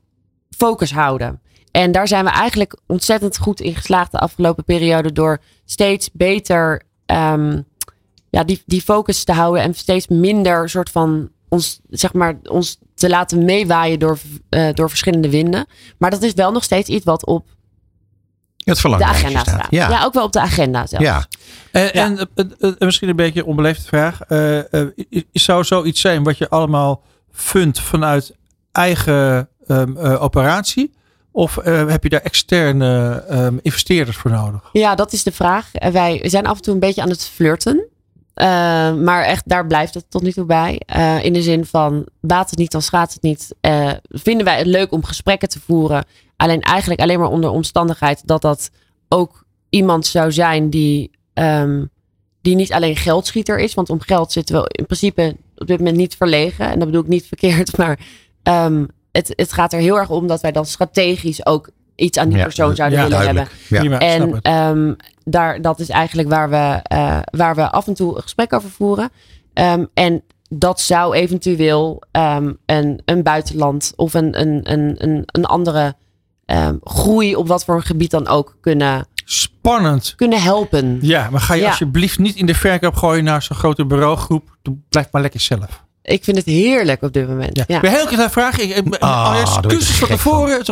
focus 0.58 0.92
houden. 0.94 1.42
En 1.72 1.92
daar 1.92 2.08
zijn 2.08 2.24
we 2.26 2.32
eigenlijk 2.32 2.78
ontzettend 2.88 3.38
goed 3.38 3.62
in 3.62 3.76
geslaagd 3.76 4.12
de 4.12 4.20
afgelopen 4.20 4.64
periode 4.64 5.12
door 5.12 5.42
steeds 5.66 6.10
beter 6.14 6.82
ehm, 7.06 7.62
ja, 8.36 8.44
die, 8.44 8.64
die 8.66 8.82
focus 8.82 9.24
te 9.24 9.32
houden 9.34 9.62
en 9.64 9.74
steeds 9.74 10.07
minder 10.07 10.70
soort 10.70 10.90
van 10.90 11.30
ons, 11.49 11.80
zeg 11.90 12.14
maar, 12.14 12.38
ons 12.44 12.78
te 12.95 13.10
laten 13.10 13.45
meewaaien 13.45 13.99
door, 13.99 14.18
eh, 14.49 14.74
door 14.74 14.90
verschillende 14.90 15.30
winden. 15.30 15.66
Maar 15.98 16.10
dat 16.12 16.22
is 16.24 16.34
wel 16.34 16.52
nog 16.52 16.64
steeds 16.64 16.90
iets 16.90 17.06
wat 17.06 17.26
op 17.26 17.48
Het 18.57 18.76
de 18.76 18.82
verlanglijstje 18.82 19.26
agenda 19.26 19.44
staat. 19.44 19.68
Ja. 19.70 19.90
Ja. 19.90 20.03
ook 20.03 20.14
wel 20.14 20.24
op 20.24 20.32
de 20.32 20.40
agenda 20.40 20.88
zelfs. 20.88 21.06
Ja. 21.06 21.26
En, 21.72 21.94
en 21.94 22.18
eh, 22.18 22.26
eh, 22.60 22.70
eh, 22.70 22.74
misschien 22.80 23.10
een 23.10 23.16
beetje 23.16 23.40
een 23.40 23.45
onbeleefde 23.45 23.84
vraag. 23.88 24.22
Eh, 24.22 24.74
eh, 24.74 24.88
i- 25.10 25.26
zou 25.32 25.64
zoiets 25.64 26.02
zijn 26.02 26.24
wat 26.24 26.38
je 26.38 26.49
allemaal 26.49 27.02
fundt 27.32 27.80
vanuit 27.82 28.36
eigen 28.72 29.49
ehm, 29.68 29.98
eh, 29.98 30.22
operatie? 30.24 30.94
Of 31.32 31.57
eh, 31.57 31.88
heb 31.88 32.03
je 32.03 32.10
daar 32.10 32.22
externe 32.22 33.24
ehm, 33.30 33.57
investeerders 33.62 34.18
voor 34.18 34.32
nodig? 34.32 34.62
Ja, 34.72 34.95
dat 34.95 35.14
is 35.14 35.24
de 35.24 35.32
vraag. 35.32 35.70
En 35.74 35.91
Wij 35.91 36.22
zijn 36.30 36.45
af 36.45 36.56
en 36.56 36.62
toe 36.62 36.74
een 36.74 36.80
beetje 36.80 37.02
aan 37.02 37.10
het 37.10 37.24
flirten. 37.24 37.86
Eh, 38.36 38.94
maar 38.94 39.24
echt, 39.24 39.49
daar 39.49 39.68
blijft 39.68 39.94
het 39.94 40.06
tot 40.10 40.22
nu 40.22 40.32
toe 40.32 40.45
bij. 40.45 40.82
Eh, 40.86 41.24
in 41.24 41.34
de 41.34 41.41
zin 41.41 41.66
van, 41.66 42.06
baat 42.22 42.49
het 42.49 42.60
niet, 42.60 42.72
dan 42.72 42.82
schaadt 42.82 43.14
het 43.14 43.22
niet. 43.22 43.56
Eh, 43.62 43.91
vinden 44.10 44.45
wij 44.45 44.57
het 44.57 44.68
leuk 44.68 44.91
om 44.91 45.03
gesprekken 45.03 45.49
te 45.49 45.60
voeren. 45.60 46.06
Alleen 46.36 46.62
eigenlijk 46.62 47.02
alleen 47.02 47.20
maar 47.20 47.30
onder 47.30 47.49
omstandigheid 47.49 48.28
dat 48.28 48.41
dat 48.41 48.70
ook 49.10 49.45
iemand 49.70 50.06
zou 50.06 50.32
zijn 50.32 50.70
die, 50.70 51.12
ehm, 51.34 51.86
die 52.41 52.56
niet 52.56 52.74
alleen 52.74 52.95
geldschieter 52.95 53.60
is. 53.60 53.74
Want 53.74 53.90
om 53.90 54.02
geld 54.02 54.32
zitten 54.32 54.62
we 54.62 54.68
in 54.68 54.86
principe 54.86 55.36
op 55.56 55.68
dit 55.68 55.78
moment 55.78 55.98
niet 55.98 56.16
verlegen. 56.16 56.70
En 56.70 56.80
dat 56.80 56.88
bedoel 56.88 57.03
ik 57.03 57.07
niet 57.07 57.28
verkeerd, 57.28 57.78
maar 57.78 57.99
ehm, 58.44 58.86
het, 59.12 59.34
het 59.36 59.53
gaat 59.53 59.74
er 59.74 59.80
heel 59.80 59.98
erg 59.98 60.10
om 60.10 60.28
dat 60.28 60.41
wij 60.41 60.52
dan 60.52 60.66
strategisch 60.66 61.45
ook 61.45 61.70
iets 61.96 62.18
aan 62.18 62.28
die 62.30 62.38
Ja, 62.38 62.44
persoon 62.44 62.76
zouden 62.76 63.00
ja, 63.00 63.04
willen 63.08 63.20
duidelijk. 63.22 63.52
hebben. 63.70 63.92
Ja. 63.92 64.00
En 64.00 64.42
ehm, 64.42 64.94
daar, 65.24 65.62
dat 65.62 65.80
is 65.80 65.90
eigenlijk 65.90 66.30
waar 66.30 66.50
we, 66.50 66.80
eh, 66.84 67.20
waar 67.32 67.56
we 67.56 67.72
af 67.72 67.88
en 67.88 67.94
toe 67.94 68.16
een 68.16 68.22
gesprek 68.22 68.54
over 68.54 68.70
voeren. 68.70 69.10
Ehm, 69.54 69.86
en 69.94 70.24
dat 70.50 70.80
zou 70.82 71.16
eventueel 71.16 72.04
ehm, 72.12 72.54
een, 72.66 73.02
een 73.06 73.24
buitenland 73.24 73.94
of 73.96 74.14
een, 74.14 74.40
een, 74.42 74.60
een, 74.72 74.96
een, 74.98 75.24
een 75.26 75.46
andere 75.46 75.96
ehm, 76.46 76.76
groei 76.84 77.36
op 77.36 77.48
wat 77.48 77.66
voor 77.66 77.76
een 77.76 77.82
gebied 77.82 78.12
dan 78.12 78.28
ook 78.28 78.58
kunnen, 78.62 79.08
Spannend. 79.26 80.14
kunnen 80.16 80.42
helpen. 80.42 80.98
Ja, 81.02 81.30
maar 81.30 81.42
ga 81.42 81.54
je 81.54 81.62
Ja. 81.62 81.68
alsjeblieft 81.68 82.20
niet 82.20 82.36
in 82.36 82.46
de 82.46 82.54
verkoop 82.56 82.96
gooien 82.96 83.24
naar 83.24 83.42
zo'n 83.42 83.58
grote 83.58 83.86
bureaugroep. 83.86 84.58
Blijf 84.90 85.08
maar 85.12 85.22
lekker 85.22 85.40
zelf. 85.40 85.84
Ik 86.06 86.23
vind 86.23 86.38
het 86.38 86.45
heerlijk 86.45 87.02
op 87.02 87.14
dit 87.14 87.27
moment. 87.27 87.57
Ja. 87.57 87.64
Ja. 87.68 87.76
Ik 87.76 87.82
ben 87.82 87.91
heel 87.91 88.06
kleine 88.06 88.30
vraag. 88.30 88.60
Ik, 88.60 88.76
ik, 88.76 88.95
Ah, 88.95 89.10
oh, 89.10 89.40
excuses 89.41 89.95
van 89.98 90.07
tevoren. 90.07 90.65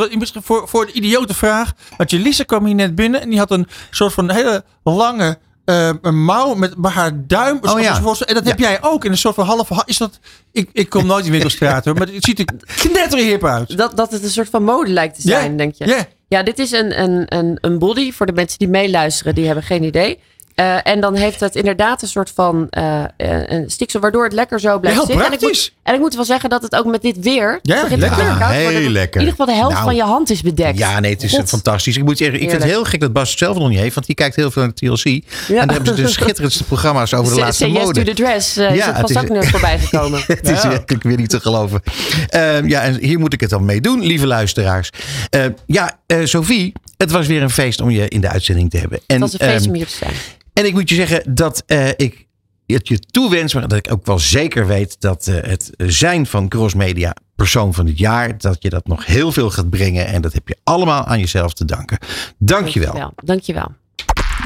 Voor, 0.43 0.67
voor 0.67 0.85
de 0.85 0.91
idiote 0.91 1.33
vraag. 1.33 1.73
Want 1.97 2.11
Jelisa 2.11 2.43
kwam 2.43 2.65
hier 2.65 2.75
net 2.75 2.95
binnen. 2.95 3.21
En 3.21 3.29
die 3.29 3.39
had 3.39 3.51
een 3.51 3.67
soort 3.89 4.13
van 4.13 4.31
hele 4.31 4.63
lange 4.83 5.37
eh, 5.65 5.89
een 6.01 6.23
mouw 6.23 6.53
met 6.53 6.75
maar 6.77 6.91
haar 6.91 7.11
duim. 7.27 7.57
Oh, 7.61 7.79
ja. 7.81 8.01
En 8.25 8.33
dat 8.33 8.45
heb 8.45 8.59
jij 8.59 8.81
ook 8.81 9.05
in 9.05 9.11
een 9.11 9.17
soort 9.17 9.35
van 9.35 9.45
halve... 9.45 9.73
ha- 9.73 9.83
Is 9.85 9.97
dat, 9.97 10.19
ik, 10.51 10.69
ik 10.73 10.89
kom 10.89 11.05
nooit 11.05 11.25
in 11.25 11.31
winkelstraat 11.31 11.85
hoor. 11.85 11.93
Maar 11.93 12.07
het 12.07 12.23
ziet 12.23 12.39
er 12.39 12.45
knetterhip 12.65 13.45
uit. 13.45 13.77
Dat, 13.77 13.97
dat 13.97 14.11
het 14.11 14.23
een 14.23 14.29
soort 14.29 14.49
van 14.49 14.63
mode 14.63 14.89
lijkt 14.91 15.15
te 15.15 15.21
zijn, 15.21 15.57
denk 15.57 15.75
je? 15.75 15.87
ja. 15.87 16.05
Ja, 16.27 16.43
dit 16.43 16.59
is 16.59 16.71
een, 16.71 17.01
een, 17.01 17.25
een, 17.37 17.57
een 17.61 17.79
body. 17.79 18.11
Voor 18.11 18.25
de 18.25 18.31
mensen 18.31 18.59
die 18.59 18.67
meeluisteren, 18.67 19.35
die 19.35 19.45
hebben 19.45 19.63
geen 19.63 19.83
idee. 19.83 20.19
Eh, 20.55 20.87
en 20.87 21.01
dan 21.01 21.15
heeft 21.15 21.39
het 21.39 21.55
inderdaad 21.55 22.01
een 22.01 22.07
soort 22.07 22.31
van 22.35 22.67
eh, 22.69 23.03
een 23.17 23.69
stiksel, 23.69 23.99
waardoor 23.99 24.23
het 24.23 24.33
lekker 24.33 24.59
zo 24.59 24.79
blijft 24.79 24.99
zitten. 24.99 25.25
En 25.25 25.33
ik, 25.33 25.41
moet, 25.41 25.73
en 25.83 25.93
ik 25.93 25.99
moet 25.99 26.15
wel 26.15 26.23
zeggen 26.25 26.49
dat 26.49 26.61
het 26.61 26.75
ook 26.75 26.85
met 26.85 27.01
dit 27.01 27.19
weer. 27.19 27.59
Ja, 27.61 27.81
begint 27.81 27.99
lekker. 27.99 28.17
het 28.19 28.27
weer 28.27 28.37
koud 28.37 28.49
te 28.51 28.55
Heel 28.55 28.71
worden. 28.71 28.91
lekker. 28.91 29.21
In 29.21 29.27
ieder 29.27 29.39
geval 29.39 29.53
de 29.55 29.59
helft 29.61 29.73
Nou. 29.73 29.85
van 29.85 29.95
je 29.95 30.03
hand 30.03 30.29
is 30.29 30.41
bedekt. 30.41 30.77
Ja, 30.77 30.99
nee, 30.99 31.11
het 31.13 31.23
is 31.23 31.33
God. 31.33 31.49
fantastisch. 31.49 31.97
Ik 31.97 32.03
moet 32.03 32.17
zeggen, 32.17 32.41
ik 32.41 32.49
vind 32.49 32.61
het 32.61 32.71
heel 32.71 32.83
gek 32.83 32.99
dat 32.99 33.13
Bas 33.13 33.29
het 33.29 33.39
zelf 33.39 33.57
nog 33.57 33.69
niet 33.69 33.79
heeft, 33.79 33.93
want 33.95 34.05
die 34.05 34.15
kijkt 34.15 34.35
heel 34.35 34.51
veel 34.51 34.61
naar 34.63 34.73
TLC. 34.73 35.05
En 35.05 35.21
Ja. 35.47 35.65
daar 35.65 35.75
hebben 35.75 35.95
ze 35.95 36.01
de 36.01 36.07
schitterendste 36.19 36.63
programma's 36.63 37.13
over 37.13 37.33
de 37.33 37.39
laatste 37.39 37.71
yes 37.71 37.83
mode. 37.83 38.03
to 38.03 38.11
the 38.13 38.21
dress. 38.23 38.57
is 38.57 38.63
Ja, 38.63 38.69
het 38.69 38.85
het 38.85 38.95
vast 38.97 39.09
is- 39.09 39.17
ook 39.17 39.29
net 39.29 39.47
voorbij 39.47 39.79
gekomen. 39.79 40.23
Het 40.27 40.49
is 40.49 40.61
Ja. 40.63 40.69
werkelijk 40.69 41.03
weer 41.03 41.17
niet 41.17 41.29
te 41.29 41.39
geloven. 41.39 41.81
Ehm, 42.29 42.67
ja, 42.67 42.81
en 42.81 42.97
hier 42.99 43.19
moet 43.19 43.33
ik 43.33 43.39
het 43.39 43.49
dan 43.49 43.65
mee 43.65 43.81
doen, 43.81 44.01
lieve 44.05 44.27
luisteraars. 44.27 44.89
Ehm, 45.29 45.51
ja, 45.65 45.99
Sophie, 46.23 46.73
het 46.97 47.11
was 47.11 47.27
weer 47.27 47.41
een 47.41 47.49
feest 47.49 47.81
om 47.81 47.89
je 47.89 48.07
in 48.07 48.21
de 48.21 48.29
uitzending 48.29 48.69
te 48.69 48.77
hebben. 48.77 48.97
En, 49.07 49.21
Het 49.21 49.31
was 49.31 49.33
een 49.33 49.47
feest 49.47 49.59
ehm, 49.61 49.69
om 49.69 49.75
hier 49.75 49.87
te 49.87 49.95
zijn. 49.95 50.13
En 50.53 50.65
ik 50.65 50.73
moet 50.73 50.89
je 50.89 50.95
zeggen 50.95 51.35
dat 51.35 51.63
eh, 51.65 51.87
ik 51.87 52.27
het 52.65 52.87
je 52.87 52.99
toewens, 52.99 53.53
maar 53.53 53.67
dat 53.67 53.77
ik 53.77 53.91
ook 53.91 54.05
wel 54.05 54.19
zeker 54.19 54.67
weet 54.67 55.01
dat 55.01 55.27
eh, 55.27 55.35
het 55.49 55.71
zijn 55.77 56.25
van 56.25 56.47
Cross 56.47 56.73
Media 56.73 57.15
persoon 57.35 57.73
van 57.73 57.85
het 57.85 57.97
jaar, 57.97 58.37
dat 58.37 58.63
je 58.63 58.69
dat 58.69 58.87
nog 58.87 59.05
heel 59.05 59.31
veel 59.31 59.49
gaat 59.49 59.69
brengen. 59.69 60.07
En 60.07 60.21
dat 60.21 60.33
heb 60.33 60.47
je 60.47 60.57
allemaal 60.63 61.05
aan 61.05 61.19
jezelf 61.19 61.53
te 61.53 61.65
danken. 61.65 61.97
Dankjewel. 62.37 62.93
Dankjewel. 62.93 63.13
Dankjewel. 63.25 63.71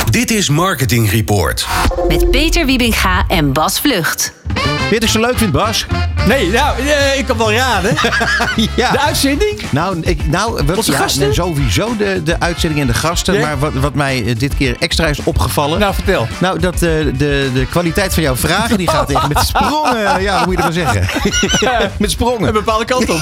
Dit 0.09 0.31
is 0.31 0.49
Marketing 0.49 1.11
Report. 1.11 1.67
Met 2.07 2.31
Peter 2.31 2.65
Wiebinga 2.65 3.25
en 3.27 3.53
Bas 3.53 3.79
Vlucht. 3.79 4.33
Weet 4.53 4.63
je 4.89 4.93
wat 4.93 5.03
ik 5.03 5.09
zo 5.09 5.19
leuk 5.19 5.37
vind, 5.37 5.51
Bas? 5.51 5.85
Nee, 6.27 6.49
nou, 6.49 6.79
eh, 6.79 7.17
ik 7.17 7.25
kan 7.25 7.37
wel 7.37 7.53
raden. 7.53 7.95
ja. 8.75 8.91
De 8.91 8.99
uitzending? 8.99 9.61
Nou, 9.69 9.97
ik, 10.01 10.27
nou 10.27 10.63
wat, 10.65 10.77
Onze 10.77 10.91
ja, 10.91 10.97
gasten? 10.97 11.21
nee, 11.21 11.33
sowieso 11.33 11.95
de, 11.97 12.21
de 12.23 12.39
uitzending 12.39 12.81
en 12.81 12.87
de 12.87 12.93
gasten. 12.93 13.33
Ja? 13.33 13.39
Maar 13.41 13.59
wat, 13.59 13.73
wat 13.73 13.93
mij 13.93 14.25
eh, 14.25 14.35
dit 14.37 14.57
keer 14.57 14.75
extra 14.79 15.07
is 15.07 15.19
opgevallen. 15.23 15.79
Nou, 15.79 15.93
vertel. 15.93 16.27
Nou, 16.39 16.59
dat 16.59 16.73
eh, 16.73 16.79
de, 16.79 17.49
de 17.53 17.65
kwaliteit 17.69 18.13
van 18.13 18.23
jouw 18.23 18.35
vragen 18.35 18.77
die 18.77 18.89
gaat 18.89 19.09
echt 19.11 19.27
met 19.27 19.39
sprongen. 19.45 20.21
Ja, 20.21 20.37
wat 20.37 20.45
moet 20.45 20.57
je 20.57 20.63
ervan 20.63 20.73
zeggen? 20.73 21.89
met 21.97 22.11
sprongen. 22.11 22.47
Een 22.47 22.53
bepaalde 22.53 22.85
kant 22.85 23.09
op. 23.09 23.19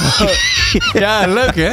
ja, 1.03 1.27
leuk 1.27 1.55
hè? 1.55 1.69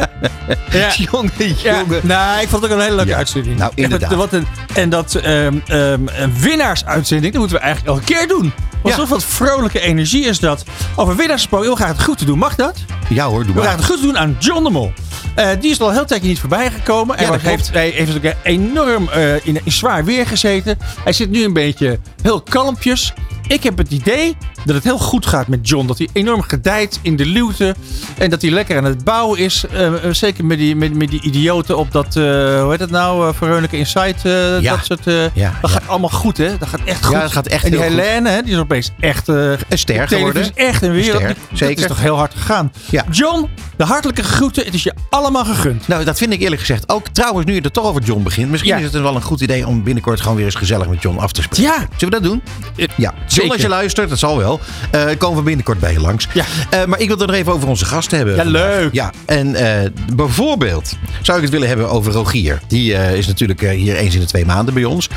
Ja. 0.79 0.91
Jongen, 0.97 1.31
Ja, 1.63 1.79
jongen. 1.79 2.01
nou, 2.03 2.41
ik 2.41 2.49
vond 2.49 2.63
het 2.63 2.73
ook 2.73 2.79
een 2.79 2.85
hele 2.85 2.97
leuke 2.97 3.11
Ja. 3.11 3.17
uitzending. 3.17 3.57
Nou, 3.59 3.71
Echt, 3.75 3.79
inderdaad. 3.79 4.15
wat 4.15 4.33
een, 4.33 4.47
en 4.75 4.89
dat 4.91 5.02
ehm, 5.15 5.59
ehm, 5.67 6.07
een 6.07 6.39
winnaarsuitzending, 6.41 7.33
dat 7.33 7.41
moeten 7.41 7.59
we 7.59 7.65
eigenlijk 7.65 7.97
elke 7.97 8.13
keer 8.15 8.29
doen. 8.29 8.53
Ja. 8.85 9.07
wat 9.07 9.25
vrolijke 9.25 9.81
energie 9.81 10.25
is 10.25 10.41
dat. 10.41 10.65
Over 10.97 11.17
winnaars 11.17 11.41
gesproken, 11.41 11.67
heel 11.67 11.77
graag 11.77 11.89
het 11.89 12.03
goed 12.03 12.19
te 12.19 12.25
doen. 12.25 12.39
Mag 12.39 12.55
dat? 12.55 12.77
Ja 13.09 13.27
hoor, 13.27 13.45
doe 13.45 13.55
We 13.55 13.61
gaan 13.61 13.69
maar. 13.69 13.77
het 13.77 13.87
goed 13.87 14.03
doen 14.03 14.19
aan 14.19 14.37
John 14.39 14.65
de 14.65 14.71
Mol. 14.71 14.93
Eh, 15.35 15.49
die 15.61 15.71
is 15.71 15.81
al 15.81 15.89
een 15.89 15.95
heel 15.95 16.05
tijdje 16.05 16.29
niet 16.29 16.41
voorbij 16.41 16.71
gekomen. 16.71 17.17
Ja, 17.17 17.23
Hij 17.23 17.33
dat 17.33 17.41
heeft, 17.41 17.73
hij 17.73 17.89
heeft 17.89 18.17
ook 18.17 18.33
enorm 18.43 19.09
eh, 19.09 19.35
in, 19.47 19.61
in 19.65 19.73
zwaar 19.73 20.05
weer 20.05 20.27
gezeten. 20.27 20.79
Hij 21.05 21.13
zit 21.13 21.31
nu 21.31 21.45
een 21.45 21.53
beetje 21.53 21.99
heel 22.23 22.41
kalmpjes. 22.41 23.13
Ik 23.47 23.63
heb 23.63 23.79
het 23.79 23.91
idee 23.91 24.37
dat 24.65 24.75
het 24.75 24.85
heel 24.85 24.99
goed 24.99 25.27
gaat 25.27 25.49
met 25.49 25.69
John. 25.69 25.87
Dat 25.87 25.99
hij 25.99 26.09
enorm 26.13 26.43
gedijt 26.43 26.99
in 27.03 27.17
de 27.17 27.27
luwte. 27.27 27.75
En 28.19 28.31
dat 28.31 28.43
hij 28.43 28.51
lekker 28.51 28.77
aan 28.77 28.85
het 28.85 29.05
bouwen 29.05 29.39
is. 29.39 29.65
Eh, 29.73 29.93
zeker 30.11 30.45
met 30.45 30.59
die, 30.59 30.77
met, 30.77 30.95
met 30.95 31.11
die 31.11 31.23
idioten 31.23 31.77
op 31.79 31.93
dat, 31.93 32.15
hoe 32.15 32.67
heet 32.71 32.81
het 32.81 32.91
nou, 32.91 33.35
Veronica 33.35 33.77
Insight. 33.77 34.23
Ja. 34.23 34.61
Dat 34.61 34.85
soort, 34.85 35.31
Ja, 35.35 35.59
dat 35.61 35.71
gaat 35.71 35.89
allemaal 35.89 36.11
goed 36.11 36.37
hè. 36.37 36.59
Dat 36.59 36.69
gaat 36.69 36.81
echt 36.85 37.05
goed. 37.05 37.15
Ja, 37.15 37.21
dat 37.21 37.33
gaat 37.33 37.47
echt 37.47 37.65
En 37.65 37.71
die 37.71 37.81
heel 37.81 37.91
goed. 37.91 37.99
Helene, 37.99 38.29
hè, 38.29 38.43
die 38.43 38.53
is 38.53 38.59
opeens 38.73 38.91
echt... 39.01 39.29
eh 39.29 39.35
Een 39.69 39.79
ster 39.79 40.09
geworden. 40.09 40.43
is 40.43 40.51
echt 40.55 40.83
een 40.83 40.93
wereld. 40.93 41.23
ster, 41.23 41.37
zeker. 41.53 41.83
is 41.83 41.89
toch 41.89 42.01
heel 42.01 42.17
hard 42.17 42.33
gegaan. 42.37 42.73
Ja. 42.91 43.05
John, 43.11 43.49
de 43.77 43.85
hartelijke 43.85 44.23
groeten. 44.23 44.65
Het 44.65 44.75
is 44.75 44.83
je 44.83 44.93
allemaal 45.11 45.45
gegund. 45.45 45.89
Nou, 45.89 46.05
dat 46.05 46.19
vind 46.19 46.33
ik 46.33 46.41
eerlijk 46.41 46.61
gezegd 46.61 46.89
ook. 46.89 47.09
Trouwens, 47.09 47.47
nu 47.47 47.55
je 47.55 47.61
er 47.61 47.71
toch 47.71 47.85
over 47.85 48.03
John 48.03 48.23
begint. 48.23 48.51
Misschien 48.51 48.73
Ja. 48.73 48.79
is 48.79 48.93
het 48.93 49.03
wel 49.03 49.15
een 49.15 49.23
goed 49.23 49.41
idee 49.41 49.67
om 49.67 49.83
binnenkort 49.83 50.21
gewoon 50.21 50.37
weer 50.37 50.45
eens 50.45 50.55
gezellig 50.55 50.89
met 50.89 51.03
John 51.03 51.19
af 51.19 51.33
te 51.33 51.43
spreken. 51.43 51.63
Ja. 51.65 51.75
Zullen 51.77 51.89
we 51.99 52.21
dat 52.21 52.23
doen? 52.23 52.43
Ja. 52.77 52.85
John, 52.97 53.15
zeker. 53.27 53.51
als 53.53 53.61
je 53.61 53.69
luistert, 53.69 54.09
dat 54.09 54.19
zal 54.19 54.39
wel. 54.39 54.61
eh, 54.91 55.05
komen 55.19 55.39
we 55.39 55.45
binnenkort 55.45 55.79
bij 55.81 55.93
je 55.93 56.01
langs. 56.01 56.29
Ja. 56.35 56.45
Eh, 56.71 56.85
maar 56.85 56.99
ik 57.01 57.09
wil 57.09 57.17
het 57.19 57.27
nog 57.27 57.37
even 57.37 57.53
over 57.53 57.69
onze 57.69 57.85
gasten 57.85 58.17
hebben. 58.17 58.37
Ja, 58.37 58.43
vandaag. 58.43 58.63
leuk. 58.81 58.93
Ja, 58.95 59.13
en 59.25 59.55
eh, 59.55 59.91
bijvoorbeeld 60.15 60.93
zou 61.23 61.37
ik 61.37 61.43
het 61.45 61.53
willen 61.53 61.69
hebben 61.69 61.91
over 61.91 62.13
Rogier. 62.13 62.61
Die 62.69 62.95
eh, 62.97 63.15
is 63.17 63.27
natuurlijk 63.27 63.63
eh, 63.63 63.71
hier 63.71 63.97
eens 63.97 64.15
in 64.15 64.21
de 64.21 64.27
twee 64.27 64.45
maanden 64.47 64.75
bij 64.75 64.85
ons. 64.85 65.09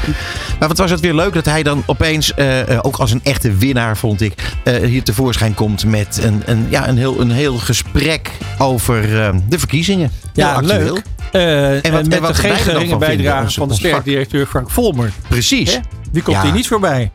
Maar 0.60 0.68
wat 0.68 0.77
was 0.77 0.91
het 0.91 0.99
weer 0.99 1.14
leuk 1.14 1.34
dat 1.34 1.45
hij 1.45 1.64
dan 1.64 1.84
opeens, 1.86 2.34
eh, 2.34 2.61
eh, 2.69 2.80
ook 2.82 2.98
als 2.98 3.11
een 3.11 3.19
echte 3.46 3.58
winnaar 3.66 3.98
vond 3.98 4.22
ik, 4.22 4.34
eh, 4.64 4.76
hier 4.76 5.04
tevoorschijn 5.04 5.54
komt 5.54 5.86
met 5.86 6.20
een, 6.24 6.42
een, 6.46 6.68
ja, 6.70 6.88
een, 6.88 6.98
heel, 6.98 7.20
een 7.22 7.32
heel 7.32 7.58
gesprek 7.58 8.32
over 8.58 9.22
eh, 9.24 9.36
de 9.50 9.60
verkiezingen. 9.60 10.12
Ja, 10.34 10.60
leuk. 10.60 11.02
Eh, 11.32 11.86
en, 11.86 11.92
wat- 11.92 12.04
met 12.04 12.14
en 12.14 12.22
wat 12.22 12.36
de 12.36 12.42
geen 12.42 12.56
geringe 12.56 12.98
bijdrage 12.98 13.52
van 13.52 13.68
de 13.68 13.74
sterkdirecteur 13.74 14.46
Frank 14.46 14.70
Volmer. 14.70 15.12
Precies. 15.28 15.74
Hè? 15.74 15.80
Die 16.12 16.22
komt 16.24 16.36
Ja. 16.38 16.44
hier 16.44 16.52
niet 16.52 16.68
voorbij. 16.68 17.12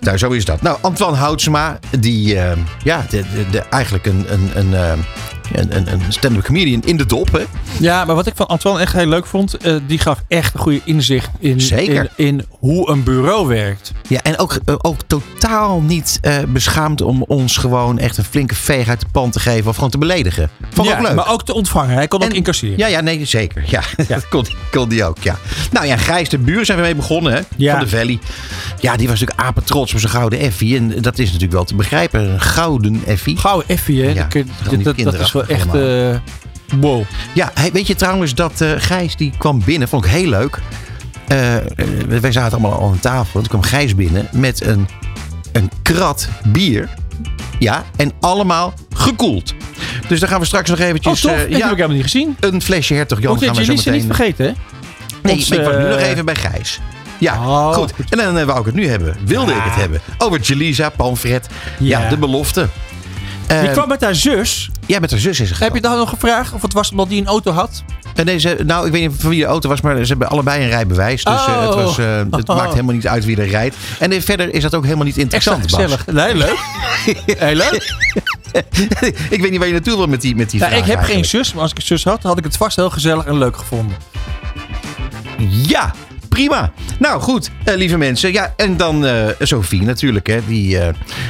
Nou, 0.00 0.18
zo 0.18 0.30
is 0.30 0.44
dat. 0.44 0.62
Nou, 0.62 0.78
Antoine 0.80 1.16
Houtsema, 1.16 1.78
die 1.98 2.34
ja, 2.82 3.06
de, 3.10 3.22
de, 3.34 3.44
de- 3.50 3.62
eigenlijk 3.70 4.06
een, 4.06 4.26
een, 4.28 4.50
een, 4.54 5.04
een, 5.52 5.76
een, 5.76 5.92
een 5.92 6.00
stand-up 6.08 6.44
comedian 6.44 6.82
in 6.84 6.96
de 6.96 7.06
dop. 7.06 7.32
Hè? 7.32 7.42
Ja, 7.78 8.04
maar 8.04 8.14
wat 8.14 8.26
ik 8.26 8.32
van 8.36 8.46
Antoine 8.46 8.80
echt 8.80 8.92
heel 8.92 9.06
leuk 9.06 9.26
vond, 9.26 9.56
eh, 9.56 9.74
die 9.86 9.98
gaf 9.98 10.22
echt 10.28 10.54
een 10.54 10.60
goede 10.60 10.80
inzicht 10.84 11.30
in, 11.38 11.60
Zeker. 11.60 12.10
in, 12.16 12.26
in 12.26 12.44
hoe 12.50 12.90
een 12.90 13.02
bureau 13.02 13.46
werkt. 13.46 13.92
Ja, 14.08 14.20
en 14.22 14.38
ook, 14.38 14.58
eh, 14.64 14.74
ook 14.78 15.00
totaal 15.06 15.80
niet 15.80 16.18
eh, 16.22 16.34
beschaamd 16.48 17.00
om 17.02 17.22
ons 17.22 17.56
gewoon 17.56 17.98
echt 17.98 18.18
een 18.18 18.24
flinke 18.24 18.54
veeg 18.54 18.88
uit 18.88 19.00
de 19.00 19.06
pan 19.12 19.30
te 19.30 19.40
geven 19.40 19.68
of 19.68 19.74
gewoon 19.74 19.90
te 19.90 19.98
beledigen. 19.98 20.50
Vond 20.72 20.88
ja, 20.88 20.94
ook 20.96 21.02
leuk. 21.02 21.14
maar 21.14 21.32
ook 21.32 21.44
te 21.44 21.54
ontvangen. 21.54 21.94
Hij 21.94 22.08
kon 22.08 22.22
ook 22.22 22.28
En- 22.30 22.34
incasseren. 22.36 22.78
Ja, 22.78 22.86
ja, 22.86 23.00
nee, 23.00 23.24
zeker. 23.24 23.64
Ja, 23.66 23.82
dat 24.08 24.28
kon, 24.28 24.46
kon 24.70 24.88
die 24.88 25.04
ook, 25.04 25.18
ja. 25.22 25.36
Nou 25.70 25.86
ja, 25.86 25.96
Gijs 25.96 26.28
de 26.28 26.38
Buur 26.38 26.64
zijn 26.64 26.78
we 26.78 26.84
mee 26.84 26.94
begonnen, 26.94 27.32
hè? 27.32 27.40
Ja. 27.56 27.70
Van 27.76 27.80
de 27.80 27.88
Valley. 27.88 28.18
Ja, 28.80 28.96
die 28.96 29.08
was 29.08 29.20
natuurlijk 29.20 29.48
apetrots 29.48 29.92
op 29.92 29.98
zijn 29.98 30.12
gouden 30.12 30.38
effie. 30.38 30.76
En 30.76 31.02
dat 31.02 31.18
is 31.18 31.26
natuurlijk 31.26 31.52
wel 31.52 31.64
te 31.64 31.74
begrijpen. 31.74 32.20
Een 32.32 32.40
gouden 32.40 33.02
effie. 33.06 33.36
Gouden 33.36 33.68
effie, 33.68 34.02
hè? 34.02 34.08
Ja, 34.08 34.28
Dat 34.32 34.44
dat, 34.84 34.84
dat, 34.84 34.98
dat 34.98 35.14
is 35.14 35.30
wel 35.36 35.46
echt... 35.56 35.74
eh, 35.74 36.16
wow. 36.80 37.02
Ja, 37.34 37.52
weet 37.72 37.86
je 37.86 37.94
trouwens 37.94 38.34
dat 38.34 38.60
eh, 38.60 38.70
Gijs 38.76 39.16
die 39.16 39.32
kwam 39.38 39.62
binnen, 39.64 39.88
vond 39.88 40.04
ik 40.04 40.10
heel 40.10 40.28
leuk. 40.28 40.58
Eh, 41.28 41.54
wij 42.20 42.32
zaten 42.32 42.58
allemaal 42.58 42.82
aan 42.90 42.98
tafel. 43.00 43.40
Toen 43.40 43.48
kwam 43.48 43.62
Gijs 43.62 43.94
binnen 43.94 44.28
met 44.32 44.64
een, 44.66 44.88
een 45.52 45.70
krat 45.82 46.28
bier. 46.46 46.88
Ja, 47.58 47.84
en 47.96 48.12
allemaal 48.20 48.74
gekoeld. 48.94 49.54
Dus 50.08 50.20
dan 50.20 50.28
gaan 50.28 50.40
we 50.40 50.46
straks 50.46 50.70
nog 50.70 50.78
Oh, 50.80 50.84
eventjes... 50.86 51.20
tof. 51.20 51.30
eh, 51.32 51.38
dat 51.38 51.46
heb 51.48 51.54
ik 51.60 51.60
helemaal 51.62 51.88
niet 51.88 52.02
gezien. 52.02 52.36
een 52.40 52.62
flesje 52.62 52.94
Hertog 52.94 53.20
Jan 53.20 53.34
Moet 53.34 53.44
gaan 53.44 53.54
we 53.54 53.64
zo 53.64 53.74
meteen... 53.74 53.92
niet 53.92 54.04
vergeten, 54.06 54.44
hè? 54.46 54.52
Nee, 55.22 55.34
Ons, 55.34 55.50
ik 55.50 55.60
was 55.64 55.74
nu 55.76 55.88
nog 55.88 55.98
even 55.98 56.24
bij 56.24 56.34
Gijs. 56.34 56.80
Ja, 57.18 57.34
Oh, 57.48 57.72
goed. 57.72 57.92
En 58.08 58.34
dan 58.34 58.46
wou 58.46 58.60
ik 58.60 58.66
het 58.66 58.74
nu 58.74 58.88
hebben. 58.88 59.16
Wilde 59.24 59.50
Ja. 59.52 59.56
ik 59.58 59.64
het 59.64 59.74
hebben. 59.74 60.00
Over 60.18 60.40
Jelisa, 60.40 60.88
Panfret. 60.90 61.48
Ja. 61.78 62.00
Ja. 62.02 62.08
de 62.08 62.16
belofte. 62.16 62.68
Die 63.46 63.56
Eh, 63.58 63.72
kwam 63.72 63.88
met 63.88 64.00
haar 64.00 64.14
zus. 64.14 64.70
ja, 64.86 64.98
met 65.00 65.10
haar 65.10 65.20
zus 65.20 65.40
is 65.40 65.50
er 65.50 65.60
Heb 65.60 65.74
je 65.74 65.80
dan 65.80 65.96
nog 65.96 66.08
gevraagd 66.08 66.52
of 66.52 66.62
het 66.62 66.72
was 66.72 66.90
omdat 66.90 67.08
die 67.08 67.20
een 67.20 67.26
auto 67.26 67.52
had? 67.52 67.82
En 68.14 68.26
deze, 68.26 68.58
nou, 68.66 68.86
ik 68.86 68.92
weet 68.92 69.08
niet 69.08 69.20
van 69.20 69.30
wie 69.30 69.40
de 69.40 69.46
auto 69.46 69.68
was, 69.68 69.80
maar 69.80 69.96
ze 70.04 70.04
hebben 70.08 70.28
allebei 70.28 70.62
een 70.62 70.68
rijbewijs. 70.68 71.24
Dus 71.24 71.34
eh, 71.46 71.60
het, 71.60 71.74
Oh. 71.74 71.74
was, 71.84 71.98
eh, 71.98 72.18
het 72.30 72.46
maakt 72.60 72.70
helemaal 72.72 72.94
niet 72.94 73.06
uit 73.06 73.24
wie 73.24 73.36
er 73.40 73.48
rijdt. 73.48 73.76
En 73.98 74.12
eh, 74.12 74.20
verder 74.20 74.54
is 74.54 74.62
dat 74.62 74.74
ook 74.74 74.84
helemaal 74.84 75.04
niet 75.04 75.16
interessant. 75.16 75.62
Gezellig. 75.62 76.06
Nee, 76.06 76.34
leuk. 76.34 76.58
Heel 77.38 77.54
leuk. 77.54 77.94
ik 79.30 79.40
weet 79.40 79.50
niet 79.50 79.58
waar 79.58 79.66
je 79.66 79.72
naartoe 79.72 79.96
wil 79.96 80.06
met 80.06 80.20
die, 80.20 80.36
met 80.36 80.50
die 80.50 80.60
vraag 80.60 80.72
ik 80.78 80.84
heb 80.84 81.02
geen 81.02 81.24
zus, 81.24 81.52
maar 81.52 81.62
als 81.62 81.70
ik 81.70 81.76
een 81.76 81.82
zus 81.86 82.04
had, 82.04 82.22
had 82.22 82.38
ik 82.38 82.44
het 82.44 82.56
vast 82.56 82.76
heel 82.76 82.90
gezellig 82.90 83.24
en 83.24 83.38
leuk 83.38 83.56
gevonden. 83.56 83.96
Ja, 85.48 85.94
prima. 86.36 86.72
Nou 86.98 87.20
goed, 87.20 87.50
eh, 87.64 87.74
lieve 87.76 87.96
mensen. 87.96 88.32
Ja, 88.32 88.54
en 88.56 88.76
dan 88.76 89.06
eh 89.06 89.26
Sophie 89.38 89.82
natuurlijk. 89.82 90.26
Hè, 90.26 90.38
die, 90.46 90.78
eh, 90.78 90.88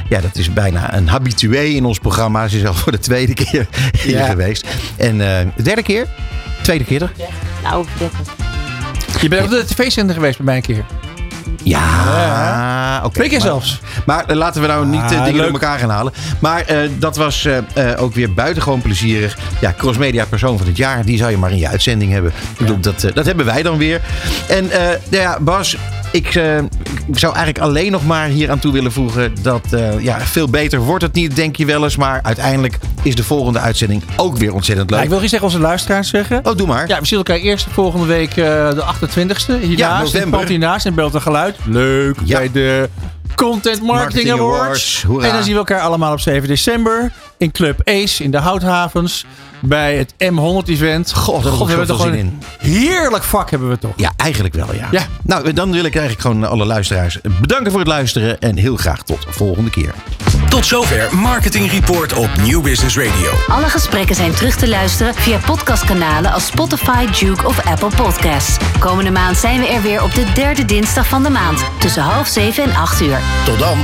ja, 0.09 0.21
dat 0.21 0.37
is 0.37 0.53
bijna 0.53 0.95
een 0.95 1.09
habitué 1.09 1.59
in 1.63 1.85
ons 1.85 1.99
programma. 1.99 2.49
Ze 2.49 2.57
is 2.59 2.65
al 2.67 2.75
voor 2.75 2.93
de 2.93 2.99
tweede 2.99 3.35
keer 3.35 3.67
hier 4.03 4.17
Ja. 4.17 4.27
geweest. 4.27 4.67
En 4.97 5.21
eh, 5.21 5.47
de 5.57 5.63
derde 5.63 5.83
keer? 5.83 6.07
Tweede 6.63 6.85
keer 6.85 6.99
toch? 6.99 7.11
Nou, 7.63 7.87
dit 7.99 8.11
Je 9.21 9.29
bent 9.29 9.45
op 9.45 9.51
de 9.51 9.65
tv-zender 9.65 10.15
geweest 10.15 10.37
bij 10.37 10.47
mij 10.47 10.57
een 10.57 10.63
keer. 10.63 10.85
Ja, 11.63 13.01
oké. 13.05 13.15
Twee 13.15 13.29
keer 13.29 13.39
maar- 13.39 13.47
zelfs. 13.47 13.81
Maar 14.07 14.25
eh, 14.27 14.37
laten 14.37 14.61
we 14.61 14.67
nou 14.67 14.87
niet 14.87 15.01
eh, 15.01 15.05
Ah, 15.05 15.11
dingen 15.11 15.25
leuk. 15.35 15.43
door 15.43 15.61
elkaar 15.61 15.79
gaan 15.79 15.91
halen. 15.91 16.13
Maar 16.39 16.61
eh, 16.61 16.79
dat 16.99 17.17
was 17.17 17.45
eh, 17.45 17.57
eh, 17.93 18.03
ook 18.03 18.15
weer 18.15 18.35
buitengewoon 18.35 18.83
plezierig. 18.83 19.37
Ja, 19.61 19.75
Crossmedia 19.79 20.25
persoon 20.25 20.59
van 20.59 20.67
het 20.67 20.77
jaar. 20.77 21.05
Die 21.05 21.19
zou 21.19 21.31
je 21.31 21.37
maar 21.39 21.51
in 21.51 21.59
je 21.59 21.69
uitzending 21.69 22.13
hebben. 22.13 22.33
Ik 22.53 22.59
bedoel, 22.59 22.81
dat, 22.81 23.03
eh, 23.05 23.15
dat 23.15 23.27
hebben 23.27 23.47
wij 23.47 23.63
dan 23.63 23.79
weer. 23.79 24.01
En 24.49 24.71
eh, 24.71 24.79
nou 25.09 25.23
ja, 25.23 25.39
Bas, 25.41 25.77
ik, 26.13 26.35
eh, 26.35 26.59
ik 27.07 27.19
zou 27.19 27.35
eigenlijk 27.35 27.65
alleen 27.65 27.93
nog 27.93 28.07
maar 28.07 28.27
hier 28.27 28.51
aan 28.51 28.59
toe 28.59 28.73
willen 28.73 28.93
voegen. 28.93 29.35
Dat 29.43 29.73
eh, 29.73 30.01
ja, 30.01 30.21
veel 30.21 30.49
beter 30.49 30.79
wordt 30.79 31.03
het 31.03 31.13
niet, 31.13 31.37
denk 31.37 31.57
je 31.57 31.65
wel 31.67 31.85
eens. 31.85 31.97
Maar 31.97 32.21
uiteindelijk 32.23 32.79
is 33.03 33.15
de 33.15 33.25
volgende 33.25 33.59
uitzending 33.59 34.03
ook 34.17 34.37
weer 34.37 34.55
ontzettend 34.55 34.91
leuk. 34.91 35.03
Ik 35.03 35.09
wil 35.09 35.23
iets 35.23 35.31
tegen 35.31 35.45
onze 35.45 35.59
luisteraars 35.59 36.09
zeggen. 36.09 36.41
Oh, 36.43 36.57
doe 36.57 36.67
maar. 36.67 36.89
Ja, 36.89 37.01
we 37.01 37.07
zien 37.07 37.19
elkaar 37.19 37.37
eerst 37.37 37.67
volgende 37.71 38.07
week 38.07 38.31
eh, 38.31 38.35
de 38.71 38.83
28e. 38.83 39.61
Hiernaast, 39.61 39.79
Ja, 39.79 40.01
november. 40.03 40.47
hiernaast 40.47 40.87
in 40.87 40.95
Beeld 40.95 41.15
en 41.15 41.23
Geluid. 41.23 41.57
Leuk. 41.65 42.17
Ja. 42.25 42.39
Bij 42.39 42.51
de 42.53 42.89
Content 43.35 43.83
Marketing, 43.83 44.27
Marketing 44.27 44.31
Awards. 44.31 45.03
Awards. 45.07 45.27
En 45.27 45.33
dan 45.33 45.43
zien 45.43 45.53
we 45.53 45.59
elkaar 45.59 45.81
allemaal 45.81 46.13
op 46.13 46.21
7 46.21 46.49
december. 46.49 47.13
In 47.39 47.51
Club 47.51 47.81
Ace 47.85 48.23
in 48.25 48.31
de 48.31 48.39
Houthavens. 48.39 49.25
Bij 49.69 49.97
het 49.97 50.13
M100 50.13 50.69
event. 50.69 51.13
God, 51.13 51.45
heb 51.45 51.53
ik 51.53 51.59
God 51.59 51.69
hebben 51.69 51.87
we 51.87 51.93
toch 51.93 52.01
zoveel 52.01 52.19
gewoon 52.19 52.31
zin 52.31 52.39
een 52.61 52.71
heerlijk 52.71 53.25
vak 53.25 53.51
hebben 53.51 53.69
we 53.69 53.79
toch. 53.79 53.93
Ja, 53.97 54.13
eigenlijk 54.17 54.55
wel, 54.55 54.75
ja. 54.75 54.89
Ja. 54.91 55.07
Nou, 55.23 55.53
dan 55.53 55.73
wil 55.73 55.85
ik 55.85 55.97
eigenlijk 55.97 56.21
gewoon 56.21 56.45
alle 56.45 56.65
luisteraars 56.65 57.19
bedanken 57.41 57.71
voor 57.71 57.81
het 57.81 57.89
luisteren. 57.89 58.41
En 58.41 58.57
heel 58.57 58.77
graag 58.77 59.03
tot 59.03 59.23
de 59.23 59.33
volgende 59.33 59.71
keer. 59.71 59.95
Tot 60.49 60.67
zover 60.67 61.17
Marketing 61.17 61.71
Report 61.71 62.13
op 62.13 62.29
New 62.37 62.63
Business 62.63 62.97
Radio. 62.97 63.33
Alle 63.49 63.69
gesprekken 63.69 64.17
zijn 64.17 64.33
terug 64.33 64.57
te 64.57 64.69
luisteren 64.69 65.15
via 65.15 65.39
podcastkanalen 65.47 66.33
als 66.33 66.47
Spotify, 66.47 67.07
Duke 67.21 67.47
of 67.47 67.67
Apple 67.67 67.91
Podcasts. 67.97 68.57
Komende 68.79 69.11
maand 69.11 69.37
zijn 69.37 69.61
we 69.61 69.67
er 69.69 69.83
weer 69.83 70.03
op 70.03 70.15
de 70.15 70.33
derde 70.35 70.65
dinsdag 70.65 71.07
van 71.07 71.23
de 71.23 71.31
maand. 71.31 71.65
Tussen 71.79 72.03
half 72.03 72.27
zeven 72.27 72.65
en 72.65 72.75
acht 72.75 73.01
uur. 73.01 73.19
Tot 73.45 73.59
dan. 73.59 73.79